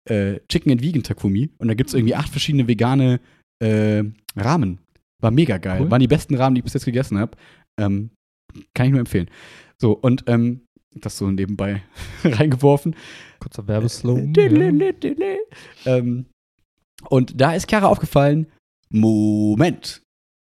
äh, 0.09 0.39
Chicken 0.49 0.71
and 0.73 0.81
Vegan 0.81 1.03
Takumi 1.03 1.49
und 1.59 1.67
da 1.69 1.75
gibt 1.75 1.89
es 1.89 1.93
irgendwie 1.93 2.15
acht 2.15 2.29
verschiedene 2.29 2.67
vegane 2.67 3.19
äh, 3.63 4.03
Ramen. 4.35 4.79
War 5.21 5.31
mega 5.31 5.57
geil. 5.59 5.81
Cool. 5.83 5.91
Waren 5.91 6.01
die 6.01 6.07
besten 6.07 6.35
Ramen, 6.35 6.55
die 6.55 6.59
ich 6.59 6.63
bis 6.65 6.73
jetzt 6.73 6.83
gegessen 6.85 7.17
habe. 7.19 7.37
Ähm, 7.79 8.09
kann 8.73 8.87
ich 8.87 8.91
nur 8.91 8.99
empfehlen. 8.99 9.29
So, 9.81 9.93
und 9.93 10.25
ähm, 10.27 10.62
das 10.95 11.17
so 11.17 11.29
nebenbei 11.29 11.83
reingeworfen. 12.23 12.95
Kurzer 13.39 13.67
Werbeslogan. 13.67 14.33
Diddle-diddle-diddle. 14.33 15.39
Ähm, 15.85 16.25
und 17.09 17.39
da 17.39 17.53
ist 17.53 17.69
Chiara 17.69 17.87
aufgefallen, 17.87 18.47
Moment, 18.89 20.01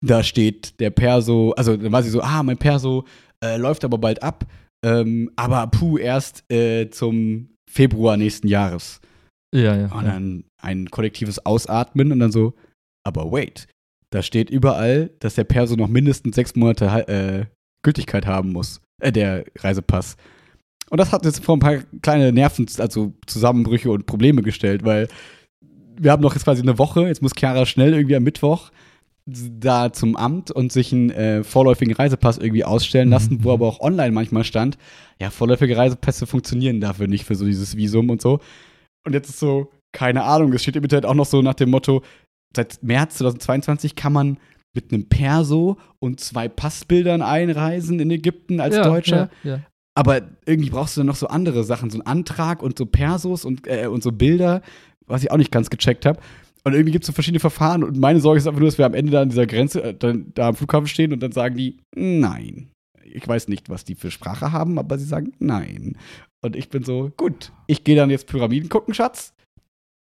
da 0.05 0.23
steht 0.23 0.79
der 0.81 0.91
Perso, 0.91 1.53
also 1.57 1.77
dann 1.77 1.93
war 1.93 2.03
sie 2.03 2.11
so, 2.11 2.21
ah, 2.21 2.43
mein 2.43 2.59
Perso 2.59 3.05
äh, 3.43 3.57
läuft 3.57 3.85
aber 3.85 3.99
bald 3.99 4.23
ab, 4.23 4.47
ähm, 4.85 5.31
aber 5.37 5.67
puh, 5.69 5.99
erst 5.99 6.51
äh, 6.53 6.91
zum 6.91 7.49
Februar 7.69 8.17
nächsten 8.17 8.47
Jahres. 8.47 9.01
Ja, 9.55 9.75
ja. 9.77 9.85
Und 9.87 10.05
ja. 10.05 10.13
dann 10.13 10.45
ein 10.61 10.91
kollektives 10.91 11.45
Ausatmen 11.47 12.13
und 12.13 12.19
dann 12.21 12.33
so, 12.33 12.55
aber 13.03 13.33
wait, 13.33 13.67
da 14.11 14.23
steht 14.23 14.51
überall, 14.51 15.11
dass 15.21 15.37
der 15.37 15.45
Perso 15.45 15.75
noch 15.75 15.89
mindestens 15.89 16.37
sechs 16.37 16.55
Monate 16.55 16.87
äh, 17.09 17.47
Gültigkeit 17.83 18.27
haben 18.27 18.53
muss, 18.53 18.81
äh, 19.01 19.13
der 19.13 19.45
Reisepass. 19.59 20.17
Und 20.91 20.99
das 20.99 21.13
hat 21.13 21.25
jetzt 21.25 21.45
vor 21.45 21.57
ein 21.57 21.61
paar 21.61 21.79
kleine 22.03 22.33
Nerven, 22.33 22.67
also 22.79 23.15
Zusammenbrüche 23.27 23.91
und 23.91 24.07
Probleme 24.07 24.43
gestellt, 24.43 24.85
weil 24.85 25.09
wir 25.99 26.13
haben 26.13 26.23
noch 26.23 26.35
jetzt 26.35 26.45
quasi 26.45 26.63
eine 26.63 26.79
Woche, 26.79 27.07
jetzt 27.07 27.23
muss 27.23 27.33
Chiara 27.37 27.67
schnell 27.67 27.95
irgendwie 27.95 28.17
am 28.17 28.25
Mittwoch 28.25 28.71
da 29.27 29.91
zum 29.93 30.17
Amt 30.17 30.51
und 30.51 30.71
sich 30.71 30.93
einen 30.93 31.11
äh, 31.11 31.45
vorläufigen 31.45 31.95
Reisepass 31.95 32.37
irgendwie 32.37 32.65
ausstellen 32.65 33.09
lassen, 33.09 33.37
Mhm. 33.37 33.45
wo 33.45 33.53
aber 33.53 33.67
auch 33.67 33.81
online 33.81 34.13
manchmal 34.13 34.45
stand, 34.45 34.77
ja, 35.19 35.31
vorläufige 35.31 35.77
Reisepässe 35.77 36.27
funktionieren 36.27 36.81
dafür 36.81 37.07
nicht 37.07 37.25
für 37.25 37.35
so 37.35 37.47
dieses 37.47 37.77
Visum 37.77 38.11
und 38.11 38.21
so. 38.21 38.41
Und 39.07 39.15
jetzt 39.15 39.31
ist 39.31 39.39
so, 39.39 39.71
keine 39.93 40.25
Ahnung, 40.25 40.53
es 40.53 40.63
steht 40.63 40.77
im 40.77 40.83
Internet 40.83 41.07
auch 41.07 41.15
noch 41.15 41.25
so 41.25 41.41
nach 41.41 41.55
dem 41.55 41.71
Motto, 41.71 42.03
seit 42.55 42.83
März 42.83 43.17
2022 43.17 43.97
kann 43.97 44.13
man 44.13 44.39
mit 44.75 44.93
einem 44.93 45.09
Perso 45.09 45.79
und 45.99 46.21
zwei 46.21 46.49
Passbildern 46.49 47.23
einreisen 47.23 48.01
in 48.01 48.11
Ägypten 48.11 48.61
als 48.61 48.77
ja, 48.77 48.85
Deutscher. 48.85 49.31
Ja, 49.43 49.51
ja. 49.51 49.61
Aber 49.97 50.23
irgendwie 50.45 50.71
brauchst 50.71 50.97
du 50.97 51.01
dann 51.01 51.07
noch 51.07 51.17
so 51.17 51.29
andere 51.29 51.63
Sachen, 51.63 51.91
so 51.91 51.99
einen 51.99 52.07
Antrag 52.07 52.63
und 52.63 52.77
so 52.77 52.87
Persos 52.87 53.45
und, 53.45 53.67
äh, 53.69 53.87
und 53.87 54.03
so 54.03 54.11
Bilder, 54.11 54.63
was 55.07 55.23
ich 55.23 55.31
auch 55.31 55.37
nicht 55.37 55.53
ganz 55.53 55.71
gecheckt 55.71 56.05
habe. 56.05 56.21
Und 56.65 56.73
irgendwie 56.73 56.93
gibt 56.93 57.05
es 57.05 57.07
so 57.07 57.13
verschiedene 57.13 57.41
Verfahren 57.41 57.85
und 57.85 57.99
meine 57.99 58.21
Sorge 58.21 58.39
ist 58.39 58.47
einfach 58.47 58.59
nur, 58.59 58.69
dass 58.69 58.79
wir 58.79 58.87
am 58.87 58.95
Ende 58.95 59.13
da 59.13 59.23
an 59.23 59.29
dieser 59.29 59.47
Grenze, 59.47 59.83
äh, 59.83 59.95
dann, 59.95 60.33
da 60.35 60.49
am 60.49 60.57
Flughafen 60.57 60.89
stehen 60.89 61.13
und 61.13 61.23
dann 61.23 61.33
sagen 61.33 61.57
die, 61.57 61.79
nein. 61.95 62.71
Ich 63.05 63.29
weiß 63.29 63.49
nicht, 63.49 63.69
was 63.69 63.85
die 63.85 63.95
für 63.95 64.11
Sprache 64.11 64.51
haben, 64.51 64.79
aber 64.79 64.99
sie 64.99 65.05
sagen 65.05 65.35
nein. 65.39 65.97
Und 66.43 66.57
ich 66.57 66.71
bin 66.71 66.83
so, 66.83 67.13
gut, 67.17 67.53
ich 67.67 67.85
gehe 67.85 67.97
dann 67.97 68.11
jetzt 68.11 68.27
Pyramiden 68.27 68.69
gucken, 68.69 68.95
Schatz. 68.95 69.35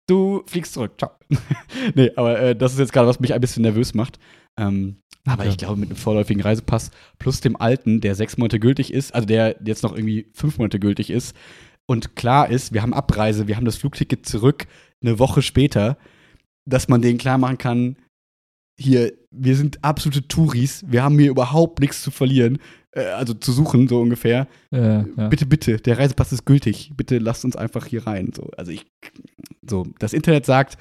Du 0.09 0.43
fliegst 0.47 0.73
zurück. 0.73 0.93
Ciao. 0.97 1.11
nee, 1.95 2.11
aber 2.15 2.39
äh, 2.39 2.55
das 2.55 2.73
ist 2.73 2.79
jetzt 2.79 2.93
gerade, 2.93 3.07
was 3.07 3.19
mich 3.19 3.33
ein 3.33 3.41
bisschen 3.41 3.63
nervös 3.63 3.93
macht. 3.93 4.19
Ähm, 4.57 4.97
aber 5.25 5.43
Okay. 5.43 5.49
ich 5.51 5.57
glaube, 5.57 5.79
mit 5.79 5.89
einem 5.89 5.97
vorläufigen 5.97 6.41
Reisepass 6.41 6.91
plus 7.19 7.41
dem 7.41 7.55
alten, 7.57 7.99
der 8.01 8.15
sechs 8.15 8.37
Monate 8.37 8.59
gültig 8.59 8.93
ist, 8.93 9.13
also 9.13 9.25
der 9.25 9.57
jetzt 9.65 9.83
noch 9.83 9.93
irgendwie 9.93 10.27
fünf 10.33 10.57
Monate 10.57 10.79
gültig 10.79 11.09
ist, 11.09 11.35
und 11.89 12.15
klar 12.15 12.49
ist, 12.49 12.73
wir 12.73 12.81
haben 12.81 12.93
Abreise, 12.93 13.47
wir 13.47 13.55
haben 13.55 13.65
das 13.65 13.77
Flugticket 13.77 14.25
zurück 14.25 14.67
eine 15.01 15.19
Woche 15.19 15.41
später, 15.41 15.97
dass 16.65 16.89
man 16.89 17.01
denen 17.01 17.17
klar 17.17 17.37
machen 17.37 17.57
kann, 17.57 17.97
hier, 18.79 19.13
wir 19.31 19.55
sind 19.55 19.83
absolute 19.83 20.27
Touris, 20.27 20.83
wir 20.87 21.01
haben 21.03 21.17
hier 21.17 21.29
überhaupt 21.31 21.79
nichts 21.79 22.03
zu 22.03 22.11
verlieren, 22.11 22.59
äh, 22.91 23.05
also 23.05 23.33
zu 23.33 23.51
suchen, 23.51 23.87
so 23.87 24.01
ungefähr. 24.01 24.47
Ja, 24.71 25.05
ja. 25.17 25.27
Bitte, 25.29 25.45
bitte, 25.45 25.77
der 25.77 25.97
Reisepass 25.97 26.31
ist 26.31 26.45
gültig. 26.45 26.91
Bitte 26.95 27.17
lasst 27.17 27.43
uns 27.43 27.55
einfach 27.55 27.85
hier 27.85 28.05
rein. 28.05 28.31
So, 28.35 28.49
also 28.55 28.71
ich, 28.71 28.85
so, 29.67 29.87
das 29.99 30.13
Internet 30.13 30.45
sagt, 30.45 30.77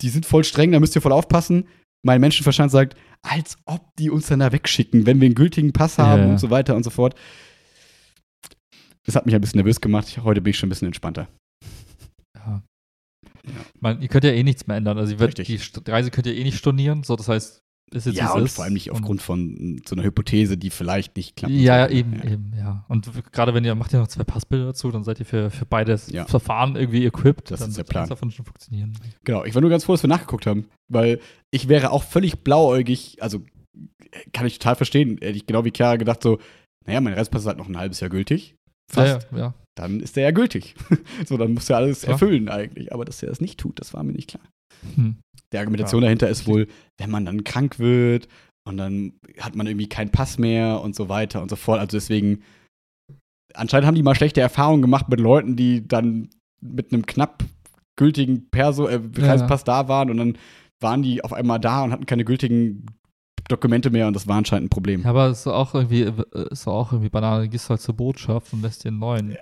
die 0.00 0.08
sind 0.08 0.26
voll 0.26 0.42
streng, 0.44 0.72
da 0.72 0.80
müsst 0.80 0.96
ihr 0.96 1.02
voll 1.02 1.12
aufpassen. 1.12 1.66
Mein 2.02 2.20
Menschenverstand 2.20 2.70
sagt, 2.70 2.96
als 3.22 3.58
ob 3.66 3.94
die 3.96 4.10
uns 4.10 4.28
dann 4.28 4.40
da 4.40 4.52
wegschicken, 4.52 5.06
wenn 5.06 5.20
wir 5.20 5.26
einen 5.26 5.34
gültigen 5.34 5.72
Pass 5.72 5.98
haben 5.98 6.22
Ja, 6.22 6.28
und 6.30 6.38
so 6.38 6.50
weiter 6.50 6.74
und 6.74 6.82
so 6.82 6.90
fort. 6.90 7.14
Das 9.04 9.16
hat 9.16 9.26
mich 9.26 9.34
ein 9.34 9.40
bisschen 9.40 9.58
nervös 9.58 9.80
gemacht. 9.80 10.08
Ich, 10.08 10.18
heute 10.18 10.40
bin 10.40 10.50
ich 10.50 10.58
schon 10.58 10.68
ein 10.68 10.70
bisschen 10.70 10.86
entspannter. 10.86 11.28
Ja. 12.36 12.62
Man, 13.80 14.00
ihr 14.00 14.08
könnt 14.08 14.24
ja 14.24 14.30
eh 14.30 14.42
nichts 14.42 14.66
mehr 14.66 14.76
ändern. 14.76 14.98
Also 14.98 15.14
Richtig. 15.16 15.46
die 15.48 15.90
Reise 15.90 16.10
könnt 16.10 16.26
ihr 16.26 16.34
eh 16.34 16.44
nicht 16.44 16.58
stornieren. 16.58 17.02
So, 17.02 17.16
das 17.16 17.28
heißt, 17.28 17.62
ist 17.92 18.06
jetzt 18.06 18.16
ja, 18.16 18.32
und 18.32 18.44
ist. 18.44 18.54
vor 18.56 18.64
allem 18.64 18.74
nicht 18.74 18.90
Und- 18.90 18.96
aufgrund 18.98 19.20
von 19.22 19.80
so 19.86 19.94
einer 19.94 20.04
Hypothese, 20.04 20.56
die 20.56 20.70
vielleicht 20.70 21.16
nicht 21.16 21.36
klappt. 21.36 21.52
Ja, 21.52 21.76
ja, 21.76 21.82
sollte. 21.88 21.94
eben, 21.94 22.22
eben, 22.22 22.52
ja. 22.56 22.84
Und 22.88 23.10
gerade 23.32 23.52
wenn 23.54 23.64
ihr 23.64 23.74
macht 23.74 23.92
ihr 23.92 23.98
noch 23.98 24.08
zwei 24.08 24.24
Passbilder 24.24 24.66
dazu, 24.66 24.90
dann 24.90 25.02
seid 25.04 25.18
ihr 25.20 25.26
für, 25.26 25.50
für 25.50 25.66
beides 25.66 26.10
Ja. 26.10 26.24
Verfahren 26.26 26.76
irgendwie 26.76 27.04
equipped. 27.04 27.50
Das 27.50 27.60
dann 27.60 27.70
ist 27.70 27.78
der 27.78 27.84
Plan. 27.84 28.08
davon 28.08 28.30
schon 28.30 28.44
funktionieren. 28.44 28.96
Genau, 29.24 29.44
ich 29.44 29.54
war 29.54 29.60
nur 29.60 29.70
ganz 29.70 29.84
froh, 29.84 29.92
dass 29.92 30.02
wir 30.04 30.08
nachgeguckt 30.08 30.46
haben, 30.46 30.66
weil 30.88 31.20
ich 31.50 31.68
wäre 31.68 31.90
auch 31.90 32.04
völlig 32.04 32.44
blauäugig, 32.44 33.16
also 33.20 33.42
kann 34.32 34.46
ich 34.46 34.58
total 34.58 34.76
verstehen, 34.76 35.18
hätte 35.20 35.36
ich 35.36 35.46
genau 35.46 35.64
wie 35.64 35.72
Chiara 35.74 35.96
gedacht, 35.96 36.22
so, 36.22 36.38
naja, 36.86 37.00
mein 37.00 37.14
Reisepass 37.14 37.42
ist 37.42 37.46
halt 37.48 37.58
noch 37.58 37.68
ein 37.68 37.76
halbes 37.78 38.00
Jahr 38.00 38.10
gültig. 38.10 38.54
Fast. 38.90 39.28
Ja, 39.30 39.36
ja, 39.38 39.44
ja. 39.44 39.54
Dann 39.76 40.00
ist 40.00 40.16
der 40.16 40.24
ja 40.24 40.30
gültig. 40.32 40.74
so, 41.26 41.36
dann 41.36 41.54
muss 41.54 41.70
er 41.70 41.76
alles 41.76 42.02
erfüllen 42.04 42.48
eigentlich. 42.48 42.92
Aber 42.92 43.04
dass 43.04 43.22
er 43.22 43.28
das 43.28 43.40
nicht 43.40 43.58
tut, 43.60 43.78
das 43.80 43.94
war 43.94 44.02
mir 44.02 44.12
nicht 44.12 44.30
klar. 44.30 44.42
Hm. 44.96 45.16
Die 45.52 45.58
Argumentation 45.58 46.02
Ja. 46.02 46.06
dahinter 46.06 46.28
ist 46.28 46.46
wohl, 46.46 46.68
wenn 46.98 47.10
man 47.10 47.24
dann 47.24 47.44
krank 47.44 47.78
wird 47.78 48.28
und 48.66 48.76
dann 48.76 49.14
hat 49.40 49.56
man 49.56 49.66
irgendwie 49.66 49.88
keinen 49.88 50.10
Pass 50.10 50.38
mehr 50.38 50.80
und 50.80 50.94
so 50.94 51.08
weiter 51.08 51.42
und 51.42 51.48
so 51.50 51.56
fort. 51.56 51.80
Also 51.80 51.96
deswegen, 51.96 52.42
anscheinend 53.54 53.86
haben 53.86 53.94
die 53.94 54.02
mal 54.02 54.14
schlechte 54.14 54.40
Erfahrungen 54.40 54.82
gemacht 54.82 55.08
mit 55.08 55.20
Leuten, 55.20 55.56
die 55.56 55.86
dann 55.86 56.30
mit 56.60 56.92
einem 56.92 57.06
knapp 57.06 57.42
gültigen 57.96 58.48
Perso 58.50 58.86
äh, 58.86 59.00
Ja. 59.16 59.26
Reisepass 59.26 59.64
da 59.64 59.88
waren 59.88 60.10
und 60.10 60.16
dann 60.18 60.38
waren 60.80 61.02
die 61.02 61.22
auf 61.24 61.32
einmal 61.32 61.58
da 61.60 61.82
und 61.84 61.92
hatten 61.92 62.06
keine 62.06 62.24
gültigen 62.24 62.86
Dokumente 63.48 63.90
mehr 63.90 64.06
und 64.06 64.14
das 64.14 64.28
war 64.28 64.36
anscheinend 64.36 64.66
ein 64.66 64.70
Problem. 64.70 65.02
Ja, 65.02 65.10
aber 65.10 65.26
es 65.26 65.40
ist 65.40 65.46
auch 65.48 65.74
irgendwie, 65.74 66.02
äh, 66.02 66.14
ist 66.50 66.68
auch 66.68 66.92
irgendwie 66.92 67.10
banal. 67.10 67.42
Du 67.42 67.48
gehst 67.48 67.68
halt 67.68 67.80
zur 67.80 67.96
Botschaft 67.96 68.52
und 68.52 68.62
lässt 68.62 68.84
dir 68.84 68.88
einen 68.88 69.00
neuen 69.00 69.32
äh, 69.32 69.38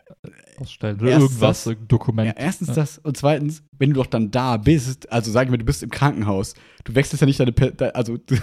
ausstellen. 0.60 1.00
Oder 1.00 1.10
Erstens 1.10 1.30
irgendwas, 1.32 1.64
das. 1.64 1.76
Dokument. 1.88 2.26
Ja, 2.28 2.34
erstens 2.36 2.68
Ja. 2.68 2.74
das 2.74 2.98
und 2.98 3.16
zweitens, 3.16 3.62
wenn 3.78 3.90
du 3.90 3.96
doch 3.96 4.06
dann 4.06 4.30
da 4.30 4.56
bist, 4.56 5.10
also 5.12 5.30
sagen 5.30 5.50
wir, 5.50 5.58
du 5.58 5.64
bist 5.64 5.82
im 5.82 5.90
Krankenhaus, 5.90 6.54
du 6.84 6.94
wechselst 6.94 7.20
ja 7.20 7.26
nicht 7.26 7.38
deine, 7.40 7.52
de- 7.52 7.90
also 7.92 8.16
du, 8.26 8.36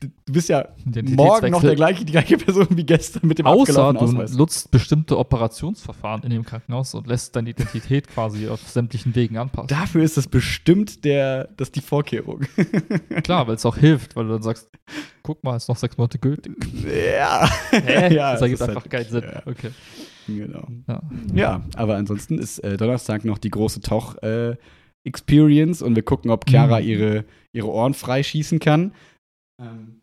du 0.00 0.32
bist 0.32 0.48
ja 0.48 0.68
morgen 0.84 1.50
noch 1.50 1.60
der 1.60 1.74
gleiche, 1.76 2.04
die 2.04 2.12
gleiche 2.12 2.36
Person 2.38 2.66
wie 2.70 2.84
gestern 2.84 3.26
mit 3.28 3.38
dem 3.38 3.46
Außer 3.46 3.92
du 3.92 3.98
Ausweis. 4.00 4.32
nutzt 4.34 4.70
bestimmte 4.70 5.18
Operationsverfahren 5.18 6.22
in 6.24 6.30
dem 6.30 6.44
Krankenhaus 6.44 6.94
und 6.94 7.06
lässt 7.06 7.34
deine 7.36 7.50
Identität 7.50 8.08
quasi 8.08 8.48
auf 8.48 8.60
sämtlichen 8.68 9.14
Wegen 9.14 9.36
anpassen. 9.38 9.68
Dafür 9.68 10.02
ist 10.02 10.16
das 10.16 10.26
bestimmt 10.26 11.04
der, 11.04 11.48
das 11.56 11.70
die 11.72 11.80
Vorkehrung. 11.80 12.40
Klar, 13.22 13.46
weil 13.46 13.54
es 13.56 13.64
auch 13.66 13.76
hilft, 13.76 14.16
weil 14.16 14.24
du 14.26 14.32
dann 14.32 14.42
sagst, 14.42 14.68
guck 15.22 15.42
mal, 15.44 15.56
ist 15.56 15.68
noch 15.68 15.76
sechs 15.76 15.96
Monate 15.96 16.18
gültig. 16.18 16.52
ja. 16.84 17.48
Hä? 17.70 18.14
ja, 18.14 18.32
das 18.32 18.42
ergibt 18.42 18.60
ist 18.60 18.68
einfach 18.68 18.82
halt- 18.82 18.90
keinen 18.90 19.08
Sinn. 19.10 19.24
Ja, 19.24 19.42
Okay. 19.46 19.70
Genau. 20.26 20.66
Ja. 20.88 21.02
Ja, 21.34 21.62
aber 21.76 21.96
ansonsten 21.96 22.38
ist 22.38 22.58
äh, 22.60 22.76
Donnerstag 22.76 23.24
noch 23.24 23.38
die 23.38 23.50
große 23.50 23.80
Tauch-Experience 23.80 25.82
und 25.82 25.94
wir 25.96 26.02
gucken, 26.02 26.30
ob 26.30 26.48
Chiara 26.48 26.80
Mhm. 26.80 26.86
ihre, 26.86 27.24
ihre 27.54 27.68
Ohren 27.68 27.94
freischießen 27.94 28.58
kann. 28.58 28.92
Ähm, 29.62 30.00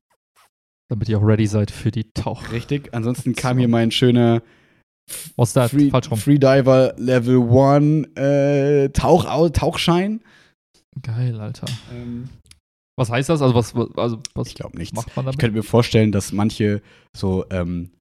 Damit 0.89 1.09
ihr 1.09 1.17
auch 1.19 1.23
ready 1.25 1.47
seid 1.47 1.71
für 1.71 1.91
die 1.91 2.11
Tauch. 2.13 2.51
richtig. 2.51 2.93
Ansonsten 2.93 3.33
kam 3.35 3.57
hier 3.57 3.67
mein 3.67 3.91
schöner 3.91 4.41
Was 5.35 5.53
da? 5.53 5.67
Free, 5.67 5.89
Falsch 5.89 6.09
rum. 6.11 6.17
Freediver 6.17 6.93
Level 6.97 7.41
1 7.41 8.17
äh, 8.17 8.89
Tauch, 8.89 9.49
Tauchschein. 9.51 10.21
Geil, 11.01 11.39
Alter. 11.39 11.65
Ähm, 11.93 12.29
Was 12.97 13.09
heißt 13.09 13.29
das? 13.29 13.41
Also 13.41 13.55
was, 13.55 13.73
also 13.97 14.19
was 14.35 14.47
ich 14.49 14.55
glaube 14.55 14.77
nichts. 14.77 14.93
macht 14.95 15.07
man 15.15 15.23
Ich 15.23 15.25
damit? 15.25 15.39
könnte 15.39 15.57
mir 15.57 15.63
vorstellen, 15.63 16.11
dass 16.11 16.31
manche 16.33 16.81
so 17.15 17.45
ähm, 17.49 17.91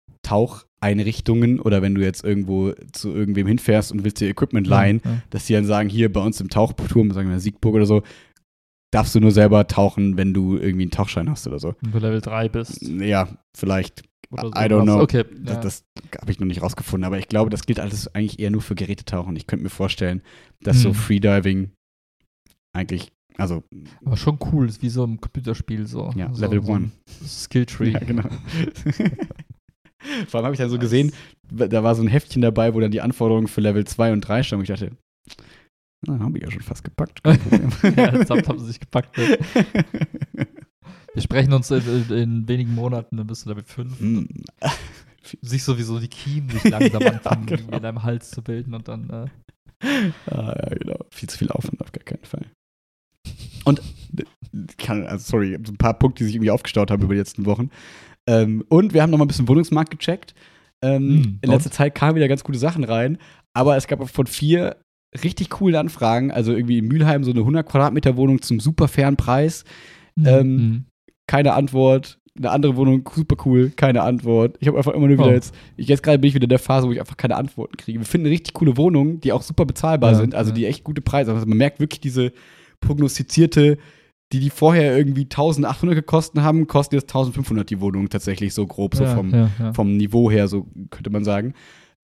Taucheinrichtungen 0.81 1.61
oder 1.61 1.83
wenn 1.83 1.95
du 1.95 2.01
jetzt 2.03 2.25
irgendwo 2.25 2.73
zu 2.93 3.13
irgendwem 3.15 3.47
hinfährst 3.47 3.93
und 3.93 4.05
willst 4.05 4.21
dir 4.21 4.29
Equipment 4.29 4.67
leihen, 4.67 5.01
Ja, 5.05 5.11
ja. 5.11 5.23
dass 5.31 5.47
die 5.47 5.53
dann 5.53 5.65
sagen, 5.67 5.89
hier 5.89 6.13
bei 6.13 6.21
uns 6.21 6.41
im 6.41 6.49
Tauchturm, 6.49 7.11
sagen 7.13 7.31
wir 7.31 7.39
Siegburg 7.41 7.75
oder 7.75 7.87
so, 7.87 8.03
darfst 8.93 9.15
du 9.15 9.21
nur 9.21 9.31
selber 9.31 9.67
tauchen, 9.67 10.17
wenn 10.17 10.35
du 10.35 10.57
irgendwie 10.57 10.83
einen 10.83 10.91
Tauchschein 10.91 11.31
hast 11.31 11.47
oder 11.47 11.59
so. 11.59 11.75
Wenn 11.81 11.93
du 11.93 11.99
Level 11.99 12.21
3 12.21 12.49
bist. 12.49 12.83
Ja, 12.83 13.29
vielleicht. 13.57 14.03
So 14.31 14.47
I 14.49 14.51
don't 14.69 14.85
know. 14.85 15.01
Okay. 15.01 15.25
Das, 15.41 15.57
ja. 15.57 15.61
das 15.61 15.85
habe 16.21 16.31
ich 16.31 16.39
noch 16.41 16.47
nicht 16.47 16.63
rausgefunden, 16.63 17.05
aber 17.05 17.19
ich 17.19 17.29
glaube, 17.29 17.51
das 17.51 17.63
gilt 17.67 17.81
alles 17.81 18.13
eigentlich 18.15 18.39
eher 18.39 18.51
nur 18.51 18.63
für 18.63 18.75
Gerätetauchen. 18.77 19.35
Ich 19.37 19.47
könnte 19.47 19.65
mir 19.65 19.71
vorstellen, 19.71 20.23
dass 20.63 20.81
so 20.81 20.91
Hm. 20.91 20.95
Freediving 20.95 21.71
eigentlich, 22.73 23.13
also 23.37 23.65
Aber 24.05 24.17
schon 24.17 24.39
cool, 24.53 24.69
ist 24.69 24.83
wie 24.83 24.89
so 24.89 25.05
ein 25.05 25.21
Computerspiel 25.21 25.87
so. 25.87 26.13
Ja, 26.17 26.33
so, 26.33 26.43
Level 26.43 26.63
so 26.63 26.73
one. 26.73 26.85
ein 26.85 27.27
Skilltree. 27.29 27.91
Ja, 27.91 27.99
genau. 28.01 28.23
Vor 30.29 30.39
allem 30.39 30.45
habe 30.47 30.55
ich 30.55 30.61
dann 30.61 30.71
so 30.71 30.79
gesehen, 30.79 31.13
da 31.51 31.83
war 31.83 31.95
so 31.95 32.03
ein 32.03 32.09
Heftchen 32.09 32.43
dabei, 32.43 32.75
wo 32.75 32.81
dann 32.81 32.91
die 32.91 33.01
Anforderungen 33.01 33.49
für 33.49 33.61
Level 33.61 33.87
2 33.87 34.13
und 34.13 34.21
3 34.23 34.43
standen. 34.43 34.61
Und 34.61 34.71
ich 34.71 34.81
dachte, 34.81 34.97
na, 36.07 36.19
habe 36.19 36.39
ich 36.39 36.45
ja 36.45 36.51
schon 36.51 36.63
fast 36.63 36.85
gepackt. 36.85 37.21
Ja, 37.97 38.11
das 38.11 38.31
haben 38.31 38.59
sie 38.59 38.67
sich 38.67 38.81
gepackt. 38.81 39.17
Ne? 39.19 39.39
Wir 41.15 41.23
sprechen 41.23 41.53
uns 41.53 41.71
in, 41.71 41.83
in, 42.09 42.17
in 42.17 42.49
wenigen 42.49 42.75
Monaten, 42.75 43.17
dann 43.17 43.27
bist 43.27 43.45
du 43.45 43.51
Level 43.51 43.65
5. 43.65 44.01
Hm. 44.01 44.29
Du 45.23 45.37
siehst 45.47 45.67
sowieso 45.67 46.01
die 46.01 46.09
Kiemen 46.09 46.49
sich 46.49 46.65
langsam 46.65 47.03
Ja, 47.03 47.11
anfangen, 47.11 47.45
genau. 47.47 47.77
in 47.77 47.83
deinem 47.83 48.03
Hals 48.03 48.31
zu 48.31 48.43
bilden 48.43 48.75
und 48.75 48.89
dann. 48.89 49.11
Äh, 49.11 49.27
Ah, 50.27 50.55
ja, 50.57 50.75
genau. 50.77 50.97
Viel 51.11 51.29
zu 51.29 51.39
viel 51.39 51.51
Aufwand 51.51 51.81
auf 51.81 51.93
gar 51.93 52.05
keinen 52.05 52.25
Fall. 52.25 52.47
Und 53.65 53.81
kann, 54.79 55.07
also 55.07 55.31
sorry, 55.31 55.59
so 55.65 55.73
ein 55.73 55.77
paar 55.79 55.95
Punkte, 55.95 56.19
die 56.19 56.27
sich 56.27 56.35
irgendwie 56.35 56.51
aufgestaut 56.51 56.91
haben 56.91 57.03
über 57.03 57.15
die 57.15 57.21
letzten 57.21 57.47
Wochen. 57.47 57.71
Ähm, 58.27 58.65
und 58.69 58.95
wir 58.95 59.03
haben 59.03 59.11
noch 59.11 59.19
mal 59.19 59.25
ein 59.25 59.29
bisschen 59.29 59.49
Wohnungsmarkt 59.49 59.91
gecheckt. 59.91 60.35
Ähm, 60.83 61.03
Hm, 61.25 61.39
in 61.43 61.51
letzter 61.51 61.71
Zeit 61.71 61.95
kamen 61.95 62.17
wieder 62.17 62.29
ganz 62.29 62.45
gute 62.45 62.59
Sachen 62.59 62.85
rein, 62.85 63.19
aber 63.53 63.77
es 63.77 63.87
gab 63.87 64.07
von 64.09 64.27
vier 64.27 64.77
richtig 65.25 65.51
coolen 65.51 65.77
Anfragen. 65.77 66.31
Also 66.31 66.53
irgendwie 66.53 66.79
in 66.79 66.87
Mülheim 66.89 67.25
so 67.25 67.31
eine 67.33 67.41
100 67.41 67.67
Quadratmeter 67.69 68.17
Wohnung 68.17 68.41
zum 68.43 68.61
super 68.61 68.89
fairen 68.89 69.17
Preis. 69.17 69.65
Ähm, 70.25 70.55
mhm. 70.57 70.85
Keine 71.27 71.55
Antwort. 71.55 72.19
Eine 72.39 72.51
andere 72.53 72.77
Wohnung, 72.77 73.07
super 73.13 73.37
cool, 73.45 73.71
keine 73.75 74.03
Antwort. 74.03 74.57
Ich 74.61 74.69
habe 74.69 74.79
einfach 74.79 74.93
immer 74.93 75.09
nur 75.09 75.19
wieder 75.19 75.29
Oh. 75.29 75.33
jetzt, 75.33 75.53
ich 75.77 75.89
jetzt 75.89 76.03
gerade 76.03 76.19
bin 76.19 76.29
ich 76.29 76.35
wieder 76.35 76.45
in 76.45 76.51
der 76.51 76.61
Phase, 76.61 76.87
wo 76.87 76.93
ich 76.93 77.01
einfach 77.01 77.17
keine 77.17 77.35
Antworten 77.37 77.77
kriege. 77.77 77.99
Wir 77.99 78.07
finden 78.07 78.29
richtig 78.29 78.55
coole 78.55 78.77
Wohnungen, 78.77 79.21
die 79.21 79.33
auch 79.33 79.43
super 79.43 79.67
bezahlbar 79.67 80.13
Ja, 80.13 80.19
sind, 80.19 80.35
also 80.35 80.51
ja. 80.51 80.55
die 80.55 80.67
echt 80.67 80.85
gute 80.85 81.03
Preise. 81.03 81.33
Also 81.33 81.45
man 81.47 81.59
merkt 81.59 81.81
wirklich 81.81 82.01
diese 82.01 82.33
prognostizierte, 82.81 83.79
die 84.33 84.41
die 84.41 84.51
vorher 84.51 84.97
irgendwie 84.97 85.23
1800 85.23 85.97
gekostet 85.97 86.43
haben, 86.43 86.67
kosten 86.67 86.95
jetzt 86.95 87.11
1500 87.11 87.69
die 87.69 87.81
Wohnung 87.81 88.09
tatsächlich 88.09 88.55
so 88.55 88.67
grob, 88.67 88.95
so 88.95 89.05
ja, 89.05 89.15
vom, 89.15 89.31
ja, 89.33 89.51
ja. 89.59 89.73
vom 89.73 89.97
Niveau 89.97 90.31
her, 90.31 90.47
so 90.49 90.67
könnte 90.91 91.11
man 91.11 91.25
sagen. 91.25 91.55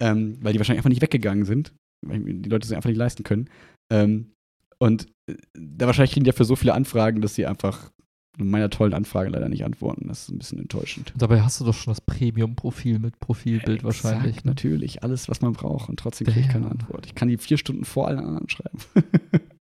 Ähm, 0.00 0.38
weil 0.40 0.52
die 0.52 0.58
wahrscheinlich 0.58 0.80
einfach 0.80 0.90
nicht 0.90 1.02
weggegangen 1.02 1.44
sind, 1.44 1.72
weil 2.04 2.20
die 2.20 2.48
Leute 2.48 2.66
sich 2.66 2.76
einfach 2.76 2.90
nicht 2.90 2.98
leisten 2.98 3.22
können. 3.22 3.48
Ähm, 3.90 4.32
und 4.78 5.06
äh, 5.26 5.36
da 5.54 5.86
wahrscheinlich 5.86 6.12
kriegen 6.12 6.24
die 6.24 6.30
ja 6.30 6.36
für 6.36 6.44
so 6.44 6.56
viele 6.56 6.74
Anfragen, 6.74 7.22
dass 7.22 7.34
sie 7.34 7.46
einfach 7.46 7.90
meiner 8.38 8.68
tollen 8.68 8.92
Anfrage 8.92 9.30
leider 9.30 9.48
nicht 9.48 9.64
antworten. 9.64 10.08
Das 10.08 10.22
ist 10.22 10.30
ein 10.30 10.38
bisschen 10.38 10.58
enttäuschend. 10.58 11.12
Dabei 11.16 11.40
hast 11.40 11.60
du 11.60 11.64
doch 11.64 11.74
schon 11.74 11.92
das 11.92 12.02
Premium-Profil 12.02 12.98
mit 12.98 13.18
Profilbild 13.18 13.82
wahrscheinlich. 13.82 14.26
Exakt, 14.26 14.44
Ne? 14.44 14.50
Natürlich, 14.50 15.02
alles, 15.02 15.28
was 15.28 15.40
man 15.40 15.54
braucht. 15.54 15.88
Und 15.88 15.98
trotzdem 15.98 16.26
kriege 16.26 16.40
ich 16.40 16.48
keine. 16.48 16.66
Antwort. 16.66 17.06
Ich 17.06 17.14
kann 17.14 17.28
die 17.28 17.38
vier 17.38 17.56
Stunden 17.56 17.84
vor 17.84 18.08
allen 18.08 18.18
anderen 18.18 18.48
schreiben. 18.48 18.78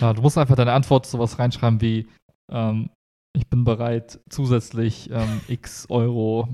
Ja, 0.00 0.12
du 0.12 0.22
musst 0.22 0.38
einfach 0.38 0.56
deine 0.56 0.72
Antwort 0.72 1.06
sowas 1.06 1.38
reinschreiben 1.38 1.80
wie: 1.80 2.06
ähm, 2.50 2.90
Ich 3.36 3.46
bin 3.48 3.64
bereit, 3.64 4.20
zusätzlich 4.30 5.10
ähm, 5.10 5.40
x 5.48 5.86
Euro 5.90 6.48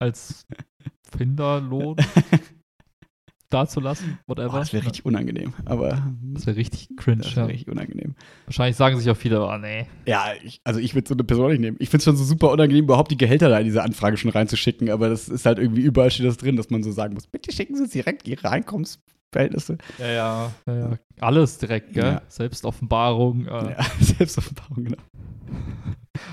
als 0.00 0.46
Finderlohn 1.16 1.96
dazulassen. 3.50 4.18
Whatever. 4.26 4.48
Boah, 4.50 4.58
das 4.60 4.72
wäre 4.72 4.84
richtig 4.84 5.04
unangenehm. 5.04 5.54
Aber 5.64 6.02
Das 6.34 6.46
wäre 6.46 6.56
richtig 6.56 6.88
cringe. 6.96 7.18
das 7.22 7.30
Ja. 7.32 7.36
wäre 7.42 7.48
richtig 7.50 7.68
unangenehm. 7.68 8.14
Wahrscheinlich 8.46 8.76
sagen 8.76 8.98
sich 8.98 9.08
auch 9.10 9.16
viele, 9.16 9.46
oh 9.46 9.56
nee. 9.58 9.86
Ja, 10.06 10.32
ich, 10.42 10.60
also 10.64 10.80
ich 10.80 10.94
würde 10.94 11.06
so 11.08 11.14
eine 11.14 11.22
Person 11.24 11.50
nicht 11.52 11.60
nehmen. 11.60 11.76
Ich 11.78 11.88
finde 11.88 11.98
es 11.98 12.04
schon 12.04 12.16
so 12.16 12.24
super 12.24 12.50
unangenehm, 12.50 12.84
überhaupt 12.84 13.12
die 13.12 13.16
Gehälter 13.16 13.48
da 13.48 13.58
in 13.58 13.64
diese 13.66 13.82
Anfrage 13.82 14.16
schon 14.16 14.30
reinzuschicken. 14.32 14.90
Aber 14.90 15.08
das 15.08 15.28
ist 15.28 15.46
halt 15.46 15.58
irgendwie 15.58 15.82
überall 15.82 16.10
steht 16.10 16.26
das 16.26 16.36
drin, 16.36 16.56
dass 16.56 16.70
man 16.70 16.82
so 16.82 16.90
sagen 16.90 17.14
muss: 17.14 17.26
Bitte 17.28 17.52
schicken 17.52 17.76
Sie 17.76 17.88
direkt 17.88 18.26
Ihre 18.26 18.50
Einkommensverhältnisse. 19.38 19.78
Ja, 19.98 20.06
ja. 20.06 20.52
ja, 20.66 20.74
ja. 20.90 20.98
Alles 21.20 21.58
direkt, 21.58 21.92
gell? 21.92 22.04
Ja. 22.04 22.22
Selbstoffenbarung. 22.28 23.46
Äh, 23.46 23.50
Ja, 23.50 23.84
Selbstoffenbarung, 24.00 24.84
genau. 24.84 25.02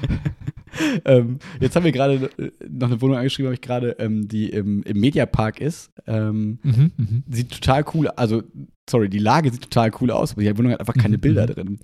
ähm, 1.06 1.40
jetzt 1.60 1.76
haben 1.76 1.84
wir 1.84 1.92
gerade 1.92 2.30
äh, 2.38 2.52
noch 2.70 2.88
eine 2.88 3.02
Wohnung 3.02 3.18
angeschrieben, 3.18 3.48
habe 3.48 3.56
ich 3.56 3.62
gerade, 3.62 3.92
ähm, 4.00 4.28
die 4.28 4.50
im, 4.50 4.84
im 4.84 5.00
Mediapark 5.00 5.60
ist. 5.60 5.92
Ähm, 6.08 6.60
Mhm, 6.64 6.92
mhm. 6.98 7.24
sieht 7.30 7.52
total 7.52 7.86
cool, 7.94 8.08
also, 8.10 8.44
sorry, 8.90 9.10
die 9.10 9.20
Lage 9.20 9.52
sieht 9.52 9.64
total 9.64 9.92
cool 10.02 10.12
aus, 10.12 10.34
aber 10.34 10.44
die 10.44 10.58
Wohnung 10.58 10.72
hat 10.72 10.80
einfach 10.80 10.94
keine 10.96 11.18
Mhm, 11.18 11.22
Bilder 11.22 11.44
mhm. 11.48 11.54
drin. 11.54 11.80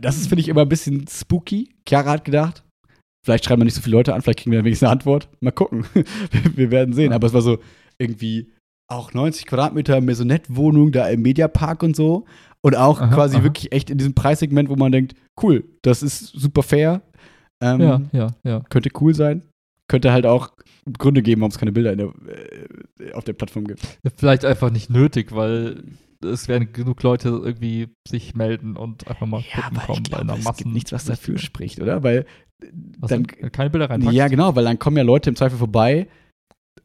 Das 0.00 0.16
ist, 0.18 0.26
finde 0.28 0.42
ich, 0.42 0.48
immer 0.48 0.62
ein 0.62 0.68
bisschen 0.68 1.06
spooky. 1.08 1.70
Chiara 1.88 2.10
hat 2.12 2.24
gedacht, 2.26 2.62
vielleicht 3.24 3.44
schreiben 3.46 3.62
wir 3.62 3.64
nicht 3.64 3.74
so 3.74 3.80
viele 3.80 3.96
Leute 3.96 4.14
an, 4.14 4.20
vielleicht 4.20 4.40
kriegen 4.40 4.50
wir 4.52 4.58
dann 4.58 4.66
wenigstens 4.66 4.86
eine 4.86 4.92
Antwort. 4.92 5.30
Mal 5.40 5.50
gucken. 5.50 5.86
wir, 5.94 6.56
wir 6.56 6.70
werden 6.70 6.92
sehen. 6.92 7.12
Aber 7.14 7.26
es 7.26 7.32
war 7.32 7.40
so 7.40 7.58
irgendwie 7.96 8.52
auch 8.88 9.12
90 9.14 9.46
Quadratmeter 9.46 10.00
Maisonette-Wohnung 10.00 10.92
da 10.92 11.08
im 11.08 11.22
Mediapark 11.22 11.82
und 11.82 11.94
so. 11.94 12.24
Und 12.60 12.76
auch 12.76 13.00
Aha, 13.00 13.14
quasi 13.14 13.36
aha. 13.36 13.44
wirklich 13.44 13.70
echt 13.72 13.90
in 13.90 13.98
diesem 13.98 14.14
Preissegment, 14.14 14.68
wo 14.68 14.76
man 14.76 14.90
denkt, 14.90 15.14
cool, 15.42 15.64
das 15.82 16.02
ist 16.02 16.26
super 16.26 16.62
fair. 16.62 17.02
Ähm, 17.60 17.80
Ja, 17.80 18.00
ja, 18.12 18.26
ja. 18.44 18.60
Könnte 18.70 18.90
cool 19.00 19.14
sein. 19.14 19.42
Könnte 19.86 20.12
halt 20.12 20.26
auch 20.26 20.50
Gründe 20.98 21.22
geben, 21.22 21.40
warum 21.42 21.50
es 21.50 21.58
keine 21.58 21.72
Bilder 21.72 21.94
der, 21.94 22.06
äh, 22.06 23.12
auf 23.12 23.24
der 23.24 23.34
Plattform 23.34 23.66
gibt. 23.66 23.80
Vielleicht 24.16 24.44
einfach 24.44 24.70
nicht 24.70 24.90
nötig, 24.90 25.34
weil 25.34 25.82
es 26.24 26.48
werden 26.48 26.72
genug 26.72 27.02
Leute 27.02 27.28
irgendwie 27.28 27.88
sich 28.08 28.34
melden 28.34 28.76
und 28.76 29.06
einfach 29.06 29.26
mal 29.26 29.42
gucken 29.54 29.78
kommen 29.86 30.02
bei 30.10 30.18
einer 30.18 30.34
es 30.36 30.44
Massen. 30.44 30.64
gibt 30.64 30.74
nichts, 30.74 30.92
was 30.92 31.04
dafür 31.04 31.38
spricht, 31.38 31.80
oder? 31.80 32.02
Weil 32.02 32.26
Was 32.98 33.10
dann, 33.10 33.26
keine 33.26 33.70
Bilder 33.70 33.88
reinpackst. 33.88 34.16
ja, 34.16 34.26
genau, 34.28 34.56
weil 34.56 34.64
dann 34.64 34.78
kommen 34.80 34.96
ja 34.96 35.04
Leute 35.04 35.30
im 35.30 35.36
Zweifel 35.36 35.58
vorbei. 35.58 36.08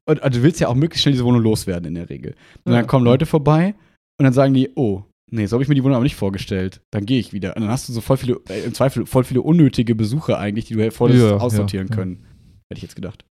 Und 0.06 0.22
also 0.24 0.40
du 0.40 0.44
willst 0.44 0.60
ja 0.60 0.68
auch 0.68 0.76
möglichst 0.76 1.04
schnell 1.04 1.14
diese 1.14 1.26
Wohnung 1.26 1.42
loswerden 1.42 1.88
in 1.88 1.96
der 1.96 2.10
Regel. 2.10 2.36
Und 2.66 2.74
Ja. 2.74 2.80
dann 2.80 2.88
kommen 2.88 3.06
Leute 3.06 3.26
vorbei 3.26 3.76
und 4.20 4.24
dann 4.24 4.34
sagen 4.34 4.54
die, 4.54 4.70
oh, 4.76 5.04
nee, 5.32 5.46
so 5.46 5.56
habe 5.56 5.64
ich 5.64 5.70
mir 5.70 5.76
die 5.76 5.84
Wohnung 5.84 5.96
aber 5.96 6.04
nicht 6.04 6.16
vorgestellt. 6.16 6.82
Dann 6.92 7.06
gehe 7.06 7.20
ich 7.20 7.34
wieder. 7.34 7.56
Und 7.56 7.64
dann 7.64 7.72
hast 7.72 7.88
du 7.90 7.94
so 7.94 8.02
voll 8.02 8.18
viele, 8.18 8.40
äh, 8.50 8.64
im 8.64 8.74
Zweifel 8.74 9.06
voll 9.06 9.24
viele 9.24 9.42
unnötige 9.42 9.96
Besucher 9.96 10.38
eigentlich, 10.40 10.66
die 10.66 10.76
du 10.76 10.92
voll 10.92 11.16
Ja, 11.16 11.38
aussortieren 11.38 11.88
ja, 11.88 11.92
ja. 11.92 11.96
können. 11.96 12.26
Hätte 12.70 12.78
ich 12.78 12.84
jetzt 12.84 12.96
gedacht. 12.96 13.26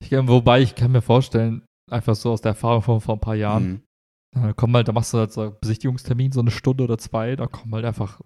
Ich, 0.00 0.12
wobei 0.12 0.60
ich 0.62 0.74
kann 0.76 0.92
mir 0.92 1.02
vorstellen, 1.02 1.62
einfach 1.90 2.14
so 2.14 2.30
aus 2.30 2.40
der 2.40 2.50
Erfahrung 2.50 2.82
von 2.82 3.00
vor 3.00 3.16
ein 3.16 3.20
paar 3.20 3.34
Jahren, 3.34 3.68
Mhm. 3.68 3.80
da 4.42 4.52
kommen 4.52 4.74
halt, 4.76 4.86
da 4.86 4.92
machst 4.92 5.12
du 5.12 5.18
halt 5.18 5.32
so 5.32 5.40
einen 5.40 5.56
Besichtigungstermin, 5.60 6.30
so 6.30 6.40
eine 6.40 6.52
Stunde 6.52 6.84
oder 6.84 6.98
zwei, 6.98 7.34
da 7.34 7.46
kommen 7.48 7.74
halt 7.74 7.84
einfach 7.84 8.20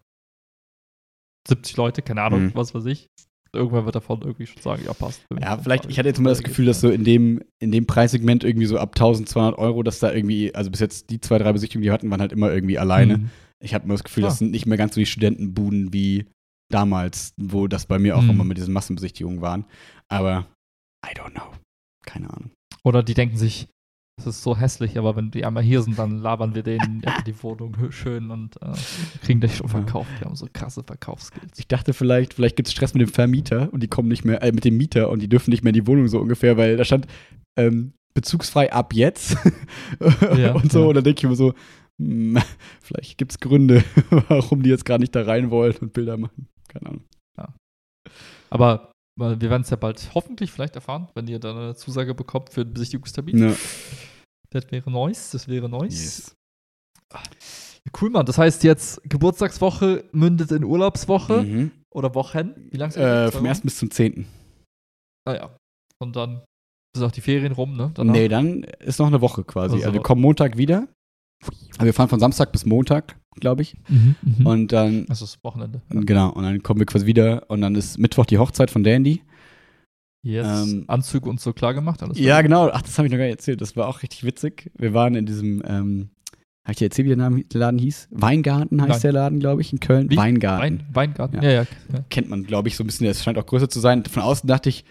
70 1.48 1.76
Leute, 1.76 2.02
keine 2.02 2.22
Ahnung, 2.22 2.46
Mhm. 2.46 2.54
was 2.54 2.74
weiß 2.74 2.84
ich. 2.86 3.08
Irgendwann 3.55 3.84
wird 3.84 3.94
davon 3.94 4.20
irgendwie 4.22 4.46
schon 4.46 4.62
sagen, 4.62 4.82
ja, 4.84 4.92
passt. 4.92 5.22
Ja, 5.40 5.59
vielleicht, 5.59 5.86
ich 5.86 5.98
hatte 5.98 6.09
jetzt 6.09 6.18
immer 6.18 6.30
das 6.30 6.42
Gefühl, 6.42 6.66
dass 6.66 6.80
so 6.80 6.90
in 6.90 7.05
dem, 7.05 7.40
in 7.61 7.72
dem 7.72 7.86
Preissegment 7.86 8.44
irgendwie 8.44 8.66
so 8.66 8.78
ab 8.78 8.90
1200 8.94 9.59
Euro, 9.59 9.82
dass 9.82 9.98
da 10.00 10.12
irgendwie, 10.12 10.55
also 10.55 10.70
bis 10.70 10.80
jetzt 10.80 11.11
die 11.11 11.20
zwei, 11.20 11.38
drei 11.38 11.52
Besichtigungen, 11.52 11.82
die 11.82 11.86
wir 11.88 11.92
hatten, 11.92 12.11
waren 12.11 12.20
halt 12.20 12.32
immer 12.32 12.52
irgendwie 12.52 12.78
alleine. 12.78 13.18
Mhm. 13.18 13.30
Ich 13.62 13.72
habe 13.74 13.84
immer 13.84 13.94
das 13.94 14.05
Gefühl, 14.05 14.24
Ah. 14.24 14.28
das 14.28 14.38
sind 14.38 14.50
nicht 14.50 14.66
mehr 14.66 14.76
ganz 14.78 14.94
so 14.94 15.00
die 15.00 15.07
Studentenbuden 15.07 15.92
wie 15.92 16.26
damals, 16.70 17.32
wo 17.36 17.66
das 17.68 17.86
bei 17.86 17.98
mir 17.98 18.16
auch 18.16 18.22
Mhm. 18.22 18.30
immer 18.30 18.44
mit 18.44 18.57
diesen 18.59 18.74
Massenbesichtigungen 18.74 19.40
waren. 19.40 19.64
Aber 20.09 20.46
I 21.07 21.14
don't 21.16 21.32
know. 21.32 21.52
Keine 22.07 22.30
Ahnung. 22.30 22.50
Oder 22.82 23.02
die 23.02 23.14
denken 23.14 23.36
sich, 23.36 23.68
das 24.16 24.26
ist 24.26 24.42
so 24.42 24.56
hässlich, 24.56 24.96
aber 24.98 25.16
wenn 25.16 25.30
die 25.32 25.44
einmal 25.44 25.62
hier 25.62 25.82
sind, 25.82 25.98
dann 25.98 26.18
labern 26.18 26.54
wir 26.54 26.62
denen 26.62 27.02
die 27.26 27.42
Wohnung 27.42 27.76
hö- 27.76 27.90
schön 27.92 28.30
und 28.30 28.56
äh, 28.62 28.72
kriegen 29.24 29.40
das 29.40 29.56
schon 29.56 29.66
Ja. 29.66 29.72
verkauft. 29.72 30.08
Wir 30.18 30.26
haben 30.26 30.36
so 30.36 30.46
krasse 30.52 30.82
Verkaufsskills. 30.84 31.58
Ich 31.58 31.66
dachte 31.68 31.92
vielleicht, 31.92 32.34
vielleicht 32.34 32.56
gibt 32.56 32.68
es 32.68 32.72
Stress 32.72 32.94
mit 32.94 33.00
dem 33.02 33.12
Vermieter 33.12 33.72
und 33.72 33.82
die 33.82 33.88
kommen 33.88 34.08
nicht 34.08 34.24
mehr, 34.24 34.42
äh, 34.42 34.52
mit 34.52 34.64
dem 34.64 34.76
Mieter 34.76 35.10
und 35.10 35.20
die 35.20 35.28
dürfen 35.28 35.50
nicht 35.50 35.64
mehr 35.64 35.70
in 35.70 35.80
die 35.80 35.86
Wohnung 35.86 36.06
so 36.08 36.20
ungefähr, 36.20 36.56
weil 36.56 36.76
da 36.76 36.84
stand 36.84 37.06
ähm, 37.58 37.92
bezugsfrei 38.14 38.72
ab 38.72 38.94
jetzt 38.94 39.36
Ja, 40.38 40.52
und 40.54 40.70
so. 40.70 40.82
ja. 40.82 40.86
Und 40.86 40.94
dann 40.94 41.04
denke 41.04 41.18
ich 41.18 41.28
mir 41.28 41.34
so, 41.36 41.52
hm, 42.00 42.38
vielleicht 42.80 43.18
gibt 43.18 43.32
es 43.32 43.40
Gründe, 43.40 43.82
warum 44.28 44.62
die 44.62 44.70
jetzt 44.70 44.84
gar 44.84 44.98
nicht 44.98 45.14
da 45.16 45.22
rein 45.24 45.50
wollen 45.50 45.74
und 45.80 45.92
Bilder 45.92 46.16
machen. 46.16 46.46
Keine 46.68 46.86
Ahnung. 46.86 47.04
Aber 48.50 48.92
weil 49.16 49.40
wir 49.40 49.50
werden 49.50 49.62
es 49.62 49.70
ja 49.70 49.76
bald 49.76 50.10
hoffentlich 50.14 50.50
vielleicht 50.50 50.74
erfahren, 50.74 51.08
wenn 51.14 51.26
ihr 51.28 51.38
dann 51.38 51.56
eine 51.56 51.74
Zusage 51.74 52.14
bekommt 52.14 52.50
für 52.50 52.64
den 52.64 52.74
Besichtigungstermin. 52.74 53.38
Ja. 53.50 53.54
Das 54.50 54.70
wäre 54.70 54.90
nice, 54.90 55.30
das 55.30 55.48
wäre 55.48 55.68
nice. 55.68 55.92
Yes. 55.92 56.36
Cool, 58.00 58.10
Mann. 58.10 58.26
Das 58.26 58.38
heißt 58.38 58.64
jetzt, 58.64 59.00
Geburtstagswoche 59.08 60.04
mündet 60.12 60.50
in 60.50 60.64
Urlaubswoche 60.64 61.42
Mhm. 61.42 61.70
oder 61.92 62.14
Wochen. 62.14 62.54
Wie 62.70 62.76
lange 62.76 62.94
Äh, 62.96 63.30
vom 63.30 63.44
1. 63.46 63.60
bis 63.62 63.78
zum 63.78 63.90
10. 63.90 64.26
Ah 65.26 65.34
ja. 65.34 65.56
Und 66.00 66.16
dann 66.16 66.42
sind 66.96 67.06
auch 67.06 67.12
die 67.12 67.20
Ferien 67.20 67.52
rum, 67.52 67.76
ne? 67.76 67.92
Nee, 68.02 68.28
dann 68.28 68.64
ist 68.64 68.98
noch 68.98 69.06
eine 69.06 69.20
Woche 69.20 69.44
quasi. 69.44 69.74
Also- 69.74 69.86
Also 69.86 69.94
wir 69.94 70.02
kommen 70.02 70.22
Montag 70.22 70.56
wieder. 70.56 70.88
Also 71.72 71.84
wir 71.84 71.92
fahren 71.94 72.08
von 72.08 72.20
Samstag 72.20 72.52
bis 72.52 72.64
Montag, 72.64 73.16
glaube 73.41 73.62
ich. 73.62 73.76
Mhm, 73.89 74.14
mhm. 74.22 74.47
Und 74.47 74.72
dann, 74.72 75.07
also 75.09 75.24
das 75.24 75.43
Wochenende. 75.43 75.82
Ja. 75.93 76.01
genau, 76.01 76.30
und 76.30 76.45
dann 76.45 76.62
kommen 76.62 76.80
wir 76.80 76.87
quasi 76.87 77.07
wieder 77.07 77.49
und 77.51 77.61
dann 77.61 77.74
ist 77.74 77.99
Mittwoch 77.99 78.26
die 78.26 78.39
Hochzeit 78.39 78.70
von 78.70 78.85
Dandy. 78.85 79.22
Yes. 80.24 80.47
Ähm, 80.47 80.85
Anzüge 80.87 81.28
und 81.28 81.41
so 81.41 81.53
klar 81.53 81.74
gemacht. 81.74 82.03
Alles 82.03 82.18
Ja, 82.18 82.41
genau. 82.41 82.70
Ach, 82.70 82.80
das 82.80 82.97
habe 82.97 83.07
ich 83.07 83.12
noch 83.12 83.18
gar 83.18 83.26
nicht 83.26 83.37
erzählt. 83.37 83.61
Das 83.61 83.76
war 83.76 83.89
auch 83.89 84.03
richtig 84.03 84.24
witzig. 84.24 84.70
Wir 84.76 84.95
waren 84.95 85.14
in 85.14 85.26
diesem, 85.26 85.62
ähm, 85.66 86.09
habe 86.64 86.72
ich 86.72 86.78
dir 86.78 86.87
erzählt, 86.87 87.05
wie 87.05 87.11
der, 87.11 87.18
Name, 87.18 87.45
der 87.45 87.61
Laden 87.61 87.78
hieß? 87.78 88.09
Weingarten 88.11 88.80
heißt 88.80 88.91
Nein. 88.91 89.01
der 89.03 89.12
Laden, 89.12 89.39
glaube 89.39 89.61
ich, 89.61 89.70
in 89.72 89.80
Köln. 89.80 90.09
Wie? 90.09 90.16
Weingarten. 90.16 90.62
Wein, 90.62 90.87
Weingarten. 90.95 91.37
Ja. 91.37 91.43
Ja, 91.43 91.51
ja. 91.51 91.66
ja. 91.93 92.05
Kennt 92.09 92.30
man, 92.30 92.45
glaube 92.45 92.68
ich, 92.68 92.76
so 92.76 92.85
ein 92.85 92.87
bisschen. 92.87 93.07
Es 93.07 93.22
scheint 93.22 93.37
auch 93.37 93.45
größer 93.45 93.68
zu 93.68 93.80
sein. 93.80 94.03
Von 94.07 94.22
außen 94.22 94.47
dachte 94.49 94.70
ich, 94.70 94.87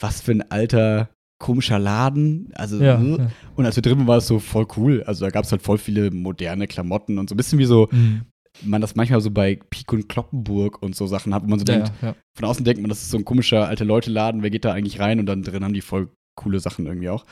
was 0.00 0.20
für 0.20 0.32
ein 0.32 0.50
alter, 0.50 1.08
komischer 1.38 1.78
Laden. 1.78 2.50
Also, 2.54 2.82
ja, 2.82 3.00
äh. 3.00 3.16
ja. 3.18 3.30
und 3.56 3.66
als 3.66 3.76
wir 3.76 3.82
drin 3.82 3.98
waren, 3.98 4.06
war 4.06 4.18
es 4.18 4.26
so 4.26 4.38
voll 4.38 4.66
cool. 4.76 5.02
Also 5.04 5.24
da 5.24 5.30
gab 5.30 5.44
es 5.44 5.52
halt 5.52 5.62
voll 5.62 5.78
viele 5.78 6.10
moderne 6.10 6.66
Klamotten 6.66 7.18
und 7.18 7.28
so 7.28 7.34
ein 7.34 7.36
bisschen 7.36 7.58
wie 7.58 7.64
so, 7.64 7.88
Mhm. 7.92 8.22
man 8.62 8.80
das 8.80 8.94
manchmal 8.94 9.20
so 9.20 9.30
bei 9.30 9.58
Pik 9.70 9.92
und 9.92 10.08
Kloppenburg 10.08 10.80
und 10.82 10.94
so 10.94 11.06
Sachen 11.06 11.34
hat, 11.34 11.42
wo 11.42 11.48
man 11.48 11.58
so 11.58 11.64
Ja, 11.64 11.80
denkt, 11.80 11.92
von 12.36 12.48
außen 12.48 12.64
denkt 12.64 12.80
man, 12.80 12.88
das 12.88 13.02
ist 13.02 13.10
so 13.10 13.18
ein 13.18 13.24
komischer 13.24 13.66
alte 13.68 13.84
Leute-Laden, 13.84 14.42
wer 14.42 14.50
geht 14.50 14.64
da 14.64 14.72
eigentlich 14.72 15.00
rein? 15.00 15.18
Und 15.18 15.26
dann 15.26 15.42
drin 15.42 15.64
haben 15.64 15.74
die 15.74 15.80
voll 15.80 16.08
coole 16.36 16.60
Sachen 16.60 16.86
irgendwie 16.86 17.08
auch. 17.10 17.24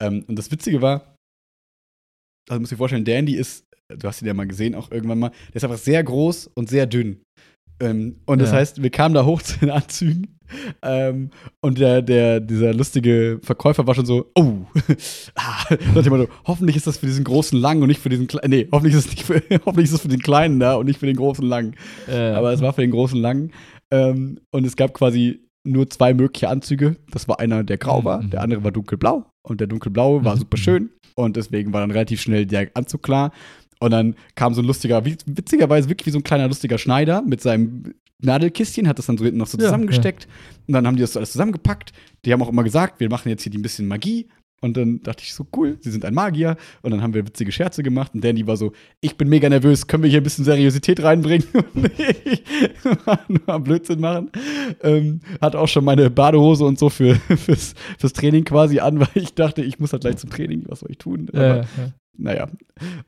Ähm, 0.00 0.24
und 0.26 0.36
das 0.36 0.50
Witzige 0.50 0.82
war, 0.82 1.16
also 2.48 2.60
muss 2.60 2.70
dir 2.70 2.76
vorstellen, 2.76 3.04
Dandy 3.04 3.36
ist, 3.36 3.64
du 3.88 4.06
hast 4.06 4.20
ihn 4.20 4.26
ja 4.28 4.34
mal 4.34 4.46
gesehen, 4.46 4.74
auch 4.74 4.90
irgendwann 4.90 5.18
mal, 5.20 5.30
der 5.48 5.56
ist 5.56 5.64
einfach 5.64 5.78
sehr 5.78 6.02
groß 6.02 6.48
und 6.54 6.68
sehr 6.68 6.86
dünn. 6.86 7.22
Ähm, 7.80 8.20
und 8.26 8.40
das 8.40 8.52
heißt, 8.52 8.82
wir 8.82 8.90
kamen 8.90 9.14
da 9.14 9.24
hoch 9.24 9.42
zu 9.42 9.58
den 9.58 9.70
Anzügen 9.70 10.38
ähm, 10.82 11.30
und 11.60 11.78
der, 11.78 12.02
der, 12.02 12.40
dieser 12.40 12.74
lustige 12.74 13.40
Verkäufer 13.42 13.86
war 13.86 13.94
schon 13.94 14.06
so, 14.06 14.30
oh, 14.34 14.58
ah, 15.34 15.64
so, 15.94 16.28
hoffentlich 16.46 16.76
ist 16.76 16.86
das 16.86 16.98
für 16.98 17.06
diesen 17.06 17.24
großen 17.24 17.58
Langen 17.58 17.82
und 17.82 17.88
nicht 17.88 18.00
für 18.00 18.08
diesen 18.08 18.26
kleinen, 18.26 18.50
nee, 18.50 18.68
hoffentlich 18.72 18.94
ist 18.94 19.06
es 19.06 19.10
nicht 19.10 19.24
für, 19.24 19.42
hoffentlich 19.66 19.86
ist 19.88 19.94
es 19.94 20.00
für 20.00 20.08
den 20.08 20.20
Kleinen 20.22 20.60
da 20.60 20.74
und 20.74 20.86
nicht 20.86 20.98
für 21.00 21.06
den 21.06 21.16
großen 21.16 21.44
Langen. 21.46 21.74
Äh, 22.08 22.16
Aber 22.30 22.52
es 22.52 22.60
war 22.60 22.72
für 22.72 22.82
den 22.82 22.90
großen 22.90 23.20
Langen. 23.20 23.52
Ähm, 23.90 24.38
und 24.50 24.64
es 24.66 24.76
gab 24.76 24.94
quasi 24.94 25.40
nur 25.64 25.88
zwei 25.88 26.12
mögliche 26.14 26.48
Anzüge. 26.48 26.96
Das 27.10 27.26
war 27.28 27.40
einer, 27.40 27.64
der 27.64 27.78
grau 27.78 28.04
war, 28.04 28.22
Mhm. 28.22 28.30
der 28.30 28.42
andere 28.42 28.64
war 28.64 28.70
dunkelblau. 28.72 29.24
Und 29.42 29.60
der 29.60 29.66
dunkelblaue 29.66 30.24
war 30.24 30.34
Mhm. 30.34 30.40
super 30.40 30.56
schön. 30.56 30.90
Und 31.14 31.36
deswegen 31.36 31.72
war 31.72 31.80
dann 31.80 31.90
relativ 31.90 32.20
schnell 32.20 32.44
der 32.46 32.70
Anzug 32.74 33.02
klar. 33.02 33.32
Und 33.80 33.90
dann 33.92 34.14
kam 34.34 34.54
so 34.54 34.62
ein 34.62 34.66
lustiger, 34.66 35.04
witzigerweise 35.04 35.88
wirklich 35.88 36.06
wie 36.06 36.10
so 36.10 36.18
ein 36.18 36.24
kleiner 36.24 36.48
lustiger 36.48 36.78
Schneider 36.78 37.22
mit 37.22 37.40
seinem 37.40 37.94
Nadelkistchen, 38.22 38.88
hat 38.88 38.98
das 38.98 39.06
dann 39.06 39.18
so 39.18 39.24
hinten 39.24 39.38
noch 39.38 39.46
so 39.46 39.58
Ja, 39.58 39.64
zusammengesteckt. 39.64 40.28
Und 40.66 40.74
dann 40.74 40.86
haben 40.86 40.96
die 40.96 41.02
das 41.02 41.12
so 41.12 41.18
alles 41.18 41.32
zusammengepackt. 41.32 41.92
Die 42.24 42.32
haben 42.32 42.42
auch 42.42 42.48
immer 42.48 42.64
gesagt, 42.64 43.00
wir 43.00 43.10
machen 43.10 43.28
jetzt 43.28 43.42
hier 43.42 43.52
die 43.52 43.58
ein 43.58 43.62
bisschen 43.62 43.86
Magie. 43.86 44.28
Und 44.60 44.78
dann 44.78 45.02
dachte 45.02 45.22
ich 45.22 45.34
so, 45.34 45.46
cool, 45.54 45.76
sie 45.80 45.90
sind 45.90 46.06
ein 46.06 46.14
Magier. 46.14 46.56
Und 46.80 46.92
dann 46.92 47.02
haben 47.02 47.12
wir 47.12 47.26
witzige 47.26 47.52
Scherze 47.52 47.82
gemacht. 47.82 48.14
Und 48.14 48.24
Danny 48.24 48.46
war 48.46 48.56
so, 48.56 48.72
ich 49.02 49.18
bin 49.18 49.28
mega 49.28 49.46
nervös, 49.50 49.86
können 49.86 50.04
wir 50.04 50.08
hier 50.08 50.22
ein 50.22 50.24
bisschen 50.24 50.46
Seriosität 50.46 51.02
reinbringen? 51.02 51.46
Und 51.74 51.90
ich 51.98 52.42
nur 53.28 53.48
am 53.48 53.62
Blödsinn 53.62 54.00
machen. 54.00 54.30
Ähm, 54.82 55.20
hat 55.42 55.54
auch 55.54 55.68
schon 55.68 55.84
meine 55.84 56.08
Badehose 56.08 56.64
und 56.64 56.78
so 56.78 56.88
für, 56.88 57.14
fürs, 57.36 57.74
fürs 57.98 58.12
Training 58.14 58.44
quasi 58.44 58.78
an, 58.80 59.00
weil 59.00 59.08
ich 59.14 59.34
dachte, 59.34 59.62
ich 59.62 59.78
muss 59.78 59.92
halt 59.92 60.02
gleich 60.02 60.16
zum 60.16 60.30
Training, 60.30 60.64
was 60.66 60.80
soll 60.80 60.90
ich 60.90 60.98
tun? 60.98 61.28
ja, 61.34 61.40
Aber, 61.40 61.56
ja, 61.56 61.62
ja. 61.62 61.92
Naja. 62.16 62.48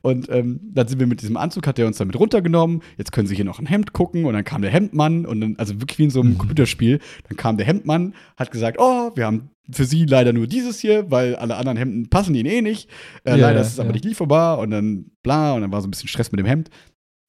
Und 0.01 0.29
ähm, 0.29 0.59
dann 0.73 0.87
sind 0.87 0.99
wir 0.99 1.07
mit 1.07 1.21
diesem 1.21 1.37
Anzug, 1.37 1.67
hat 1.67 1.77
er 1.79 1.87
uns 1.87 1.97
damit 1.97 2.17
runtergenommen. 2.19 2.81
Jetzt 2.97 3.11
können 3.11 3.27
sie 3.27 3.35
hier 3.35 3.45
noch 3.45 3.59
ein 3.59 3.65
Hemd 3.65 3.93
gucken. 3.93 4.25
Und 4.25 4.33
dann 4.33 4.43
kam 4.43 4.61
der 4.61 4.71
Hemdmann 4.71 5.25
und 5.25 5.41
dann, 5.41 5.55
also 5.57 5.79
wirklich 5.81 5.99
wie 5.99 6.03
in 6.05 6.09
so 6.09 6.21
einem 6.21 6.33
Mhm. 6.33 6.37
Computerspiel, 6.37 6.99
dann 7.29 7.37
kam 7.37 7.57
der 7.57 7.65
Hemdmann, 7.65 8.13
hat 8.37 8.51
gesagt, 8.51 8.77
oh, 8.79 9.11
wir 9.15 9.25
haben 9.25 9.49
für 9.71 9.83
sie 9.85 10.05
leider 10.05 10.31
nur 10.31 10.47
dieses 10.47 10.79
hier, 10.79 11.11
weil 11.11 11.35
alle 11.35 11.57
anderen 11.57 11.77
Hemden 11.77 12.09
passen 12.09 12.33
ihnen 12.35 12.49
eh 12.49 12.61
nicht. 12.61 12.89
Äh, 13.25 13.31
Ja, 13.31 13.35
leider 13.47 13.61
ist 13.61 13.67
es 13.73 13.79
aber 13.79 13.89
ja. 13.89 13.93
nicht 13.93 14.05
lieferbar 14.05 14.59
und 14.59 14.71
dann 14.71 15.11
bla 15.23 15.53
und 15.53 15.61
dann 15.61 15.71
war 15.71 15.81
so 15.81 15.87
ein 15.87 15.91
bisschen 15.91 16.07
Stress 16.07 16.31
mit 16.31 16.39
dem 16.39 16.45
Hemd. 16.45 16.69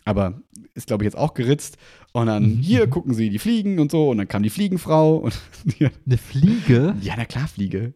Aber 0.04 0.40
ist, 0.74 0.86
glaube 0.86 1.02
ich, 1.02 1.06
jetzt 1.06 1.18
auch 1.18 1.34
geritzt. 1.34 1.76
Und 2.12 2.26
dann, 2.26 2.44
Mhm, 2.44 2.58
hier 2.60 2.86
gucken 2.86 3.12
sie 3.12 3.28
die 3.28 3.38
Fliegen 3.38 3.78
und 3.78 3.90
so. 3.90 4.08
Und 4.08 4.16
dann 4.18 4.28
kam 4.28 4.42
die 4.42 4.48
Fliegenfrau. 4.50 5.16
Und 5.16 5.38
Eine 6.06 6.16
Fliege? 6.16 6.94
ja, 7.02 7.14
na 7.16 7.24
klar, 7.26 7.46
Fliege. 7.48 7.92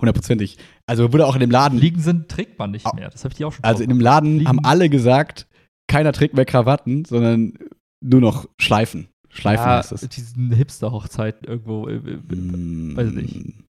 Hundertprozentig. 0.00 0.58
Also 0.86 1.12
wurde 1.12 1.26
auch 1.26 1.34
in 1.34 1.40
dem 1.40 1.50
Laden, 1.50 1.78
Fliegen 1.78 2.00
sind, 2.00 2.28
trägt 2.28 2.58
man 2.58 2.70
nicht 2.70 2.92
mehr. 2.94 3.10
Das 3.10 3.24
habe 3.24 3.32
ich 3.32 3.38
dir 3.38 3.48
auch 3.48 3.52
schon 3.52 3.64
also 3.64 3.82
in 3.82 3.88
dem 3.88 4.00
Laden 4.00 4.36
Fliegen. 4.36 4.48
haben 4.48 4.64
alle 4.64 4.88
gesagt, 4.88 5.48
keiner 5.88 6.12
trägt 6.12 6.34
mehr 6.34 6.44
Krawatten, 6.44 7.04
sondern 7.04 7.58
nur 8.04 8.20
noch 8.20 8.48
Schleifen. 8.60 9.08
Schleifen 9.30 9.66
ja, 9.66 9.78
heißt 9.78 9.92
es. 9.92 10.08
diesen 10.08 10.52
Hipster-Hochzeiten 10.52 11.46
irgendwo. 11.46 11.88
Äh, 11.88 11.96
äh, 11.96 12.16
Mm, 12.34 12.96
weiß 12.96 13.08
ich 13.08 13.14
nicht. 13.14 13.64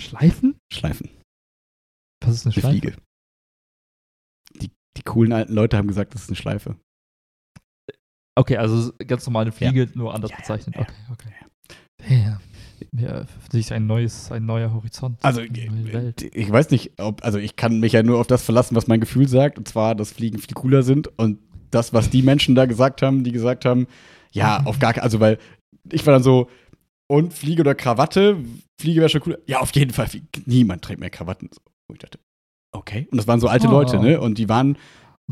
Schleifen? 0.00 0.56
Schleifen. 0.72 1.10
Was 2.24 2.34
ist 2.34 2.46
eine 2.46 2.54
Eine 2.54 2.60
Schleife? 2.60 2.80
Fliege. 2.80 2.96
Die, 4.60 4.70
die 4.96 5.02
coolen 5.02 5.32
alten 5.32 5.52
Leute 5.54 5.76
haben 5.76 5.88
gesagt, 5.88 6.14
das 6.14 6.22
ist 6.22 6.28
eine 6.28 6.36
Schleife. 6.36 6.76
Okay, 8.34 8.56
also 8.56 8.92
ganz 9.06 9.26
normale 9.26 9.52
Fliege, 9.52 9.90
nur 9.94 10.14
anders 10.14 10.30
Ja, 10.30 10.36
ja, 10.36 10.40
bezeichnet. 10.40 10.74
ja. 10.76 10.80
Okay, 10.82 10.94
okay. 11.12 11.32
Ja. 12.24 12.40
Ja, 12.94 13.24
für 13.24 13.50
sich 13.50 13.72
ein 13.72 13.86
neues, 13.86 14.30
ein 14.30 14.44
neuer 14.44 14.72
Horizont. 14.74 15.18
Also, 15.22 15.40
Welt. 15.40 16.22
ich 16.34 16.50
weiß 16.52 16.70
nicht, 16.70 16.92
ob, 17.00 17.24
also 17.24 17.38
ich 17.38 17.56
kann 17.56 17.80
mich 17.80 17.92
ja 17.92 18.02
nur 18.02 18.18
auf 18.20 18.26
das 18.26 18.44
verlassen, 18.44 18.76
was 18.76 18.86
mein 18.86 19.00
Gefühl 19.00 19.28
sagt, 19.28 19.56
und 19.58 19.66
zwar, 19.66 19.94
dass 19.94 20.12
Fliegen 20.12 20.38
viel 20.38 20.54
cooler 20.54 20.82
sind 20.82 21.08
und 21.18 21.38
das, 21.70 21.94
was 21.94 22.10
die 22.10 22.22
Menschen 22.22 22.54
da 22.54 22.66
gesagt 22.66 23.00
haben, 23.00 23.24
die 23.24 23.32
gesagt 23.32 23.64
haben, 23.64 23.86
ja, 24.32 24.62
auf 24.64 24.78
gar 24.78 24.92
keinen, 24.92 25.04
also 25.04 25.20
weil 25.20 25.38
ich 25.90 26.04
war 26.06 26.12
dann 26.12 26.22
so, 26.22 26.48
Und 27.08 27.32
Fliege 27.34 27.60
oder 27.62 27.74
Krawatte? 27.74 28.36
Fliege 28.80 29.00
wäre 29.00 29.08
schon 29.08 29.22
cool. 29.26 29.38
Ja, 29.46 29.60
auf 29.60 29.74
jeden 29.74 29.92
Fall. 29.92 30.08
Niemand 30.46 30.82
trägt 30.82 31.00
mehr 31.00 31.10
Krawatten. 31.10 31.48
Und 31.88 31.94
ich 31.96 31.98
dachte, 31.98 32.18
okay. 32.72 33.06
Und 33.10 33.18
das 33.18 33.26
waren 33.26 33.40
so 33.40 33.48
alte 33.48 33.68
Oh. 33.68 33.70
Leute, 33.70 33.98
ne? 33.98 34.20
Und 34.20 34.38
die 34.38 34.48
waren, 34.48 34.76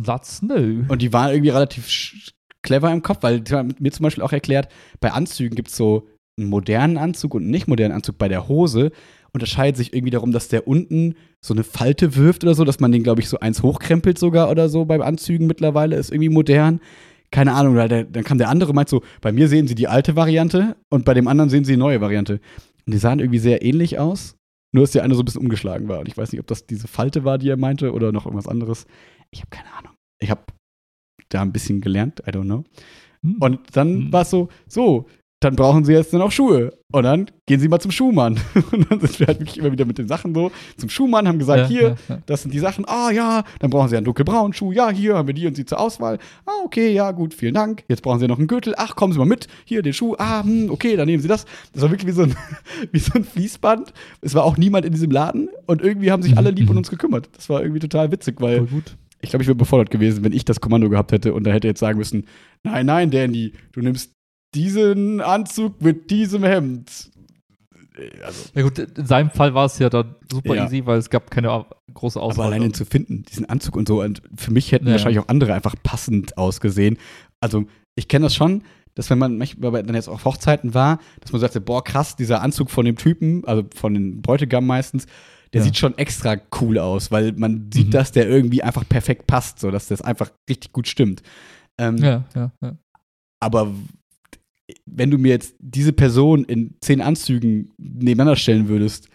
That's 0.03 0.43
new. 0.43 0.85
und 0.89 1.01
die 1.03 1.13
waren 1.13 1.31
irgendwie 1.31 1.51
relativ 1.51 2.33
clever 2.63 2.91
im 2.93 3.03
Kopf, 3.03 3.23
weil 3.23 3.41
die 3.41 3.53
haben 3.55 3.75
mir 3.79 3.93
zum 3.93 4.05
Beispiel 4.05 4.23
auch 4.25 4.33
erklärt, 4.33 4.71
bei 5.01 5.13
Anzügen 5.13 5.57
gibt 5.57 5.69
es 5.69 5.77
so 5.77 6.07
einen 6.41 6.51
modernen 6.51 6.97
Anzug 6.99 7.35
und 7.35 7.43
einen 7.43 7.51
nicht 7.51 7.69
modernen 7.69 7.95
Anzug. 7.95 8.19
Bei 8.19 8.29
der 8.29 8.49
Hose 8.49 8.91
unterscheidet 9.33 9.77
sich 9.77 9.93
irgendwie 9.93 10.11
darum, 10.11 10.33
dass 10.33 10.49
der 10.49 10.67
unten 10.67 11.15
so 11.41 11.55
eine 11.55 11.63
Falte 11.65 12.17
wirft 12.17 12.43
oder 12.45 12.55
so, 12.55 12.65
dass 12.65 12.81
man 12.81 12.91
den, 12.93 13.03
glaube 13.03 13.21
ich, 13.21 13.29
so 13.29 13.39
eins 13.39 13.63
hochkrempelt 13.63 14.19
sogar 14.19 14.51
oder 14.51 14.69
so 14.69 14.85
beim 14.85 15.03
Anzügen 15.03 15.47
mittlerweile, 15.47 15.97
ist 15.97 16.11
irgendwie 16.11 16.29
modern. 16.31 16.81
Keine 17.31 17.53
Ahnung, 17.55 17.77
weil 17.77 17.89
der, 17.89 18.05
dann 18.05 18.25
kam 18.25 18.39
der 18.39 18.49
andere 18.49 18.71
und 18.71 18.77
meint 18.77 18.89
so, 18.89 19.03
bei 19.21 19.31
mir 19.31 19.47
sehen 19.47 19.69
sie 19.69 19.77
die 19.77 19.87
alte 19.87 20.17
Variante 20.17 20.77
und 20.91 21.05
bei 21.05 21.15
dem 21.15 21.29
anderen 21.29 21.49
sehen 21.49 21.65
sie 21.65 21.75
die 21.75 21.79
neue 21.79 22.01
Variante. 22.01 22.41
Und 22.87 22.93
die 22.93 22.99
sahen 22.99 23.21
irgendwie 23.21 23.39
sehr 23.39 23.63
ähnlich 23.65 24.01
aus, 24.01 24.35
nur 24.73 24.83
dass 24.83 24.91
der 24.91 25.05
eine 25.05 25.15
so 25.15 25.23
ein 25.23 25.25
bisschen 25.27 25.43
umgeschlagen 25.43 25.87
war. 25.89 26.01
Und 26.01 26.09
ich 26.09 26.17
weiß 26.17 26.33
nicht, 26.33 26.41
ob 26.41 26.49
das 26.49 26.67
diese 26.67 26.89
Falte 26.89 27.25
war, 27.25 27.39
die 27.39 27.49
er 27.49 27.57
meinte, 27.57 27.93
oder 27.93 28.11
noch 28.11 28.27
irgendwas 28.27 28.49
anderes. 28.49 28.85
Ich 29.31 29.41
habe 29.41 29.51
keine 29.51 29.73
Ahnung. 29.79 29.93
Ich 30.21 30.31
habe 30.31 30.43
da 31.29 31.43
ein 31.43 31.53
bisschen 31.53 31.81
gelernt, 31.81 32.21
I 32.27 32.31
don't 32.31 32.45
know. 32.45 32.65
Hm. 33.23 33.37
Und 33.39 33.61
dann 33.77 34.07
Mhm. 34.07 34.13
war 34.13 34.23
es 34.23 34.31
so, 34.31 34.49
so, 34.67 35.07
dann 35.41 35.57
brauchen 35.57 35.85
sie 35.85 35.95
jetzt 35.95 36.13
dann 36.13 36.21
auch 36.21 36.31
Schuhe. 36.31 36.75
Und 36.93 37.05
dann 37.05 37.31
gehen 37.47 37.61
sie 37.61 37.69
mal 37.69 37.81
zum 37.81 37.91
Schuhmann. 37.91 38.39
Und 38.73 38.91
dann 38.91 39.01
sind 39.01 39.21
wir 39.21 39.27
halt 39.27 39.41
wirklich 39.41 39.57
immer 39.57 39.73
wieder 39.73 39.87
mit 39.87 39.97
den 39.97 40.07
Sachen 40.07 40.35
so 40.35 40.53
zum 40.77 40.91
Schuhmann, 40.91 41.27
haben 41.27 41.39
gesagt, 41.39 41.63
Ja, 41.63 41.67
hier, 41.67 41.83
ja, 41.83 41.97
ja. 42.09 42.19
das 42.27 42.43
sind 42.43 42.53
die 42.53 42.59
Sachen. 42.59 42.85
Ah 42.87 43.11
ja, 43.11 43.43
dann 43.59 43.71
brauchen 43.71 43.89
sie 43.89 43.97
einen 43.97 44.05
dunkelbraunen 44.05 44.53
Schuh. 44.53 44.71
Ja, 44.73 44.91
hier 44.91 45.17
haben 45.17 45.27
wir 45.27 45.35
die 45.35 45.47
und 45.47 45.57
die 45.57 45.65
zur 45.65 45.81
Auswahl. 45.81 46.19
Ah, 46.45 46.63
okay, 46.65 46.93
ja, 46.93 47.11
gut, 47.13 47.33
vielen 47.33 47.55
Dank. 47.55 47.85
Jetzt 47.89 48.03
brauchen 48.03 48.21
sie 48.21 48.29
noch 48.29 48.39
einen 48.39 48.49
Gürtel. 48.49 48.75
Ach, 48.77 48.97
kommen 48.97 49.15
Sie 49.15 49.19
mal 49.19 49.25
mit. 49.25 49.47
Hier, 49.65 49.81
den 49.81 49.95
Schuh. 49.95 50.15
Ah, 50.19 50.43
hm, 50.43 50.71
okay, 50.71 50.95
dann 50.97 51.07
nehmen 51.07 51.23
Sie 51.23 51.29
das. 51.29 51.47
Das 51.73 51.83
war 51.83 51.91
wirklich 51.91 52.09
wie 52.09 52.17
so 52.17 52.23
ein, 52.23 52.37
wie 52.93 52.99
so 52.99 53.13
ein 53.15 53.25
Fließband. 53.25 53.95
Es 54.21 54.35
war 54.35 54.45
auch 54.45 54.59
niemand 54.59 54.85
in 54.85 54.93
diesem 54.93 55.11
Laden 55.11 55.49
und 55.67 55.81
irgendwie 55.81 56.13
haben 56.13 56.23
sich 56.23 56.37
alle 56.37 56.51
lieb 56.51 56.69
um 56.71 56.77
uns 56.77 56.91
gekümmert. 56.91 57.31
Das 57.35 57.49
war 57.49 57.63
irgendwie 57.63 57.81
total 57.81 58.13
witzig, 58.13 58.41
weil 58.41 58.69
ich 59.23 59.31
glaube, 59.31 59.43
ich 59.43 59.49
wäre 59.49 59.55
befordert 59.55 59.91
gewesen, 59.91 60.23
wenn 60.23 60.33
ich 60.33 60.45
das 60.45 60.61
Kommando 60.61 60.91
gehabt 60.91 61.13
hätte 61.13 61.33
und 61.33 61.45
da 61.45 61.51
hätte 61.51 61.69
jetzt 61.69 61.81
sagen 61.81 61.99
müssen: 61.99 62.27
Nein, 62.63 62.85
nein, 62.85 63.11
Danny, 63.11 63.53
du 63.73 63.81
nimmst 63.81 64.13
diesen 64.55 65.21
Anzug 65.21 65.81
mit 65.83 66.11
diesem 66.11 66.43
Hemd. 66.45 67.11
Also, 68.25 68.45
Ja 68.55 68.63
gut, 68.63 68.79
in 68.79 69.07
seinem 69.07 69.31
Fall 69.31 69.53
war 69.55 69.67
es 69.67 69.79
ja 69.79 69.91
dann 69.91 70.15
super 70.31 70.55
Ja. 70.55 70.65
easy, 70.65 70.87
weil 70.87 70.99
es 70.99 71.11
gab 71.11 71.31
keine 71.31 71.67
große 71.93 72.21
Auswahl. 72.21 72.47
aber 72.47 72.55
allein 72.55 72.69
ihn 72.69 72.75
zu 72.75 72.85
finden, 72.85 73.25
diesen 73.25 73.47
Anzug 73.47 73.77
und 73.77 73.89
so. 73.89 74.03
Und 74.03 74.23
für 74.37 74.53
mich 74.53 74.73
hätten 74.73 74.87
Ja. 74.87 74.93
wahrscheinlich 74.93 75.19
auch 75.19 75.29
andere 75.29 75.53
einfach 75.55 75.75
passend 75.83 76.39
ausgesehen. 76.39 76.97
Also, 77.41 77.65
ich 77.97 78.09
kenne 78.09 78.25
das 78.27 78.35
schon, 78.35 78.63
dass 78.95 79.11
wenn 79.11 79.19
man 79.19 79.37
manchmal 79.39 79.83
dann 79.83 79.95
jetzt 79.95 80.09
auf 80.09 80.25
Hochzeiten 80.25 80.73
war, 80.73 80.99
dass 81.21 81.33
man 81.33 81.41
sagte: 81.41 81.61
Boah, 81.61 81.83
krass, 81.85 82.17
dieser 82.17 82.41
Anzug 82.43 82.71
von 82.71 82.85
dem 82.87 82.97
Typen, 82.97 83.45
also 83.45 83.65
von 83.75 83.93
den 83.95 84.23
Bräutigam 84.23 84.67
meistens, 84.67 85.07
der 85.53 85.61
Ja. 85.61 85.65
sieht 85.65 85.77
schon 85.77 85.99
extra 85.99 86.37
cool 86.61 86.79
aus, 86.79 87.11
weil 87.11 87.33
man 87.33 87.71
sieht, 87.75 87.89
Mhm. 87.89 87.91
dass 87.93 88.13
der 88.13 88.29
irgendwie 88.29 88.63
einfach 88.63 88.89
perfekt 88.89 89.27
passt, 89.27 89.59
so 89.59 89.71
dass 89.71 89.89
das 89.89 90.01
einfach 90.01 90.31
richtig 90.49 90.73
gut 90.73 90.87
stimmt. 90.89 91.23
Ähm, 91.79 91.97
ja, 91.99 92.25
ja, 92.35 92.53
ja. 92.63 92.77
Aber 93.41 93.73
wenn 94.87 95.11
du 95.11 95.19
mir 95.19 95.31
jetzt 95.31 95.55
diese 95.59 95.93
Person 95.93 96.45
in 96.45 96.75
zehn 96.81 97.01
Anzügen 97.01 97.73
nebeneinander 97.79 98.37
stellen 98.37 98.69
würdest, 98.69 99.09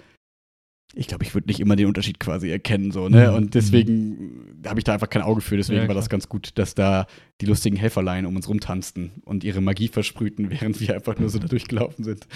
ich 0.94 1.08
glaube, 1.08 1.26
ich 1.26 1.34
würde 1.34 1.48
nicht 1.48 1.60
immer 1.60 1.76
den 1.76 1.88
Unterschied 1.88 2.20
quasi 2.20 2.50
erkennen, 2.50 2.92
so, 2.92 3.10
ne? 3.10 3.30
Mhm. 3.30 3.36
Und 3.36 3.54
deswegen 3.56 4.62
habe 4.66 4.80
ich 4.80 4.86
da 4.86 4.94
einfach 4.94 5.10
kein 5.10 5.24
Auge 5.24 5.42
für. 5.42 5.58
Deswegen 5.58 5.82
Ja, 5.82 5.88
war 5.88 5.96
das 5.96 6.10
ganz 6.10 6.30
gut, 6.30 6.58
dass 6.58 6.74
da 6.74 7.06
die 7.42 7.46
lustigen 7.46 7.76
Helferlein 7.76 8.26
um 8.26 8.36
uns 8.36 8.48
rumtanzten 8.48 9.12
und 9.26 9.44
ihre 9.44 9.62
Magie 9.62 9.90
versprühten, 9.90 10.50
während 10.52 10.80
wir 10.80 10.96
einfach 10.96 11.20
nur 11.20 11.30
so 11.30 11.40
da 11.40 11.48
durchgelaufen 11.48 12.06
sind. 12.06 12.28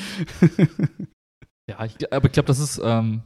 Ja, 1.70 1.86
ich, 1.86 2.12
aber 2.12 2.26
ich 2.26 2.32
glaube, 2.32 2.48
das 2.48 2.60
ist, 2.60 2.82
ähm, 2.84 3.22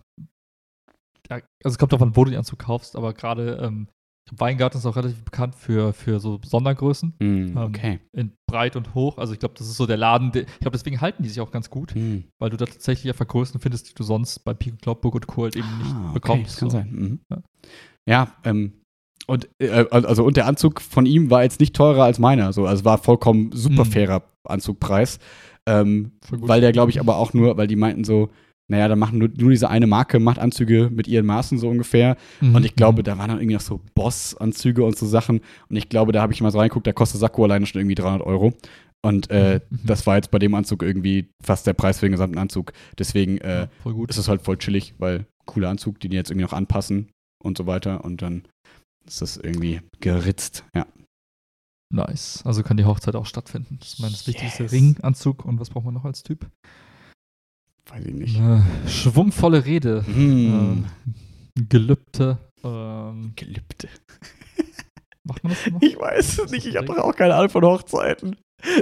also 1.30 1.46
es 1.64 1.78
kommt 1.78 1.94
davon, 1.94 2.16
wo 2.16 2.26
du 2.26 2.32
den 2.32 2.40
Anzug 2.40 2.60
kaufst, 2.60 2.96
aber 2.96 3.14
gerade 3.14 3.58
ähm, 3.64 3.88
Weingarten 4.32 4.78
ist 4.78 4.86
auch 4.86 4.96
relativ 4.96 5.24
bekannt 5.24 5.54
für, 5.56 5.94
für 5.94 6.20
so 6.20 6.40
Sondergrößen 6.44 7.14
Hm, 7.22 7.48
Ähm, 7.50 7.58
okay. 7.58 8.00
in 8.14 8.32
breit 8.48 8.76
und 8.76 8.96
hoch. 8.96 9.18
Also 9.18 9.34
ich 9.34 9.40
glaube, 9.40 9.56
das 9.58 9.68
ist 9.68 9.76
so 9.78 9.86
der 9.86 9.98
Laden, 9.98 10.32
der, 10.32 10.44
ich 10.44 10.60
glaube, 10.60 10.78
deswegen 10.78 11.02
halten 11.02 11.24
die 11.24 11.30
sich 11.30 11.42
auch 11.42 11.52
ganz 11.52 11.70
gut, 11.70 11.94
Hm. 11.94 12.24
weil 12.40 12.50
du 12.50 12.58
da 12.58 12.66
tatsächlich 12.66 13.12
einfach 13.12 13.28
Größen 13.28 13.60
findest, 13.60 13.90
die 13.90 13.94
du 13.94 14.04
sonst 14.04 14.40
bei 14.46 14.54
Pik 14.54 14.74
und 14.74 14.82
Klopburg 14.82 15.16
und 15.16 15.28
Co. 15.28 15.44
halt 15.44 15.56
eben 15.56 15.78
nicht 15.78 15.92
Ah, 15.92 16.06
okay, 16.10 16.14
bekommst. 16.14 16.52
das 16.54 16.58
kann 16.60 16.70
so. 16.70 16.78
sein. 16.78 16.90
Mhm. 16.92 17.20
Ja. 17.30 17.42
Ja, 18.06 18.34
ähm, 18.44 18.74
und 19.28 19.48
äh, 19.60 19.86
also 19.92 20.26
und 20.26 20.36
der 20.36 20.48
Anzug 20.48 20.82
von 20.82 21.06
ihm 21.06 21.30
war 21.30 21.44
jetzt 21.44 21.60
nicht 21.62 21.76
teurer 21.76 22.04
als 22.04 22.20
meiner, 22.20 22.52
so 22.54 22.66
also 22.66 22.82
es 22.82 22.86
war 22.86 22.98
vollkommen 22.98 23.52
super 23.54 23.86
fairer 23.86 24.24
Anzugpreis, 24.44 25.20
ähm, 25.66 26.12
weil 26.30 26.60
der 26.60 26.74
glaube 26.74 26.92
ich 26.92 27.00
aber 27.00 27.16
auch 27.18 27.34
nur, 27.34 27.56
weil 27.56 27.68
die 27.68 27.78
meinten 27.78 28.04
so, 28.04 28.30
naja, 28.70 28.88
da 28.88 28.96
machen 28.96 29.18
nur, 29.20 29.30
nur 29.36 29.52
diese 29.52 29.70
eine 29.70 29.88
Marke 29.88 30.20
macht 30.20 30.40
Anzüge 30.40 30.90
mit 30.92 31.08
ihren 31.08 31.26
Maßen 31.26 31.58
so 31.58 31.70
ungefähr 31.70 32.18
Mhm. 32.42 32.56
und 32.56 32.66
ich 32.66 32.76
glaube, 32.76 33.04
da 33.04 33.18
waren 33.18 33.30
dann 33.30 33.38
irgendwie 33.40 33.56
noch 33.56 33.62
so 33.62 33.82
Boss-Anzüge 33.96 34.84
und 34.84 34.98
so 34.98 35.06
Sachen 35.06 35.42
und 35.70 35.76
ich 35.76 35.90
glaube, 35.90 36.12
da 36.12 36.22
habe 36.22 36.34
ich 36.34 36.42
mal 36.42 36.52
so 36.52 36.60
reingeguckt, 36.60 36.88
da 36.88 36.94
kostet 36.94 37.20
Sakko 37.20 37.44
alleine 37.44 37.66
schon 37.66 37.82
irgendwie 37.82 37.96
300 37.96 38.26
Euro 38.26 38.54
und 39.06 39.30
äh, 39.32 39.60
Mhm. 39.70 39.80
das 39.86 40.08
war 40.08 40.16
jetzt 40.16 40.32
bei 40.32 40.40
dem 40.40 40.56
Anzug 40.56 40.82
irgendwie 40.84 41.30
fast 41.44 41.68
der 41.68 41.74
Preis 41.74 42.00
für 42.00 42.06
den 42.08 42.14
gesamten 42.14 42.38
Anzug, 42.38 42.72
deswegen 42.98 43.38
äh, 43.40 43.68
ja, 43.86 43.92
ist 44.08 44.18
es 44.18 44.28
halt 44.30 44.42
voll 44.42 44.58
chillig, 44.58 44.94
weil 44.98 45.26
cooler 45.46 45.70
Anzug, 45.70 46.00
den 46.00 46.12
die 46.12 46.18
jetzt 46.18 46.32
irgendwie 46.32 46.46
noch 46.46 46.54
anpassen 46.54 47.10
und 47.44 47.58
so 47.58 47.68
weiter 47.68 48.06
und 48.06 48.22
dann 48.22 48.44
ist 49.06 49.22
das 49.22 49.36
irgendwie 49.36 49.82
geritzt. 50.00 50.64
Ja. 50.74 50.86
Nice. 51.94 52.42
Also 52.46 52.64
kann 52.64 52.78
die 52.78 52.86
Hochzeit 52.86 53.16
auch 53.16 53.26
stattfinden. 53.26 53.78
Das 53.80 53.94
ist 53.94 54.00
mein 54.00 54.12
das 54.12 54.26
wichtigste 54.26 54.64
Yes. 54.64 54.72
Ringanzug. 54.72 55.46
Und 55.46 55.60
was 55.60 55.70
braucht 55.70 55.86
man 55.86 55.94
noch 55.94 56.06
als 56.06 56.24
Typ? 56.24 56.50
Weiß 57.90 58.06
ich 58.06 58.14
nicht. 58.14 58.40
Äh, 58.40 58.62
schwungvolle 58.88 59.66
Rede. 59.66 60.06
Hm. 60.06 60.86
Ähm, 61.56 61.66
Gelübde. 61.70 62.38
Ähm, 62.64 63.34
Gelübde. 63.36 63.90
macht 65.24 65.44
man 65.44 65.54
das 65.54 65.72
noch? 65.72 65.82
Ich 65.82 65.98
weiß 65.98 66.40
es 66.40 66.52
nicht, 66.52 66.66
ich 66.66 66.78
habe 66.78 66.88
doch 66.88 66.98
auch 66.98 67.16
keine 67.16 67.36
Ahnung 67.36 67.50
von 67.50 67.64
Hochzeiten. 67.64 68.38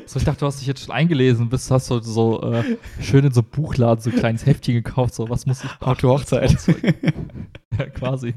So, 0.05 0.19
ich 0.19 0.25
dachte, 0.25 0.41
du 0.41 0.45
hast 0.45 0.59
dich 0.59 0.67
jetzt 0.67 0.85
schon 0.85 0.93
eingelesen, 0.93 1.49
bist, 1.49 1.71
hast 1.71 1.89
du 1.89 1.99
so 2.01 2.41
äh, 2.43 2.77
schön 3.01 3.25
in 3.25 3.31
so 3.31 3.41
Buchladen 3.41 4.01
so 4.01 4.11
ein 4.11 4.15
kleines 4.15 4.45
Heftchen 4.45 4.75
gekauft, 4.75 5.15
so 5.15 5.27
was 5.29 5.47
muss 5.47 5.63
ich 5.63 5.79
How 5.81 5.97
to 5.97 6.09
Hochzeit. 6.09 6.55
Ja, 7.79 7.85
quasi. 7.87 8.35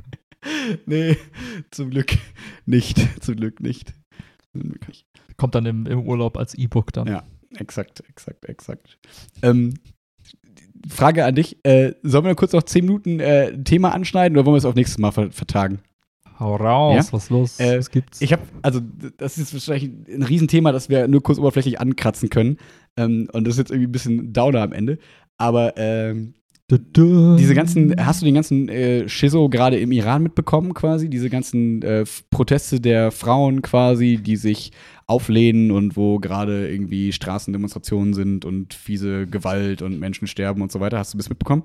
nee, 0.86 1.16
zum 1.70 1.90
Glück 1.90 2.16
nicht. 2.64 3.22
Zum 3.22 3.36
Glück 3.36 3.60
nicht. 3.60 3.92
Zum 4.52 4.62
Glück 4.62 4.88
nicht. 4.88 5.06
Kommt 5.36 5.54
dann 5.54 5.66
im, 5.66 5.86
im 5.86 6.00
Urlaub 6.00 6.38
als 6.38 6.54
E-Book 6.54 6.90
dann. 6.92 7.06
Ja. 7.06 7.22
Exakt, 7.56 8.02
exakt, 8.08 8.44
exakt. 8.46 8.98
Ähm, 9.42 9.74
Frage 10.88 11.24
an 11.24 11.34
dich: 11.34 11.56
äh, 11.64 11.92
Sollen 12.02 12.24
wir 12.24 12.34
kurz 12.34 12.52
noch 12.52 12.62
10 12.62 12.84
Minuten 12.84 13.20
äh, 13.20 13.50
ein 13.52 13.64
Thema 13.64 13.92
anschneiden 13.92 14.36
oder 14.36 14.46
wollen 14.46 14.54
wir 14.54 14.58
es 14.58 14.64
auf 14.64 14.74
nächstes 14.74 14.98
Mal 14.98 15.10
ver 15.10 15.30
vertagen? 15.30 15.80
Hau 16.38 16.56
raus, 16.56 17.06
Ja? 17.08 17.12
was 17.12 17.28
los? 17.28 17.60
Äh, 17.60 17.78
was 17.78 17.90
gibt's? 17.90 18.20
Ich 18.22 18.32
habe, 18.32 18.42
also 18.62 18.80
das 19.18 19.36
ist 19.36 19.52
wahrscheinlich 19.52 19.90
ein 20.08 20.22
Riesenthema, 20.22 20.72
das 20.72 20.88
wir 20.88 21.06
nur 21.06 21.22
kurz 21.22 21.38
oberflächlich 21.38 21.78
ankratzen 21.80 22.30
können. 22.30 22.56
Ähm, 22.96 23.28
und 23.32 23.46
das 23.46 23.54
ist 23.54 23.58
jetzt 23.58 23.70
irgendwie 23.70 23.88
ein 23.88 23.92
bisschen 23.92 24.32
Downer 24.32 24.62
am 24.62 24.72
Ende. 24.72 24.98
Aber 25.36 25.74
ähm, 25.76 26.34
diese 26.70 27.54
ganzen, 27.54 27.94
hast 27.98 28.22
du 28.22 28.26
den 28.26 28.34
ganzen 28.36 28.68
äh, 28.68 29.08
Schizo 29.08 29.48
gerade 29.48 29.78
im 29.78 29.90
Iran 29.90 30.22
mitbekommen 30.22 30.72
quasi? 30.72 31.10
Diese 31.10 31.28
ganzen 31.28 31.82
äh, 31.82 32.04
Proteste 32.30 32.80
der 32.80 33.10
Frauen 33.10 33.60
quasi, 33.60 34.18
die 34.22 34.36
sich 34.36 34.70
auflehnen 35.10 35.72
und 35.72 35.96
wo 35.96 36.18
gerade 36.18 36.70
irgendwie 36.70 37.12
Straßendemonstrationen 37.12 38.14
sind 38.14 38.44
und 38.44 38.74
fiese 38.74 39.26
Gewalt 39.26 39.82
und 39.82 39.98
Menschen 39.98 40.28
sterben 40.28 40.62
und 40.62 40.70
so 40.70 40.78
weiter. 40.78 40.98
Hast 40.98 41.12
du 41.14 41.18
das 41.18 41.28
mitbekommen? 41.28 41.64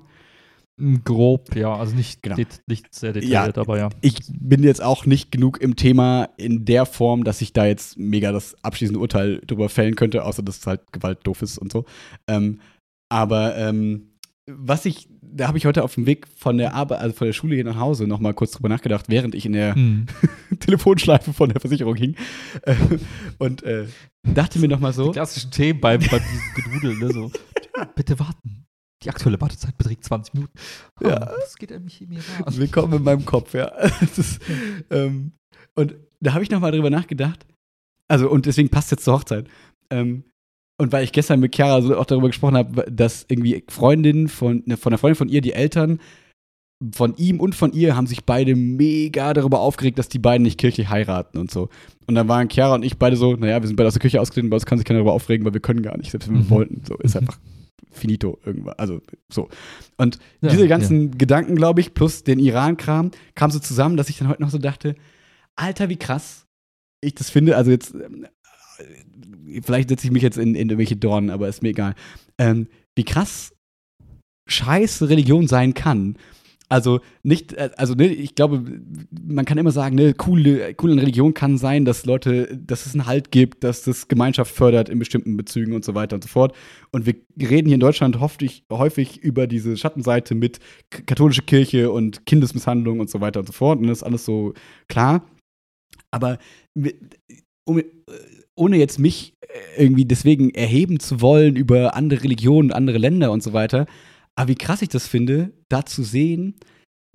Grob, 1.04 1.54
ja. 1.56 1.74
Also 1.74 1.94
nicht, 1.94 2.22
Genau. 2.22 2.36
nicht 2.66 2.94
sehr 2.94 3.14
detailliert, 3.14 3.56
aber 3.56 3.78
ja. 3.78 3.88
ich 4.02 4.18
bin 4.28 4.62
jetzt 4.62 4.82
auch 4.82 5.06
nicht 5.06 5.32
genug 5.32 5.58
im 5.62 5.76
Thema 5.76 6.28
in 6.36 6.66
der 6.66 6.84
Form, 6.84 7.24
dass 7.24 7.40
ich 7.40 7.54
da 7.54 7.64
jetzt 7.64 7.96
mega 7.98 8.30
das 8.32 8.62
abschließende 8.62 9.00
Urteil 9.00 9.40
drüber 9.46 9.70
fällen 9.70 9.94
könnte, 9.94 10.24
außer 10.24 10.42
dass 10.42 10.66
halt 10.66 10.92
Gewalt 10.92 11.20
doof 11.22 11.40
ist 11.40 11.56
und 11.56 11.72
so. 11.72 11.86
Ähm, 12.26 12.60
aber 13.08 13.56
ähm, 13.56 14.10
was 14.48 14.84
ich, 14.84 15.08
da 15.36 15.48
habe 15.48 15.58
ich 15.58 15.66
heute 15.66 15.84
auf 15.84 15.94
dem 15.94 16.06
Weg 16.06 16.26
von 16.36 16.56
der 16.58 16.74
Arbeit, 16.74 17.00
also 17.00 17.14
von 17.14 17.26
der 17.26 17.32
Schule 17.32 17.54
hier 17.54 17.64
nach 17.64 17.76
Hause 17.76 18.06
noch 18.06 18.20
mal 18.20 18.32
kurz 18.34 18.52
drüber 18.52 18.68
nachgedacht, 18.68 19.06
während 19.08 19.34
ich 19.34 19.44
in 19.46 19.52
der 19.52 19.74
Hm. 19.74 20.06
Telefonschleife 20.60 21.32
von 21.32 21.50
der 21.50 21.60
Versicherung 21.60 21.94
hing 21.96 22.16
äh, 22.62 22.74
und 23.38 23.62
äh, 23.62 23.86
dachte 24.22 24.58
mir 24.58 24.68
noch 24.68 24.80
mal 24.80 24.92
so, 24.92 25.06
Die 25.06 25.12
klassischen 25.12 25.50
Themen 25.50 25.80
beim, 25.80 26.00
beim 26.00 26.20
diesem 26.20 26.54
Gedudel, 26.80 26.96
ne? 26.98 27.12
So, 27.12 27.30
bitte 27.94 28.18
warten. 28.18 28.64
Die 29.02 29.10
aktuelle 29.10 29.40
Wartezeit 29.40 29.76
beträgt 29.76 30.04
20 30.04 30.34
Minuten. 30.34 30.58
Oh, 31.04 31.08
Ja. 31.08 31.18
Das 31.18 31.56
geht 31.56 31.70
nämlich 31.70 32.00
im 32.00 32.12
Iran. 32.12 32.56
Willkommen 32.56 32.94
in 32.94 33.02
meinem 33.02 33.24
Kopf, 33.26 33.52
ja. 33.54 33.66
Ist, 34.16 34.40
ähm, 34.90 35.32
und 35.74 35.94
da 36.20 36.32
habe 36.32 36.42
ich 36.42 36.50
nochmal 36.50 36.72
drüber 36.72 36.88
nachgedacht. 36.90 37.46
Also, 38.08 38.30
und 38.30 38.46
deswegen 38.46 38.70
passt 38.70 38.90
jetzt 38.90 39.04
zur 39.04 39.14
Hochzeit. 39.14 39.48
Ähm, 39.90 40.24
und 40.78 40.92
weil 40.92 41.04
ich 41.04 41.12
gestern 41.12 41.40
mit 41.40 41.54
Chiara 41.54 41.80
so 41.82 41.96
auch 41.96 42.04
darüber 42.06 42.28
gesprochen 42.28 42.56
habe, 42.56 42.90
dass 42.90 43.26
irgendwie 43.28 43.64
Freundinnen 43.68 44.28
von, 44.28 44.62
ne, 44.66 44.76
von 44.76 44.92
einer 44.92 44.98
Freundin 44.98 45.16
von 45.16 45.28
ihr, 45.28 45.40
die 45.40 45.52
Eltern 45.52 46.00
von 46.94 47.16
ihm 47.16 47.40
und 47.40 47.54
von 47.54 47.72
ihr 47.72 47.96
haben 47.96 48.06
sich 48.06 48.24
beide 48.24 48.54
mega 48.54 49.32
darüber 49.32 49.60
aufgeregt, 49.60 49.98
dass 49.98 50.10
die 50.10 50.18
beiden 50.18 50.42
nicht 50.42 50.58
kirchlich 50.58 50.90
heiraten 50.90 51.38
und 51.38 51.50
so. 51.50 51.70
Und 52.06 52.14
dann 52.16 52.28
waren 52.28 52.50
Chiara 52.50 52.74
und 52.74 52.84
ich 52.84 52.98
beide 52.98 53.16
so, 53.16 53.32
naja, 53.34 53.62
wir 53.62 53.66
sind 53.66 53.76
beide 53.76 53.86
aus 53.88 53.94
der 53.94 54.02
Kirche 54.02 54.20
ausgetreten, 54.20 54.50
bei 54.50 54.56
uns 54.56 54.66
kann 54.66 54.76
sich 54.76 54.84
keiner 54.84 54.98
darüber 54.98 55.14
aufregen, 55.14 55.46
weil 55.46 55.54
wir 55.54 55.62
können 55.62 55.80
gar 55.80 55.96
nicht, 55.96 56.10
selbst 56.10 56.28
wenn 56.28 56.34
wir 56.36 56.42
Mhm. 56.44 56.50
wollten. 56.50 56.82
So, 56.86 56.96
ist 56.96 57.16
einfach 57.16 57.38
finito 57.90 58.38
irgendwann. 58.44 58.74
Also 58.76 59.00
so. 59.32 59.48
Und 59.96 60.18
Ja, 60.42 60.50
diese 60.50 60.68
ganzen 60.68 61.16
Gedanken, 61.16 61.56
glaube 61.56 61.80
ich, 61.80 61.94
plus 61.94 62.24
den 62.24 62.38
Iran-Kram, 62.38 63.10
kam 63.34 63.50
so 63.50 63.58
zusammen, 63.58 63.96
dass 63.96 64.10
ich 64.10 64.18
dann 64.18 64.28
heute 64.28 64.42
noch 64.42 64.50
so 64.50 64.58
dachte, 64.58 64.96
Alter, 65.56 65.88
wie 65.88 65.96
krass 65.96 66.44
ich 67.00 67.14
das 67.14 67.30
finde. 67.30 67.56
Also 67.56 67.70
jetzt, 67.70 67.94
vielleicht 69.62 69.88
setze 69.88 70.06
ich 70.06 70.12
mich 70.12 70.22
jetzt 70.22 70.38
in, 70.38 70.54
in 70.54 70.68
irgendwelche 70.68 70.96
Dornen, 70.96 71.30
aber 71.30 71.48
ist 71.48 71.62
mir 71.62 71.70
egal. 71.70 71.94
Ähm, 72.38 72.68
wie 72.96 73.04
krass 73.04 73.52
scheiße 74.48 75.08
Religion 75.08 75.48
sein 75.48 75.74
kann. 75.74 76.16
Also 76.68 77.00
nicht, 77.22 77.52
äh, 77.52 77.70
also 77.76 77.94
ne, 77.94 78.08
ich 78.08 78.34
glaube, 78.34 78.64
man 79.24 79.44
kann 79.44 79.58
immer 79.58 79.70
sagen, 79.70 79.94
ne, 79.94 80.14
coole, 80.14 80.74
cool 80.82 80.92
in 80.92 80.98
Religion 80.98 81.32
kann 81.32 81.58
sein, 81.58 81.84
dass 81.84 82.06
Leute, 82.06 82.56
dass 82.56 82.86
es 82.86 82.94
einen 82.94 83.06
Halt 83.06 83.30
gibt, 83.30 83.62
dass 83.62 83.82
das 83.82 84.08
Gemeinschaft 84.08 84.52
fördert 84.52 84.88
in 84.88 84.98
bestimmten 84.98 85.36
Bezügen 85.36 85.74
und 85.74 85.84
so 85.84 85.94
weiter 85.94 86.16
und 86.16 86.22
so 86.22 86.28
fort. 86.28 86.56
Und 86.90 87.06
wir 87.06 87.14
reden 87.38 87.66
hier 87.66 87.74
in 87.74 87.80
Deutschland 87.80 88.18
häufig, 88.18 88.64
häufig 88.72 89.18
über 89.18 89.46
diese 89.46 89.76
Schattenseite 89.76 90.34
mit 90.34 90.58
katholische 90.90 91.42
Kirche 91.42 91.92
und 91.92 92.26
Kindesmisshandlung 92.26 92.98
und 92.98 93.10
so 93.10 93.20
weiter 93.20 93.40
und 93.40 93.46
so 93.46 93.52
fort. 93.52 93.78
Und 93.78 93.86
das 93.86 93.98
ist 93.98 94.04
alles 94.04 94.24
so 94.24 94.52
klar. 94.88 95.24
Aber 96.10 96.38
um, 97.64 97.80
ohne 98.56 98.76
jetzt 98.78 98.98
mich 98.98 99.34
irgendwie 99.76 100.04
deswegen 100.04 100.50
erheben 100.50 101.00
zu 101.00 101.20
wollen 101.20 101.56
über 101.56 101.94
andere 101.94 102.22
Religionen, 102.22 102.72
andere 102.72 102.98
Länder 102.98 103.32
und 103.32 103.42
so 103.42 103.52
weiter, 103.52 103.86
aber 104.36 104.48
wie 104.48 104.54
krass 104.54 104.82
ich 104.82 104.88
das 104.88 105.06
finde, 105.06 105.52
da 105.68 105.84
zu 105.84 106.02
sehen, 106.02 106.54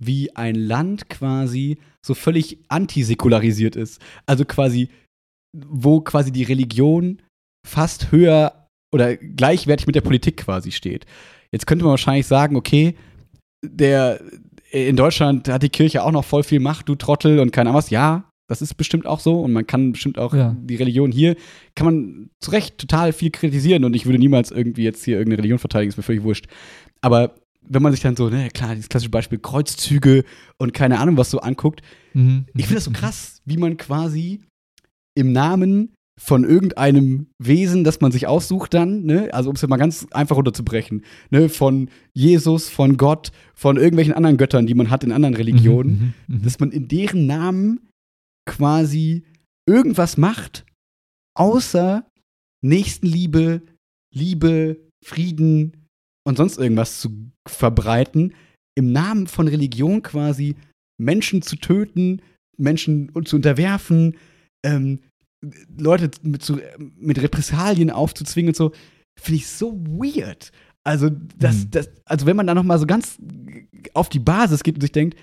wie 0.02 0.34
ein 0.34 0.56
Land 0.56 1.08
quasi 1.08 1.78
so 2.04 2.14
völlig 2.14 2.58
antisäkularisiert 2.68 3.76
ist. 3.76 4.00
Also 4.26 4.44
quasi, 4.44 4.88
wo 5.56 6.00
quasi 6.00 6.32
die 6.32 6.42
Religion 6.42 7.22
fast 7.66 8.10
höher 8.10 8.68
oder 8.92 9.16
gleichwertig 9.16 9.86
mit 9.86 9.94
der 9.94 10.00
Politik 10.00 10.38
quasi 10.38 10.72
steht. 10.72 11.06
Jetzt 11.52 11.66
könnte 11.66 11.84
man 11.84 11.92
wahrscheinlich 11.92 12.26
sagen, 12.26 12.56
okay, 12.56 12.96
der 13.64 14.20
in 14.72 14.96
Deutschland 14.96 15.48
hat 15.48 15.62
die 15.62 15.68
Kirche 15.68 16.02
auch 16.02 16.10
noch 16.10 16.24
voll 16.24 16.42
viel 16.42 16.60
Macht, 16.60 16.88
du 16.88 16.96
Trottel 16.96 17.38
und 17.38 17.52
keine 17.52 17.70
Ahnung 17.70 17.78
was. 17.78 17.90
Ja, 17.90 18.30
das 18.48 18.60
ist 18.62 18.74
bestimmt 18.74 19.06
auch 19.06 19.20
so 19.20 19.40
und 19.40 19.52
man 19.52 19.66
kann 19.66 19.92
bestimmt 19.92 20.18
auch 20.18 20.34
Ja. 20.34 20.56
die 20.60 20.76
Religion 20.76 21.10
hier, 21.12 21.36
kann 21.74 21.86
man 21.86 22.30
zu 22.40 22.50
Recht 22.50 22.78
total 22.78 23.12
viel 23.12 23.30
kritisieren 23.30 23.84
und 23.84 23.94
ich 23.94 24.04
würde 24.06 24.18
niemals 24.18 24.50
irgendwie 24.50 24.82
jetzt 24.82 25.04
hier 25.04 25.16
irgendeine 25.16 25.38
Religion 25.38 25.58
verteidigen, 25.58 25.88
ist 25.90 25.96
mir 25.96 26.02
völlig 26.02 26.22
wurscht. 26.22 26.46
Aber 27.00 27.34
wenn 27.64 27.82
man 27.82 27.92
sich 27.92 28.00
dann 28.02 28.16
so, 28.16 28.28
ne, 28.28 28.48
klar, 28.52 28.74
dieses 28.74 28.88
klassische 28.88 29.10
Beispiel 29.10 29.38
Kreuzzüge 29.38 30.24
und 30.58 30.74
keine 30.74 30.98
Ahnung 30.98 31.16
was 31.16 31.30
so 31.30 31.40
anguckt, 31.40 31.80
Mhm. 32.14 32.44
ich 32.54 32.64
finde 32.66 32.74
das 32.74 32.84
so 32.84 32.90
krass, 32.90 33.40
wie 33.46 33.56
man 33.56 33.76
quasi 33.78 34.40
im 35.14 35.32
Namen 35.32 35.94
von 36.20 36.44
irgendeinem 36.44 37.28
Wesen, 37.38 37.84
das 37.84 38.00
man 38.02 38.12
sich 38.12 38.26
aussucht 38.26 38.74
dann, 38.74 39.04
ne, 39.04 39.30
also 39.32 39.48
um 39.48 39.56
es 39.56 39.62
jetzt 39.62 39.70
mal 39.70 39.76
ganz 39.78 40.06
einfach 40.10 40.36
runterzubrechen, 40.36 41.02
ne, 41.30 41.48
von 41.48 41.88
Jesus, 42.12 42.68
von 42.68 42.96
Gott, 42.98 43.32
von 43.54 43.76
irgendwelchen 43.76 44.12
anderen 44.12 44.36
Göttern, 44.36 44.66
die 44.66 44.74
man 44.74 44.90
hat 44.90 45.04
in 45.04 45.12
anderen 45.12 45.34
Religionen, 45.34 46.14
Mhm. 46.28 46.36
Mhm. 46.36 46.42
dass 46.42 46.60
man 46.60 46.70
in 46.70 46.86
deren 46.88 47.26
Namen 47.26 47.80
quasi 48.46 49.24
irgendwas 49.68 50.16
macht, 50.16 50.64
außer 51.36 52.06
Nächstenliebe, 52.64 53.62
Liebe, 54.14 54.76
Frieden 55.04 55.86
und 56.26 56.36
sonst 56.36 56.58
irgendwas 56.58 57.00
zu 57.00 57.30
verbreiten, 57.48 58.34
im 58.78 58.92
Namen 58.92 59.26
von 59.26 59.48
Religion 59.48 60.02
quasi 60.02 60.56
Menschen 61.00 61.42
zu 61.42 61.56
töten, 61.56 62.22
Menschen 62.58 63.10
zu 63.24 63.36
unterwerfen, 63.36 64.16
ähm, 64.64 65.00
Leute 65.76 66.10
mit, 66.22 66.42
zu, 66.42 66.60
mit 66.78 67.20
Repressalien 67.20 67.90
aufzuzwingen 67.90 68.50
und 68.50 68.56
so, 68.56 68.72
finde 69.20 69.38
ich 69.38 69.48
so 69.48 69.72
weird. 69.86 70.52
Also, 70.84 71.10
das, 71.10 71.64
Mhm. 71.64 71.70
das, 71.70 71.90
also 72.04 72.26
wenn 72.26 72.36
man 72.36 72.46
da 72.46 72.54
noch 72.54 72.62
mal 72.62 72.78
so 72.78 72.86
ganz 72.86 73.18
auf 73.94 74.08
die 74.08 74.18
Basis 74.20 74.62
geht 74.62 74.76
und 74.76 74.80
sich 74.80 74.92
denkt, 74.92 75.18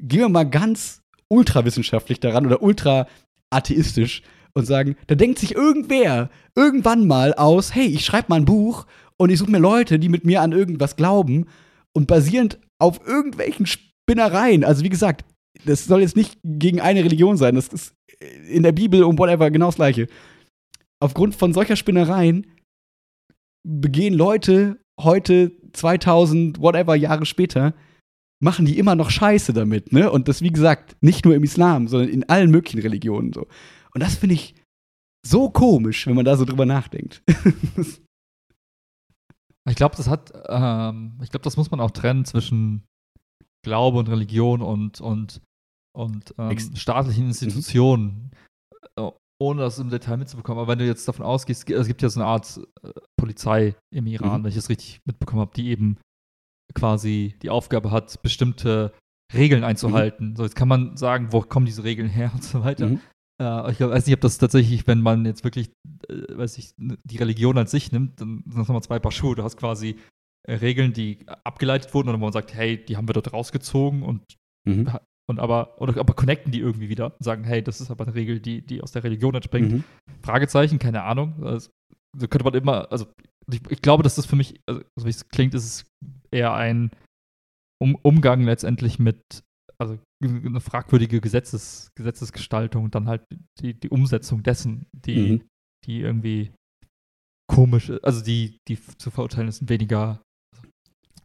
gehen 0.00 0.20
wir 0.20 0.28
mal 0.28 0.48
ganz 0.48 1.01
ultrawissenschaftlich 1.32 2.20
daran 2.20 2.46
oder 2.46 2.62
ultra 2.62 3.08
atheistisch 3.50 4.22
und 4.54 4.66
sagen, 4.66 4.96
da 5.06 5.14
denkt 5.14 5.38
sich 5.38 5.54
irgendwer 5.54 6.30
irgendwann 6.54 7.06
mal 7.06 7.34
aus, 7.34 7.74
hey, 7.74 7.86
ich 7.86 8.04
schreibe 8.04 8.26
mal 8.28 8.36
ein 8.36 8.44
Buch 8.44 8.86
und 9.16 9.30
ich 9.30 9.38
suche 9.38 9.50
mir 9.50 9.58
Leute, 9.58 9.98
die 9.98 10.08
mit 10.08 10.24
mir 10.24 10.42
an 10.42 10.52
irgendwas 10.52 10.96
glauben 10.96 11.46
und 11.94 12.06
basierend 12.06 12.58
auf 12.78 13.06
irgendwelchen 13.06 13.66
Spinnereien, 13.66 14.64
also 14.64 14.84
wie 14.84 14.88
gesagt, 14.88 15.24
das 15.64 15.84
soll 15.84 16.00
jetzt 16.00 16.16
nicht 16.16 16.38
gegen 16.44 16.80
eine 16.80 17.04
Religion 17.04 17.36
sein, 17.36 17.54
das 17.54 17.68
ist 17.68 17.94
in 18.48 18.62
der 18.62 18.72
Bibel 18.72 19.04
und 19.04 19.18
whatever 19.18 19.50
genau 19.50 19.66
das 19.66 19.76
gleiche. 19.76 20.08
Aufgrund 21.00 21.34
von 21.34 21.52
solcher 21.52 21.76
Spinnereien 21.76 22.46
begehen 23.66 24.14
Leute 24.14 24.78
heute 25.00 25.52
2000 25.72 26.60
whatever 26.60 26.94
Jahre 26.94 27.26
später 27.26 27.74
machen 28.42 28.66
die 28.66 28.78
immer 28.78 28.94
noch 28.94 29.10
Scheiße 29.10 29.52
damit, 29.52 29.92
ne? 29.92 30.10
Und 30.10 30.28
das 30.28 30.42
wie 30.42 30.50
gesagt, 30.50 30.96
nicht 31.00 31.24
nur 31.24 31.34
im 31.34 31.44
Islam, 31.44 31.88
sondern 31.88 32.08
in 32.10 32.28
allen 32.28 32.50
möglichen 32.50 32.80
Religionen 32.80 33.32
so. 33.32 33.46
Und 33.94 34.02
das 34.02 34.16
finde 34.16 34.34
ich 34.34 34.54
so 35.24 35.50
komisch, 35.50 36.06
wenn 36.06 36.16
man 36.16 36.24
da 36.24 36.36
so 36.36 36.44
drüber 36.44 36.66
nachdenkt. 36.66 37.22
Ich 39.68 39.76
glaube, 39.76 39.94
das 39.96 40.08
hat, 40.08 40.32
ähm, 40.48 41.20
ich 41.22 41.30
glaube, 41.30 41.44
das 41.44 41.56
muss 41.56 41.70
man 41.70 41.80
auch 41.80 41.92
trennen 41.92 42.24
zwischen 42.24 42.82
Glaube 43.64 43.98
und 43.98 44.08
Religion 44.08 44.60
und, 44.60 45.00
und, 45.00 45.40
und 45.96 46.34
ähm, 46.36 46.58
staatlichen 46.74 47.26
Institutionen, 47.26 48.32
äh, 48.98 49.08
ohne 49.40 49.60
das 49.62 49.78
im 49.78 49.88
Detail 49.88 50.16
mitzubekommen. 50.16 50.60
Aber 50.60 50.72
wenn 50.72 50.80
du 50.80 50.84
jetzt 50.84 51.06
davon 51.06 51.24
ausgehst, 51.24 51.70
es 51.70 51.86
gibt 51.86 52.02
ja 52.02 52.08
so 52.08 52.18
eine 52.20 52.28
Art 52.28 52.58
äh, 52.82 52.90
Polizei 53.16 53.76
im 53.94 54.08
Iran, 54.08 54.40
Mhm. 54.40 54.44
wenn 54.44 54.48
ich 54.48 54.56
das 54.56 54.68
richtig 54.68 55.00
mitbekommen 55.04 55.42
habe, 55.42 55.54
die 55.54 55.68
eben 55.68 55.96
quasi 56.74 57.34
die 57.42 57.50
Aufgabe 57.50 57.90
hat, 57.90 58.22
bestimmte 58.22 58.92
Regeln 59.34 59.64
einzuhalten. 59.64 60.36
So, 60.36 60.42
jetzt 60.42 60.56
kann 60.56 60.68
man 60.68 60.96
sagen, 60.96 61.28
wo 61.32 61.40
kommen 61.40 61.66
diese 61.66 61.84
Regeln 61.84 62.08
her 62.08 62.30
und 62.34 62.44
so 62.44 62.62
weiter. 62.64 62.86
Mhm. 62.88 63.00
Äh, 63.40 63.70
ich 63.70 63.78
glaub, 63.78 63.90
weiß 63.90 64.06
nicht, 64.06 64.14
ob 64.14 64.20
das 64.20 64.38
tatsächlich, 64.38 64.86
wenn 64.86 65.00
man 65.00 65.24
jetzt 65.24 65.44
wirklich, 65.44 65.70
äh, 66.08 66.36
weiß 66.36 66.58
ich, 66.58 66.74
die 66.76 67.16
Religion 67.16 67.56
an 67.58 67.66
sich 67.66 67.92
nimmt, 67.92 68.20
dann 68.20 68.42
sind 68.44 68.58
das 68.58 68.68
nochmal 68.68 68.82
zwei 68.82 68.98
Paar 68.98 69.12
Schuhe. 69.12 69.34
Du 69.34 69.42
hast 69.42 69.56
quasi 69.56 69.96
äh, 70.46 70.54
Regeln, 70.54 70.92
die 70.92 71.24
abgeleitet 71.44 71.94
wurden 71.94 72.08
und 72.10 72.16
wo 72.16 72.24
man 72.24 72.32
sagt, 72.32 72.54
hey, 72.54 72.84
die 72.84 72.96
haben 72.96 73.08
wir 73.08 73.14
dort 73.14 73.32
rausgezogen 73.32 74.02
und, 74.02 74.22
Mhm. 74.64 74.90
und 75.28 75.40
aber, 75.40 75.80
oder 75.80 75.98
aber 75.98 76.14
connecten 76.14 76.52
die 76.52 76.60
irgendwie 76.60 76.88
wieder 76.88 77.06
und 77.06 77.24
sagen, 77.24 77.42
hey, 77.42 77.62
das 77.62 77.80
ist 77.80 77.90
aber 77.90 78.04
eine 78.04 78.14
Regel, 78.14 78.38
die, 78.38 78.64
die 78.64 78.80
aus 78.80 78.92
der 78.92 79.02
Religion 79.02 79.34
entspringt. 79.34 79.72
Mhm. 79.72 79.84
Fragezeichen, 80.22 80.78
keine 80.78 81.02
Ahnung. 81.02 81.42
Also, 81.42 81.70
so 82.16 82.28
könnte 82.28 82.44
man 82.44 82.54
immer, 82.54 82.92
also 82.92 83.06
ich, 83.50 83.60
ich 83.70 83.82
glaube, 83.82 84.02
dass 84.02 84.14
das 84.14 84.26
für 84.26 84.36
mich, 84.36 84.60
also 84.66 84.82
so 84.96 85.06
wie 85.06 85.10
es 85.10 85.28
klingt, 85.28 85.54
ist 85.54 85.64
es 85.64 85.86
eher 86.32 86.54
ein 86.54 86.90
um 87.80 87.96
Umgang 87.96 88.42
letztendlich 88.44 88.98
mit, 88.98 89.20
also 89.78 89.98
eine 90.22 90.60
fragwürdige 90.60 91.20
Gesetzes, 91.20 91.90
Gesetzesgestaltung 91.96 92.84
und 92.84 92.94
dann 92.94 93.08
halt 93.08 93.22
die, 93.60 93.74
die 93.74 93.88
Umsetzung 93.88 94.42
dessen, 94.42 94.86
die, 94.92 95.16
Mhm. 95.16 95.42
die 95.86 96.00
irgendwie 96.00 96.52
komisch, 97.50 97.90
also 98.02 98.22
die, 98.22 98.58
die 98.68 98.78
zu 98.98 99.10
verurteilen 99.10 99.48
ist 99.48 99.68
weniger 99.68 100.22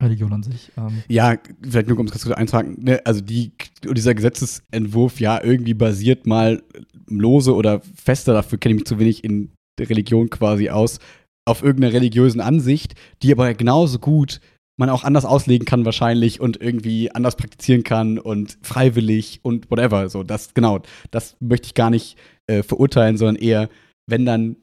Religion 0.02 0.34
an 0.34 0.44
sich. 0.44 0.72
Ähm, 0.78 1.04
Ja, 1.08 1.38
vielleicht 1.62 1.88
nur 1.88 2.00
um 2.00 2.06
es 2.08 2.12
ganz 2.12 2.24
kurz 2.24 2.36
einzuhaken, 2.36 2.84
ne? 2.84 3.02
also 3.06 3.22
die, 3.22 3.52
dieser 3.84 4.14
Gesetzesentwurf 4.16 5.20
ja 5.20 5.44
irgendwie 5.44 5.74
basiert 5.74 6.26
mal 6.28 6.64
lose 7.08 7.54
oder 7.56 7.82
fester, 7.82 8.34
dafür 8.34 8.58
kenne 8.58 8.74
ich 8.76 8.80
mich 8.82 8.88
zu 8.88 9.00
wenig 9.00 9.24
in 9.24 9.52
der 9.80 9.90
Religion 9.90 10.30
quasi 10.30 10.70
aus, 10.70 11.00
auf 11.48 11.64
irgendeiner 11.64 11.94
religiösen 11.94 12.42
Ansicht, 12.42 12.96
die 13.22 13.32
aber 13.32 13.54
genauso 13.54 14.00
gut 14.00 14.42
man 14.80 14.90
auch 14.90 15.04
anders 15.04 15.26
auslegen 15.26 15.66
kann 15.66 15.86
wahrscheinlich 15.86 16.40
und 16.40 16.62
irgendwie 16.62 17.12
anders 17.12 17.36
praktizieren 17.36 17.84
kann 17.84 18.20
und 18.20 18.58
freiwillig 18.62 19.40
und 19.44 19.70
whatever. 19.72 20.10
So, 20.10 20.24
das, 20.24 20.54
genau, 20.54 20.82
das 21.12 21.36
möchte 21.40 21.68
ich 21.68 21.74
gar 21.74 21.90
nicht 21.90 22.18
äh, 22.48 22.64
verurteilen, 22.64 23.18
sondern 23.18 23.38
eher, 23.38 23.70
wenn 24.08 24.26
dann, 24.26 24.58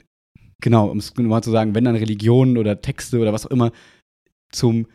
genau, 0.63 0.89
um 0.89 0.99
es 0.99 1.15
mal 1.17 1.43
zu 1.43 1.51
sagen, 1.51 1.75
wenn 1.75 1.85
dann 1.85 1.97
Religionen 1.97 2.59
oder 2.59 2.81
Texte 2.81 3.19
oder 3.19 3.33
was 3.33 3.47
auch 3.47 3.51
immer 3.51 3.73
zum 4.53 4.87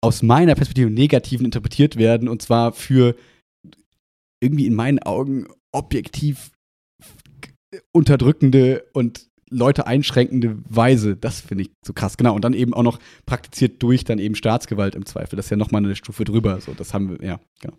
aus 0.00 0.22
meiner 0.22 0.54
Perspektive 0.54 0.90
negativen 0.90 1.44
interpretiert 1.44 1.96
werden 1.96 2.28
und 2.28 2.40
zwar 2.40 2.72
für 2.72 3.16
irgendwie 4.40 4.66
in 4.66 4.74
meinen 4.74 5.00
Augen 5.00 5.48
objektiv 5.72 6.52
unterdrückende 7.92 8.86
und 8.92 9.27
Leute 9.50 9.86
einschränkende 9.86 10.58
Weise. 10.68 11.16
Das 11.16 11.40
finde 11.40 11.64
ich 11.64 11.70
so 11.84 11.92
krass. 11.92 12.16
Genau. 12.16 12.34
Und 12.34 12.44
dann 12.44 12.54
eben 12.54 12.74
auch 12.74 12.82
noch 12.82 12.98
praktiziert 13.26 13.82
durch 13.82 14.04
dann 14.04 14.18
eben 14.18 14.34
Staatsgewalt 14.34 14.94
im 14.94 15.06
Zweifel. 15.06 15.36
Das 15.36 15.46
ist 15.46 15.50
ja 15.50 15.56
nochmal 15.56 15.84
eine 15.84 15.96
Stufe 15.96 16.24
drüber. 16.24 16.60
So, 16.60 16.74
das 16.74 16.94
haben 16.94 17.10
wir, 17.10 17.26
ja, 17.26 17.40
genau. 17.60 17.76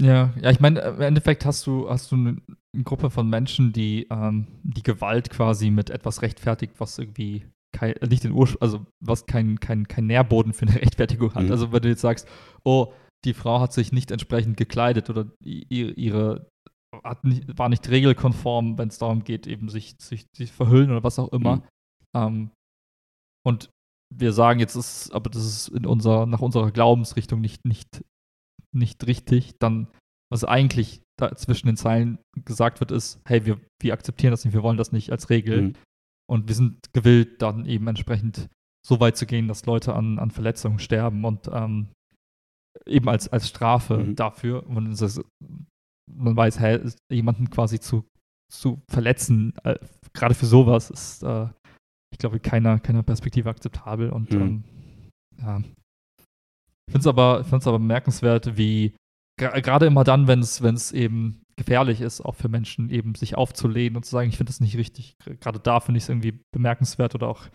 Ja, 0.00 0.32
ja, 0.40 0.50
ich 0.50 0.60
meine, 0.60 0.80
im 0.80 1.00
Endeffekt 1.02 1.44
hast 1.44 1.66
du, 1.66 1.88
hast 1.88 2.10
du 2.10 2.16
eine, 2.16 2.36
Gruppe 2.84 3.10
von 3.10 3.28
Menschen, 3.28 3.72
die 3.72 4.06
ähm, 4.10 4.46
die 4.62 4.84
Gewalt 4.84 5.28
quasi 5.28 5.70
mit 5.70 5.90
etwas 5.90 6.22
rechtfertigt, 6.22 6.74
was 6.78 6.98
irgendwie 6.98 7.44
kein, 7.72 7.94
nicht 8.08 8.22
den 8.22 8.32
Ursprung, 8.32 8.62
also 8.62 8.86
was 9.00 9.26
kein, 9.26 9.58
kein, 9.58 9.88
kein 9.88 10.06
Nährboden 10.06 10.52
für 10.52 10.66
eine 10.66 10.76
Rechtfertigung 10.80 11.34
hat. 11.34 11.44
Mhm. 11.44 11.50
Also 11.50 11.72
wenn 11.72 11.82
du 11.82 11.88
jetzt 11.88 12.00
sagst, 12.00 12.28
oh, 12.64 12.92
die 13.24 13.34
Frau 13.34 13.60
hat 13.60 13.72
sich 13.72 13.92
nicht 13.92 14.10
entsprechend 14.10 14.56
gekleidet 14.56 15.10
oder 15.10 15.26
ihre, 15.40 16.49
nicht, 17.22 17.58
war 17.58 17.68
nicht 17.68 17.88
regelkonform, 17.88 18.78
wenn 18.78 18.88
es 18.88 18.98
darum 18.98 19.24
geht, 19.24 19.46
eben 19.46 19.68
sich, 19.68 19.96
sich, 20.00 20.26
sich 20.36 20.52
verhüllen 20.52 20.90
oder 20.90 21.04
was 21.04 21.18
auch 21.18 21.32
immer. 21.32 21.56
Mhm. 21.56 21.62
Ähm, 22.14 22.50
und 23.46 23.70
wir 24.12 24.32
sagen 24.32 24.60
jetzt 24.60 24.74
ist, 24.74 25.12
aber 25.12 25.30
das 25.30 25.44
ist 25.44 25.68
in 25.68 25.86
unserer, 25.86 26.26
nach 26.26 26.40
unserer 26.40 26.72
Glaubensrichtung 26.72 27.40
nicht, 27.40 27.64
nicht, 27.64 28.04
nicht 28.74 29.06
richtig, 29.06 29.58
dann, 29.58 29.88
was 30.32 30.44
eigentlich 30.44 31.02
da 31.18 31.34
zwischen 31.36 31.66
den 31.66 31.76
Zeilen 31.76 32.18
gesagt 32.44 32.80
wird, 32.80 32.90
ist, 32.90 33.20
hey, 33.26 33.44
wir, 33.46 33.60
wir 33.80 33.92
akzeptieren 33.92 34.32
das 34.32 34.44
nicht, 34.44 34.54
wir 34.54 34.62
wollen 34.62 34.78
das 34.78 34.92
nicht 34.92 35.12
als 35.12 35.30
Regel. 35.30 35.62
Mhm. 35.62 35.72
Und 36.28 36.48
wir 36.48 36.54
sind 36.54 36.92
gewillt, 36.92 37.42
dann 37.42 37.66
eben 37.66 37.86
entsprechend 37.88 38.48
so 38.86 39.00
weit 39.00 39.16
zu 39.16 39.26
gehen, 39.26 39.48
dass 39.48 39.66
Leute 39.66 39.94
an, 39.94 40.18
an 40.18 40.30
Verletzungen 40.30 40.78
sterben 40.78 41.24
und 41.24 41.48
ähm, 41.52 41.88
eben 42.86 43.08
als, 43.08 43.28
als 43.28 43.48
Strafe 43.48 43.98
Mhm. 43.98 44.16
dafür. 44.16 44.66
Und 44.66 44.86
es 44.86 45.02
ist, 45.02 45.22
man 46.14 46.36
weiß, 46.36 46.58
hey, 46.60 46.80
jemanden 47.10 47.50
quasi 47.50 47.80
zu, 47.80 48.04
zu 48.52 48.82
verletzen, 48.88 49.54
äh, 49.64 49.76
gerade 50.12 50.34
für 50.34 50.46
sowas, 50.46 50.90
ist, 50.90 51.22
äh, 51.22 51.48
ich 52.12 52.18
glaube, 52.18 52.40
keiner, 52.40 52.80
keiner 52.80 53.02
Perspektive 53.02 53.48
akzeptabel. 53.50 54.10
Und 54.10 54.32
Mhm. 54.32 54.40
ähm, 54.40 54.64
ja. 55.38 55.58
Ich 55.58 56.92
finde 56.92 57.00
es 57.00 57.06
aber, 57.06 57.44
find's 57.44 57.66
aber 57.66 57.78
bemerkenswert, 57.78 58.56
wie 58.56 58.94
gerade 59.38 59.86
immer 59.86 60.04
dann, 60.04 60.26
wenn 60.26 60.40
es 60.40 60.92
eben 60.92 61.42
gefährlich 61.56 62.00
ist, 62.00 62.20
auch 62.20 62.34
für 62.34 62.48
Menschen 62.48 62.90
eben 62.90 63.14
sich 63.14 63.36
aufzulehnen 63.36 63.96
und 63.96 64.04
zu 64.04 64.10
sagen, 64.10 64.28
ich 64.28 64.36
finde 64.36 64.50
das 64.50 64.60
nicht 64.60 64.76
richtig. 64.76 65.14
Gerade 65.40 65.60
da 65.60 65.80
finde 65.80 65.98
ich 65.98 66.04
es 66.04 66.08
irgendwie 66.08 66.40
bemerkenswert 66.52 67.14
oder 67.14 67.28
auch 67.28 67.48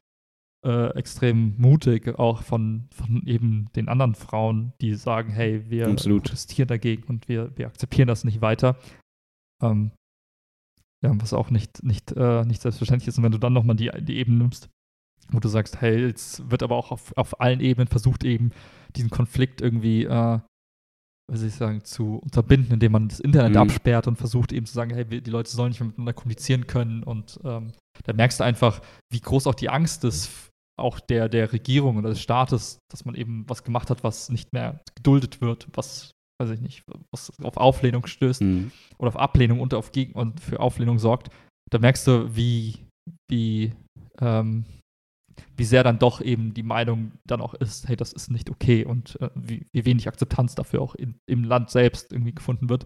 äh, 0.65 0.89
extrem 0.97 1.55
mutig, 1.57 2.17
auch 2.17 2.41
von, 2.41 2.87
von 2.91 3.23
eben 3.27 3.67
den 3.75 3.87
anderen 3.87 4.15
Frauen, 4.15 4.73
die 4.81 4.95
sagen, 4.95 5.31
hey, 5.31 5.69
wir 5.69 5.87
Absolut. 5.87 6.23
protestieren 6.23 6.67
dagegen 6.67 7.03
und 7.03 7.29
wir, 7.29 7.55
wir 7.55 7.67
akzeptieren 7.67 8.07
das 8.07 8.23
nicht 8.23 8.41
weiter. 8.41 8.75
Ähm, 9.61 9.91
ja, 11.03 11.11
was 11.21 11.33
auch 11.33 11.51
nicht, 11.51 11.83
nicht, 11.83 12.11
äh, 12.13 12.43
nicht 12.45 12.61
selbstverständlich 12.61 13.07
ist. 13.07 13.17
Und 13.17 13.23
wenn 13.23 13.31
du 13.31 13.37
dann 13.37 13.53
nochmal 13.53 13.75
die, 13.75 13.91
die 13.99 14.17
Ebene 14.17 14.39
nimmst, 14.39 14.69
wo 15.29 15.39
du 15.39 15.47
sagst, 15.47 15.81
hey, 15.81 16.07
jetzt 16.07 16.49
wird 16.49 16.63
aber 16.63 16.75
auch 16.75 16.91
auf, 16.91 17.15
auf 17.15 17.39
allen 17.39 17.59
Ebenen 17.59 17.87
versucht, 17.87 18.23
eben 18.23 18.51
diesen 18.95 19.09
Konflikt 19.09 19.61
irgendwie, 19.61 20.05
äh, 20.05 20.39
soll 21.31 21.47
ich 21.47 21.55
sagen, 21.55 21.83
zu 21.83 22.17
unterbinden, 22.17 22.73
indem 22.73 22.91
man 22.91 23.07
das 23.07 23.19
Internet 23.19 23.51
Mhm. 23.51 23.57
absperrt 23.57 24.07
und 24.07 24.15
versucht 24.17 24.51
eben 24.51 24.65
zu 24.65 24.73
sagen, 24.73 24.93
hey, 24.93 25.05
die 25.05 25.29
Leute 25.29 25.51
sollen 25.51 25.69
nicht 25.69 25.79
mehr 25.79 25.87
miteinander 25.87 26.13
kommunizieren 26.13 26.65
können. 26.65 27.03
Und 27.03 27.39
ähm, 27.43 27.71
da 28.03 28.13
merkst 28.13 28.39
du 28.39 28.43
einfach, 28.43 28.81
wie 29.11 29.21
groß 29.21 29.47
auch 29.47 29.55
die 29.55 29.69
Angst 29.69 30.03
ist, 30.03 30.51
auch 30.77 30.99
der, 30.99 31.29
der 31.29 31.51
Regierung 31.53 31.97
oder 31.97 32.09
des 32.09 32.21
Staates, 32.21 32.79
dass 32.91 33.05
man 33.05 33.15
eben 33.15 33.45
was 33.47 33.63
gemacht 33.63 33.89
hat, 33.89 34.03
was 34.03 34.29
nicht 34.29 34.53
mehr 34.53 34.81
geduldet 34.95 35.41
wird, 35.41 35.67
was, 35.73 36.11
weiß 36.41 36.49
ich 36.51 36.61
nicht, 36.61 36.83
was 37.11 37.31
auf 37.41 37.57
Auflehnung 37.57 38.05
stößt 38.05 38.41
Mhm. 38.41 38.71
oder 38.97 39.09
auf 39.09 39.17
Ablehnung 39.17 39.61
und 39.61 39.73
auf 39.73 39.91
Gegen 39.91 40.13
und 40.13 40.39
für 40.39 40.59
Auflehnung 40.59 40.99
sorgt, 40.99 41.29
da 41.71 41.79
merkst 41.79 42.07
du, 42.07 42.35
wie, 42.35 42.85
wie, 43.29 43.73
ähm, 44.19 44.65
wie 45.57 45.63
sehr 45.63 45.83
dann 45.83 45.99
doch 45.99 46.21
eben 46.21 46.53
die 46.53 46.63
Meinung 46.63 47.13
dann 47.25 47.41
auch 47.41 47.53
ist, 47.53 47.87
hey, 47.87 47.95
das 47.95 48.13
ist 48.13 48.29
nicht 48.29 48.49
okay 48.49 48.85
und 48.85 49.19
äh, 49.21 49.29
wie, 49.35 49.65
wie 49.73 49.85
wenig 49.85 50.07
Akzeptanz 50.07 50.55
dafür 50.55 50.81
auch 50.81 50.95
in, 50.95 51.15
im 51.29 51.43
Land 51.43 51.69
selbst 51.69 52.11
irgendwie 52.11 52.35
gefunden 52.35 52.69
wird. 52.69 52.85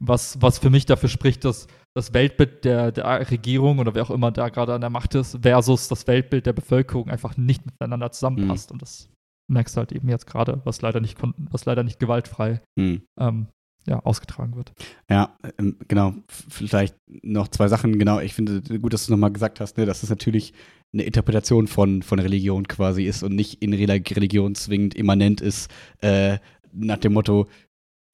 Was, 0.00 0.40
was 0.40 0.58
für 0.58 0.70
mich 0.70 0.86
dafür 0.86 1.08
spricht, 1.08 1.44
dass 1.44 1.66
das 1.94 2.14
Weltbild 2.14 2.64
der, 2.64 2.92
der 2.92 3.30
Regierung 3.30 3.78
oder 3.78 3.94
wer 3.94 4.02
auch 4.04 4.10
immer 4.10 4.30
da 4.30 4.48
gerade 4.48 4.74
an 4.74 4.80
der 4.80 4.90
Macht 4.90 5.14
ist, 5.14 5.38
versus 5.42 5.88
das 5.88 6.06
Weltbild 6.06 6.46
der 6.46 6.52
Bevölkerung 6.52 7.08
einfach 7.08 7.36
nicht 7.36 7.66
miteinander 7.66 8.12
zusammenpasst. 8.12 8.70
Und 8.70 8.80
das 8.82 9.08
merkst 9.50 9.74
du 9.76 9.78
halt 9.78 9.92
eben 9.92 10.08
jetzt 10.08 10.26
gerade, 10.26 10.60
was 10.64 10.82
leider 10.82 11.00
nicht 11.00 11.18
was 11.50 11.64
leider 11.64 11.82
nicht 11.82 11.98
gewaltfrei 11.98 12.60
Mhm. 12.76 13.02
ähm, 13.18 13.46
ja, 13.86 14.00
ausgetragen 14.00 14.54
wird. 14.54 14.72
Ja, 15.10 15.34
ähm, 15.58 15.76
genau. 15.88 16.12
Vielleicht 16.28 16.94
noch 17.22 17.48
zwei 17.48 17.68
Sachen. 17.68 17.98
Genau, 17.98 18.20
ich 18.20 18.34
finde 18.34 18.60
gut, 18.78 18.92
dass 18.92 19.06
du 19.06 19.12
nochmal 19.12 19.32
gesagt 19.32 19.60
hast, 19.60 19.78
ne, 19.78 19.86
dass 19.86 20.02
es 20.02 20.10
natürlich 20.10 20.52
eine 20.92 21.04
Interpretation 21.04 21.66
von, 21.66 22.02
von 22.02 22.18
Religion 22.18 22.68
quasi 22.68 23.04
ist 23.04 23.22
und 23.22 23.34
nicht 23.34 23.62
in 23.62 23.72
Reli- 23.74 24.14
Religion 24.14 24.54
zwingend 24.54 24.94
immanent 24.94 25.40
ist, 25.40 25.70
äh, 26.02 26.38
nach 26.72 26.98
dem 26.98 27.14
Motto, 27.14 27.46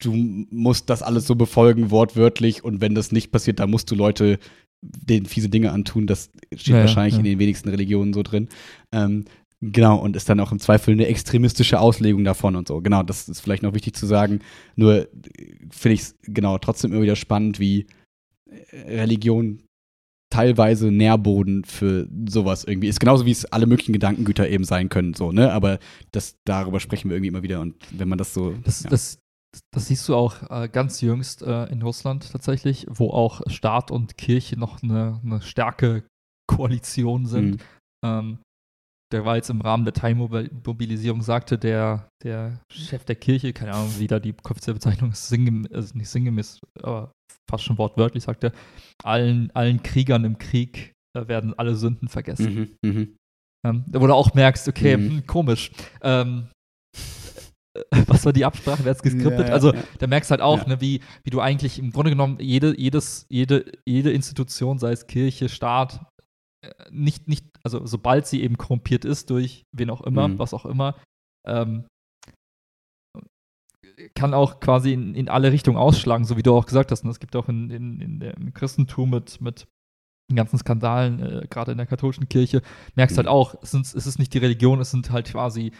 du 0.01 0.13
musst 0.13 0.89
das 0.89 1.01
alles 1.01 1.27
so 1.27 1.35
befolgen, 1.35 1.91
wortwörtlich, 1.91 2.63
und 2.63 2.81
wenn 2.81 2.95
das 2.95 3.11
nicht 3.11 3.31
passiert, 3.31 3.59
dann 3.59 3.69
musst 3.69 3.89
du 3.91 3.95
Leute 3.95 4.39
denen 4.81 5.25
fiese 5.25 5.49
Dinge 5.49 5.71
antun. 5.71 6.05
Das 6.05 6.31
steht 6.53 6.67
Ja, 6.67 6.77
ja, 6.77 6.81
wahrscheinlich 6.81 7.15
ja. 7.15 7.19
in 7.19 7.25
den 7.25 7.39
wenigsten 7.39 7.69
Religionen 7.69 8.13
so 8.13 8.23
drin. 8.23 8.49
Ähm, 8.91 9.25
Genau, 9.61 9.97
und 9.97 10.15
ist 10.15 10.27
dann 10.27 10.39
auch 10.39 10.51
im 10.51 10.59
Zweifel 10.59 10.91
eine 10.91 11.07
extremistische 11.07 11.79
Auslegung 11.79 12.23
davon 12.23 12.55
und 12.55 12.67
so. 12.67 12.81
Genau, 12.81 13.03
das 13.03 13.29
ist 13.29 13.39
vielleicht 13.39 13.63
noch 13.63 13.73
wichtig 13.73 13.95
zu 13.95 14.05
sagen. 14.05 14.41
Nur 14.75 15.03
äh, 15.03 15.07
finde 15.71 15.93
ich 15.93 16.01
es 16.01 16.15
genau 16.23 16.57
trotzdem 16.57 16.91
immer 16.91 17.01
wieder 17.01 17.15
spannend, 17.15 17.59
wie 17.59 17.87
äh, 18.45 18.99
Religion 18.99 19.63
teilweise 20.29 20.91
Nährboden 20.91 21.63
für 21.63 22.07
sowas 22.27 22.65
irgendwie 22.65 22.89
ist. 22.89 22.99
Genauso 22.99 23.25
wie 23.25 23.31
es 23.31 23.45
alle 23.45 23.65
möglichen 23.65 23.93
Gedankengüter 23.93 24.49
eben 24.49 24.65
sein 24.65 24.89
können, 24.89 25.13
so, 25.13 25.31
ne? 25.31 25.51
Aber 25.53 25.79
das, 26.11 26.35
darüber 26.43 26.79
sprechen 26.79 27.09
wir 27.09 27.15
irgendwie 27.15 27.29
immer 27.29 27.43
wieder. 27.43 27.61
Und 27.61 27.75
wenn 27.91 28.09
man 28.09 28.17
das 28.17 28.33
so. 28.33 28.53
Das, 28.63 28.83
ja. 28.83 28.89
das, 28.89 29.19
das 29.73 29.87
siehst 29.87 30.07
du 30.09 30.15
auch 30.15 30.49
äh, 30.49 30.69
ganz 30.69 31.01
jüngst 31.01 31.41
äh, 31.41 31.65
in 31.65 31.81
Russland 31.81 32.31
tatsächlich, 32.31 32.85
wo 32.89 33.09
auch 33.09 33.41
Staat 33.47 33.91
und 33.91 34.17
Kirche 34.17 34.57
noch 34.57 34.81
eine, 34.83 35.19
eine 35.23 35.41
starke 35.41 36.03
Koalition 36.47 37.25
sind. 37.25 37.51
Mhm. 37.51 37.57
Ähm, 38.05 38.37
der 39.13 39.23
war 39.23 39.35
jetzt 39.35 39.49
im 39.49 39.61
Rahmen 39.61 39.85
der 39.85 39.93
Teilmobilisierung, 39.93 41.21
sagte 41.21 41.57
der, 41.57 42.09
der 42.23 42.59
Chef 42.71 43.05
der 43.05 43.15
Kirche, 43.15 43.53
keine 43.53 43.73
Ahnung, 43.73 43.93
wie 43.99 44.07
da 44.07 44.19
die 44.19 44.33
offizielle 44.43 44.75
Bezeichnung 44.75 45.11
ist, 45.11 45.29
sinngemäß, 45.29 45.71
also 45.71 45.97
nicht 45.97 46.09
sinngemäß, 46.09 46.59
aber 46.81 47.11
fast 47.49 47.63
schon 47.63 47.77
wortwörtlich, 47.77 48.23
sagte, 48.23 48.51
allen, 49.03 49.51
allen 49.51 49.83
Kriegern 49.83 50.25
im 50.25 50.37
Krieg 50.37 50.93
äh, 51.15 51.27
werden 51.27 51.53
alle 51.57 51.75
Sünden 51.75 52.07
vergessen. 52.07 52.77
Mhm, 52.81 52.89
mhm. 52.89 53.15
Ähm, 53.65 53.85
wo 53.87 54.05
du 54.05 54.13
auch 54.13 54.33
merkst, 54.33 54.67
okay, 54.67 54.97
Mhm. 54.97 55.09
hm, 55.09 55.27
komisch. 55.27 55.71
Ähm, 56.01 56.47
äh, 56.49 56.54
was 58.07 58.25
war 58.25 58.33
die 58.33 58.45
Absprache? 58.45 58.83
Wer 58.83 58.91
hat 58.91 58.97
es 58.97 59.03
geskriptet? 59.03 59.39
Ja, 59.41 59.47
ja, 59.47 59.53
also, 59.53 59.73
ja. 59.73 59.83
da 59.99 60.07
merkst 60.07 60.29
du 60.29 60.33
halt 60.33 60.41
auch, 60.41 60.65
ne, 60.65 60.79
wie, 60.81 61.01
wie 61.23 61.29
du 61.29 61.39
eigentlich 61.41 61.79
im 61.79 61.91
Grunde 61.91 62.11
genommen 62.11 62.37
jede, 62.39 62.79
jedes, 62.79 63.25
jede, 63.29 63.71
jede 63.85 64.11
Institution, 64.11 64.77
sei 64.79 64.91
es 64.91 65.07
Kirche, 65.07 65.49
Staat, 65.49 66.05
äh, 66.61 66.71
nicht, 66.91 67.27
nicht, 67.27 67.45
also 67.63 67.85
sobald 67.85 68.27
sie 68.27 68.41
eben 68.43 68.57
korrumpiert 68.57 69.05
ist 69.05 69.29
durch 69.29 69.63
wen 69.71 69.89
auch 69.89 70.01
immer, 70.01 70.27
Mhm. 70.29 70.39
was 70.39 70.53
auch 70.53 70.65
immer, 70.65 70.95
ähm, 71.45 71.85
kann 74.13 74.33
auch 74.33 74.59
quasi 74.59 74.93
in, 74.93 75.15
in 75.15 75.29
alle 75.29 75.51
Richtungen 75.51 75.77
ausschlagen, 75.77 76.25
so 76.25 76.35
wie 76.37 76.43
du 76.43 76.53
auch 76.55 76.65
gesagt 76.65 76.91
hast. 76.91 77.03
Und 77.03 77.09
es 77.11 77.19
gibt 77.19 77.35
auch 77.35 77.47
in, 77.47 77.69
in, 77.69 78.01
in 78.01 78.21
im 78.21 78.53
Christentum 78.53 79.09
mit, 79.09 79.39
mit 79.41 79.67
den 80.29 80.35
ganzen 80.35 80.57
Skandalen, 80.57 81.21
äh, 81.21 81.47
gerade 81.49 81.71
in 81.71 81.77
der 81.77 81.85
katholischen 81.87 82.27
Kirche, 82.27 82.61
merkst 82.95 83.15
Mhm. 83.15 83.19
halt 83.19 83.27
auch, 83.27 83.55
es, 83.61 83.71
sind, 83.71 83.85
es 83.85 84.07
ist 84.07 84.19
nicht 84.19 84.33
die 84.33 84.39
Religion, 84.39 84.79
es 84.81 84.91
sind 84.91 85.11
halt 85.11 85.27
quasi 85.27 85.71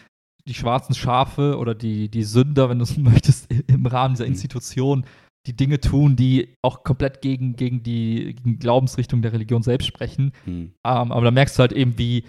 die 0.48 0.54
schwarzen 0.54 0.94
Schafe 0.94 1.58
oder 1.58 1.74
die, 1.74 2.08
die 2.08 2.22
Sünder, 2.24 2.68
wenn 2.68 2.78
du 2.78 2.84
es 2.84 2.96
möchtest, 2.98 3.50
im 3.52 3.86
Rahmen 3.86 4.14
dieser 4.14 4.24
Mhm. 4.26 4.32
Institution, 4.32 5.06
die 5.46 5.56
Dinge 5.56 5.80
tun, 5.80 6.16
die 6.16 6.54
auch 6.62 6.82
komplett 6.82 7.22
gegen, 7.22 7.54
gegen 7.56 7.82
die 7.82 8.34
gegen 8.34 8.58
Glaubensrichtung 8.58 9.22
der 9.22 9.32
Religion 9.32 9.62
selbst 9.62 9.86
sprechen. 9.86 10.32
Mhm. 10.44 10.72
Ähm, 10.84 11.12
aber 11.12 11.22
da 11.22 11.30
merkst 11.30 11.56
du 11.56 11.60
halt 11.60 11.72
eben, 11.72 11.98
wie 11.98 12.24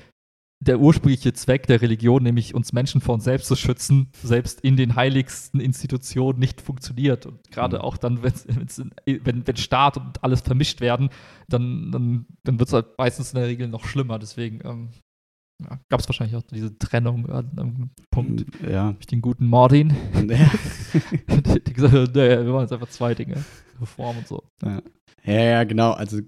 der 0.60 0.80
ursprüngliche 0.80 1.34
Zweck 1.34 1.68
der 1.68 1.84
Religion, 1.84 2.24
nämlich 2.24 2.56
uns 2.56 2.74
Menschen 2.74 3.00
vor 3.00 3.14
uns 3.14 3.24
selbst 3.26 3.48
zu 3.48 3.56
schützen, 3.56 4.10
selbst 4.24 4.62
in 4.62 4.76
den 4.76 4.96
heiligsten 4.96 5.60
Institutionen 5.60 6.40
nicht 6.40 6.62
funktioniert. 6.62 7.28
Und 7.28 7.52
gerade 7.52 7.78
Mhm. 7.78 7.82
auch 7.84 7.98
dann, 7.98 8.24
wenn's, 8.24 8.46
wenn's, 8.48 8.82
wenn, 9.06 9.46
wenn 9.46 9.56
Staat 9.58 9.98
und 9.98 10.24
alles 10.24 10.42
vermischt 10.42 10.82
werden, 10.82 11.10
dann, 11.48 11.92
dann, 11.92 12.26
dann 12.44 12.58
wird 12.60 12.70
es 12.70 12.74
halt 12.74 12.88
meistens 12.98 13.34
in 13.34 13.40
der 13.40 13.48
Regel 13.48 13.68
noch 13.68 13.86
schlimmer. 13.86 14.18
Deswegen 14.18 14.62
ähm, 14.64 14.90
ja, 15.64 15.80
gab 15.90 16.00
es 16.00 16.08
wahrscheinlich 16.08 16.36
auch 16.36 16.44
diese 16.44 16.78
Trennung 16.78 17.28
an 17.30 17.50
einem 17.58 17.90
Punkt 18.12 18.46
Ja. 18.70 18.92
durch 18.94 19.08
den 19.08 19.22
guten 19.22 19.48
Martin, 19.48 19.96
die, 20.16 21.60
die 21.68 21.74
gesagt 21.74 21.94
hat, 21.94 22.16
nee, 22.16 22.30
wir 22.30 22.44
machen 22.44 22.62
jetzt 22.62 22.74
einfach 22.74 22.90
zwei 22.90 23.14
Dinge, 23.16 23.44
Reform 23.82 24.18
und 24.18 24.28
so. 24.28 24.44
Ja, 24.64 24.82
ja, 25.24 25.64
genau. 25.64 25.92
Also, 25.92 26.20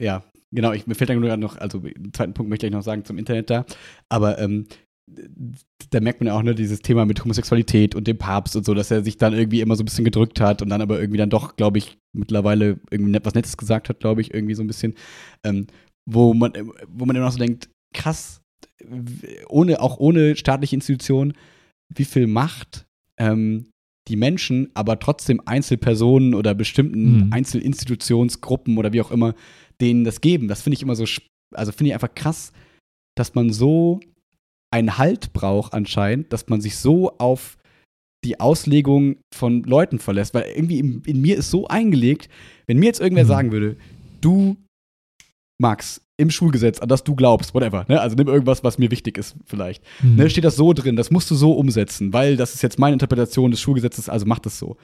ja, 0.00 0.22
genau. 0.50 0.72
Ich, 0.72 0.86
mir 0.86 0.94
fällt 0.94 1.10
dann 1.10 1.20
nur 1.20 1.36
noch, 1.36 1.56
also, 1.56 1.78
den 1.78 2.12
zweiten 2.12 2.34
Punkt 2.34 2.50
möchte 2.50 2.66
ich 2.66 2.72
noch 2.72 2.82
sagen 2.82 3.04
zum 3.04 3.18
Internet 3.18 3.50
da. 3.50 3.64
Aber, 4.08 4.38
ähm, 4.38 4.66
da 5.90 6.00
merkt 6.00 6.20
man 6.20 6.28
ja 6.28 6.34
auch, 6.34 6.42
ne, 6.42 6.54
dieses 6.54 6.80
Thema 6.80 7.04
mit 7.04 7.22
Homosexualität 7.22 7.94
und 7.94 8.06
dem 8.06 8.18
Papst 8.18 8.56
und 8.56 8.64
so, 8.64 8.72
dass 8.72 8.90
er 8.90 9.02
sich 9.02 9.16
dann 9.16 9.32
irgendwie 9.34 9.60
immer 9.60 9.76
so 9.76 9.82
ein 9.82 9.84
bisschen 9.84 10.04
gedrückt 10.04 10.40
hat 10.40 10.62
und 10.62 10.68
dann 10.70 10.80
aber 10.80 11.00
irgendwie 11.00 11.18
dann 11.18 11.30
doch, 11.30 11.56
glaube 11.56 11.78
ich, 11.78 11.98
mittlerweile 12.16 12.80
irgendwie 12.90 13.18
was 13.22 13.34
Nettes 13.34 13.56
gesagt 13.56 13.88
hat, 13.88 14.00
glaube 14.00 14.20
ich, 14.20 14.32
irgendwie 14.32 14.54
so 14.54 14.62
ein 14.62 14.66
bisschen, 14.68 14.94
ähm, 15.44 15.66
wo 16.08 16.34
man, 16.34 16.52
wo 16.88 17.04
man 17.04 17.16
immer 17.16 17.26
noch 17.26 17.32
so 17.32 17.38
denkt, 17.38 17.68
krass, 17.94 18.41
ohne, 19.48 19.80
auch 19.80 19.98
ohne 19.98 20.36
staatliche 20.36 20.76
Institutionen, 20.76 21.34
wie 21.94 22.04
viel 22.04 22.26
Macht 22.26 22.86
ähm, 23.18 23.66
die 24.08 24.16
Menschen, 24.16 24.70
aber 24.74 24.98
trotzdem 24.98 25.40
Einzelpersonen 25.46 26.34
oder 26.34 26.54
bestimmten 26.54 27.26
Mhm. 27.26 27.32
Einzelinstitutionsgruppen 27.32 28.78
oder 28.78 28.92
wie 28.92 29.00
auch 29.00 29.10
immer, 29.10 29.34
denen 29.80 30.04
das 30.04 30.20
geben. 30.20 30.48
Das 30.48 30.62
finde 30.62 30.74
ich 30.74 30.82
immer 30.82 30.96
so, 30.96 31.04
also 31.54 31.72
finde 31.72 31.88
ich 31.88 31.94
einfach 31.94 32.14
krass, 32.14 32.52
dass 33.16 33.34
man 33.34 33.52
so 33.52 34.00
einen 34.72 34.98
Halt 34.98 35.32
braucht 35.32 35.74
anscheinend, 35.74 36.32
dass 36.32 36.48
man 36.48 36.60
sich 36.60 36.76
so 36.76 37.16
auf 37.18 37.58
die 38.24 38.40
Auslegung 38.40 39.16
von 39.34 39.62
Leuten 39.64 39.98
verlässt. 39.98 40.34
Weil 40.34 40.44
irgendwie 40.54 40.78
in, 40.78 41.02
in 41.04 41.20
mir 41.20 41.36
ist 41.36 41.50
so 41.50 41.66
eingelegt, 41.68 42.28
wenn 42.66 42.78
mir 42.78 42.86
jetzt 42.86 43.00
irgendwer 43.00 43.24
Mhm. 43.24 43.28
sagen 43.28 43.52
würde, 43.52 43.76
du, 44.20 44.56
Max, 45.62 46.02
im 46.18 46.30
Schulgesetz, 46.30 46.78
an 46.80 46.88
das 46.88 47.02
du 47.04 47.14
glaubst, 47.14 47.54
whatever, 47.54 47.86
ne? 47.88 47.98
also 48.00 48.14
nimm 48.16 48.28
irgendwas, 48.28 48.62
was 48.62 48.76
mir 48.78 48.90
wichtig 48.90 49.16
ist 49.16 49.34
vielleicht, 49.46 49.82
Mhm. 50.02 50.16
ne? 50.16 50.28
steht 50.30 50.44
das 50.44 50.56
so 50.56 50.74
drin, 50.74 50.94
das 50.96 51.10
musst 51.10 51.30
du 51.30 51.34
so 51.34 51.52
umsetzen, 51.52 52.12
weil 52.12 52.36
das 52.36 52.54
ist 52.54 52.62
jetzt 52.62 52.78
meine 52.78 52.92
Interpretation 52.92 53.50
des 53.50 53.60
Schulgesetzes, 53.60 54.10
also 54.10 54.26
mach 54.26 54.38
das 54.40 54.58
so. 54.58 54.76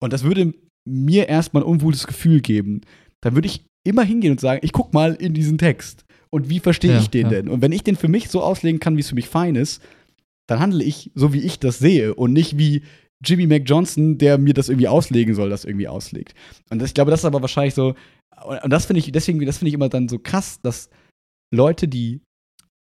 Und 0.00 0.12
das 0.12 0.24
würde 0.24 0.52
mir 0.84 1.28
erstmal 1.28 1.62
ein 1.62 1.68
unwohles 1.68 2.06
Gefühl 2.06 2.40
geben. 2.40 2.80
Dann 3.20 3.34
würde 3.34 3.46
ich 3.46 3.64
immer 3.84 4.02
hingehen 4.02 4.32
und 4.32 4.40
sagen, 4.40 4.60
ich 4.62 4.72
guck 4.72 4.92
mal 4.92 5.14
in 5.14 5.32
diesen 5.34 5.58
Text. 5.58 6.04
Und 6.30 6.50
wie 6.50 6.58
verstehe 6.60 6.92
Ja, 6.92 6.98
ich 7.00 7.08
den 7.10 7.22
ja. 7.26 7.28
denn? 7.30 7.48
Und 7.48 7.62
wenn 7.62 7.72
ich 7.72 7.82
den 7.84 7.96
für 7.96 8.08
mich 8.08 8.28
so 8.28 8.42
auslegen 8.42 8.80
kann, 8.80 8.96
wie 8.96 9.00
es 9.00 9.08
für 9.08 9.14
mich 9.14 9.28
fein 9.28 9.54
ist, 9.54 9.80
dann 10.48 10.58
handle 10.60 10.82
ich 10.84 11.10
so, 11.14 11.32
wie 11.32 11.40
ich 11.40 11.58
das 11.58 11.78
sehe 11.78 12.14
und 12.14 12.32
nicht 12.32 12.58
wie 12.58 12.82
Jimmy 13.24 13.46
Mac 13.46 13.62
Johnson, 13.64 14.18
der 14.18 14.36
mir 14.38 14.52
das 14.54 14.68
irgendwie 14.68 14.88
auslegen 14.88 15.34
soll, 15.34 15.48
das 15.50 15.64
irgendwie 15.64 15.88
auslegt. 15.88 16.34
Und 16.70 16.80
das, 16.80 16.88
ich 16.90 16.94
glaube, 16.94 17.10
das 17.10 17.20
ist 17.20 17.24
aber 17.24 17.40
wahrscheinlich 17.40 17.74
so, 17.74 17.94
und 18.44 18.70
das 18.70 18.86
finde 18.86 19.00
ich, 19.00 19.10
deswegen, 19.12 19.44
das 19.44 19.58
finde 19.58 19.68
ich 19.68 19.74
immer 19.74 19.88
dann 19.88 20.08
so 20.08 20.18
krass, 20.18 20.60
dass 20.62 20.90
Leute, 21.54 21.88
die, 21.88 22.20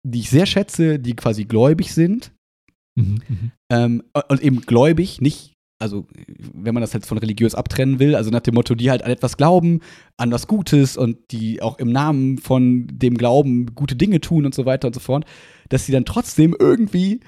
die 0.08 0.20
ich 0.20 0.30
sehr 0.30 0.46
schätze, 0.46 1.00
die 1.00 1.16
quasi 1.16 1.46
gläubig 1.46 1.94
sind, 1.94 2.32
Mhm, 2.98 3.20
mhm. 3.28 3.52
ähm, 3.72 4.04
und 4.28 4.42
eben 4.42 4.62
gläubig, 4.62 5.22
nicht, 5.22 5.54
also 5.80 6.08
wenn 6.54 6.74
man 6.74 6.82
das 6.82 6.94
jetzt 6.94 7.08
von 7.08 7.20
religiös 7.20 7.54
abtrennen 7.54 8.00
will, 8.00 8.16
also 8.16 8.32
nach 8.32 8.42
dem 8.42 8.56
Motto, 8.56 8.74
die 8.74 8.90
halt 8.90 9.04
an 9.04 9.12
etwas 9.12 9.38
glauben, 9.38 9.82
an 10.18 10.32
was 10.32 10.48
Gutes 10.48 10.98
und 10.98 11.18
die 11.32 11.62
auch 11.62 11.78
im 11.78 11.92
Namen 11.92 12.40
von 12.40 12.88
dem 12.92 13.16
Glauben 13.16 13.68
gute 13.76 13.96
Dinge 13.96 14.20
tun 14.20 14.46
und 14.46 14.56
so 14.56 14.66
weiter 14.66 14.88
und 14.88 14.96
so 14.96 15.00
fort, 15.00 15.26
dass 15.70 15.86
sie 15.86 15.92
dann 15.92 16.06
trotzdem 16.06 16.56
irgendwie 16.60 17.20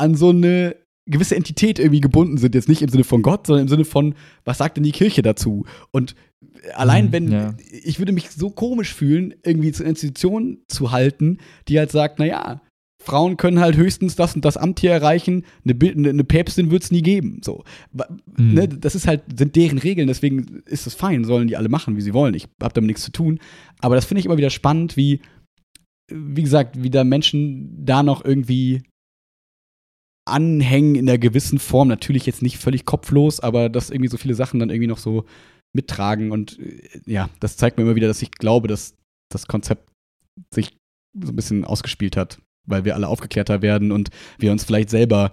an 0.00 0.14
so 0.14 0.30
eine 0.30 0.76
gewisse 1.10 1.34
Entität 1.34 1.80
irgendwie 1.80 2.00
gebunden 2.00 2.38
sind. 2.38 2.54
Jetzt 2.54 2.68
nicht 2.68 2.82
im 2.82 2.88
Sinne 2.88 3.02
von 3.02 3.22
Gott, 3.22 3.46
sondern 3.46 3.62
im 3.62 3.68
Sinne 3.68 3.84
von, 3.84 4.14
was 4.44 4.58
sagt 4.58 4.76
denn 4.76 4.84
die 4.84 4.92
Kirche 4.92 5.22
dazu? 5.22 5.64
Und 5.90 6.14
allein 6.74 7.06
Mhm, 7.06 7.12
wenn, 7.12 7.32
ja. 7.32 7.54
ich 7.70 7.98
würde 7.98 8.12
mich 8.12 8.30
so 8.30 8.50
komisch 8.50 8.94
fühlen, 8.94 9.34
irgendwie 9.44 9.72
zur 9.72 9.86
Institution 9.86 10.58
zu 10.68 10.92
halten, 10.92 11.38
die 11.68 11.78
halt 11.78 11.90
sagt, 11.90 12.18
naja, 12.18 12.60
Frauen 13.02 13.36
können 13.36 13.60
halt 13.60 13.76
höchstens 13.76 14.16
das 14.16 14.34
und 14.34 14.44
das 14.44 14.56
Amt 14.56 14.80
hier 14.80 14.90
erreichen, 14.90 15.44
eine, 15.64 15.78
eine, 15.80 16.10
eine 16.10 16.24
Päpstin 16.24 16.70
wird 16.70 16.82
es 16.82 16.90
nie 16.90 17.02
geben. 17.02 17.40
So. 17.44 17.64
Mhm. 18.36 18.54
Ne, 18.54 18.68
das 18.68 18.94
ist 18.94 19.06
halt, 19.06 19.22
sind 19.36 19.56
deren 19.56 19.78
Regeln, 19.78 20.08
deswegen 20.08 20.62
ist 20.66 20.86
es 20.86 20.94
fein, 20.94 21.24
sollen 21.24 21.48
die 21.48 21.56
alle 21.56 21.68
machen, 21.68 21.96
wie 21.96 22.00
sie 22.00 22.12
wollen. 22.12 22.34
Ich 22.34 22.48
habe 22.60 22.74
damit 22.74 22.88
nichts 22.88 23.04
zu 23.04 23.12
tun. 23.12 23.38
Aber 23.80 23.94
das 23.94 24.04
finde 24.04 24.20
ich 24.20 24.26
immer 24.26 24.36
wieder 24.36 24.50
spannend, 24.50 24.96
wie, 24.96 25.20
wie 26.12 26.42
gesagt, 26.42 26.82
wie 26.82 26.90
da 26.90 27.04
Menschen 27.04 27.84
da 27.84 28.02
noch 28.02 28.24
irgendwie 28.24 28.82
anhängen 30.26 30.94
in 30.94 31.08
einer 31.08 31.18
gewissen 31.18 31.58
Form. 31.58 31.88
Natürlich 31.88 32.26
jetzt 32.26 32.42
nicht 32.42 32.58
völlig 32.58 32.84
kopflos, 32.84 33.40
aber 33.40 33.68
dass 33.68 33.90
irgendwie 33.90 34.10
so 34.10 34.18
viele 34.18 34.34
Sachen 34.34 34.60
dann 34.60 34.70
irgendwie 34.70 34.88
noch 34.88 34.98
so 34.98 35.24
mittragen. 35.74 36.30
Und 36.30 36.58
äh, 36.58 37.00
ja, 37.06 37.30
das 37.40 37.56
zeigt 37.56 37.76
mir 37.76 37.84
immer 37.84 37.96
wieder, 37.96 38.08
dass 38.08 38.22
ich 38.22 38.30
glaube, 38.30 38.68
dass 38.68 38.94
das 39.30 39.46
Konzept 39.46 39.88
sich 40.52 40.76
so 41.18 41.32
ein 41.32 41.36
bisschen 41.36 41.64
ausgespielt 41.64 42.16
hat, 42.16 42.40
weil 42.66 42.84
wir 42.84 42.94
alle 42.94 43.08
aufgeklärter 43.08 43.62
werden 43.62 43.92
und 43.92 44.10
wir 44.38 44.52
uns 44.52 44.64
vielleicht 44.64 44.90
selber 44.90 45.32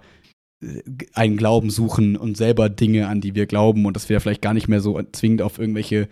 äh, 0.62 0.82
einen 1.12 1.36
Glauben 1.36 1.70
suchen 1.70 2.16
und 2.16 2.36
selber 2.36 2.68
Dinge, 2.68 3.08
an 3.08 3.20
die 3.20 3.34
wir 3.34 3.46
glauben 3.46 3.86
und 3.86 3.94
dass 3.94 4.08
wir 4.08 4.20
vielleicht 4.20 4.42
gar 4.42 4.54
nicht 4.54 4.68
mehr 4.68 4.80
so 4.80 5.00
zwingend 5.12 5.42
auf 5.42 5.58
irgendwelche 5.58 6.08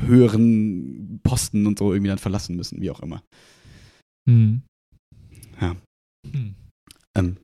höheren 0.00 1.20
Posten 1.22 1.66
und 1.66 1.78
so 1.78 1.92
irgendwie 1.92 2.10
dann 2.10 2.18
verlassen 2.18 2.56
müssen, 2.56 2.80
wie 2.82 2.90
auch 2.90 3.00
immer. 3.00 3.22
Mhm. 4.28 4.62
Ja. 5.60 5.76
Hm. 6.30 6.54
Ähm, 7.16 7.36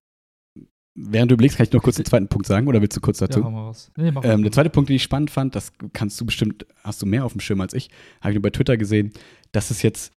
während 1.00 1.30
du 1.30 1.34
überlegst, 1.34 1.56
kann 1.56 1.66
ich 1.66 1.72
noch 1.72 1.82
kurz 1.82 1.96
den 1.96 2.04
zweiten 2.04 2.28
Punkt 2.28 2.46
sagen 2.46 2.66
oder 2.66 2.80
willst 2.80 2.96
du 2.96 3.00
kurz 3.00 3.18
dazu? 3.18 3.40
Ja, 3.40 3.50
mal 3.50 3.68
was. 3.68 3.90
Nee, 3.96 4.10
mach 4.10 4.24
Ähm, 4.24 4.42
der 4.42 4.52
zweite 4.52 4.70
Punkt, 4.70 4.88
den 4.88 4.96
ich 4.96 5.02
spannend 5.02 5.30
fand, 5.30 5.54
das 5.54 5.72
kannst 5.92 6.20
du 6.20 6.26
bestimmt, 6.26 6.66
hast 6.82 7.00
du 7.02 7.06
mehr 7.06 7.24
auf 7.24 7.32
dem 7.32 7.40
Schirm 7.40 7.60
als 7.60 7.74
ich, 7.74 7.90
habe 8.20 8.30
ich 8.30 8.34
nur 8.34 8.42
bei 8.42 8.50
Twitter 8.50 8.76
gesehen, 8.76 9.12
dass 9.52 9.70
es 9.70 9.82
jetzt 9.82 10.12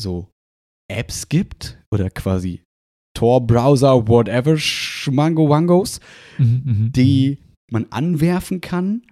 so 0.00 0.28
Apps 0.90 1.28
gibt 1.28 1.78
oder 1.92 2.10
quasi 2.10 2.62
Tor-Browser, 3.16 4.08
whatever, 4.08 4.56
Schmango-Wangos, 4.58 6.00
Mhm, 6.38 6.62
mhm, 6.64 6.92
die 6.92 7.38
man 7.70 7.86
anwerfen 7.90 8.60
kann, 8.60 9.02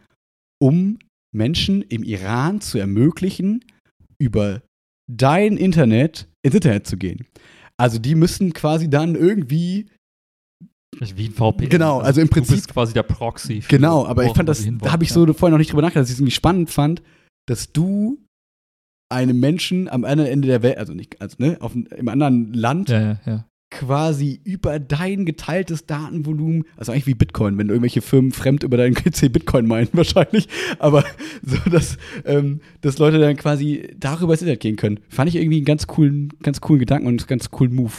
um 0.60 0.98
Menschen 1.34 1.82
im 1.82 2.02
Iran 2.04 2.60
zu 2.60 2.78
ermöglichen, 2.78 3.64
über 4.18 4.62
dein 5.10 5.56
Internet 5.56 6.28
ins 6.42 6.54
Internet 6.54 6.86
zu 6.86 6.96
gehen. 6.96 7.26
Also 7.76 7.98
die 7.98 8.14
müssen 8.14 8.52
quasi 8.52 8.88
dann 8.88 9.16
irgendwie 9.16 9.84
mhm. 9.84 9.93
Wie 11.00 11.26
ein 11.28 11.32
VPN. 11.32 11.68
Genau, 11.68 11.98
also 12.00 12.20
im 12.20 12.28
Du 12.28 12.32
Prinzip- 12.34 12.56
bist 12.56 12.68
quasi 12.68 12.92
der 12.94 13.02
Proxy. 13.02 13.62
für- 13.62 13.68
Genau, 13.68 14.06
aber 14.06 14.24
ich 14.24 14.32
fand 14.34 14.48
das, 14.48 14.66
da 14.80 14.92
habe 14.92 15.04
ich 15.04 15.12
so 15.12 15.24
vorher 15.32 15.50
noch 15.52 15.58
nicht 15.58 15.70
drüber 15.72 15.82
nachgedacht, 15.82 16.02
dass 16.04 16.08
ich 16.10 16.14
es 16.14 16.20
irgendwie 16.20 16.34
spannend 16.34 16.70
fand, 16.70 17.02
dass 17.46 17.72
du 17.72 18.18
einem 19.10 19.38
Menschen 19.38 19.88
am 19.88 20.04
anderen 20.04 20.30
Ende 20.30 20.48
der 20.48 20.62
Welt, 20.62 20.78
also 20.78 20.94
nicht, 20.94 21.20
also 21.20 21.36
ne, 21.38 21.56
auf, 21.60 21.72
im 21.74 22.08
anderen 22.08 22.52
Land 22.54 22.88
Ja, 22.88 23.00
ja, 23.00 23.20
ja. 23.26 23.44
quasi 23.70 24.40
über 24.44 24.78
dein 24.80 25.24
geteiltes 25.26 25.84
Datenvolumen, 25.86 26.64
also 26.76 26.90
eigentlich 26.92 27.06
wie 27.06 27.14
Bitcoin, 27.14 27.58
wenn 27.58 27.68
irgendwelche 27.68 28.00
Firmen 28.00 28.32
fremd 28.32 28.62
über 28.62 28.76
deinen 28.76 28.94
PC 28.94 29.28
Bitcoin 29.32 29.66
meinen 29.66 29.88
wahrscheinlich, 29.92 30.48
aber 30.78 31.04
so, 31.42 31.58
dass, 31.70 31.98
ähm, 32.24 32.60
dass 32.80 32.98
Leute 32.98 33.18
dann 33.18 33.36
quasi 33.36 33.88
darüber 33.98 34.32
ins 34.32 34.42
Internet 34.42 34.60
gehen 34.60 34.76
können. 34.76 35.00
Fand 35.10 35.28
ich 35.28 35.36
irgendwie 35.36 35.56
einen 35.58 35.64
ganz 35.66 35.86
coolen, 35.86 36.30
ganz 36.42 36.60
coolen 36.60 36.80
Gedanken 36.80 37.06
und 37.06 37.20
einen 37.20 37.26
ganz 37.28 37.50
coolen 37.50 37.74
Move, 37.74 37.92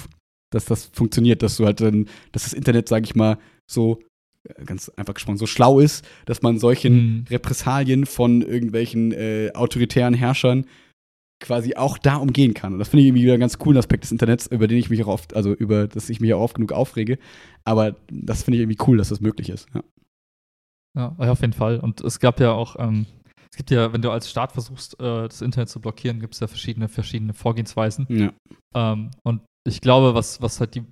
dass 0.52 0.66
das 0.66 0.86
funktioniert, 0.86 1.42
dass 1.42 1.58
du 1.58 1.66
halt 1.66 1.82
dann, 1.82 2.08
dass 2.32 2.44
das 2.44 2.54
Internet, 2.54 2.88
sage 2.88 3.06
ich 3.06 3.16
mal, 3.16 3.38
so 3.70 4.00
äh, 4.48 4.64
ganz 4.66 4.90
einfach 4.90 5.14
gesprochen, 5.14 5.38
so 5.38 5.48
schlau 5.48 5.80
ist, 5.80 6.06
dass 6.26 6.42
man 6.42 6.60
solchen 6.60 6.94
Mhm. 6.94 7.26
Repressalien 7.30 8.06
von 8.06 8.42
irgendwelchen 8.42 9.12
äh, 9.12 9.52
autoritären 9.54 10.14
Herrschern 10.14 10.66
quasi 11.42 11.76
auch 11.76 11.98
da 11.98 12.16
umgehen 12.16 12.54
kann. 12.54 12.74
Und 12.74 12.80
das 12.80 12.88
finde 12.90 13.02
ich 13.02 13.08
irgendwie 13.08 13.24
wieder 13.24 13.34
einen 13.34 13.42
ganz 13.42 13.58
coolen 13.58 13.78
Aspekt 13.78 14.04
des 14.04 14.12
Internets, 14.12 14.48
über 14.48 14.68
den 14.68 14.78
ich 14.78 14.90
mich 14.90 15.04
auch 15.04 15.08
oft, 15.10 15.36
also 15.36 15.54
über 15.54 15.88
das 15.88 16.10
ich 16.10 16.22
mich 16.22 16.34
auch 16.34 16.42
oft 16.42 16.56
genug 16.56 16.72
aufrege. 16.72 17.18
Aber 17.66 17.96
das 18.10 18.44
finde 18.44 18.58
ich 18.58 18.62
irgendwie 18.64 18.84
cool, 18.88 18.98
dass 18.98 19.10
das 19.10 19.20
möglich 19.20 19.50
ist. 19.50 19.68
Ja. 19.74 19.84
Ja, 20.98 21.16
ja, 21.20 21.32
auf 21.32 21.42
jeden 21.42 21.54
Fall. 21.54 21.80
Und 21.82 22.00
es 22.02 22.20
gab 22.22 22.40
ja 22.40 22.54
auch, 22.54 22.78
ähm, 22.80 23.06
es 23.52 23.58
gibt 23.58 23.70
ja, 23.70 23.92
wenn 23.92 24.02
du 24.02 24.12
als 24.12 24.30
Staat 24.30 24.54
versuchst, 24.54 24.94
äh, 25.00 25.28
das 25.28 25.42
Internet 25.42 25.68
zu 25.68 25.82
blockieren, 25.82 26.22
gibt 26.22 26.36
es 26.36 26.40
ja 26.40 26.48
verschiedene, 26.48 26.88
verschiedene 26.88 27.34
Vorgehensweisen. 27.34 28.08
Ja. 28.10 28.32
Ähm, 28.74 29.12
und 29.24 29.42
ich 29.68 29.82
glaube, 29.82 30.14
was, 30.14 30.42
was 30.42 30.60
halt 30.60 30.76
die, 30.76 30.86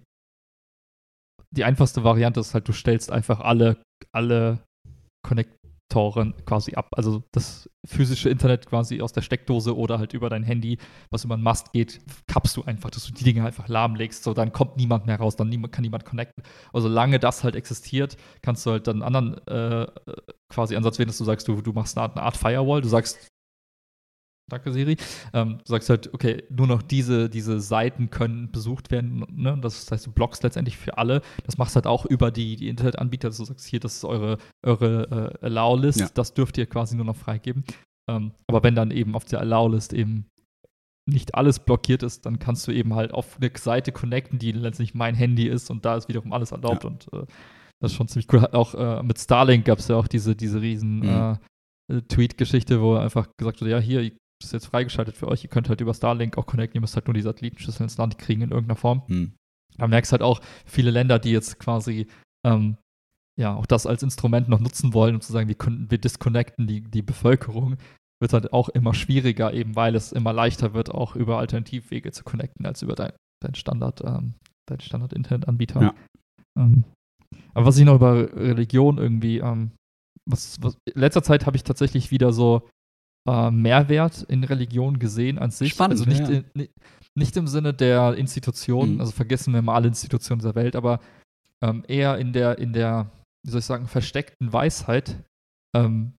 die 1.51 1.63
einfachste 1.63 2.03
Variante 2.03 2.39
ist 2.39 2.53
halt, 2.53 2.67
du 2.67 2.73
stellst 2.73 3.11
einfach 3.11 3.39
alle, 3.39 3.77
alle 4.11 4.63
Konnektoren 5.25 6.33
quasi 6.45 6.73
ab. 6.73 6.89
Also 6.95 7.23
das 7.31 7.69
physische 7.85 8.29
Internet 8.29 8.65
quasi 8.65 9.01
aus 9.01 9.13
der 9.13 9.21
Steckdose 9.21 9.77
oder 9.77 9.99
halt 9.99 10.13
über 10.13 10.29
dein 10.29 10.43
Handy, 10.43 10.79
was 11.11 11.23
über 11.23 11.35
einen 11.35 11.43
Mast 11.43 11.71
geht, 11.71 11.99
kappst 12.27 12.57
du 12.57 12.63
einfach, 12.63 12.89
dass 12.89 13.05
du 13.05 13.13
die 13.13 13.23
Dinge 13.23 13.45
einfach 13.45 13.67
lahmlegst, 13.67 14.23
so 14.23 14.33
dann 14.33 14.51
kommt 14.51 14.77
niemand 14.77 15.05
mehr 15.05 15.19
raus, 15.19 15.35
dann 15.35 15.51
kann 15.69 15.83
niemand 15.83 16.05
connecten. 16.05 16.43
Also 16.73 16.87
solange 16.87 17.19
das 17.19 17.43
halt 17.43 17.55
existiert, 17.55 18.17
kannst 18.41 18.65
du 18.65 18.71
halt 18.71 18.87
dann 18.87 19.03
einen 19.03 19.15
anderen 19.15 19.47
äh, 19.47 19.83
äh, 19.83 19.87
quasi 20.49 20.75
Ansatz 20.75 20.97
wählen, 20.97 21.07
dass 21.07 21.19
du 21.19 21.25
sagst, 21.25 21.47
du, 21.47 21.61
du 21.61 21.73
machst 21.73 21.95
eine 21.95 22.03
Art, 22.03 22.17
eine 22.17 22.25
Art 22.25 22.37
Firewall, 22.37 22.81
du 22.81 22.89
sagst, 22.89 23.29
Danke, 24.49 24.74
Siri. 24.74 24.98
Ähm, 25.34 25.60
du 25.60 25.64
sagst 25.72 25.90
halt, 25.90 26.14
okay, 26.14 26.44
nur 26.49 26.68
noch 26.68 26.82
diese, 26.82 27.30
diese 27.30 27.60
Seiten 27.61 28.10
können 28.10 28.52
besucht 28.52 28.91
werden. 28.91 29.26
Ne? 29.32 29.57
Das 29.61 29.90
heißt, 29.90 30.06
du 30.06 30.11
blockst 30.11 30.44
letztendlich 30.44 30.78
für 30.78 30.98
alle. 30.98 31.22
Das 31.45 31.57
machst 31.57 31.76
halt 31.76 31.88
auch 31.88 32.06
über 32.06 32.30
die, 32.30 32.56
die 32.57 32.68
Internetanbieter, 32.68 33.30
du 33.30 33.44
sagst, 33.45 33.65
hier, 33.65 33.80
das 33.80 33.95
ist 33.95 34.03
eure, 34.06 34.38
eure 34.65 35.38
äh, 35.41 35.45
Allow-List, 35.45 35.99
Ja. 35.99 36.10
das 36.14 36.34
dürft 36.34 36.57
ihr 36.57 36.65
quasi 36.65 36.95
nur 36.95 37.06
noch 37.06 37.15
freigeben. 37.15 37.64
Ähm, 38.10 38.34
aber 38.48 38.61
wenn 38.64 38.76
dann 38.76 38.91
eben 38.91 39.15
auf 39.15 39.24
der 39.26 39.40
Allow-List 39.40 39.94
eben 39.94 40.26
nicht 41.10 41.36
alles 41.36 41.60
blockiert 41.60 42.03
ist, 42.03 42.26
dann 42.26 42.38
kannst 42.40 42.68
du 42.68 42.72
eben 42.72 42.94
halt 42.95 43.14
auf 43.14 43.38
eine 43.40 43.52
Seite 43.57 43.91
connecten, 43.91 44.40
die 44.40 44.52
letztlich 44.52 44.94
mein 44.94 45.15
Handy 45.15 45.48
ist 45.48 45.70
und 45.72 45.84
da 45.86 45.95
ist 45.98 46.07
wiederum 46.10 46.32
alles 46.34 46.52
erlaubt 46.52 46.86
und 46.86 47.07
äh, 47.14 47.26
das 47.82 47.91
ist 47.91 47.98
schon 47.98 48.07
ziemlich 48.07 48.32
cool. 48.32 48.45
Auch 48.53 48.74
äh, 48.76 49.03
mit 49.03 49.20
Starlink 49.20 49.65
gab 49.65 49.80
es 49.80 49.88
ja 49.90 49.95
auch 49.95 50.07
diese, 50.07 50.36
diese 50.36 50.61
riesen 50.61 50.99
Mhm. 50.99 51.38
äh, 51.91 52.02
Tweet-Geschichte, 52.07 52.82
wo 52.82 52.95
einfach 52.95 53.28
gesagt 53.38 53.60
wurde, 53.61 53.72
ja, 53.72 53.80
hier, 53.80 54.11
das 54.39 54.47
ist 54.47 54.53
jetzt 54.53 54.68
freigeschaltet 54.68 55.15
für 55.15 55.27
euch, 55.27 55.43
ihr 55.43 55.49
könnt 55.49 55.69
halt 55.69 55.81
über 55.81 55.93
Starlink 55.93 56.38
auch 56.38 56.45
connecten, 56.45 56.77
ihr 56.77 56.81
müsst 56.81 56.95
halt 56.95 57.07
nur 57.07 57.14
die 57.14 57.22
Satellitenschüssel 57.22 57.84
ins 57.84 57.97
Land 57.97 58.18
kriegen 58.18 58.41
in 58.41 58.51
irgendeiner 58.51 58.77
Form. 58.77 59.03
Hm. 59.07 59.34
Da 59.77 59.88
merkst 59.88 60.11
halt 60.11 60.22
auch 60.22 60.41
viele 60.65 60.91
Länder, 60.91 61.19
die 61.19 61.31
jetzt 61.31 61.60
quasi 61.60 62.07
ähm, 62.45 62.77
ja 63.39 63.55
auch 63.55 63.65
das 63.65 63.85
als 63.85 64.03
Instrument 64.03 64.49
noch 64.49 64.60
nutzen 64.60 64.93
wollen, 64.93 65.15
um 65.15 65.22
zu 65.22 65.31
sagen, 65.31 65.47
wir 65.47 65.55
könnten, 65.55 65.89
wir 65.89 65.97
disconnecten 65.97 66.68
die, 66.68 66.81
die 66.81 67.01
Bevölkerung, 67.01 67.77
wird 68.22 68.34
halt 68.34 68.53
auch 68.53 68.69
immer 68.69 68.93
schwieriger, 68.93 69.53
eben 69.53 69.76
weil 69.76 69.95
es 69.95 70.11
immer 70.11 70.34
leichter 70.34 70.73
wird, 70.73 70.91
auch 70.91 71.15
über 71.15 71.39
Alternativwege 71.39 72.11
zu 72.11 72.23
connecten, 72.23 72.65
als 72.65 72.81
über 72.81 72.95
dein, 72.95 73.14
dein 73.41 73.55
Standard, 73.55 74.01
ähm, 74.05 74.35
dein 74.68 74.80
Standard-Internetanbieter. 74.80 75.81
Ja. 75.81 75.95
Ähm, 76.57 76.85
aber 77.53 77.65
was 77.65 77.77
ich 77.77 77.85
noch 77.85 77.95
über 77.95 78.34
Religion 78.34 78.97
irgendwie, 78.97 79.39
ähm, 79.39 79.72
was, 80.26 80.61
was, 80.61 80.77
in 80.85 80.99
letzter 80.99 81.23
Zeit 81.23 81.45
habe 81.45 81.57
ich 81.57 81.64
tatsächlich 81.64 82.11
wieder 82.11 82.31
so 82.31 82.68
äh, 83.27 83.51
Mehrwert 83.51 84.23
in 84.23 84.43
Religion 84.43 84.99
gesehen 84.99 85.39
an 85.39 85.51
sich. 85.51 85.73
Spannend, 85.73 85.99
also 85.99 86.09
nicht, 86.09 86.29
ja. 86.29 86.41
in, 86.53 86.67
nicht 87.15 87.37
im 87.37 87.47
Sinne 87.47 87.73
der 87.73 88.15
Institutionen, 88.15 88.95
Mhm. 88.95 88.99
also 89.01 89.11
vergessen 89.11 89.53
wir 89.53 89.61
mal 89.61 89.75
alle 89.75 89.87
Institutionen 89.87 90.39
dieser 90.39 90.55
Welt, 90.55 90.75
aber 90.75 90.99
ähm, 91.61 91.83
eher 91.87 92.17
in 92.17 92.33
der, 92.33 92.57
in 92.57 92.73
der, 92.73 93.09
wie 93.45 93.51
soll 93.51 93.59
ich 93.59 93.65
sagen, 93.65 93.87
versteckten 93.87 94.51
Weisheit. 94.51 95.23
Ähm, 95.75 96.13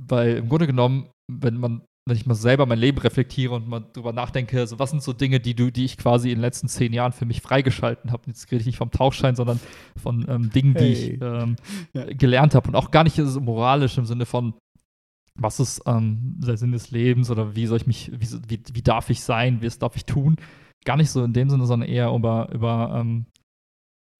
weil 0.00 0.36
im 0.36 0.48
Grunde 0.48 0.66
genommen, 0.66 1.08
wenn 1.30 1.56
man, 1.56 1.82
wenn 2.08 2.16
ich 2.16 2.24
mal 2.26 2.34
selber 2.34 2.64
mein 2.66 2.78
Leben 2.78 2.98
reflektiere 2.98 3.54
und 3.54 3.68
mal 3.68 3.84
drüber 3.92 4.12
nachdenke, 4.12 4.58
also 4.60 4.78
was 4.78 4.90
sind 4.90 5.02
so 5.02 5.12
Dinge, 5.12 5.40
die 5.40 5.54
du, 5.54 5.70
die 5.70 5.84
ich 5.84 5.96
quasi 5.98 6.30
in 6.30 6.36
den 6.36 6.42
letzten 6.42 6.68
zehn 6.68 6.92
Jahren 6.92 7.12
für 7.12 7.26
mich 7.26 7.40
freigeschalten 7.42 8.12
habe. 8.12 8.22
Jetzt 8.26 8.50
rede 8.50 8.60
ich 8.60 8.66
nicht 8.66 8.78
vom 8.78 8.90
Tauchschein, 8.90 9.34
sondern 9.36 9.60
von 10.00 10.24
ähm, 10.28 10.50
Dingen, 10.50 10.74
die 10.74 10.78
Hey. 10.80 10.92
ich 11.14 11.20
ähm, 11.22 11.56
Ja. 11.92 12.04
gelernt 12.06 12.54
habe. 12.54 12.68
Und 12.68 12.76
auch 12.76 12.90
gar 12.90 13.04
nicht 13.04 13.16
so 13.16 13.40
moralisch 13.40 13.98
im 13.98 14.06
Sinne 14.06 14.24
von, 14.24 14.54
was 15.38 15.60
ist 15.60 15.82
ähm, 15.86 16.36
der 16.38 16.56
Sinn 16.56 16.72
des 16.72 16.90
Lebens 16.90 17.30
oder 17.30 17.54
wie 17.56 17.66
soll 17.66 17.78
ich 17.78 17.86
mich, 17.86 18.10
wie, 18.12 18.28
wie, 18.48 18.62
wie 18.72 18.82
darf 18.82 19.10
ich 19.10 19.22
sein, 19.22 19.62
was 19.62 19.78
darf 19.78 19.96
ich 19.96 20.04
tun? 20.04 20.36
Gar 20.84 20.96
nicht 20.96 21.10
so 21.10 21.24
in 21.24 21.32
dem 21.32 21.48
Sinne, 21.50 21.66
sondern 21.66 21.88
eher 21.88 22.10
über, 22.12 22.50
über, 22.52 22.96
ähm, 23.00 23.26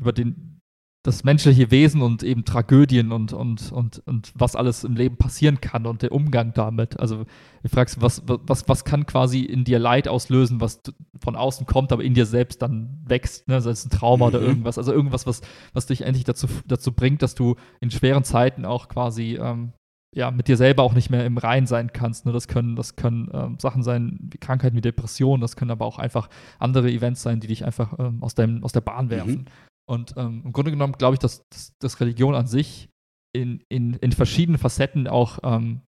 über 0.00 0.12
den, 0.12 0.60
das 1.04 1.24
menschliche 1.24 1.70
Wesen 1.70 2.02
und 2.02 2.22
eben 2.22 2.44
Tragödien 2.44 3.12
und, 3.12 3.32
und, 3.32 3.72
und, 3.72 4.02
und 4.06 4.32
was 4.34 4.56
alles 4.56 4.84
im 4.84 4.94
Leben 4.96 5.16
passieren 5.16 5.60
kann 5.60 5.86
und 5.86 6.02
der 6.02 6.12
Umgang 6.12 6.52
damit. 6.52 6.98
Also 7.00 7.24
du 7.62 7.68
fragst, 7.68 8.02
was, 8.02 8.22
was, 8.26 8.68
was 8.68 8.84
kann 8.84 9.06
quasi 9.06 9.40
in 9.42 9.64
dir 9.64 9.78
Leid 9.78 10.08
auslösen, 10.08 10.60
was 10.60 10.82
von 11.20 11.36
außen 11.36 11.66
kommt, 11.66 11.92
aber 11.92 12.04
in 12.04 12.14
dir 12.14 12.26
selbst 12.26 12.60
dann 12.62 13.02
wächst, 13.06 13.48
ne? 13.48 13.60
sei 13.60 13.70
es 13.70 13.86
ein 13.86 13.90
Trauma 13.90 14.26
oder 14.26 14.40
Mhm. 14.40 14.46
irgendwas. 14.46 14.76
Also 14.76 14.92
irgendwas, 14.92 15.26
was, 15.26 15.40
was 15.72 15.86
dich 15.86 16.02
endlich 16.02 16.24
dazu, 16.24 16.46
dazu 16.66 16.92
bringt, 16.92 17.22
dass 17.22 17.34
du 17.34 17.56
in 17.80 17.90
schweren 17.90 18.24
Zeiten 18.24 18.64
auch 18.64 18.88
quasi 18.88 19.38
ähm, 19.40 19.72
ja, 20.14 20.30
mit 20.30 20.48
dir 20.48 20.56
selber 20.56 20.82
auch 20.82 20.94
nicht 20.94 21.10
mehr 21.10 21.26
im 21.26 21.38
Rein 21.38 21.66
sein 21.66 21.92
kannst. 21.92 22.26
Ne? 22.26 22.32
Das 22.32 22.48
können, 22.48 22.76
das 22.76 22.96
können 22.96 23.30
ähm, 23.32 23.58
Sachen 23.58 23.82
sein 23.82 24.18
wie 24.32 24.38
Krankheiten 24.38 24.76
wie 24.76 24.80
Depressionen, 24.80 25.40
das 25.40 25.56
können 25.56 25.70
aber 25.70 25.84
auch 25.84 25.98
einfach 25.98 26.28
andere 26.58 26.90
Events 26.90 27.22
sein, 27.22 27.40
die 27.40 27.48
dich 27.48 27.64
einfach 27.64 27.98
ähm, 27.98 28.22
aus, 28.22 28.34
deinem, 28.34 28.64
aus 28.64 28.72
der 28.72 28.80
Bahn 28.80 29.10
werfen. 29.10 29.50
Und 29.88 30.14
ähm, 30.16 30.42
im 30.44 30.52
Grunde 30.52 30.70
genommen 30.70 30.94
glaube 30.94 31.14
ich, 31.14 31.18
dass, 31.18 31.46
dass, 31.48 31.76
dass 31.78 32.00
Religion 32.00 32.34
an 32.34 32.46
sich 32.46 32.88
in, 33.34 33.62
in, 33.68 33.94
in 33.94 34.12
verschiedenen 34.12 34.58
Facetten 34.58 35.06
auch 35.06 35.38
ähm, 35.42 35.82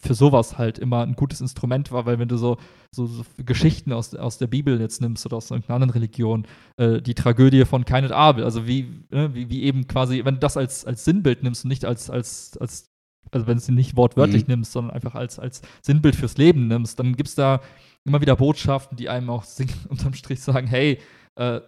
für 0.00 0.14
sowas 0.14 0.58
halt 0.58 0.78
immer 0.78 1.02
ein 1.02 1.14
gutes 1.14 1.40
Instrument 1.40 1.92
war, 1.92 2.04
weil 2.06 2.18
wenn 2.18 2.28
du 2.28 2.36
so, 2.36 2.58
so, 2.94 3.06
so 3.06 3.24
Geschichten 3.38 3.92
aus, 3.92 4.14
aus 4.14 4.38
der 4.38 4.46
Bibel 4.46 4.80
jetzt 4.80 5.00
nimmst 5.00 5.24
oder 5.24 5.36
aus 5.36 5.50
irgendeiner 5.50 5.76
anderen 5.76 5.92
Religion, 5.92 6.46
äh, 6.76 7.00
die 7.00 7.14
Tragödie 7.14 7.64
von 7.64 7.84
Kain 7.84 8.04
und 8.04 8.12
Abel, 8.12 8.44
also 8.44 8.66
wie, 8.66 9.04
ne, 9.10 9.34
wie, 9.34 9.48
wie 9.48 9.62
eben 9.62 9.86
quasi, 9.86 10.24
wenn 10.24 10.34
du 10.34 10.40
das 10.40 10.56
als, 10.56 10.84
als 10.84 11.04
Sinnbild 11.04 11.42
nimmst 11.42 11.64
und 11.64 11.68
nicht 11.68 11.84
als, 11.84 12.10
als, 12.10 12.58
als 12.58 12.93
also 13.30 13.46
wenn 13.46 13.56
du 13.56 13.62
es 13.62 13.68
nicht 13.68 13.96
wortwörtlich 13.96 14.42
Mhm. 14.46 14.52
nimmst, 14.52 14.72
sondern 14.72 14.94
einfach 14.94 15.14
als, 15.14 15.38
als 15.38 15.62
Sinnbild 15.82 16.16
fürs 16.16 16.36
Leben 16.36 16.68
nimmst, 16.68 16.98
dann 16.98 17.16
gibt 17.16 17.28
es 17.28 17.34
da 17.34 17.60
immer 18.06 18.20
wieder 18.20 18.36
Botschaften, 18.36 18.96
die 18.96 19.08
einem 19.08 19.30
auch 19.30 19.44
unterm 19.88 20.14
Strich 20.14 20.40
sagen, 20.40 20.66
hey, 20.66 21.00
äh, 21.36 21.60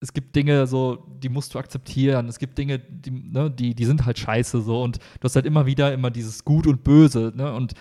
es 0.00 0.12
gibt 0.12 0.36
Dinge 0.36 0.66
so, 0.68 1.06
die 1.18 1.28
musst 1.28 1.54
du 1.54 1.58
akzeptieren. 1.58 2.28
Es 2.28 2.38
gibt 2.38 2.56
Dinge, 2.56 2.78
die, 2.78 3.10
ne, 3.10 3.50
die, 3.50 3.74
die 3.74 3.84
sind 3.84 4.06
halt 4.06 4.18
scheiße 4.18 4.60
so. 4.60 4.82
Und 4.82 4.98
du 4.98 5.24
hast 5.24 5.34
halt 5.34 5.46
immer 5.46 5.66
wieder 5.66 5.92
immer 5.92 6.10
dieses 6.10 6.44
Gut 6.44 6.68
und 6.68 6.84
Böse, 6.84 7.32
ne? 7.34 7.52
Und 7.52 7.74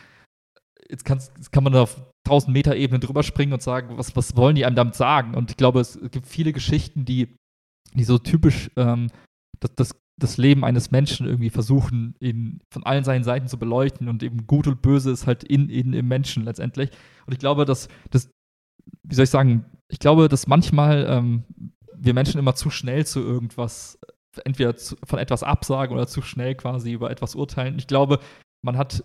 jetzt, 0.90 1.06
kannst, 1.06 1.32
jetzt 1.38 1.52
kann 1.52 1.64
man 1.64 1.74
da 1.74 1.84
auf 1.84 2.02
1000 2.26 2.54
Meter 2.54 2.76
Ebene 2.76 3.00
drüber 3.00 3.22
springen 3.22 3.54
und 3.54 3.62
sagen, 3.62 3.98
was, 3.98 4.16
was 4.16 4.36
wollen 4.36 4.56
die 4.56 4.66
einem 4.66 4.76
damit 4.76 4.96
sagen? 4.96 5.36
Und 5.36 5.52
ich 5.52 5.58
glaube, 5.58 5.80
es 5.80 6.00
gibt 6.10 6.26
viele 6.26 6.54
Geschichten, 6.54 7.06
die, 7.06 7.36
die 7.94 8.04
so 8.04 8.18
typisch 8.18 8.72
ähm, 8.78 9.12
das, 9.60 9.76
das, 9.76 9.92
das 10.20 10.38
Leben 10.38 10.66
eines 10.66 10.92
Menschen 10.92 11.28
irgendwie 11.28 11.50
versuchen, 11.50 12.16
in, 12.20 12.60
von 12.72 12.84
allen 12.84 13.04
seinen 13.04 13.24
Seiten 13.24 13.48
zu 13.48 13.60
beleuchten. 13.60 14.10
Und 14.10 14.24
eben 14.24 14.48
Gut 14.48 14.68
und 14.68 14.82
Böse 14.82 15.12
ist 15.12 15.28
halt 15.28 15.44
in, 15.44 15.70
in 15.70 15.94
im 15.94 16.08
Menschen 16.08 16.44
letztendlich. 16.44 16.90
Und 17.26 17.34
ich 17.34 17.40
glaube, 17.40 17.66
dass 17.66 17.88
das, 18.10 18.30
wie 19.04 19.16
soll 19.16 19.26
ich 19.26 19.30
sagen, 19.30 19.66
ich 19.90 20.00
glaube, 20.00 20.28
dass 20.28 20.48
manchmal 20.48 21.06
ähm, 21.08 21.44
wir 21.96 22.14
Menschen 22.14 22.40
immer 22.40 22.56
zu 22.56 22.70
schnell 22.70 23.06
zu 23.06 23.22
irgendwas, 23.22 24.00
entweder 24.44 24.76
zu, 24.76 24.96
von 25.04 25.20
etwas 25.20 25.44
absagen 25.44 25.96
oder 25.96 26.08
zu 26.08 26.22
schnell 26.22 26.56
quasi 26.56 26.92
über 26.92 27.12
etwas 27.12 27.36
urteilen. 27.36 27.78
Ich 27.78 27.88
glaube, 27.88 28.20
man 28.64 28.78
hat 28.78 29.04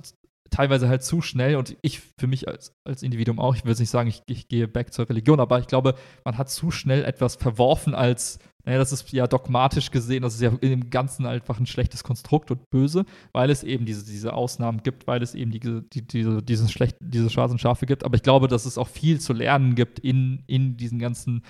teilweise 0.50 0.88
halt 0.88 1.02
zu 1.02 1.22
schnell 1.22 1.56
und 1.56 1.76
ich 1.82 2.00
für 2.00 2.26
mich 2.26 2.46
als, 2.46 2.74
als 2.84 3.02
Individuum 3.02 3.38
auch, 3.38 3.56
ich 3.56 3.64
will 3.64 3.70
jetzt 3.70 3.80
nicht 3.80 3.90
sagen, 3.90 4.08
ich, 4.08 4.22
ich 4.26 4.48
gehe 4.48 4.68
back 4.68 4.92
zur 4.92 5.08
Religion, 5.08 5.40
aber 5.40 5.58
ich 5.58 5.66
glaube, 5.66 5.94
man 6.24 6.36
hat 6.38 6.50
zu 6.50 6.70
schnell 6.70 7.04
etwas 7.04 7.36
verworfen 7.36 7.94
als, 7.94 8.38
naja, 8.64 8.78
das 8.78 8.92
ist 8.92 9.12
ja 9.12 9.26
dogmatisch 9.26 9.90
gesehen, 9.90 10.22
das 10.22 10.34
ist 10.34 10.40
ja 10.40 10.52
im 10.60 10.90
Ganzen 10.90 11.26
einfach 11.26 11.58
ein 11.58 11.66
schlechtes 11.66 12.04
Konstrukt 12.04 12.50
und 12.50 12.68
böse, 12.70 13.04
weil 13.32 13.50
es 13.50 13.64
eben 13.64 13.84
diese, 13.84 14.04
diese 14.04 14.32
Ausnahmen 14.32 14.82
gibt, 14.82 15.06
weil 15.06 15.22
es 15.22 15.34
eben 15.34 15.50
diese, 15.50 15.82
die, 15.82 16.06
diese, 16.06 16.42
diesen 16.42 16.68
schlecht, 16.68 16.96
diese 17.00 17.30
schwarzen 17.30 17.58
Schafe 17.58 17.86
gibt. 17.86 18.04
Aber 18.04 18.14
ich 18.14 18.22
glaube, 18.22 18.48
dass 18.48 18.66
es 18.66 18.78
auch 18.78 18.88
viel 18.88 19.20
zu 19.20 19.32
lernen 19.32 19.74
gibt 19.74 19.98
in, 19.98 20.44
in 20.46 20.76
diesen 20.76 20.98
ganzen 20.98 21.42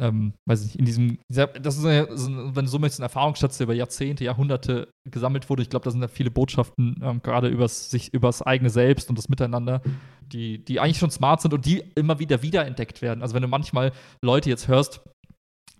ähm, 0.00 0.32
weiß 0.48 0.62
ich 0.62 0.66
nicht, 0.68 0.78
in 0.78 0.84
diesem, 0.86 1.18
das 1.28 1.76
ist, 1.76 1.84
ja 1.84 2.06
so 2.16 2.30
ein- 2.30 2.56
wenn 2.56 2.64
du 2.64 2.70
so 2.70 2.78
möchtest, 2.78 3.00
ein 3.00 3.04
Erfahrungsschatz, 3.04 3.58
der 3.58 3.66
über 3.66 3.74
Jahrzehnte, 3.74 4.24
Jahrhunderte 4.24 4.88
gesammelt 5.10 5.50
wurde. 5.50 5.62
Ich 5.62 5.68
glaube, 5.68 5.84
da 5.84 5.90
sind 5.90 6.00
ja 6.00 6.08
viele 6.08 6.30
Botschaften, 6.30 6.98
ähm, 7.02 7.20
gerade 7.22 7.48
übers, 7.48 7.90
sich, 7.90 8.12
übers 8.14 8.40
eigene 8.40 8.70
Selbst 8.70 9.10
und 9.10 9.18
das 9.18 9.28
Miteinander, 9.28 9.82
die, 10.22 10.64
die 10.64 10.80
eigentlich 10.80 10.98
schon 10.98 11.10
smart 11.10 11.42
sind 11.42 11.52
und 11.52 11.66
die 11.66 11.82
immer 11.96 12.18
wieder 12.18 12.42
wiederentdeckt 12.42 13.02
werden. 13.02 13.20
Also 13.20 13.34
wenn 13.34 13.42
du 13.42 13.48
manchmal 13.48 13.92
Leute 14.24 14.48
jetzt 14.48 14.68
hörst, 14.68 15.02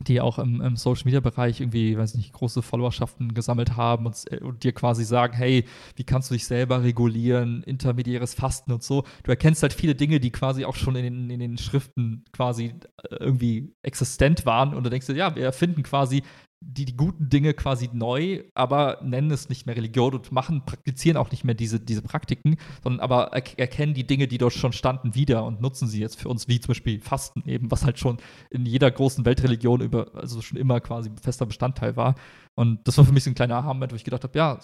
die 0.06 0.20
auch 0.20 0.38
im, 0.38 0.60
im 0.60 0.76
Social 0.76 1.04
Media 1.04 1.20
Bereich 1.20 1.60
irgendwie, 1.60 1.96
weiß 1.96 2.14
nicht, 2.14 2.32
große 2.32 2.62
Followerschaften 2.62 3.34
gesammelt 3.34 3.76
haben 3.76 4.06
und, 4.06 4.16
äh, 4.30 4.38
und 4.38 4.64
dir 4.64 4.72
quasi 4.72 5.04
sagen, 5.04 5.34
hey, 5.34 5.64
wie 5.96 6.04
kannst 6.04 6.30
du 6.30 6.34
dich 6.34 6.46
selber 6.46 6.82
regulieren, 6.82 7.62
intermediäres 7.64 8.34
Fasten 8.34 8.72
und 8.72 8.82
so. 8.82 9.04
Du 9.22 9.30
erkennst 9.30 9.62
halt 9.62 9.72
viele 9.74 9.94
Dinge, 9.94 10.18
die 10.20 10.30
quasi 10.30 10.64
auch 10.64 10.76
schon 10.76 10.96
in 10.96 11.04
den, 11.04 11.30
in 11.30 11.40
den 11.40 11.58
Schriften 11.58 12.24
quasi 12.32 12.74
äh, 13.02 13.16
irgendwie 13.16 13.74
existent 13.82 14.46
waren 14.46 14.74
und 14.74 14.84
du 14.84 14.90
denkst 14.90 15.06
dir, 15.06 15.16
ja, 15.16 15.34
wir 15.36 15.44
erfinden 15.44 15.82
quasi 15.82 16.22
die, 16.62 16.84
die 16.84 16.96
guten 16.96 17.30
Dinge 17.30 17.54
quasi 17.54 17.88
neu, 17.92 18.44
aber 18.54 19.00
nennen 19.02 19.30
es 19.30 19.48
nicht 19.48 19.66
mehr 19.66 19.76
Religion 19.76 20.14
und 20.14 20.30
machen, 20.30 20.64
praktizieren 20.66 21.16
auch 21.16 21.30
nicht 21.30 21.42
mehr 21.42 21.54
diese, 21.54 21.80
diese 21.80 22.02
Praktiken, 22.02 22.58
sondern 22.82 23.00
aber 23.00 23.32
er 23.32 23.58
erkennen 23.58 23.94
die 23.94 24.06
Dinge, 24.06 24.28
die 24.28 24.38
dort 24.38 24.52
schon 24.52 24.72
standen, 24.72 25.14
wieder 25.14 25.44
und 25.44 25.62
nutzen 25.62 25.88
sie 25.88 26.00
jetzt 26.00 26.20
für 26.20 26.28
uns, 26.28 26.48
wie 26.48 26.60
zum 26.60 26.68
Beispiel 26.68 27.00
Fasten 27.00 27.42
eben, 27.46 27.70
was 27.70 27.84
halt 27.84 27.98
schon 27.98 28.18
in 28.50 28.66
jeder 28.66 28.90
großen 28.90 29.24
Weltreligion 29.24 29.80
über, 29.80 30.14
also 30.14 30.42
schon 30.42 30.58
immer 30.58 30.80
quasi 30.80 31.10
fester 31.20 31.46
Bestandteil 31.46 31.96
war. 31.96 32.14
Und 32.54 32.86
das 32.86 32.98
war 32.98 33.06
für 33.06 33.12
mich 33.12 33.24
so 33.24 33.30
ein 33.30 33.34
kleiner 33.34 33.56
Aha-Moment, 33.56 33.92
wo 33.92 33.96
ich 33.96 34.04
gedacht 34.04 34.24
habe, 34.24 34.38
ja, 34.38 34.58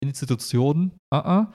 Institutionen, 0.00 0.98
uh 1.14 1.18
-uh, 1.18 1.46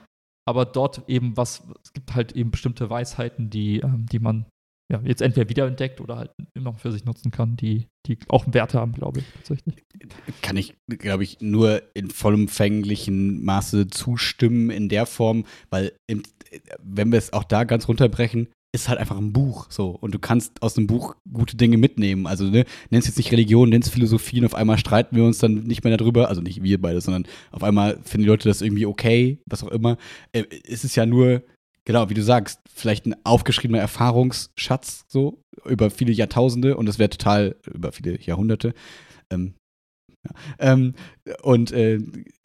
aber 0.48 0.64
dort 0.64 1.08
eben 1.08 1.36
was, 1.36 1.62
es 1.84 1.92
gibt 1.92 2.14
halt 2.14 2.32
eben 2.32 2.50
bestimmte 2.50 2.88
Weisheiten, 2.88 3.50
die, 3.50 3.80
ähm, 3.80 4.06
die 4.06 4.18
man 4.18 4.46
ja, 4.90 5.00
jetzt 5.04 5.22
entweder 5.22 5.48
wiederentdeckt 5.48 6.00
oder 6.00 6.16
halt 6.16 6.30
immer 6.54 6.74
für 6.74 6.90
sich 6.90 7.04
nutzen 7.04 7.30
kann, 7.30 7.56
die, 7.56 7.86
die 8.06 8.18
auch 8.28 8.44
einen 8.44 8.54
Wert 8.54 8.74
haben, 8.74 8.92
glaube 8.92 9.20
ich, 9.20 9.26
tatsächlich. 9.36 9.76
Kann 10.42 10.56
ich, 10.56 10.74
glaube 10.88 11.22
ich, 11.22 11.40
nur 11.40 11.82
in 11.94 12.10
vollumfänglichen 12.10 13.44
Maße 13.44 13.88
zustimmen 13.88 14.70
in 14.70 14.88
der 14.88 15.06
Form, 15.06 15.44
weil 15.70 15.92
wenn 16.82 17.12
wir 17.12 17.18
es 17.18 17.32
auch 17.32 17.44
da 17.44 17.64
ganz 17.64 17.86
runterbrechen, 17.86 18.48
ist 18.72 18.88
halt 18.88 19.00
einfach 19.00 19.18
ein 19.18 19.32
Buch 19.32 19.66
so 19.68 19.90
und 19.90 20.14
du 20.14 20.18
kannst 20.18 20.62
aus 20.62 20.74
dem 20.74 20.86
Buch 20.86 21.16
gute 21.32 21.56
Dinge 21.56 21.76
mitnehmen. 21.76 22.26
Also 22.26 22.44
ne, 22.44 22.64
nennst 22.90 23.08
jetzt 23.08 23.16
nicht 23.16 23.32
Religion, 23.32 23.68
nennst 23.68 23.92
Philosophie 23.92 24.38
und 24.40 24.46
auf 24.46 24.54
einmal 24.54 24.78
streiten 24.78 25.16
wir 25.16 25.24
uns 25.24 25.38
dann 25.38 25.54
nicht 25.64 25.82
mehr 25.82 25.96
darüber, 25.96 26.28
also 26.28 26.40
nicht 26.40 26.62
wir 26.62 26.80
beide, 26.80 27.00
sondern 27.00 27.26
auf 27.50 27.64
einmal 27.64 27.98
finden 28.04 28.22
die 28.22 28.28
Leute 28.28 28.48
das 28.48 28.62
irgendwie 28.62 28.86
okay, 28.86 29.38
was 29.46 29.64
auch 29.64 29.70
immer. 29.70 29.98
Äh, 30.32 30.44
es 30.68 30.84
ist 30.84 30.94
ja 30.94 31.04
nur 31.04 31.42
Genau, 31.86 32.10
wie 32.10 32.14
du 32.14 32.22
sagst, 32.22 32.60
vielleicht 32.72 33.06
ein 33.06 33.16
aufgeschriebener 33.24 33.80
Erfahrungsschatz 33.80 35.04
so 35.08 35.42
über 35.64 35.90
viele 35.90 36.12
Jahrtausende 36.12 36.76
und 36.76 36.86
das 36.86 36.98
wäre 36.98 37.10
total 37.10 37.56
über 37.72 37.92
viele 37.92 38.20
Jahrhunderte. 38.20 38.74
Ähm, 39.30 39.54
ja. 40.24 40.32
ähm, 40.58 40.94
und 41.42 41.72
äh, 41.72 41.98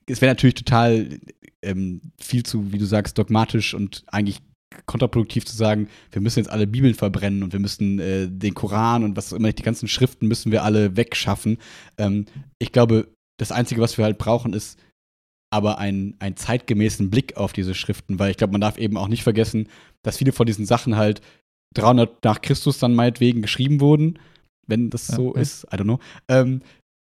es 0.07 0.22
wäre 0.22 0.32
natürlich 0.32 0.56
total 0.56 1.20
ähm, 1.62 2.02
viel 2.20 2.44
zu, 2.44 2.72
wie 2.72 2.78
du 2.78 2.86
sagst, 2.86 3.18
dogmatisch 3.18 3.74
und 3.74 4.03
eigentlich 4.07 4.41
kontraproduktiv 4.86 5.45
zu 5.45 5.56
sagen, 5.56 5.88
wir 6.12 6.22
müssen 6.22 6.40
jetzt 6.40 6.49
alle 6.49 6.68
Bibeln 6.68 6.94
verbrennen 6.94 7.44
und 7.44 7.53
wir 7.53 7.60
müssen 7.60 7.99
äh, 7.99 8.28
den 8.30 8.53
Koran 8.53 9.03
und 9.03 9.16
was 9.16 9.32
auch 9.32 9.38
immer, 9.38 9.52
die 9.52 9.64
ganzen 9.64 9.88
Schriften 9.88 10.28
müssen 10.28 10.52
wir 10.52 10.64
alle 10.64 10.98
wegschaffen. 10.98 11.57
Ähm, 11.98 12.26
ich 12.60 12.72
glaube, 12.72 13.07
das 13.38 13.52
Einzige, 13.52 13.82
was 13.82 13.98
wir 13.98 14.06
halt 14.06 14.18
brauchen, 14.18 14.53
ist 14.53 14.80
aber 15.52 15.78
einen, 15.78 16.16
einen 16.20 16.36
zeitgemäßen 16.36 17.10
Blick 17.10 17.38
auf 17.38 17.54
diese 17.54 17.76
Schriften, 17.76 18.20
weil 18.20 18.32
ich 18.32 18.38
glaube, 18.38 18.52
man 18.52 18.62
darf 18.62 18.78
eben 18.78 18.98
auch 18.98 19.08
nicht 19.08 19.24
vergessen, 19.24 19.70
dass 20.04 20.18
viele 20.18 20.32
von 20.32 20.46
diesen 20.46 20.66
Sachen 20.66 20.96
halt 20.96 21.22
300 21.76 22.24
nach 22.24 22.42
Christus 22.42 22.80
dann 22.80 22.96
meinetwegen 22.96 23.42
geschrieben 23.42 23.80
wurden, 23.80 24.20
wenn 24.68 24.90
das 24.90 25.08
Ja, 25.10 25.16
so 25.16 25.36
ja. 25.36 25.42
ist, 25.42 25.66
I 25.66 25.78
don't 25.78 25.84
know, 25.84 26.00
ähm, 26.28 26.62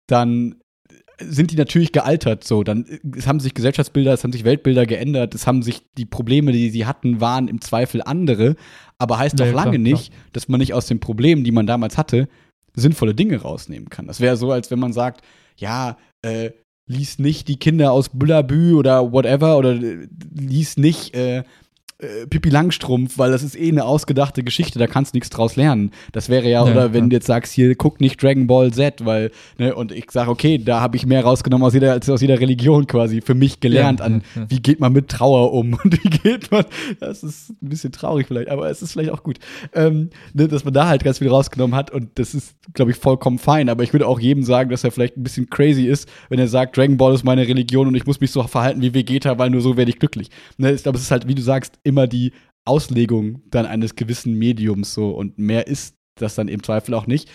dann 0.07 0.55
sind 1.21 1.51
die 1.51 1.55
natürlich 1.55 1.91
gealtert 1.91 2.43
so. 2.43 2.63
Dann 2.63 2.85
es 3.15 3.27
haben 3.27 3.39
sich 3.39 3.53
Gesellschaftsbilder, 3.53 4.13
es 4.13 4.23
haben 4.23 4.31
sich 4.31 4.45
Weltbilder 4.45 4.85
geändert, 4.85 5.35
es 5.35 5.45
haben 5.47 5.61
sich 5.63 5.81
die 5.97 6.05
Probleme, 6.05 6.51
die 6.51 6.69
sie 6.69 6.85
hatten, 6.85 7.19
waren 7.19 7.47
im 7.47 7.61
Zweifel 7.61 8.01
andere, 8.01 8.55
aber 8.97 9.17
heißt 9.17 9.37
Ja, 9.39 9.45
doch 9.45 9.53
lange 9.53 9.71
klar, 9.71 9.79
nicht, 9.79 10.13
dass 10.31 10.47
man 10.47 10.59
nicht 10.59 10.73
aus 10.73 10.87
den 10.87 10.99
Problemen, 10.99 11.43
die 11.43 11.51
man 11.51 11.67
damals 11.67 11.97
hatte, 11.97 12.29
sinnvolle 12.73 13.13
Dinge 13.13 13.41
rausnehmen 13.41 13.89
kann. 13.89 14.07
Das 14.07 14.19
wäre 14.19 14.37
so, 14.37 14.51
als 14.51 14.71
wenn 14.71 14.79
man 14.79 14.93
sagt, 14.93 15.21
ja, 15.57 15.97
äh, 16.21 16.51
lies 16.89 17.19
nicht 17.19 17.47
die 17.47 17.57
Kinder 17.57 17.91
aus 17.91 18.09
Bullabü 18.09 18.73
oder 18.73 19.13
whatever 19.13 19.57
oder 19.57 19.73
lies 19.73 20.75
nicht 20.75 21.15
äh, 21.15 21.43
äh, 21.99 22.27
Pippi 22.27 22.49
Langstrumpf, 22.49 23.17
weil 23.17 23.31
das 23.31 23.43
ist 23.43 23.59
eh 23.59 23.67
eine 23.67 23.83
ausgedachte 23.83 24.41
Geschichte, 24.41 24.79
da 24.79 24.87
kannst 24.87 25.13
du 25.13 25.17
nichts 25.17 25.29
draus 25.29 25.57
lernen. 25.57 25.91
Das 26.13 26.29
wäre 26.29 26.49
ja, 26.49 26.65
Ja, 26.65 26.71
oder 26.71 26.93
wenn 26.93 27.05
ja. 27.05 27.09
du 27.09 27.15
jetzt 27.17 27.27
sagst, 27.27 27.51
hier, 27.51 27.75
guck 27.75 27.99
nicht 27.99 28.23
Dragon 28.23 28.47
Ball 28.47 28.71
Z, 28.71 29.05
weil, 29.05 29.31
ne, 29.57 29.75
und 29.75 29.91
ich 29.91 30.09
sage, 30.09 30.31
okay, 30.31 30.57
da 30.57 30.79
habe 30.79 30.95
ich 30.95 31.05
mehr 31.05 31.23
rausgenommen 31.23 31.65
aus 31.67 31.73
jeder, 31.73 31.91
als 31.91 32.09
aus 32.09 32.21
jeder 32.21 32.39
Religion 32.39 32.87
quasi 32.87 33.19
für 33.19 33.35
mich 33.35 33.59
gelernt 33.59 33.99
Ja, 33.99 34.05
an, 34.05 34.21
wie 34.47 34.61
geht 34.61 34.79
man 34.79 34.93
mit 34.93 35.09
Trauer 35.09 35.51
um 35.51 35.73
und 35.83 36.03
wie 36.03 36.09
geht 36.09 36.51
man, 36.51 36.63
das 37.01 37.21
ist 37.23 37.49
ein 37.61 37.69
bisschen 37.69 37.91
traurig 37.91 38.27
vielleicht, 38.27 38.49
aber 38.49 38.69
es 38.69 38.81
ist 38.81 38.93
vielleicht 38.93 39.11
auch 39.11 39.23
gut, 39.23 39.39
ähm, 39.73 40.09
ne, 40.33 40.47
dass 40.47 40.63
man 40.63 40.73
da 40.73 40.87
halt 40.87 41.03
ganz 41.03 41.19
viel 41.19 41.27
rausgenommen 41.27 41.75
hat 41.75 41.91
und 41.91 42.11
das 42.15 42.33
ist, 42.33 42.55
glaube 42.73 42.91
ich, 42.91 42.97
vollkommen 42.97 43.39
fein, 43.39 43.67
aber 43.67 43.83
ich 43.83 43.91
würde 43.91 44.07
auch 44.07 44.21
jedem 44.21 44.43
sagen, 44.43 44.69
dass 44.69 44.85
er 44.85 44.91
vielleicht 44.91 45.17
ein 45.17 45.23
bisschen 45.23 45.49
crazy 45.49 45.83
ist, 45.83 46.07
wenn 46.29 46.39
er 46.39 46.47
sagt, 46.47 46.77
Dragon 46.77 46.95
Ball 46.95 47.13
ist 47.13 47.25
meine 47.25 47.45
Religion 47.45 47.87
und 47.87 47.95
ich 47.95 48.05
muss 48.05 48.21
mich 48.21 48.31
so 48.31 48.41
verhalten 48.43 48.81
wie 48.81 48.93
Vegeta, 48.93 49.37
weil 49.37 49.49
nur 49.49 49.59
so 49.59 49.75
werde 49.75 49.91
ich 49.91 49.99
glücklich. 49.99 50.29
Ne, 50.57 50.71
ich 50.71 50.83
glaube, 50.83 50.97
es 50.97 51.03
ist 51.03 51.11
halt, 51.11 51.27
wie 51.27 51.35
du 51.35 51.41
sagst, 51.41 51.77
immer 51.89 52.07
die 52.07 52.31
Auslegung 52.65 53.41
dann 53.49 53.65
eines 53.65 53.95
gewissen 53.95 54.35
Mediums 54.35 54.93
so 54.93 55.11
und 55.11 55.37
mehr 55.37 55.67
ist 55.67 55.95
das 56.15 56.35
dann 56.35 56.47
im 56.47 56.63
Zweifel 56.63 56.93
auch 56.93 57.07
nicht. 57.07 57.29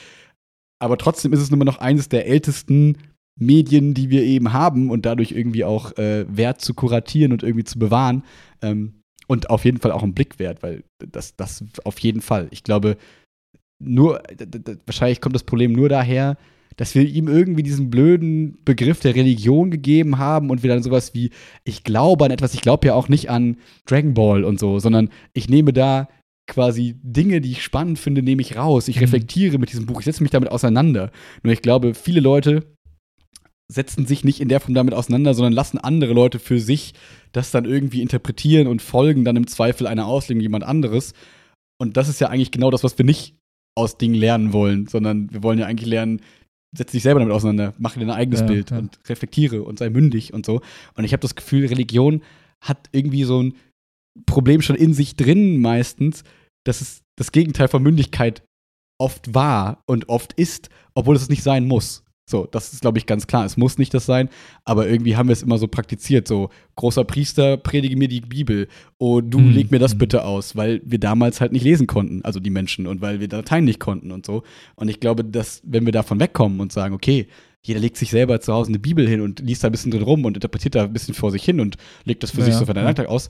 Aber 0.78 0.98
trotzdem 0.98 1.32
ist 1.32 1.40
es 1.40 1.50
immer 1.50 1.64
noch 1.64 1.78
eines 1.78 2.08
der 2.08 2.26
ältesten 2.26 2.98
Medien, 3.38 3.94
die 3.94 4.10
wir 4.10 4.22
eben 4.22 4.52
haben 4.52 4.90
und 4.90 5.06
dadurch 5.06 5.32
irgendwie 5.32 5.64
auch 5.64 5.96
äh, 5.96 6.24
wert 6.28 6.60
zu 6.60 6.74
kuratieren 6.74 7.32
und 7.32 7.42
irgendwie 7.42 7.64
zu 7.64 7.78
bewahren. 7.78 8.22
Ähm, 8.62 9.00
und 9.26 9.50
auf 9.50 9.64
jeden 9.64 9.78
Fall 9.78 9.92
auch 9.92 10.02
ein 10.02 10.14
Blick 10.14 10.38
wert, 10.38 10.62
weil 10.62 10.84
das, 10.98 11.34
das 11.36 11.64
auf 11.84 11.98
jeden 11.98 12.20
Fall. 12.20 12.48
Ich 12.50 12.62
glaube, 12.62 12.96
nur, 13.82 14.22
wahrscheinlich 14.86 15.20
kommt 15.20 15.34
das 15.34 15.44
Problem 15.44 15.72
nur 15.72 15.88
daher, 15.88 16.36
dass 16.76 16.94
wir 16.94 17.02
ihm 17.02 17.28
irgendwie 17.28 17.62
diesen 17.62 17.90
blöden 17.90 18.58
Begriff 18.64 19.00
der 19.00 19.14
Religion 19.14 19.70
gegeben 19.70 20.18
haben 20.18 20.50
und 20.50 20.62
wir 20.62 20.70
dann 20.70 20.82
sowas 20.82 21.14
wie, 21.14 21.30
ich 21.64 21.84
glaube 21.84 22.24
an 22.24 22.30
etwas, 22.30 22.54
ich 22.54 22.60
glaube 22.62 22.86
ja 22.88 22.94
auch 22.94 23.08
nicht 23.08 23.30
an 23.30 23.56
Dragon 23.86 24.14
Ball 24.14 24.44
und 24.44 24.58
so, 24.58 24.78
sondern 24.78 25.10
ich 25.32 25.48
nehme 25.48 25.72
da 25.72 26.08
quasi 26.46 26.96
Dinge, 27.02 27.40
die 27.40 27.52
ich 27.52 27.62
spannend 27.62 27.98
finde, 27.98 28.22
nehme 28.22 28.42
ich 28.42 28.56
raus. 28.56 28.88
Ich 28.88 28.96
Mhm. 28.96 29.02
reflektiere 29.02 29.58
mit 29.58 29.70
diesem 29.72 29.86
Buch, 29.86 30.00
ich 30.00 30.04
setze 30.04 30.22
mich 30.22 30.32
damit 30.32 30.50
auseinander. 30.50 31.10
Nur 31.42 31.52
ich 31.52 31.62
glaube, 31.62 31.94
viele 31.94 32.20
Leute 32.20 32.64
setzen 33.72 34.06
sich 34.06 34.24
nicht 34.24 34.40
in 34.40 34.48
der 34.48 34.60
Form 34.60 34.74
damit 34.74 34.92
auseinander, 34.94 35.32
sondern 35.32 35.54
lassen 35.54 35.78
andere 35.78 36.12
Leute 36.12 36.38
für 36.38 36.60
sich 36.60 36.92
das 37.32 37.50
dann 37.50 37.64
irgendwie 37.64 38.02
interpretieren 38.02 38.66
und 38.66 38.82
folgen 38.82 39.24
dann 39.24 39.36
im 39.36 39.46
Zweifel 39.46 39.86
einer 39.86 40.06
Auslegung 40.06 40.42
jemand 40.42 40.64
anderes. 40.64 41.14
Und 41.80 41.96
das 41.96 42.08
ist 42.08 42.20
ja 42.20 42.28
eigentlich 42.28 42.50
genau 42.50 42.70
das, 42.70 42.84
was 42.84 42.98
wir 42.98 43.04
nicht 43.06 43.36
aus 43.76 43.96
Dingen 43.96 44.14
lernen 44.14 44.52
wollen, 44.52 44.86
sondern 44.86 45.32
wir 45.32 45.42
wollen 45.42 45.58
ja 45.58 45.66
eigentlich 45.66 45.88
lernen, 45.88 46.20
setz 46.76 46.92
dich 46.92 47.02
selber 47.02 47.20
damit 47.20 47.34
auseinander, 47.34 47.74
mach 47.78 47.94
dir 47.94 48.00
dein 48.00 48.10
eigenes 48.10 48.40
Ja, 48.40 48.46
Bild 48.46 48.70
ja. 48.70 48.78
und 48.78 48.98
reflektiere 49.08 49.62
und 49.62 49.78
sei 49.78 49.90
mündig 49.90 50.32
und 50.32 50.44
so. 50.46 50.60
Und 50.94 51.04
ich 51.04 51.12
habe 51.12 51.20
das 51.20 51.34
Gefühl, 51.34 51.66
Religion 51.66 52.22
hat 52.60 52.88
irgendwie 52.92 53.24
so 53.24 53.42
ein 53.42 53.54
Problem 54.26 54.62
schon 54.62 54.76
in 54.76 54.94
sich 54.94 55.16
drin 55.16 55.60
meistens, 55.60 56.24
dass 56.64 56.80
es 56.80 57.02
das 57.16 57.32
Gegenteil 57.32 57.68
von 57.68 57.82
Mündigkeit 57.82 58.42
oft 59.00 59.34
war 59.34 59.82
und 59.86 60.08
oft 60.08 60.32
ist, 60.34 60.68
obwohl 60.94 61.16
es 61.16 61.28
nicht 61.28 61.42
sein 61.42 61.66
muss. 61.66 62.03
So, 62.26 62.46
das 62.50 62.72
ist, 62.72 62.80
glaube 62.80 62.96
ich, 62.96 63.04
ganz 63.04 63.26
klar. 63.26 63.44
Es 63.44 63.58
muss 63.58 63.76
nicht 63.76 63.92
das 63.92 64.06
sein, 64.06 64.30
aber 64.64 64.88
irgendwie 64.88 65.16
haben 65.16 65.28
wir 65.28 65.34
es 65.34 65.42
immer 65.42 65.58
so 65.58 65.68
praktiziert. 65.68 66.26
So, 66.26 66.48
großer 66.76 67.04
Priester, 67.04 67.58
predige 67.58 67.96
mir 67.96 68.08
die 68.08 68.22
Bibel. 68.22 68.66
Oh, 68.98 69.20
du 69.20 69.40
Mhm. 69.40 69.52
leg 69.52 69.70
mir 69.70 69.78
das 69.78 69.94
Mhm. 69.94 69.98
bitte 69.98 70.24
aus, 70.24 70.56
weil 70.56 70.80
wir 70.84 70.98
damals 70.98 71.42
halt 71.42 71.52
nicht 71.52 71.64
lesen 71.64 71.86
konnten, 71.86 72.24
also 72.24 72.40
die 72.40 72.48
Menschen, 72.50 72.86
und 72.86 73.02
weil 73.02 73.20
wir 73.20 73.28
Dateien 73.28 73.66
nicht 73.66 73.78
konnten 73.78 74.10
und 74.10 74.24
so. 74.24 74.42
Und 74.74 74.88
ich 74.88 75.00
glaube, 75.00 75.22
dass, 75.22 75.60
wenn 75.64 75.84
wir 75.84 75.92
davon 75.92 76.18
wegkommen 76.18 76.60
und 76.60 76.72
sagen, 76.72 76.94
okay, 76.94 77.26
jeder 77.60 77.80
legt 77.80 77.96
sich 77.98 78.10
selber 78.10 78.40
zu 78.40 78.52
Hause 78.54 78.70
eine 78.70 78.78
Bibel 78.78 79.06
hin 79.08 79.20
und 79.20 79.40
liest 79.40 79.62
da 79.62 79.68
ein 79.68 79.72
bisschen 79.72 79.90
drin 79.90 80.02
rum 80.02 80.24
und 80.24 80.36
interpretiert 80.36 80.74
da 80.74 80.84
ein 80.84 80.92
bisschen 80.92 81.14
vor 81.14 81.30
sich 81.30 81.44
hin 81.44 81.60
und 81.60 81.76
legt 82.04 82.22
das 82.22 82.30
für 82.30 82.38
Ja, 82.40 82.44
sich 82.46 82.54
so 82.54 82.64
für 82.66 82.74
den 82.74 82.82
ja. 82.84 82.88
Alltag 82.88 83.08
aus, 83.08 83.28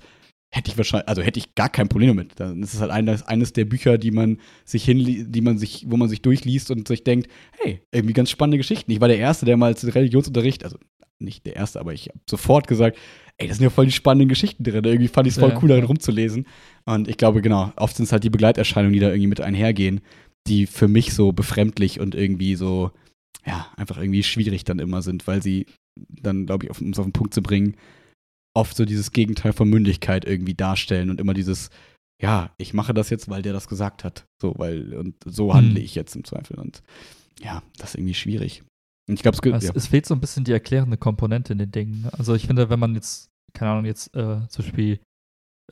hätte 0.54 0.70
ich 0.70 0.76
wahrscheinlich, 0.76 1.08
also 1.08 1.20
hätte 1.20 1.38
ich 1.40 1.56
gar 1.56 1.68
kein 1.68 1.88
Problem 1.88 2.08
damit. 2.08 2.32
Dann 2.36 2.62
ist 2.62 2.74
es 2.74 2.80
halt 2.80 2.92
eines, 2.92 3.24
eines 3.24 3.52
der 3.52 3.64
Bücher, 3.64 3.98
die 3.98 4.12
man 4.12 4.38
sich 4.64 4.84
hin, 4.84 5.32
die 5.32 5.40
man 5.40 5.58
sich, 5.58 5.86
wo 5.88 5.96
man 5.96 6.08
sich 6.08 6.22
durchliest 6.22 6.70
und 6.70 6.86
sich 6.86 7.02
denkt, 7.02 7.28
hey, 7.58 7.80
irgendwie 7.90 8.14
ganz 8.14 8.30
spannende 8.30 8.58
Geschichten. 8.58 8.92
Ich 8.92 9.00
war 9.00 9.08
der 9.08 9.18
Erste, 9.18 9.46
der 9.46 9.56
mal 9.56 9.66
als 9.66 9.84
Religionsunterricht, 9.84 10.64
also 10.64 10.78
nicht 11.18 11.44
der 11.44 11.56
Erste, 11.56 11.80
aber 11.80 11.92
ich 11.92 12.08
habe 12.08 12.20
sofort 12.30 12.68
gesagt, 12.68 12.96
ey, 13.38 13.48
das 13.48 13.56
sind 13.56 13.64
ja 13.64 13.70
voll 13.70 13.86
die 13.86 13.92
spannenden 13.92 14.28
Geschichten 14.28 14.62
drin. 14.62 14.84
Irgendwie 14.84 15.08
fand 15.08 15.26
ich 15.26 15.34
es 15.34 15.40
voll 15.40 15.50
Ja, 15.50 15.58
cool, 15.60 15.68
darin 15.68 15.84
rumzulesen. 15.84 16.46
Und 16.84 17.08
ich 17.08 17.16
glaube, 17.16 17.42
genau, 17.42 17.72
oft 17.74 17.96
sind 17.96 18.04
es 18.04 18.12
halt 18.12 18.22
die 18.22 18.30
Begleiterscheinungen, 18.30 18.92
die 18.92 19.00
da 19.00 19.08
irgendwie 19.08 19.26
mit 19.26 19.40
einhergehen, 19.40 20.02
die 20.46 20.66
für 20.66 20.86
mich 20.86 21.14
so 21.14 21.32
befremdlich 21.32 21.98
und 21.98 22.14
irgendwie 22.14 22.54
so, 22.54 22.92
ja, 23.44 23.66
einfach 23.76 23.98
irgendwie 23.98 24.22
schwierig 24.22 24.62
dann 24.62 24.78
immer 24.78 25.02
sind, 25.02 25.26
weil 25.26 25.42
sie 25.42 25.66
dann, 26.08 26.46
glaube 26.46 26.66
ich, 26.66 26.80
um 26.80 26.90
es 26.90 26.98
auf 26.98 27.06
den 27.06 27.12
Punkt 27.12 27.34
zu 27.34 27.42
bringen, 27.42 27.74
oft 28.56 28.76
so 28.76 28.84
dieses 28.84 29.12
Gegenteil 29.12 29.52
von 29.52 29.68
Mündigkeit 29.68 30.24
irgendwie 30.24 30.54
darstellen 30.54 31.10
und 31.10 31.20
immer 31.20 31.34
dieses, 31.34 31.70
ja, 32.22 32.50
ich 32.56 32.72
mache 32.74 32.94
das 32.94 33.10
jetzt, 33.10 33.28
weil 33.28 33.42
der 33.42 33.52
das 33.52 33.68
gesagt 33.68 34.04
hat. 34.04 34.24
So, 34.40 34.54
weil, 34.58 34.94
und 34.94 35.16
so 35.26 35.52
handle 35.54 35.76
Hm. 35.80 35.84
ich 35.84 35.94
jetzt 35.94 36.14
im 36.16 36.24
Zweifel. 36.24 36.58
Und 36.58 36.82
ja, 37.40 37.62
das 37.78 37.90
ist 37.90 37.94
irgendwie 37.96 38.14
schwierig. 38.14 38.62
Und 39.08 39.14
ich 39.16 39.22
glaube, 39.22 39.36
es. 39.50 39.62
Es, 39.64 39.68
Ja. 39.68 39.72
es 39.74 39.86
fehlt 39.88 40.06
so 40.06 40.14
ein 40.14 40.20
bisschen 40.20 40.44
die 40.44 40.52
erklärende 40.52 40.96
Komponente 40.96 41.52
in 41.52 41.58
den 41.58 41.72
Dingen. 41.72 42.02
ne? 42.02 42.12
Also 42.16 42.34
ich 42.34 42.46
finde, 42.46 42.70
wenn 42.70 42.78
man 42.78 42.94
jetzt, 42.94 43.28
keine 43.52 43.72
Ahnung, 43.72 43.84
jetzt 43.86 44.14
äh, 44.16 44.46
zum 44.48 44.64
Beispiel 44.64 45.00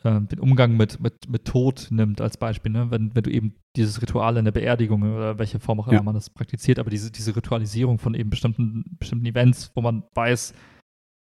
äh, 0.02 0.20
den 0.20 0.40
Umgang 0.40 0.76
mit, 0.76 1.00
mit, 1.00 1.28
mit 1.28 1.44
Tod 1.44 1.86
nimmt 1.90 2.20
als 2.20 2.36
Beispiel, 2.36 2.72
ne? 2.72 2.90
wenn, 2.90 3.14
wenn 3.14 3.22
du 3.22 3.30
eben 3.30 3.54
dieses 3.76 4.02
Ritual 4.02 4.36
in 4.36 4.44
der 4.44 4.52
Beerdigung 4.52 5.02
oder 5.02 5.38
welche 5.38 5.60
Form 5.60 5.80
auch 5.80 5.86
immer 5.86 5.96
Ja. 5.98 6.02
man 6.02 6.14
das 6.14 6.28
praktiziert, 6.30 6.78
aber 6.78 6.90
diese, 6.90 7.10
diese 7.12 7.34
Ritualisierung 7.36 7.98
von 7.98 8.14
eben 8.14 8.28
bestimmten, 8.30 8.96
bestimmten 8.98 9.26
Events, 9.26 9.70
wo 9.74 9.80
man 9.80 10.02
weiß, 10.14 10.52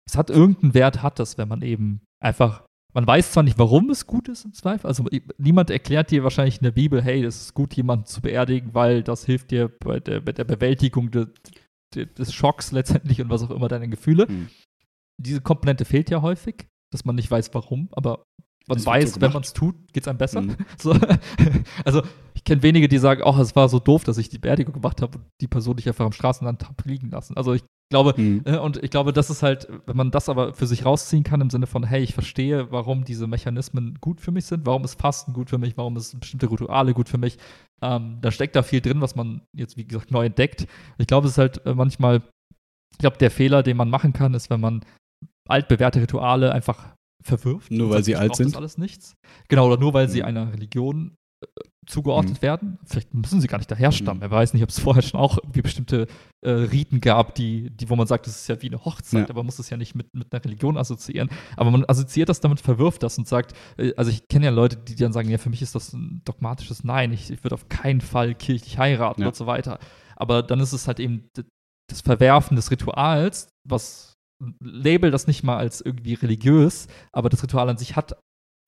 es 0.08 0.18
hat 0.18 0.30
irgendeinen 0.30 0.74
Wert, 0.74 1.02
hat 1.02 1.20
das, 1.20 1.38
wenn 1.38 1.48
man 1.48 1.62
eben 1.62 2.02
einfach, 2.22 2.66
man 2.94 3.08
weiß 3.08 3.32
zwar 3.32 3.44
nicht, 3.44 3.58
warum 3.58 3.90
es 3.90 4.08
gut 4.08 4.28
ist 4.28 4.46
im 4.46 4.54
Zweifel, 4.54 4.88
also 4.88 5.06
niemand 5.38 5.70
erklärt 5.70 6.12
dir 6.12 6.24
wahrscheinlich 6.24 6.58
in 6.58 6.64
der 6.64 6.72
Bibel, 6.72 7.02
hey, 7.02 7.24
es 7.24 7.42
ist 7.42 7.54
gut, 7.54 7.76
jemanden 7.76 8.06
zu 8.06 8.22
beerdigen, 8.22 8.74
weil 8.74 9.04
das 9.04 9.26
hilft 9.26 9.52
dir 9.52 9.70
bei 9.70 10.00
der, 10.00 10.22
bei 10.22 10.34
der 10.34 10.44
Bewältigung 10.44 11.12
de, 11.12 11.28
de, 11.96 12.06
des 12.06 12.34
Schocks 12.34 12.72
letztendlich 12.72 13.22
und 13.22 13.30
was 13.30 13.44
auch 13.44 13.52
immer 13.52 13.68
deine 13.68 13.88
Gefühle. 13.88 14.28
Hm. 14.28 14.50
Diese 15.22 15.42
Komponente 15.42 15.86
fehlt 15.86 16.10
ja 16.10 16.22
häufig, 16.22 16.68
dass 16.92 17.06
man 17.06 17.16
nicht 17.16 17.32
weiß, 17.32 17.54
warum, 17.54 17.90
aber 17.92 18.24
man 18.68 18.78
wird 18.78 18.86
weiß, 18.86 19.14
so 19.14 19.22
wenn 19.22 19.34
man 19.34 19.44
es 19.44 19.54
tut, 19.54 19.76
geht 19.94 20.04
es 20.04 20.08
einem 20.08 20.18
besser. 20.18 20.42
Mhm. 20.42 20.56
So, 20.78 20.96
also 21.84 22.04
ich 22.34 22.44
kenne 22.44 22.64
wenige, 22.64 22.88
die 22.88 22.98
sagen, 22.98 23.22
ach, 23.26 23.38
es 23.40 23.56
war 23.56 23.70
so 23.70 23.80
doof, 23.80 24.04
dass 24.04 24.18
ich 24.18 24.30
die 24.30 24.38
Beerdigung 24.38 24.74
gemacht 24.74 25.02
habe 25.02 25.18
und 25.18 25.26
die 25.42 25.48
Person 25.48 25.76
nicht 25.76 25.88
einfach 25.88 26.06
am 26.06 26.12
Straßenrand 26.12 26.68
hab 26.68 26.86
liegen 26.86 27.10
lassen. 27.10 27.38
Also 27.38 27.54
ich 27.54 27.64
glaube, 27.92 28.16
Hm. 28.18 28.42
äh, 28.46 28.58
Und 28.58 28.82
ich 28.84 28.90
glaube, 28.90 29.14
das 29.14 29.30
ist 29.30 29.44
halt, 29.44 29.68
wenn 29.86 29.96
man 29.96 30.10
das 30.10 30.28
aber 30.30 30.56
für 30.56 30.66
sich 30.66 30.84
rausziehen 30.86 31.24
kann, 31.24 31.40
im 31.42 31.52
Sinne 31.52 31.68
von, 31.68 31.84
hey, 31.84 32.02
ich 32.02 32.16
verstehe, 32.16 32.72
warum 32.72 33.06
diese 33.06 33.28
Mechanismen 33.28 34.00
gut 34.02 34.20
für 34.20 34.32
mich 34.32 34.46
sind, 34.46 34.66
warum 34.66 34.84
ist 34.84 35.00
Fasten 35.00 35.34
gut 35.34 35.52
für 35.52 35.60
mich, 35.60 35.78
warum 35.78 35.96
ist 35.98 36.20
bestimmte 36.20 36.50
Rituale 36.50 36.94
gut 36.96 37.08
für 37.08 37.20
mich, 37.20 37.38
ähm, 37.84 38.18
da 38.22 38.32
steckt 38.32 38.56
da 38.56 38.64
viel 38.64 38.82
drin, 38.82 39.02
was 39.02 39.16
man 39.16 39.42
jetzt, 39.56 39.78
wie 39.78 39.86
gesagt, 39.86 40.10
neu 40.10 40.26
entdeckt. 40.26 40.66
Ich 40.98 41.06
glaube, 41.08 41.28
es 41.28 41.34
ist 41.34 41.38
halt 41.38 41.64
äh, 41.68 41.76
manchmal, 41.76 42.24
ich 42.94 42.98
glaube, 42.98 43.18
der 43.20 43.30
Fehler, 43.30 43.62
den 43.62 43.78
man 43.78 43.90
machen 43.92 44.14
kann, 44.14 44.34
ist, 44.34 44.50
wenn 44.50 44.60
man 44.62 44.84
altbewährte 45.48 46.02
Rituale 46.02 46.52
einfach 46.52 46.96
verwirft. 47.24 47.70
Nur 47.72 47.92
weil 47.92 48.04
sie 48.04 48.16
alt 48.16 48.36
sind? 48.36 48.48
Das 48.48 48.56
alles 48.56 48.78
nichts. 48.80 49.16
Genau, 49.48 49.68
oder 49.68 49.78
nur 49.78 49.94
weil 49.94 50.10
sie 50.10 50.20
Mhm. 50.22 50.26
einer 50.26 50.54
Religion 50.54 51.16
äh, 51.44 51.48
zugeordnet 51.88 52.38
Mhm. 52.38 52.42
werden. 52.42 52.78
Vielleicht 52.86 53.14
müssen 53.14 53.42
sie 53.42 53.48
gar 53.48 53.58
nicht 53.58 53.72
daherstammen. 53.72 54.18
Mhm. 54.18 54.22
Wer 54.22 54.32
weiß 54.32 54.54
nicht, 54.54 54.64
ob 54.64 54.70
es 54.70 54.80
vorher 54.80 55.02
schon 55.02 55.20
auch 55.20 55.38
irgendwie 55.40 55.62
bestimmte 55.62 56.08
äh, 56.44 56.50
Riten 56.52 57.02
gab, 57.02 57.34
die, 57.36 57.70
die, 57.72 57.90
wo 57.90 57.96
man 57.96 58.08
sagt, 58.08 58.28
das 58.28 58.36
ist 58.42 58.48
ja 58.48 58.62
wie 58.62 58.68
eine 58.68 58.84
Hochzeit, 58.86 59.22
Ja. 59.22 59.26
aber 59.30 59.40
man 59.40 59.48
muss 59.48 59.60
es 59.60 59.70
ja 59.70 59.78
nicht 59.78 59.96
mit, 59.96 60.14
mit 60.14 60.32
einer 60.32 60.44
Religion 60.46 60.78
assoziieren. 60.78 61.30
Aber 61.58 61.72
man 61.72 61.84
assoziiert 61.88 62.30
das 62.30 62.40
damit, 62.40 62.60
verwirft 62.62 63.04
das 63.04 63.18
und 63.18 63.28
sagt, 63.28 63.54
äh, 63.78 63.94
also 63.96 64.12
ich 64.12 64.28
kenne 64.28 64.46
ja 64.46 64.52
Leute, 64.52 64.78
die 64.78 64.96
dann 64.96 65.14
sagen, 65.14 65.30
ja, 65.30 65.38
für 65.38 65.50
mich 65.50 65.62
ist 65.62 65.74
das 65.76 65.94
ein 65.94 66.22
dogmatisches 66.26 66.84
Nein, 66.84 67.12
ich, 67.14 67.32
ich 67.32 67.44
würde 67.44 67.56
auf 67.56 67.68
keinen 67.70 68.02
Fall 68.02 68.36
kirchlich 68.36 68.78
heiraten 68.78 69.22
Ja. 69.22 69.28
und 69.30 69.36
so 69.36 69.48
weiter. 69.48 69.80
Aber 70.16 70.44
dann 70.44 70.60
ist 70.60 70.74
es 70.74 70.88
halt 70.88 71.00
eben 71.00 71.30
das 71.90 72.02
Verwerfen 72.02 72.56
des 72.56 72.70
Rituals, 72.72 73.50
was 73.68 74.14
label 74.60 75.12
das 75.12 75.28
nicht 75.28 75.44
mal 75.44 75.58
als 75.58 75.82
irgendwie 75.82 76.14
religiös, 76.16 76.88
aber 77.12 77.30
das 77.30 77.44
Ritual 77.44 77.70
an 77.70 77.78
sich 77.78 77.96
hat 77.96 78.16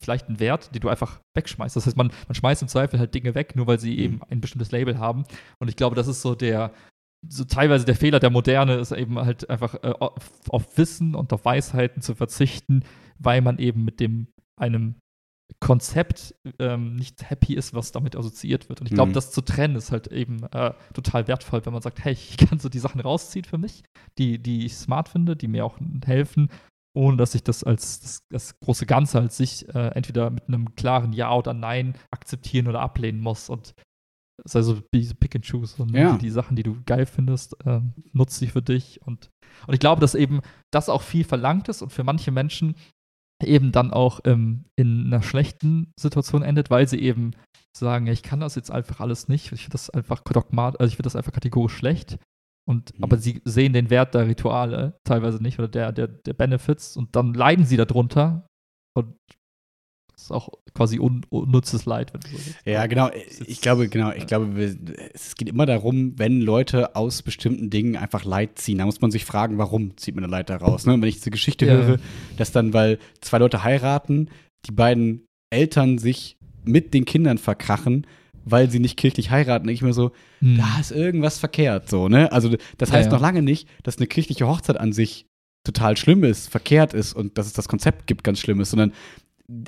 vielleicht 0.04 0.28
einen 0.28 0.40
Wert, 0.40 0.74
den 0.76 0.82
du 0.82 0.90
einfach 0.90 1.20
wegschmeißt. 1.36 1.76
Das 1.76 1.86
heißt, 1.86 1.98
man, 1.98 2.12
man 2.28 2.36
schmeißt 2.36 2.62
im 2.62 2.68
Zweifel 2.68 3.00
halt 3.00 3.14
Dinge 3.16 3.34
weg, 3.36 3.56
nur 3.56 3.68
weil 3.68 3.80
sie 3.80 3.94
Mhm. 3.94 4.00
eben 4.04 4.22
ein 4.30 4.42
bestimmtes 4.42 4.72
Label 4.72 5.00
haben. 5.00 5.24
Und 5.60 5.68
ich 5.70 5.76
glaube, 5.76 5.96
das 5.96 6.08
ist 6.08 6.22
so 6.22 6.36
der, 6.36 6.72
so 7.28 7.46
teilweise 7.46 7.86
der 7.86 7.96
Fehler 7.96 8.20
der 8.20 8.30
Moderne 8.30 8.76
ist 8.76 8.92
eben 8.92 9.18
halt 9.18 9.50
einfach 9.50 9.76
äh, 9.84 9.94
auf, 10.00 10.14
auf 10.50 10.78
Wissen 10.78 11.16
und 11.16 11.32
auf 11.34 11.46
Weisheiten 11.46 12.02
zu 12.02 12.16
verzichten, 12.16 12.84
weil 13.18 13.42
man 13.42 13.58
eben 13.60 13.86
mit 13.86 14.00
dem 14.02 14.28
einem 14.60 14.96
Konzept 15.60 16.36
ähm, 16.60 16.96
nicht 16.96 17.30
happy 17.30 17.54
ist, 17.54 17.74
was 17.74 17.92
damit 17.92 18.16
assoziiert 18.16 18.70
wird. 18.70 18.82
Und 18.82 18.88
ich 18.88 18.94
glaube, 18.94 19.10
Mhm. 19.10 19.14
das 19.14 19.32
zu 19.32 19.42
trennen 19.42 19.76
ist 19.76 19.92
halt 19.92 20.08
eben 20.08 20.44
äh, 20.52 20.74
total 20.94 21.28
wertvoll, 21.28 21.66
wenn 21.66 21.74
man 21.74 21.82
sagt, 21.82 22.04
hey, 22.04 22.14
ich 22.14 22.38
kann 22.58 22.60
so 22.60 22.70
die 22.70 22.80
Sachen 22.80 23.00
rausziehen 23.02 23.46
für 23.46 23.58
mich, 23.58 23.84
die, 24.18 24.40
die 24.42 24.66
ich 24.66 24.76
smart 24.76 25.10
finde, 25.10 25.36
die 25.36 25.48
mir 25.48 25.64
auch 25.66 25.78
helfen, 26.06 26.50
ohne 26.96 27.18
dass 27.18 27.36
ich 27.36 27.44
das 27.44 27.64
als 27.64 28.02
das, 28.02 28.20
das 28.32 28.60
große 28.60 28.86
Ganze 28.86 29.20
als 29.20 29.38
sich 29.38 29.68
äh, 29.74 29.88
entweder 29.96 30.30
mit 30.30 30.48
einem 30.48 30.76
klaren 30.76 31.14
Ja 31.14 31.34
oder 31.36 31.54
Nein 31.54 31.96
akzeptieren 32.12 32.68
oder 32.68 32.82
ablehnen 32.82 33.20
muss. 33.20 33.50
Und 33.50 33.74
ist 34.46 34.56
also 34.56 34.82
diese 34.94 35.16
Pick 35.16 35.36
and 35.36 35.48
Choose 35.50 35.82
und 35.82 35.92
Ja. 35.96 36.14
die, 36.14 36.26
die 36.26 36.30
Sachen, 36.30 36.56
die 36.56 36.64
du 36.64 36.78
geil 36.86 37.06
findest, 37.06 37.56
äh, 37.66 37.82
nutzt 38.14 38.38
sie 38.38 38.48
für 38.48 38.62
dich. 38.62 39.02
Und, 39.06 39.30
und 39.68 39.74
ich 39.74 39.80
glaube, 39.80 40.02
dass 40.02 40.16
eben 40.16 40.42
das 40.72 40.90
auch 40.90 41.02
viel 41.02 41.24
verlangt 41.24 41.70
ist 41.70 41.82
und 41.82 41.92
für 41.92 42.04
manche 42.04 42.32
Menschen 42.32 42.76
eben 43.44 43.72
dann 43.72 43.92
auch 43.92 44.22
ähm, 44.26 44.66
in 44.76 45.08
einer 45.08 45.22
schlechten 45.22 45.92
Situation 46.00 46.44
endet, 46.44 46.70
weil 46.70 46.88
sie 46.88 47.00
eben 47.00 47.32
sagen, 47.76 48.08
ich 48.08 48.24
kann 48.24 48.40
das 48.40 48.56
jetzt 48.56 48.72
einfach 48.72 49.00
alles 49.00 49.28
nicht, 49.28 49.52
ich 49.52 49.62
finde 49.62 49.72
das 49.74 49.90
einfach 49.90 50.22
dogmat, 50.22 50.80
also 50.80 50.88
ich 50.88 50.96
finde 50.96 51.08
das 51.08 51.16
einfach 51.16 51.32
kategorisch 51.32 51.76
schlecht. 51.76 52.18
Und, 52.66 52.98
mhm. 52.98 53.04
aber 53.04 53.18
sie 53.18 53.42
sehen 53.44 53.74
den 53.74 53.90
Wert 53.90 54.14
der 54.14 54.28
Rituale 54.28 54.98
teilweise 55.04 55.42
nicht 55.42 55.60
oder 55.60 55.68
der, 55.68 55.92
der, 55.92 56.08
der 56.08 56.34
Benefits 56.34 56.96
und 56.96 57.16
dann 57.16 57.34
leiden 57.34 57.66
sie 57.66 57.78
darunter 57.78 58.48
und 58.96 59.16
das 60.14 60.26
ist 60.26 60.32
auch 60.32 60.50
quasi 60.74 61.00
un 61.00 61.26
unnützes 61.30 61.86
Leid, 61.86 62.14
wenn 62.14 62.22
du 62.22 62.28
so 62.28 62.34
willst. 62.34 62.66
Ja, 62.66 62.86
genau. 62.86 63.10
Ich 63.48 63.62
glaube, 63.62 63.90
genau, 63.90 64.12
ich 64.12 64.28
glaube, 64.28 64.78
es 65.14 65.36
geht 65.36 65.50
immer 65.50 65.66
darum, 65.66 66.18
wenn 66.18 66.40
Leute 66.40 66.96
aus 66.96 67.24
bestimmten 67.24 67.70
Dingen 67.70 67.98
einfach 67.98 68.24
Leid 68.24 68.60
ziehen, 68.60 68.78
da 68.78 68.86
muss 68.86 69.02
man 69.02 69.12
sich 69.12 69.26
fragen, 69.26 69.58
warum 69.58 69.98
zieht 69.98 70.16
man 70.16 70.30
Leid 70.30 70.50
daraus. 70.50 70.86
Ne? 70.86 70.94
Wenn 70.94 71.10
ich 71.10 71.16
diese 71.16 71.32
Geschichte 71.32 71.66
ja. 71.66 71.74
höre, 71.74 72.00
dass 72.38 72.52
dann, 72.52 72.74
weil 72.74 73.00
zwei 73.22 73.40
Leute 73.40 73.64
heiraten, 73.64 74.30
die 74.68 74.72
beiden 74.72 75.26
Eltern 75.52 75.98
sich 75.98 76.38
mit 76.64 76.94
den 76.94 77.06
Kindern 77.06 77.38
verkrachen, 77.38 78.08
weil 78.46 78.70
sie 78.70 78.80
nicht 78.80 78.98
kirchlich 78.98 79.32
heiraten, 79.32 79.68
denke 79.68 79.76
ich 79.76 79.82
mir 79.82 79.94
so, 79.94 80.12
hm. 80.40 80.58
da 80.58 80.80
ist 80.80 80.92
irgendwas 80.92 81.40
verkehrt, 81.40 81.90
so, 81.90 82.10
ne? 82.10 82.32
Also, 82.32 82.56
das 82.78 82.92
heißt 82.92 83.06
ja, 83.06 83.12
ja. 83.12 83.18
noch 83.18 83.22
lange 83.22 83.42
nicht, 83.42 83.68
dass 83.84 83.98
eine 83.98 84.08
kirchliche 84.08 84.48
Hochzeit 84.48 84.78
an 84.78 84.94
sich 84.94 85.26
total 85.64 85.96
schlimm 85.98 86.24
ist, 86.24 86.50
verkehrt 86.50 86.94
ist 86.94 87.14
und 87.14 87.38
dass 87.38 87.48
es 87.48 87.54
das 87.54 87.68
Konzept 87.68 88.08
gibt, 88.08 88.24
ganz 88.24 88.40
schlimm 88.40 88.60
ist, 88.60 88.72
sondern 88.72 88.94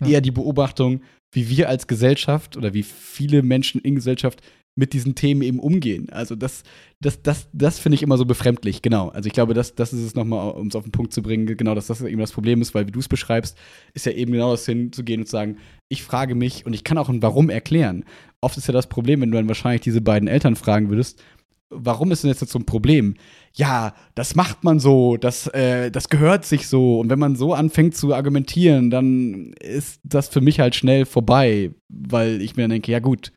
ja. 0.01 0.07
eher 0.07 0.21
die 0.21 0.31
Beobachtung, 0.31 1.01
wie 1.31 1.49
wir 1.49 1.69
als 1.69 1.87
Gesellschaft 1.87 2.57
oder 2.57 2.73
wie 2.73 2.83
viele 2.83 3.43
Menschen 3.43 3.81
in 3.81 3.95
Gesellschaft 3.95 4.41
mit 4.75 4.91
diesen 4.91 5.15
Themen 5.15 5.41
eben 5.41 5.59
umgehen. 5.59 6.09
Also 6.09 6.35
das, 6.35 6.63
das, 6.99 7.21
das, 7.21 7.47
das 7.53 7.79
finde 7.79 7.95
ich 7.95 8.03
immer 8.03 8.17
so 8.17 8.25
befremdlich, 8.25 8.81
genau. 8.81 9.07
Also 9.09 9.27
ich 9.27 9.33
glaube, 9.33 9.53
das, 9.53 9.73
das 9.73 9.93
ist 9.93 10.01
es 10.01 10.15
nochmal, 10.15 10.51
um 10.51 10.67
es 10.67 10.75
auf 10.75 10.83
den 10.83 10.91
Punkt 10.91 11.13
zu 11.13 11.21
bringen, 11.21 11.45
genau, 11.57 11.75
dass 11.75 11.87
das 11.87 12.01
eben 12.01 12.19
das 12.19 12.33
Problem 12.33 12.61
ist, 12.61 12.75
weil 12.75 12.85
wie 12.85 12.91
du 12.91 12.99
es 12.99 13.07
beschreibst, 13.07 13.57
ist 13.93 14.05
ja 14.05 14.11
eben 14.11 14.33
genau 14.33 14.51
das 14.51 14.65
hinzugehen 14.65 15.21
und 15.21 15.27
zu 15.27 15.31
sagen, 15.31 15.57
ich 15.87 16.03
frage 16.03 16.35
mich 16.35 16.65
und 16.65 16.73
ich 16.73 16.83
kann 16.83 16.97
auch 16.97 17.09
ein 17.09 17.21
Warum 17.21 17.49
erklären. 17.49 18.03
Oft 18.41 18.57
ist 18.57 18.67
ja 18.67 18.73
das 18.73 18.87
Problem, 18.87 19.21
wenn 19.21 19.31
du 19.31 19.37
dann 19.37 19.47
wahrscheinlich 19.47 19.81
diese 19.81 20.01
beiden 20.01 20.27
Eltern 20.27 20.57
fragen 20.57 20.89
würdest, 20.89 21.21
warum 21.69 22.11
ist 22.11 22.23
denn 22.23 22.31
jetzt 22.31 22.47
so 22.47 22.59
ein 22.59 22.65
Problem? 22.65 23.15
Ja, 23.53 23.95
das 24.13 24.35
macht 24.35 24.63
man 24.63 24.79
so, 24.79 25.17
das, 25.17 25.47
äh, 25.47 25.89
das 25.89 26.09
gehört 26.09 26.45
sich 26.45 26.67
so. 26.67 26.99
Und 26.99 27.09
wenn 27.09 27.19
man 27.19 27.35
so 27.35 27.53
anfängt 27.53 27.95
zu 27.95 28.13
argumentieren, 28.13 28.89
dann 28.89 29.53
ist 29.61 30.01
das 30.03 30.27
für 30.27 30.41
mich 30.41 30.59
halt 30.59 30.75
schnell 30.75 31.05
vorbei, 31.05 31.71
weil 31.89 32.41
ich 32.41 32.55
mir 32.55 32.63
dann 32.63 32.71
denke, 32.71 32.91
ja 32.91 32.99
gut, 32.99 33.31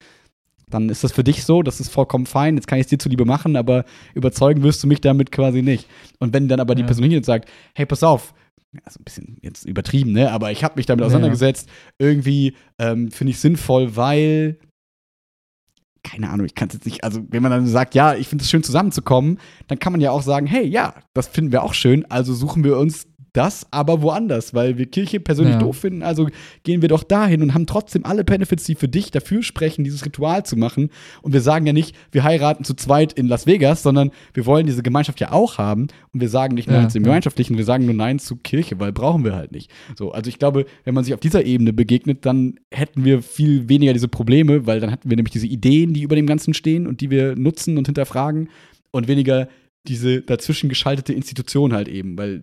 dann 0.71 0.89
ist 0.89 1.05
das 1.05 1.13
für 1.13 1.25
dich 1.25 1.45
so, 1.45 1.63
das 1.63 1.81
ist 1.81 1.91
vollkommen 1.91 2.27
fein, 2.27 2.57
jetzt 2.57 2.67
kann 2.67 2.79
ich 2.79 2.85
es 2.85 2.91
dir 2.91 2.99
zuliebe 2.99 3.25
machen, 3.25 3.57
aber 3.57 3.85
überzeugen 4.15 4.63
wirst 4.63 4.83
du 4.83 4.87
mich 4.87 5.01
damit 5.01 5.33
quasi 5.33 5.63
nicht. 5.63 5.89
Und 6.19 6.33
wenn 6.33 6.49
dann 6.49 6.61
aber 6.61 6.75
die 6.75 6.85
Person 6.85 7.09
hier 7.09 7.23
sagt, 7.25 7.49
hey, 7.75 7.87
pass 7.87 8.03
auf, 8.03 8.35
also 8.85 9.01
ein 9.01 9.05
bisschen 9.05 9.39
jetzt 9.43 9.65
übertrieben, 9.65 10.13
ne? 10.13 10.31
Aber 10.31 10.53
ich 10.53 10.63
habe 10.63 10.75
mich 10.77 10.87
damit 10.87 11.05
auseinandergesetzt. 11.05 11.69
Ja. 11.69 12.07
Irgendwie 12.07 12.55
ähm, 12.79 13.11
finde 13.11 13.31
ich 13.31 13.39
sinnvoll, 13.39 13.97
weil 13.97 14.59
keine 16.05 16.31
Ahnung, 16.31 16.47
ich 16.47 16.55
kann 16.55 16.69
es 16.69 16.75
jetzt 16.75 16.87
nicht, 16.87 17.05
also 17.05 17.21
wenn 17.29 17.43
man 17.43 17.51
dann 17.51 17.67
sagt, 17.67 17.95
ja, 17.95 18.15
ich 18.15 18.29
finde 18.29 18.43
es 18.43 18.51
schön 18.51 18.63
zusammenzukommen, 18.63 19.39
dann 19.67 19.79
kann 19.79 19.93
man 19.93 20.01
ja 20.01 20.11
auch 20.11 20.23
sagen, 20.23 20.47
hey, 20.47 20.65
ja, 20.65 20.95
das 21.13 21.29
finden 21.29 21.53
wir 21.53 21.63
auch 21.63 21.75
schön, 21.75 22.09
also 22.11 22.35
suchen 22.35 22.65
wir 22.65 22.79
uns 22.79 23.09
das, 23.39 23.67
aber 23.71 24.03
woanders, 24.03 24.53
weil 24.53 24.79
wir 24.79 24.87
Kirche 24.87 25.21
persönlich 25.21 25.55
ja. 25.55 25.61
doof 25.61 25.77
finden. 25.77 26.03
Also 26.03 26.29
gehen 26.65 26.83
wir 26.83 26.89
doch 26.89 27.05
dahin 27.05 27.41
und 27.41 27.55
haben 27.55 27.67
trotzdem 27.67 28.05
alle 28.05 28.25
Benefits, 28.25 28.65
die 28.65 28.75
für 28.75 28.89
dich 28.89 29.13
dafür 29.13 29.45
sprechen, 29.45 29.85
dieses 29.85 30.05
Ritual 30.05 30.45
zu 30.45 30.57
machen. 30.57 30.91
Und 31.23 31.33
wir 31.33 31.41
sagen 31.41 31.65
ja 31.65 31.73
nicht, 31.73 31.95
wir 32.11 32.25
heiraten 32.25 32.65
zu 32.65 32.75
zweit 32.75 33.13
in 33.13 33.29
Las 33.29 33.47
Vegas, 33.47 33.83
sondern 33.83 34.11
wir 34.35 34.45
wollen 34.45 34.67
diese 34.67 34.83
Gemeinschaft 34.83 35.21
ja 35.21 35.31
auch 35.31 35.57
haben. 35.57 35.87
Und 36.13 36.21
wir 36.21 36.29
sagen 36.29 36.57
nicht 36.57 36.69
Nein 36.69 36.83
ja, 36.83 36.89
zum 36.89 37.03
ja. 37.03 37.05
Gemeinschaftlichen, 37.05 37.57
wir 37.57 37.65
sagen 37.65 37.85
nur 37.85 37.95
Nein 37.95 38.19
zu 38.19 38.37
Kirche, 38.37 38.81
weil 38.81 38.93
brauchen 38.93 39.25
wir 39.25 39.37
halt 39.37 39.53
nicht. 39.53 39.71
So, 39.97 40.11
also 40.11 40.29
ich 40.29 40.41
glaube, 40.41 40.67
wenn 40.85 40.95
man 40.95 41.05
sich 41.05 41.15
auf 41.15 41.21
dieser 41.21 41.45
Ebene 41.45 41.73
begegnet, 41.73 42.27
dann 42.27 42.59
hätten 42.73 43.05
wir 43.05 43.23
viel 43.23 43.69
weniger 43.69 43.93
diese 43.93 44.09
Probleme, 44.09 44.67
weil 44.67 44.81
dann 44.81 44.91
hätten 44.91 45.09
wir 45.09 45.17
nämlich 45.17 45.33
diese 45.33 45.47
Ideen, 45.47 45.95
die 45.95 46.03
über 46.03 46.17
dem 46.17 46.27
Ganzen 46.27 46.55
stehen 46.55 46.89
und 46.89 47.01
die 47.01 47.11
wir 47.11 47.37
nutzen 47.37 47.79
und 47.79 47.87
hinterfragen 47.87 48.49
und 48.91 49.07
weniger 49.07 49.49
diese 49.89 50.21
dazwischen 50.21 50.69
geschaltete 50.69 51.13
Institution 51.13 51.73
halt 51.73 51.89
eben, 51.89 52.19
weil 52.19 52.43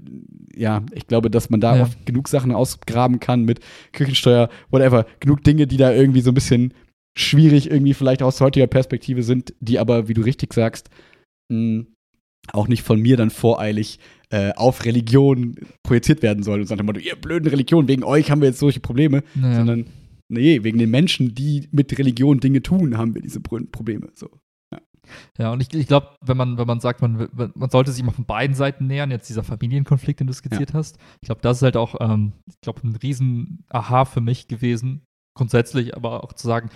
ja, 0.55 0.83
ich 0.93 1.07
glaube, 1.07 1.29
dass 1.29 1.49
man 1.49 1.59
da 1.59 1.75
ja. 1.75 1.83
oft 1.83 2.05
genug 2.05 2.27
Sachen 2.27 2.51
ausgraben 2.51 3.19
kann 3.19 3.43
mit 3.43 3.59
Kirchensteuer, 3.93 4.49
whatever, 4.69 5.05
genug 5.19 5.43
Dinge, 5.43 5.67
die 5.67 5.77
da 5.77 5.91
irgendwie 5.91 6.21
so 6.21 6.31
ein 6.31 6.35
bisschen 6.35 6.73
schwierig 7.17 7.69
irgendwie 7.69 7.93
vielleicht 7.93 8.23
aus 8.23 8.41
heutiger 8.41 8.67
Perspektive 8.67 9.23
sind, 9.23 9.53
die 9.59 9.79
aber, 9.79 10.07
wie 10.07 10.13
du 10.13 10.21
richtig 10.21 10.53
sagst, 10.53 10.89
mh, 11.51 11.85
auch 12.51 12.67
nicht 12.67 12.83
von 12.83 13.01
mir 13.01 13.17
dann 13.17 13.29
voreilig 13.29 13.99
äh, 14.29 14.51
auf 14.55 14.85
Religion 14.85 15.55
projiziert 15.83 16.21
werden 16.21 16.43
soll 16.43 16.61
und 16.61 16.71
immer, 16.71 16.97
ihr 16.97 17.15
blöden 17.15 17.47
Religion, 17.47 17.87
wegen 17.87 18.03
euch 18.03 18.31
haben 18.31 18.41
wir 18.41 18.49
jetzt 18.49 18.59
solche 18.59 18.79
Probleme, 18.79 19.23
naja. 19.33 19.57
sondern 19.57 19.85
nee, 20.29 20.63
wegen 20.63 20.77
den 20.77 20.91
Menschen, 20.91 21.33
die 21.33 21.67
mit 21.71 21.97
Religion 21.97 22.39
Dinge 22.39 22.61
tun, 22.61 22.97
haben 22.97 23.15
wir 23.15 23.21
diese 23.21 23.39
Probleme. 23.39 24.09
So. 24.13 24.29
Ja, 25.37 25.51
und 25.51 25.61
ich, 25.61 25.73
ich 25.73 25.87
glaube, 25.87 26.09
wenn 26.21 26.37
man, 26.37 26.57
wenn 26.57 26.67
man 26.67 26.79
sagt, 26.79 27.01
man, 27.01 27.29
man 27.33 27.69
sollte 27.69 27.91
sich 27.91 28.03
mal 28.03 28.11
von 28.11 28.25
beiden 28.25 28.55
Seiten 28.55 28.87
nähern, 28.87 29.11
jetzt 29.11 29.29
dieser 29.29 29.43
Familienkonflikt, 29.43 30.19
den 30.19 30.27
du 30.27 30.33
skizziert 30.33 30.71
ja. 30.71 30.75
hast, 30.75 30.97
ich 31.21 31.27
glaube, 31.27 31.41
das 31.41 31.57
ist 31.57 31.63
halt 31.63 31.77
auch, 31.77 31.95
ähm, 31.99 32.33
ich 32.47 32.59
glaube, 32.61 32.87
ein 32.87 32.95
riesen 32.95 33.65
Aha 33.69 34.05
für 34.05 34.21
mich 34.21 34.47
gewesen, 34.47 35.05
grundsätzlich, 35.35 35.95
aber 35.95 36.23
auch 36.23 36.33
zu 36.33 36.47
sagen, 36.47 36.69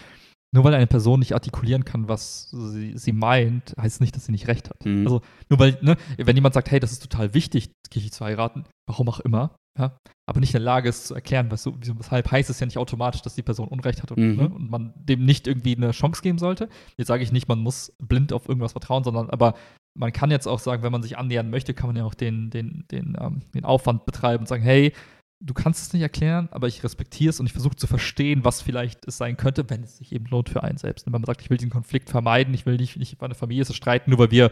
nur 0.52 0.64
weil 0.64 0.74
eine 0.74 0.88
Person 0.88 1.20
nicht 1.20 1.34
artikulieren 1.34 1.86
kann, 1.86 2.08
was 2.08 2.50
sie, 2.50 2.98
sie 2.98 3.12
meint, 3.12 3.76
heißt 3.80 4.02
nicht, 4.02 4.16
dass 4.16 4.26
sie 4.26 4.32
nicht 4.32 4.48
recht 4.48 4.70
hat. 4.70 4.84
Mhm. 4.86 5.06
Also 5.06 5.22
nur 5.50 5.60
weil, 5.60 5.78
ne, 5.82 5.96
wenn 6.18 6.36
jemand 6.36 6.56
sagt, 6.56 6.72
hey, 6.72 6.80
das 6.80 6.92
ist 6.92 7.04
total 7.04 7.34
wichtig, 7.34 7.72
Kirche 7.92 8.10
zu 8.10 8.26
heiraten, 8.26 8.66
warum 8.88 9.10
auch 9.10 9.20
immer, 9.20 9.56
ja, 9.78 9.96
aber 10.28 10.40
nicht 10.40 10.50
in 10.50 10.60
der 10.60 10.66
Lage 10.66 10.90
ist 10.90 11.08
zu 11.08 11.16
erklären, 11.16 11.52
was 11.52 11.64
so, 11.64 11.76
weshalb 11.80 12.32
heißt 12.32 12.50
es 12.50 12.60
ja 12.60 12.66
nicht 12.66 12.78
automatisch, 12.78 13.22
dass 13.22 13.36
die 13.36 13.44
Person 13.44 13.68
Unrecht 13.68 14.02
hat 14.02 14.12
und, 14.12 14.20
mhm. 14.20 14.36
ne, 14.36 14.50
und 14.50 14.70
man 14.70 14.94
dem 14.96 15.24
nicht 15.24 15.48
irgendwie 15.48 15.76
eine 15.76 15.92
Chance 15.92 16.22
geben 16.22 16.40
sollte. 16.40 16.68
Jetzt 16.98 17.08
sage 17.08 17.24
ich 17.24 17.32
nicht, 17.32 17.48
man 17.48 17.60
muss 17.60 17.96
blind 18.00 18.34
auf 18.34 18.50
irgendwas 18.50 18.72
vertrauen, 18.72 19.04
sondern 19.04 19.30
aber 19.30 19.54
man 19.98 20.14
kann 20.14 20.32
jetzt 20.32 20.48
auch 20.48 20.60
sagen, 20.60 20.84
wenn 20.84 20.92
man 20.92 21.04
sich 21.04 21.18
annähern 21.18 21.50
möchte, 21.50 21.74
kann 21.74 21.88
man 21.88 21.96
ja 21.96 22.06
auch 22.06 22.14
den, 22.14 22.50
den, 22.50 22.86
den, 22.92 23.18
ähm, 23.20 23.42
den 23.54 23.66
Aufwand 23.66 24.06
betreiben 24.06 24.44
und 24.44 24.48
sagen, 24.48 24.64
hey, 24.64 24.94
du 25.42 25.54
kannst 25.54 25.82
es 25.82 25.94
nicht 25.94 26.02
erklären, 26.02 26.50
aber 26.52 26.68
ich 26.68 26.84
respektiere 26.84 27.30
es 27.30 27.40
und 27.40 27.46
ich 27.46 27.54
versuche 27.54 27.76
zu 27.76 27.88
verstehen, 27.88 28.44
was 28.44 28.62
vielleicht 28.62 29.08
es 29.08 29.18
sein 29.18 29.38
könnte, 29.38 29.70
wenn 29.70 29.84
es 29.84 29.98
sich 29.98 30.12
eben 30.12 30.26
lohnt 30.26 30.50
für 30.50 30.64
einen 30.64 30.78
selbst. 30.78 31.06
wenn 31.06 31.14
man 31.14 31.24
sagt, 31.24 31.42
ich 31.42 31.50
will 31.50 31.58
diesen 31.58 31.72
Konflikt 31.72 32.10
vermeiden, 32.10 32.54
ich 32.54 32.66
will 32.66 32.78
nicht, 32.78 32.98
nicht 32.98 33.22
meine 33.22 33.36
Familie 33.36 33.66
zu 33.66 33.74
streiten, 33.74 34.10
nur 34.10 34.20
weil 34.20 34.32
wir 34.32 34.52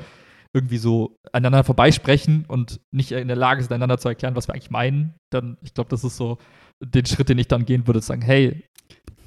irgendwie 0.54 0.78
so 0.78 1.20
aneinander 1.34 1.66
vorbeisprechen 1.66 2.46
und 2.48 2.80
nicht 2.92 3.12
in 3.12 3.28
der 3.28 3.38
Lage 3.38 3.62
sind, 3.62 3.74
einander 3.74 3.98
zu 3.98 4.08
erklären, 4.08 4.36
was 4.36 4.48
wir 4.48 4.54
eigentlich 4.54 4.72
meinen, 4.72 5.16
dann, 5.30 5.58
ich 5.62 5.74
glaube, 5.74 5.90
das 5.90 6.06
ist 6.06 6.16
so 6.16 6.38
den 6.80 7.06
Schritt, 7.06 7.28
den 7.28 7.38
ich 7.38 7.50
dann 7.50 7.66
gehen 7.66 7.86
würde, 7.86 8.00
zu 8.00 8.08
sagen, 8.08 8.22
hey, 8.22 8.64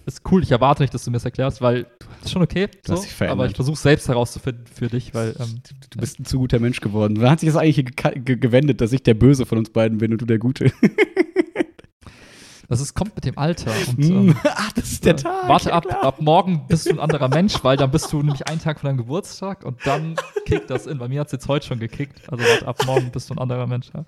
ist 0.06 0.22
cool, 0.30 0.42
ich 0.42 0.50
erwarte 0.50 0.82
nicht, 0.82 0.94
dass 0.94 1.04
du 1.04 1.10
mir 1.10 1.18
das 1.18 1.26
erklärst, 1.26 1.60
weil 1.60 1.84
das 2.00 2.26
ist 2.26 2.32
schon 2.32 2.42
okay, 2.42 2.68
so, 2.86 3.04
aber 3.26 3.46
ich 3.46 3.54
versuche 3.54 3.78
selbst 3.78 4.08
herauszufinden 4.08 4.66
für 4.66 4.88
dich, 4.88 5.14
weil 5.14 5.36
ähm, 5.38 5.60
du 5.90 5.98
bist 5.98 6.18
ein 6.18 6.24
zu 6.24 6.38
guter 6.38 6.58
Mensch 6.58 6.80
geworden. 6.80 7.20
Wann 7.20 7.30
hat 7.30 7.40
sich 7.40 7.48
das 7.48 7.56
eigentlich 7.56 7.84
gewendet, 8.24 8.80
dass 8.80 8.92
ich 8.92 9.02
der 9.02 9.14
Böse 9.14 9.44
von 9.44 9.58
uns 9.58 9.70
beiden 9.70 9.98
bin 9.98 10.12
und 10.12 10.22
du 10.22 10.26
der 10.26 10.38
Gute? 10.38 10.72
Das 12.70 12.80
ist, 12.80 12.94
kommt 12.94 13.16
mit 13.16 13.24
dem 13.24 13.36
Alter. 13.36 13.72
Und, 13.88 14.04
hm. 14.04 14.28
ähm, 14.28 14.36
Ach, 14.44 14.70
das 14.72 14.92
ist 14.92 15.04
der 15.04 15.14
äh, 15.14 15.16
Tag. 15.16 15.48
Warte 15.48 15.70
ja, 15.70 15.74
ab, 15.74 16.04
ab 16.04 16.20
morgen 16.20 16.66
bist 16.68 16.86
du 16.86 16.90
ein 16.90 17.00
anderer 17.00 17.28
Mensch, 17.28 17.64
weil 17.64 17.76
dann 17.76 17.90
bist 17.90 18.12
du 18.12 18.18
nämlich 18.22 18.46
einen 18.46 18.60
Tag 18.60 18.78
von 18.78 18.86
deinem 18.86 18.98
Geburtstag 18.98 19.64
und 19.64 19.84
dann 19.84 20.14
kickt 20.46 20.70
das 20.70 20.86
in. 20.86 20.98
Bei 20.98 21.08
mir 21.08 21.18
hat 21.18 21.26
es 21.26 21.32
jetzt 21.32 21.48
heute 21.48 21.66
schon 21.66 21.80
gekickt. 21.80 22.22
Also 22.30 22.44
warte, 22.44 22.68
ab 22.68 22.78
morgen 22.86 23.10
bist 23.10 23.28
du 23.28 23.34
ein 23.34 23.38
anderer 23.38 23.66
Mensch. 23.66 23.90
Ja. 23.92 24.04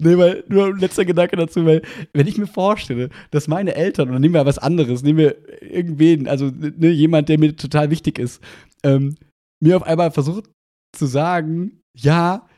Nee, 0.00 0.18
weil 0.18 0.42
nur 0.48 0.66
ein 0.66 0.78
letzter 0.78 1.04
Gedanke 1.04 1.36
dazu, 1.36 1.64
weil 1.64 1.82
wenn 2.12 2.26
ich 2.26 2.38
mir 2.38 2.48
vorstelle, 2.48 3.08
dass 3.30 3.46
meine 3.46 3.76
Eltern, 3.76 4.10
oder 4.10 4.18
nehmen 4.18 4.34
wir 4.34 4.44
was 4.46 4.58
anderes, 4.58 5.04
nehmen 5.04 5.18
wir 5.18 5.62
irgendwen, 5.62 6.26
also 6.26 6.46
ne, 6.46 6.88
jemand, 6.88 7.28
der 7.28 7.38
mir 7.38 7.54
total 7.54 7.90
wichtig 7.90 8.18
ist, 8.18 8.42
ähm, 8.82 9.14
mir 9.62 9.76
auf 9.76 9.84
einmal 9.84 10.10
versucht 10.10 10.50
zu 10.92 11.06
sagen, 11.06 11.80
ja, 11.96 12.48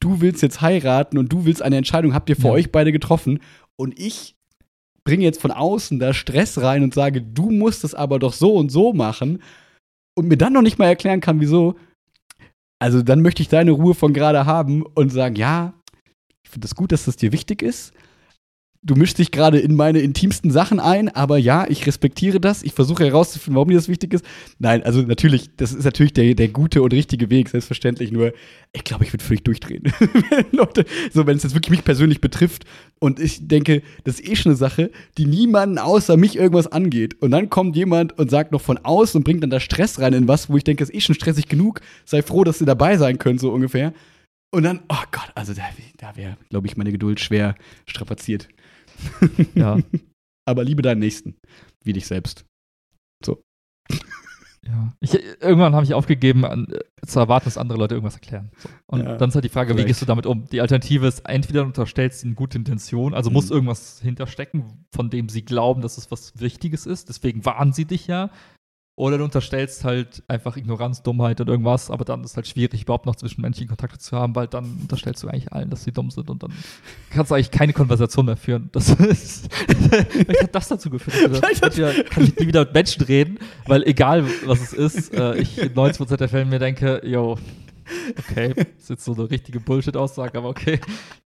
du 0.00 0.22
willst 0.22 0.40
jetzt 0.40 0.62
heiraten 0.62 1.18
und 1.18 1.30
du 1.30 1.44
willst 1.44 1.60
eine 1.60 1.76
Entscheidung, 1.76 2.14
habt 2.14 2.30
ihr 2.30 2.36
für 2.36 2.48
ja. 2.48 2.52
euch 2.54 2.72
beide 2.72 2.90
getroffen 2.90 3.40
und 3.76 3.98
ich 4.00 4.34
bringe 5.04 5.24
jetzt 5.24 5.40
von 5.40 5.50
außen 5.50 5.98
da 5.98 6.14
Stress 6.14 6.60
rein 6.60 6.82
und 6.82 6.94
sage, 6.94 7.20
du 7.22 7.50
musst 7.50 7.84
es 7.84 7.94
aber 7.94 8.18
doch 8.18 8.32
so 8.32 8.54
und 8.54 8.70
so 8.70 8.92
machen 8.92 9.42
und 10.16 10.28
mir 10.28 10.36
dann 10.36 10.52
noch 10.52 10.62
nicht 10.62 10.78
mal 10.78 10.86
erklären 10.86 11.20
kann, 11.20 11.40
wieso, 11.40 11.76
also 12.80 13.02
dann 13.02 13.22
möchte 13.22 13.42
ich 13.42 13.48
deine 13.48 13.72
Ruhe 13.72 13.94
von 13.94 14.12
gerade 14.12 14.46
haben 14.46 14.82
und 14.82 15.10
sagen, 15.10 15.36
ja, 15.36 15.74
ich 16.42 16.50
finde 16.50 16.66
es 16.66 16.70
das 16.70 16.76
gut, 16.76 16.92
dass 16.92 17.04
das 17.04 17.16
dir 17.16 17.32
wichtig 17.32 17.62
ist, 17.62 17.92
du 18.84 18.94
mischst 18.94 19.18
dich 19.18 19.30
gerade 19.30 19.58
in 19.58 19.74
meine 19.74 20.00
intimsten 20.00 20.50
Sachen 20.50 20.78
ein, 20.78 21.08
aber 21.08 21.38
ja, 21.38 21.66
ich 21.68 21.86
respektiere 21.86 22.38
das. 22.38 22.62
Ich 22.62 22.74
versuche 22.74 23.04
herauszufinden, 23.04 23.56
warum 23.56 23.70
dir 23.70 23.76
das 23.76 23.88
wichtig 23.88 24.12
ist. 24.12 24.24
Nein, 24.58 24.82
also 24.82 25.00
natürlich, 25.00 25.50
das 25.56 25.72
ist 25.72 25.84
natürlich 25.84 26.12
der, 26.12 26.34
der 26.34 26.48
gute 26.48 26.82
und 26.82 26.92
richtige 26.92 27.30
Weg, 27.30 27.48
selbstverständlich. 27.48 28.12
Nur, 28.12 28.32
ich 28.72 28.84
glaube, 28.84 29.04
ich 29.04 29.12
würde 29.12 29.24
völlig 29.24 29.42
durchdrehen. 29.42 29.84
Leute, 30.52 30.84
so, 31.12 31.26
wenn 31.26 31.36
es 31.36 31.42
jetzt 31.42 31.54
wirklich 31.54 31.70
mich 31.70 31.84
persönlich 31.84 32.20
betrifft 32.20 32.64
und 33.00 33.18
ich 33.18 33.48
denke, 33.48 33.82
das 34.04 34.20
ist 34.20 34.28
eh 34.28 34.36
schon 34.36 34.50
eine 34.50 34.56
Sache, 34.56 34.90
die 35.16 35.24
niemanden 35.24 35.78
außer 35.78 36.16
mich 36.16 36.36
irgendwas 36.36 36.70
angeht. 36.70 37.20
Und 37.22 37.30
dann 37.30 37.48
kommt 37.48 37.76
jemand 37.76 38.18
und 38.18 38.30
sagt 38.30 38.52
noch 38.52 38.60
von 38.60 38.78
außen 38.78 39.18
und 39.18 39.24
bringt 39.24 39.42
dann 39.42 39.50
da 39.50 39.60
Stress 39.60 39.98
rein 39.98 40.12
in 40.12 40.28
was, 40.28 40.50
wo 40.50 40.56
ich 40.58 40.64
denke, 40.64 40.82
das 40.82 40.90
ist 40.90 40.96
eh 40.96 41.00
schon 41.00 41.14
stressig 41.14 41.48
genug. 41.48 41.80
Sei 42.04 42.22
froh, 42.22 42.44
dass 42.44 42.58
sie 42.58 42.66
dabei 42.66 42.98
sein 42.98 43.18
können, 43.18 43.38
so 43.38 43.50
ungefähr. 43.50 43.94
Und 44.50 44.62
dann, 44.62 44.80
oh 44.88 45.02
Gott, 45.10 45.32
also 45.34 45.52
da, 45.54 45.62
da 45.96 46.16
wäre, 46.16 46.36
glaube 46.50 46.66
ich, 46.66 46.76
meine 46.76 46.92
Geduld 46.92 47.18
schwer 47.18 47.56
strapaziert. 47.86 48.48
Ja. 49.54 49.78
Aber 50.46 50.64
liebe 50.64 50.82
deinen 50.82 50.98
Nächsten, 51.00 51.36
wie 51.84 51.92
dich 51.94 52.06
selbst. 52.06 52.44
Ja. 54.66 54.94
Ich, 55.00 55.12
irgendwann 55.42 55.74
habe 55.74 55.84
ich 55.84 55.92
aufgegeben, 55.92 56.46
an, 56.46 56.66
äh, 56.70 57.06
zu 57.06 57.18
erwarten, 57.20 57.44
dass 57.44 57.58
andere 57.58 57.78
Leute 57.78 57.94
irgendwas 57.96 58.14
erklären. 58.14 58.50
So. 58.56 58.70
Und 58.86 59.00
Ja, 59.04 59.16
dann 59.18 59.28
ist 59.28 59.34
halt 59.34 59.44
die 59.44 59.50
Frage, 59.50 59.68
wie 59.70 59.72
vielleicht. 59.74 59.88
gehst 59.88 60.00
du 60.02 60.06
damit 60.06 60.24
um? 60.24 60.46
Die 60.48 60.62
Alternative 60.62 61.06
ist, 61.06 61.20
entweder 61.28 61.60
du 61.60 61.66
unterstellst 61.66 62.24
ihnen 62.24 62.34
gute 62.34 62.56
Intention, 62.56 63.12
also 63.12 63.30
muss 63.30 63.50
Mhm. 63.50 63.56
irgendwas 63.56 64.00
hinterstecken, 64.00 64.86
von 64.90 65.10
dem 65.10 65.28
sie 65.28 65.44
glauben, 65.44 65.82
dass 65.82 65.98
es 65.98 66.10
was 66.10 66.40
Wichtiges 66.40 66.86
ist, 66.86 67.10
deswegen 67.10 67.44
warnen 67.44 67.74
sie 67.74 67.84
dich 67.84 68.06
ja. 68.06 68.30
Oder 68.96 69.18
du 69.18 69.24
unterstellst 69.24 69.82
halt 69.82 70.22
einfach 70.28 70.56
Ignoranz, 70.56 71.02
Dummheit 71.02 71.40
und 71.40 71.48
irgendwas, 71.48 71.90
aber 71.90 72.04
dann 72.04 72.22
ist 72.22 72.36
halt 72.36 72.46
schwierig, 72.46 72.82
überhaupt 72.82 73.06
noch 73.06 73.16
zwischenmenschliche 73.16 73.66
Kontakte 73.68 73.98
zu 73.98 74.16
haben, 74.16 74.36
weil 74.36 74.46
dann 74.46 74.64
unterstellst 74.82 75.20
du 75.24 75.26
eigentlich 75.28 75.52
allen, 75.52 75.68
dass 75.68 75.82
sie 75.82 75.90
dumm 75.90 76.10
sind 76.12 76.30
und 76.30 76.44
dann 76.44 76.52
kannst 77.10 77.32
du 77.32 77.34
eigentlich 77.34 77.50
keine 77.50 77.72
Konversation 77.72 78.26
mehr 78.26 78.36
führen. 78.36 78.68
Das 78.70 78.90
ist, 78.90 79.52
vielleicht 79.52 80.42
hat 80.44 80.54
das 80.54 80.68
dazu 80.68 80.90
geführt. 80.90 81.16
dass 81.28 81.38
Vielleicht 81.40 81.62
hat- 81.62 81.72
ich 81.72 81.78
wieder, 81.78 82.04
kann 82.04 82.22
ich 82.22 82.36
nie 82.38 82.46
wieder 82.46 82.60
mit 82.60 82.72
Menschen 82.74 83.02
reden, 83.02 83.38
weil 83.66 83.82
egal 83.82 84.24
was 84.46 84.60
es 84.60 84.72
ist, 84.72 85.12
äh, 85.12 85.38
ich 85.38 85.58
in 85.58 85.74
90% 85.74 86.16
der 86.16 86.28
Fälle 86.28 86.44
mir 86.44 86.60
denke, 86.60 87.00
yo, 87.04 87.36
okay, 88.16 88.54
ist 88.78 88.90
jetzt 88.90 89.04
so 89.04 89.12
eine 89.14 89.28
richtige 89.28 89.58
Bullshit-Aussage, 89.58 90.38
aber 90.38 90.50
okay. 90.50 90.78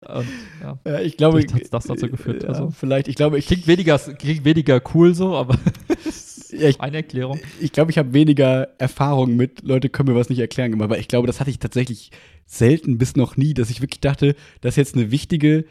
Und, 0.07 0.27
ja. 0.63 0.79
Ja, 0.87 1.01
ich 1.01 1.17
glaube, 1.17 1.41
Vielleicht 1.41 1.55
hat's 1.55 1.71
das 1.71 1.85
dazu 1.87 2.09
geführt, 2.09 2.45
Ja, 2.45 2.51
also. 2.51 2.71
vielleicht. 2.71 3.09
Ich 3.09 3.17
glaube, 3.17 3.39
ich, 3.39 3.47
Klingt 3.49 3.67
weniger, 3.67 3.99
klingt 3.99 4.45
weniger 4.45 4.81
cool 4.95 5.15
so, 5.17 5.35
aber 5.37 5.59
ja, 6.61 6.69
ich, 6.69 6.81
eine 6.81 6.99
Erklärung. 6.99 7.41
ich 7.61 7.73
glaube, 7.73 7.91
ich 7.91 7.99
habe 7.99 8.13
weniger 8.13 8.69
Erfahrung 8.79 9.37
mit 9.37 9.63
Leute 9.63 9.89
können 9.89 10.11
mir 10.11 10.19
was 10.19 10.29
nicht 10.29 10.39
erklären 10.39 10.71
gemacht, 10.71 10.87
aber 10.87 10.99
ich 10.99 11.09
glaube, 11.09 11.27
das 11.27 11.41
hatte 11.41 11.51
ich 11.51 11.59
tatsächlich 11.59 12.11
selten 12.47 12.99
bis 12.99 13.17
noch 13.17 13.37
nie, 13.37 13.55
dass 13.55 13.71
ich 13.71 13.81
wirklich 13.81 14.01
dachte, 14.01 14.35
das 14.61 14.73
ist 14.73 14.77
jetzt 14.77 14.95
eine 14.95 15.11
wichtige 15.11 15.65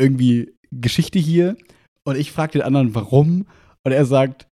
irgendwie 0.00 0.54
Geschichte 0.70 1.18
hier 1.18 1.56
und 2.04 2.16
ich 2.16 2.32
frage 2.32 2.52
den 2.52 2.62
anderen, 2.62 2.94
warum 2.94 3.46
und 3.84 3.92
er 3.92 4.04
sagt, 4.04 4.46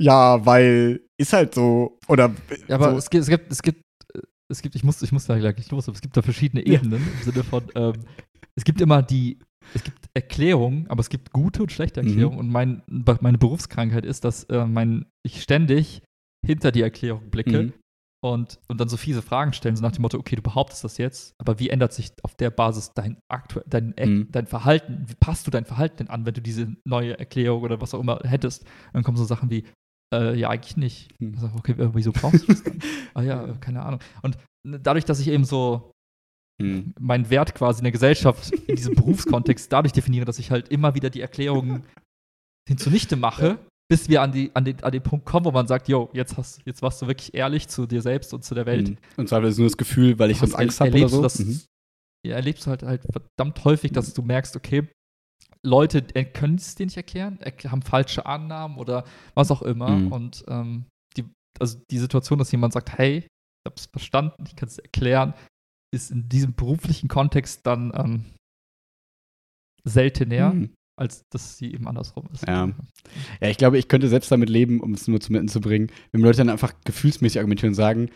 ja, 0.00 0.44
weil 0.46 1.00
ist 1.18 1.32
halt 1.32 1.54
so 1.54 1.98
oder 2.08 2.34
Ja, 2.68 2.76
aber 2.76 2.92
so. 2.92 2.96
es 2.98 3.10
gibt, 3.10 3.22
es 3.22 3.28
gibt, 3.28 3.52
es 3.52 3.62
gibt, 3.62 3.82
es 4.50 4.62
gibt, 4.62 4.74
ich 4.74 4.82
muss, 4.84 5.02
ich 5.02 5.12
muss 5.12 5.26
da 5.26 5.38
gleich 5.38 5.70
los, 5.70 5.88
aber 5.88 5.94
es 5.94 6.00
gibt 6.00 6.16
da 6.16 6.22
verschiedene 6.22 6.66
Ja. 6.66 6.74
Ebenen 6.74 7.02
im 7.02 7.22
Sinne 7.32 7.44
von, 7.44 7.64
ähm, 7.74 7.92
es 8.56 8.64
gibt 8.64 8.80
immer 8.80 9.02
die, 9.02 9.38
es 9.74 9.84
gibt 9.84 10.08
Erklärungen, 10.14 10.86
aber 10.88 11.00
es 11.00 11.08
gibt 11.08 11.32
gute 11.32 11.62
und 11.62 11.72
schlechte 11.72 12.02
Mhm. 12.02 12.08
Erklärungen. 12.08 12.38
Und 12.38 12.48
mein, 12.48 12.82
meine 13.20 13.38
Berufskrankheit 13.38 14.04
ist, 14.04 14.24
dass 14.24 14.44
äh, 14.44 14.66
mein, 14.66 15.06
ich 15.24 15.42
ständig 15.42 16.02
hinter 16.44 16.72
die 16.72 16.82
Erklärung 16.82 17.30
blicke 17.30 17.62
Mhm. 17.64 17.72
und, 18.24 18.58
und 18.68 18.80
dann 18.80 18.88
so 18.88 18.96
fiese 18.96 19.22
Fragen 19.22 19.52
stellen, 19.52 19.76
so 19.76 19.82
nach 19.82 19.92
dem 19.92 20.02
Motto, 20.02 20.18
okay, 20.18 20.36
du 20.36 20.42
behauptest 20.42 20.82
das 20.84 20.98
jetzt, 20.98 21.34
aber 21.38 21.58
wie 21.58 21.68
ändert 21.70 21.92
sich 21.92 22.10
auf 22.22 22.34
der 22.34 22.50
Basis 22.50 22.92
dein 22.94 23.18
aktuell, 23.28 23.64
dein, 23.68 23.94
Mhm. 23.98 24.28
dein 24.32 24.46
Verhalten, 24.46 25.04
wie 25.06 25.14
passt 25.14 25.46
du 25.46 25.50
dein 25.50 25.64
Verhalten 25.66 25.98
denn 25.98 26.08
an, 26.08 26.24
wenn 26.26 26.34
du 26.34 26.40
diese 26.40 26.74
neue 26.84 27.18
Erklärung 27.18 27.62
oder 27.62 27.80
was 27.80 27.94
auch 27.94 28.00
immer 28.00 28.20
hättest? 28.24 28.64
dann 28.92 29.02
kommen 29.02 29.16
so 29.16 29.24
Sachen 29.24 29.50
wie, 29.50 29.64
äh, 30.12 30.36
ja, 30.36 30.48
eigentlich 30.50 30.76
nicht. 30.76 31.14
Hm. 31.20 31.34
Also, 31.34 31.50
okay, 31.56 31.74
wieso 31.94 32.10
brauchst 32.12 32.42
du 32.42 32.46
das 32.48 32.64
dann? 32.64 32.78
ah 33.14 33.22
ja, 33.22 33.46
äh, 33.46 33.54
keine 33.60 33.82
Ahnung. 33.82 34.00
Und 34.22 34.36
dadurch, 34.66 35.04
dass 35.04 35.20
ich 35.20 35.28
eben 35.28 35.44
so 35.44 35.92
Mhm. 36.60 36.94
meinen 37.00 37.30
Wert 37.30 37.54
quasi 37.54 37.78
in 37.80 37.84
der 37.84 37.92
Gesellschaft, 37.92 38.50
in 38.52 38.76
diesem 38.76 38.94
Berufskontext 38.94 39.72
dadurch 39.72 39.92
definiere, 39.92 40.24
dass 40.24 40.38
ich 40.38 40.50
halt 40.50 40.68
immer 40.68 40.94
wieder 40.94 41.10
die 41.10 41.20
Erklärungen 41.20 41.84
hinzunichte 42.68 43.16
mache, 43.16 43.58
bis 43.90 44.08
wir 44.08 44.22
an, 44.22 44.30
die, 44.32 44.50
an, 44.54 44.64
den, 44.64 44.82
an 44.84 44.92
den 44.92 45.02
Punkt 45.02 45.26
kommen, 45.26 45.44
wo 45.46 45.50
man 45.50 45.66
sagt, 45.66 45.88
yo, 45.88 46.10
jetzt, 46.12 46.36
hast, 46.36 46.60
jetzt 46.64 46.80
warst 46.82 47.02
du 47.02 47.06
wirklich 47.08 47.34
ehrlich 47.34 47.66
zu 47.68 47.86
dir 47.86 48.02
selbst 48.02 48.32
und 48.32 48.44
zu 48.44 48.54
der 48.54 48.66
Welt. 48.66 48.90
Mhm. 48.90 48.96
Und 49.16 49.28
zwar 49.28 49.42
ist 49.42 49.52
es 49.54 49.58
nur 49.58 49.66
das 49.66 49.76
Gefühl, 49.76 50.18
weil 50.18 50.30
ich 50.30 50.38
sonst 50.38 50.54
Angst 50.54 50.80
habe 50.80 50.90
oder 50.90 50.98
erlebst 50.98 51.12
so. 51.14 51.18
du 51.18 51.22
das, 51.24 51.38
Mhm. 51.40 51.60
ja, 52.26 52.34
erlebst 52.36 52.66
du 52.66 52.70
halt, 52.70 52.82
halt 52.84 53.02
verdammt 53.10 53.64
häufig, 53.64 53.90
dass 53.92 54.12
du 54.14 54.22
merkst, 54.22 54.54
okay, 54.54 54.86
Leute 55.66 56.02
können 56.32 56.54
es 56.54 56.74
dir 56.74 56.86
nicht 56.86 56.96
erklären, 56.96 57.38
erk- 57.38 57.68
haben 57.68 57.82
falsche 57.82 58.24
Annahmen 58.26 58.78
oder 58.78 59.04
was 59.34 59.50
auch 59.50 59.62
immer. 59.62 59.90
Mhm. 59.90 60.12
Und 60.12 60.44
ähm, 60.48 60.84
die, 61.16 61.24
also 61.58 61.78
die 61.90 61.98
Situation, 61.98 62.38
dass 62.38 62.52
jemand 62.52 62.72
sagt, 62.72 62.96
hey, 62.96 63.18
ich 63.18 63.26
hab's 63.66 63.86
verstanden, 63.86 64.44
ich 64.46 64.56
kann 64.56 64.68
es 64.68 64.78
erklären, 64.78 65.34
ist 65.92 66.10
in 66.10 66.28
diesem 66.28 66.54
beruflichen 66.54 67.08
Kontext 67.08 67.66
dann 67.66 67.92
ähm, 67.94 68.24
seltener, 69.84 70.52
Mhm. 70.54 70.70
als 70.98 71.24
dass 71.30 71.56
sie 71.58 71.72
eben 71.72 71.88
andersrum 71.88 72.28
ist. 72.32 72.46
Ja. 72.46 72.70
Ja, 73.40 73.48
ich 73.48 73.56
glaube, 73.56 73.78
ich 73.78 73.88
könnte 73.88 74.08
selbst 74.08 74.30
damit 74.30 74.50
leben, 74.50 74.80
um 74.80 74.92
es 74.94 75.08
nur 75.08 75.20
zum 75.20 75.34
Enden 75.36 75.48
zu 75.48 75.60
bringen, 75.60 75.90
wenn 76.12 76.20
Leute 76.20 76.38
dann 76.38 76.50
einfach 76.50 76.74
gefühlsmäßig 76.84 77.38
argumentieren 77.38 77.70
und 77.70 77.76
sagen, 77.76 78.10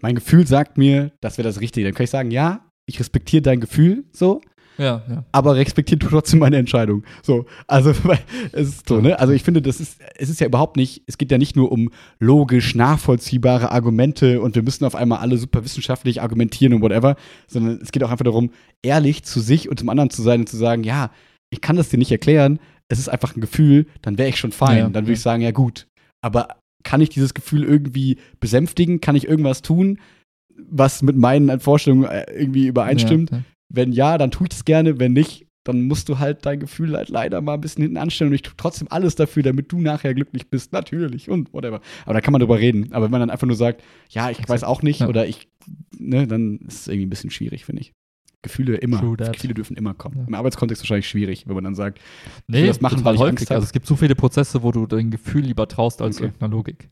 mein 0.00 0.14
Gefühl 0.14 0.46
sagt 0.46 0.78
mir, 0.78 1.12
das 1.20 1.38
wäre 1.38 1.48
das 1.48 1.60
Richtige. 1.60 1.86
Dann 1.86 1.94
kann 1.94 2.04
ich 2.04 2.10
sagen, 2.10 2.30
ja, 2.30 2.68
ich 2.86 3.00
respektiere 3.00 3.42
dein 3.42 3.60
Gefühl 3.60 4.04
so, 4.12 4.40
Ja, 4.80 5.02
ja. 5.10 5.24
aber 5.30 5.56
respektiere 5.56 5.98
du 5.98 6.08
trotzdem 6.08 6.40
meine 6.40 6.56
Entscheidung. 6.56 7.04
So, 7.22 7.44
also 7.66 7.90
es 8.52 8.68
ist 8.68 8.88
so, 8.88 9.00
ne? 9.00 9.18
Also 9.18 9.34
ich 9.34 9.42
finde, 9.42 9.60
das 9.60 9.78
ist, 9.78 10.00
es 10.16 10.30
ist 10.30 10.40
ja 10.40 10.46
überhaupt 10.46 10.76
nicht, 10.78 11.02
es 11.06 11.18
geht 11.18 11.30
ja 11.30 11.36
nicht 11.36 11.54
nur 11.54 11.70
um 11.70 11.90
logisch 12.18 12.74
nachvollziehbare 12.74 13.72
Argumente 13.72 14.40
und 14.40 14.54
wir 14.54 14.62
müssen 14.62 14.86
auf 14.86 14.94
einmal 14.94 15.18
alle 15.18 15.36
super 15.36 15.64
wissenschaftlich 15.64 16.22
argumentieren 16.22 16.72
und 16.72 16.80
whatever, 16.80 17.16
sondern 17.46 17.78
es 17.82 17.92
geht 17.92 18.02
auch 18.02 18.10
einfach 18.10 18.24
darum, 18.24 18.52
ehrlich 18.82 19.22
zu 19.22 19.40
sich 19.40 19.68
und 19.68 19.78
zum 19.78 19.90
anderen 19.90 20.08
zu 20.08 20.22
sein 20.22 20.40
und 20.40 20.48
zu 20.48 20.56
sagen, 20.56 20.82
ja, 20.82 21.10
ich 21.50 21.60
kann 21.60 21.76
das 21.76 21.90
dir 21.90 21.98
nicht 21.98 22.12
erklären, 22.12 22.58
es 22.88 22.98
ist 22.98 23.08
einfach 23.08 23.36
ein 23.36 23.42
Gefühl, 23.42 23.86
dann 24.00 24.16
wäre 24.16 24.30
ich 24.30 24.36
schon 24.36 24.52
fein. 24.52 24.78
Ja, 24.78 24.84
dann 24.84 25.04
würde 25.04 25.12
ja. 25.12 25.14
ich 25.14 25.20
sagen, 25.20 25.42
ja 25.42 25.50
gut. 25.50 25.86
Aber 26.22 26.56
kann 26.84 27.02
ich 27.02 27.10
dieses 27.10 27.34
Gefühl 27.34 27.64
irgendwie 27.64 28.16
besänftigen? 28.40 29.00
Kann 29.00 29.14
ich 29.14 29.28
irgendwas 29.28 29.60
tun, 29.62 29.98
was 30.56 31.02
mit 31.02 31.16
meinen 31.16 31.60
Vorstellungen 31.60 32.04
äh, 32.04 32.24
irgendwie 32.32 32.66
übereinstimmt? 32.66 33.30
Ja. 33.30 33.42
Wenn 33.72 33.92
ja, 33.92 34.18
dann 34.18 34.30
tue 34.30 34.46
ich 34.46 34.50
das 34.50 34.64
gerne. 34.64 34.98
Wenn 34.98 35.12
nicht, 35.12 35.46
dann 35.64 35.82
musst 35.82 36.08
du 36.08 36.18
halt 36.18 36.44
dein 36.46 36.58
Gefühl 36.60 36.96
halt 36.96 37.08
leider 37.10 37.40
mal 37.40 37.54
ein 37.54 37.60
bisschen 37.60 37.82
hinten 37.82 37.98
anstellen 37.98 38.30
und 38.30 38.34
ich 38.34 38.42
tue 38.42 38.54
trotzdem 38.56 38.88
alles 38.90 39.14
dafür, 39.14 39.42
damit 39.42 39.70
du 39.72 39.80
nachher 39.80 40.14
glücklich 40.14 40.48
bist. 40.48 40.72
Natürlich 40.72 41.28
und 41.30 41.52
whatever. 41.52 41.80
Aber 42.04 42.14
da 42.14 42.20
kann 42.20 42.32
man 42.32 42.40
drüber 42.40 42.58
reden. 42.58 42.92
Aber 42.92 43.04
wenn 43.04 43.10
man 43.12 43.20
dann 43.20 43.30
einfach 43.30 43.46
nur 43.46 43.56
sagt, 43.56 43.82
ja, 44.08 44.24
ich 44.30 44.38
Exakt. 44.38 44.48
weiß 44.48 44.64
auch 44.64 44.82
nicht 44.82 45.00
Ja. 45.00 45.08
oder 45.08 45.26
ich, 45.26 45.48
ne, 45.98 46.26
dann 46.26 46.58
ist 46.66 46.80
es 46.80 46.88
irgendwie 46.88 47.06
ein 47.06 47.10
bisschen 47.10 47.30
schwierig, 47.30 47.64
finde 47.64 47.82
ich. 47.82 47.92
Gefühle 48.42 48.76
immer. 48.76 49.00
Gefühle 49.16 49.52
dürfen 49.52 49.76
immer 49.76 49.92
kommen. 49.92 50.16
Ja. 50.16 50.24
Im 50.26 50.34
Arbeitskontext 50.34 50.82
wahrscheinlich 50.82 51.06
schwierig, 51.08 51.46
wenn 51.46 51.54
man 51.54 51.64
dann 51.64 51.74
sagt, 51.74 52.00
Nee, 52.46 52.66
das 52.66 52.80
machen, 52.80 53.04
weil 53.04 53.14
ich 53.16 53.20
häufig. 53.20 53.40
Angst. 53.40 53.52
Also 53.52 53.64
es 53.64 53.72
gibt 53.72 53.86
so 53.86 53.96
viele 53.96 54.14
Prozesse, 54.14 54.62
wo 54.62 54.72
du 54.72 54.86
dein 54.86 55.10
Gefühl 55.10 55.42
lieber 55.44 55.68
traust 55.68 56.00
als 56.00 56.16
Okay. 56.16 56.24
irgendeiner 56.24 56.50
Logik. 56.52 56.88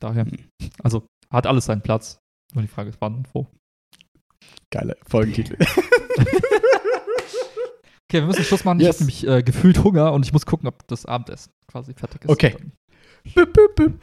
Daher, 0.00 0.26
Hm. 0.26 0.38
also 0.82 1.04
hat 1.30 1.46
alles 1.48 1.64
seinen 1.64 1.82
Platz. 1.82 2.20
Nur 2.54 2.62
die 2.62 2.68
Frage 2.68 2.90
ist, 2.90 3.00
wann 3.00 3.16
und 3.16 3.34
wo. 3.34 3.48
Geile 4.70 4.96
Folgentitel. 5.08 5.56
Okay, 8.10 8.20
wir 8.20 8.26
müssen 8.26 8.42
Schluss 8.42 8.64
machen. 8.64 8.80
Ich 8.80 8.86
Yes. 8.86 8.96
habe 8.96 9.04
nämlich 9.04 9.26
äh, 9.26 9.42
gefühlt 9.42 9.84
Hunger 9.84 10.14
und 10.14 10.24
ich 10.24 10.32
muss 10.32 10.46
gucken, 10.46 10.66
ob 10.66 10.86
das 10.88 11.04
Abendessen 11.04 11.52
quasi 11.70 11.92
fertig 11.92 12.24
ist. 12.24 12.30
Okay. 12.30 12.56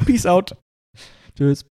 Peace 0.05 0.27
out. 0.27 0.55
Tschüss. 1.35 1.65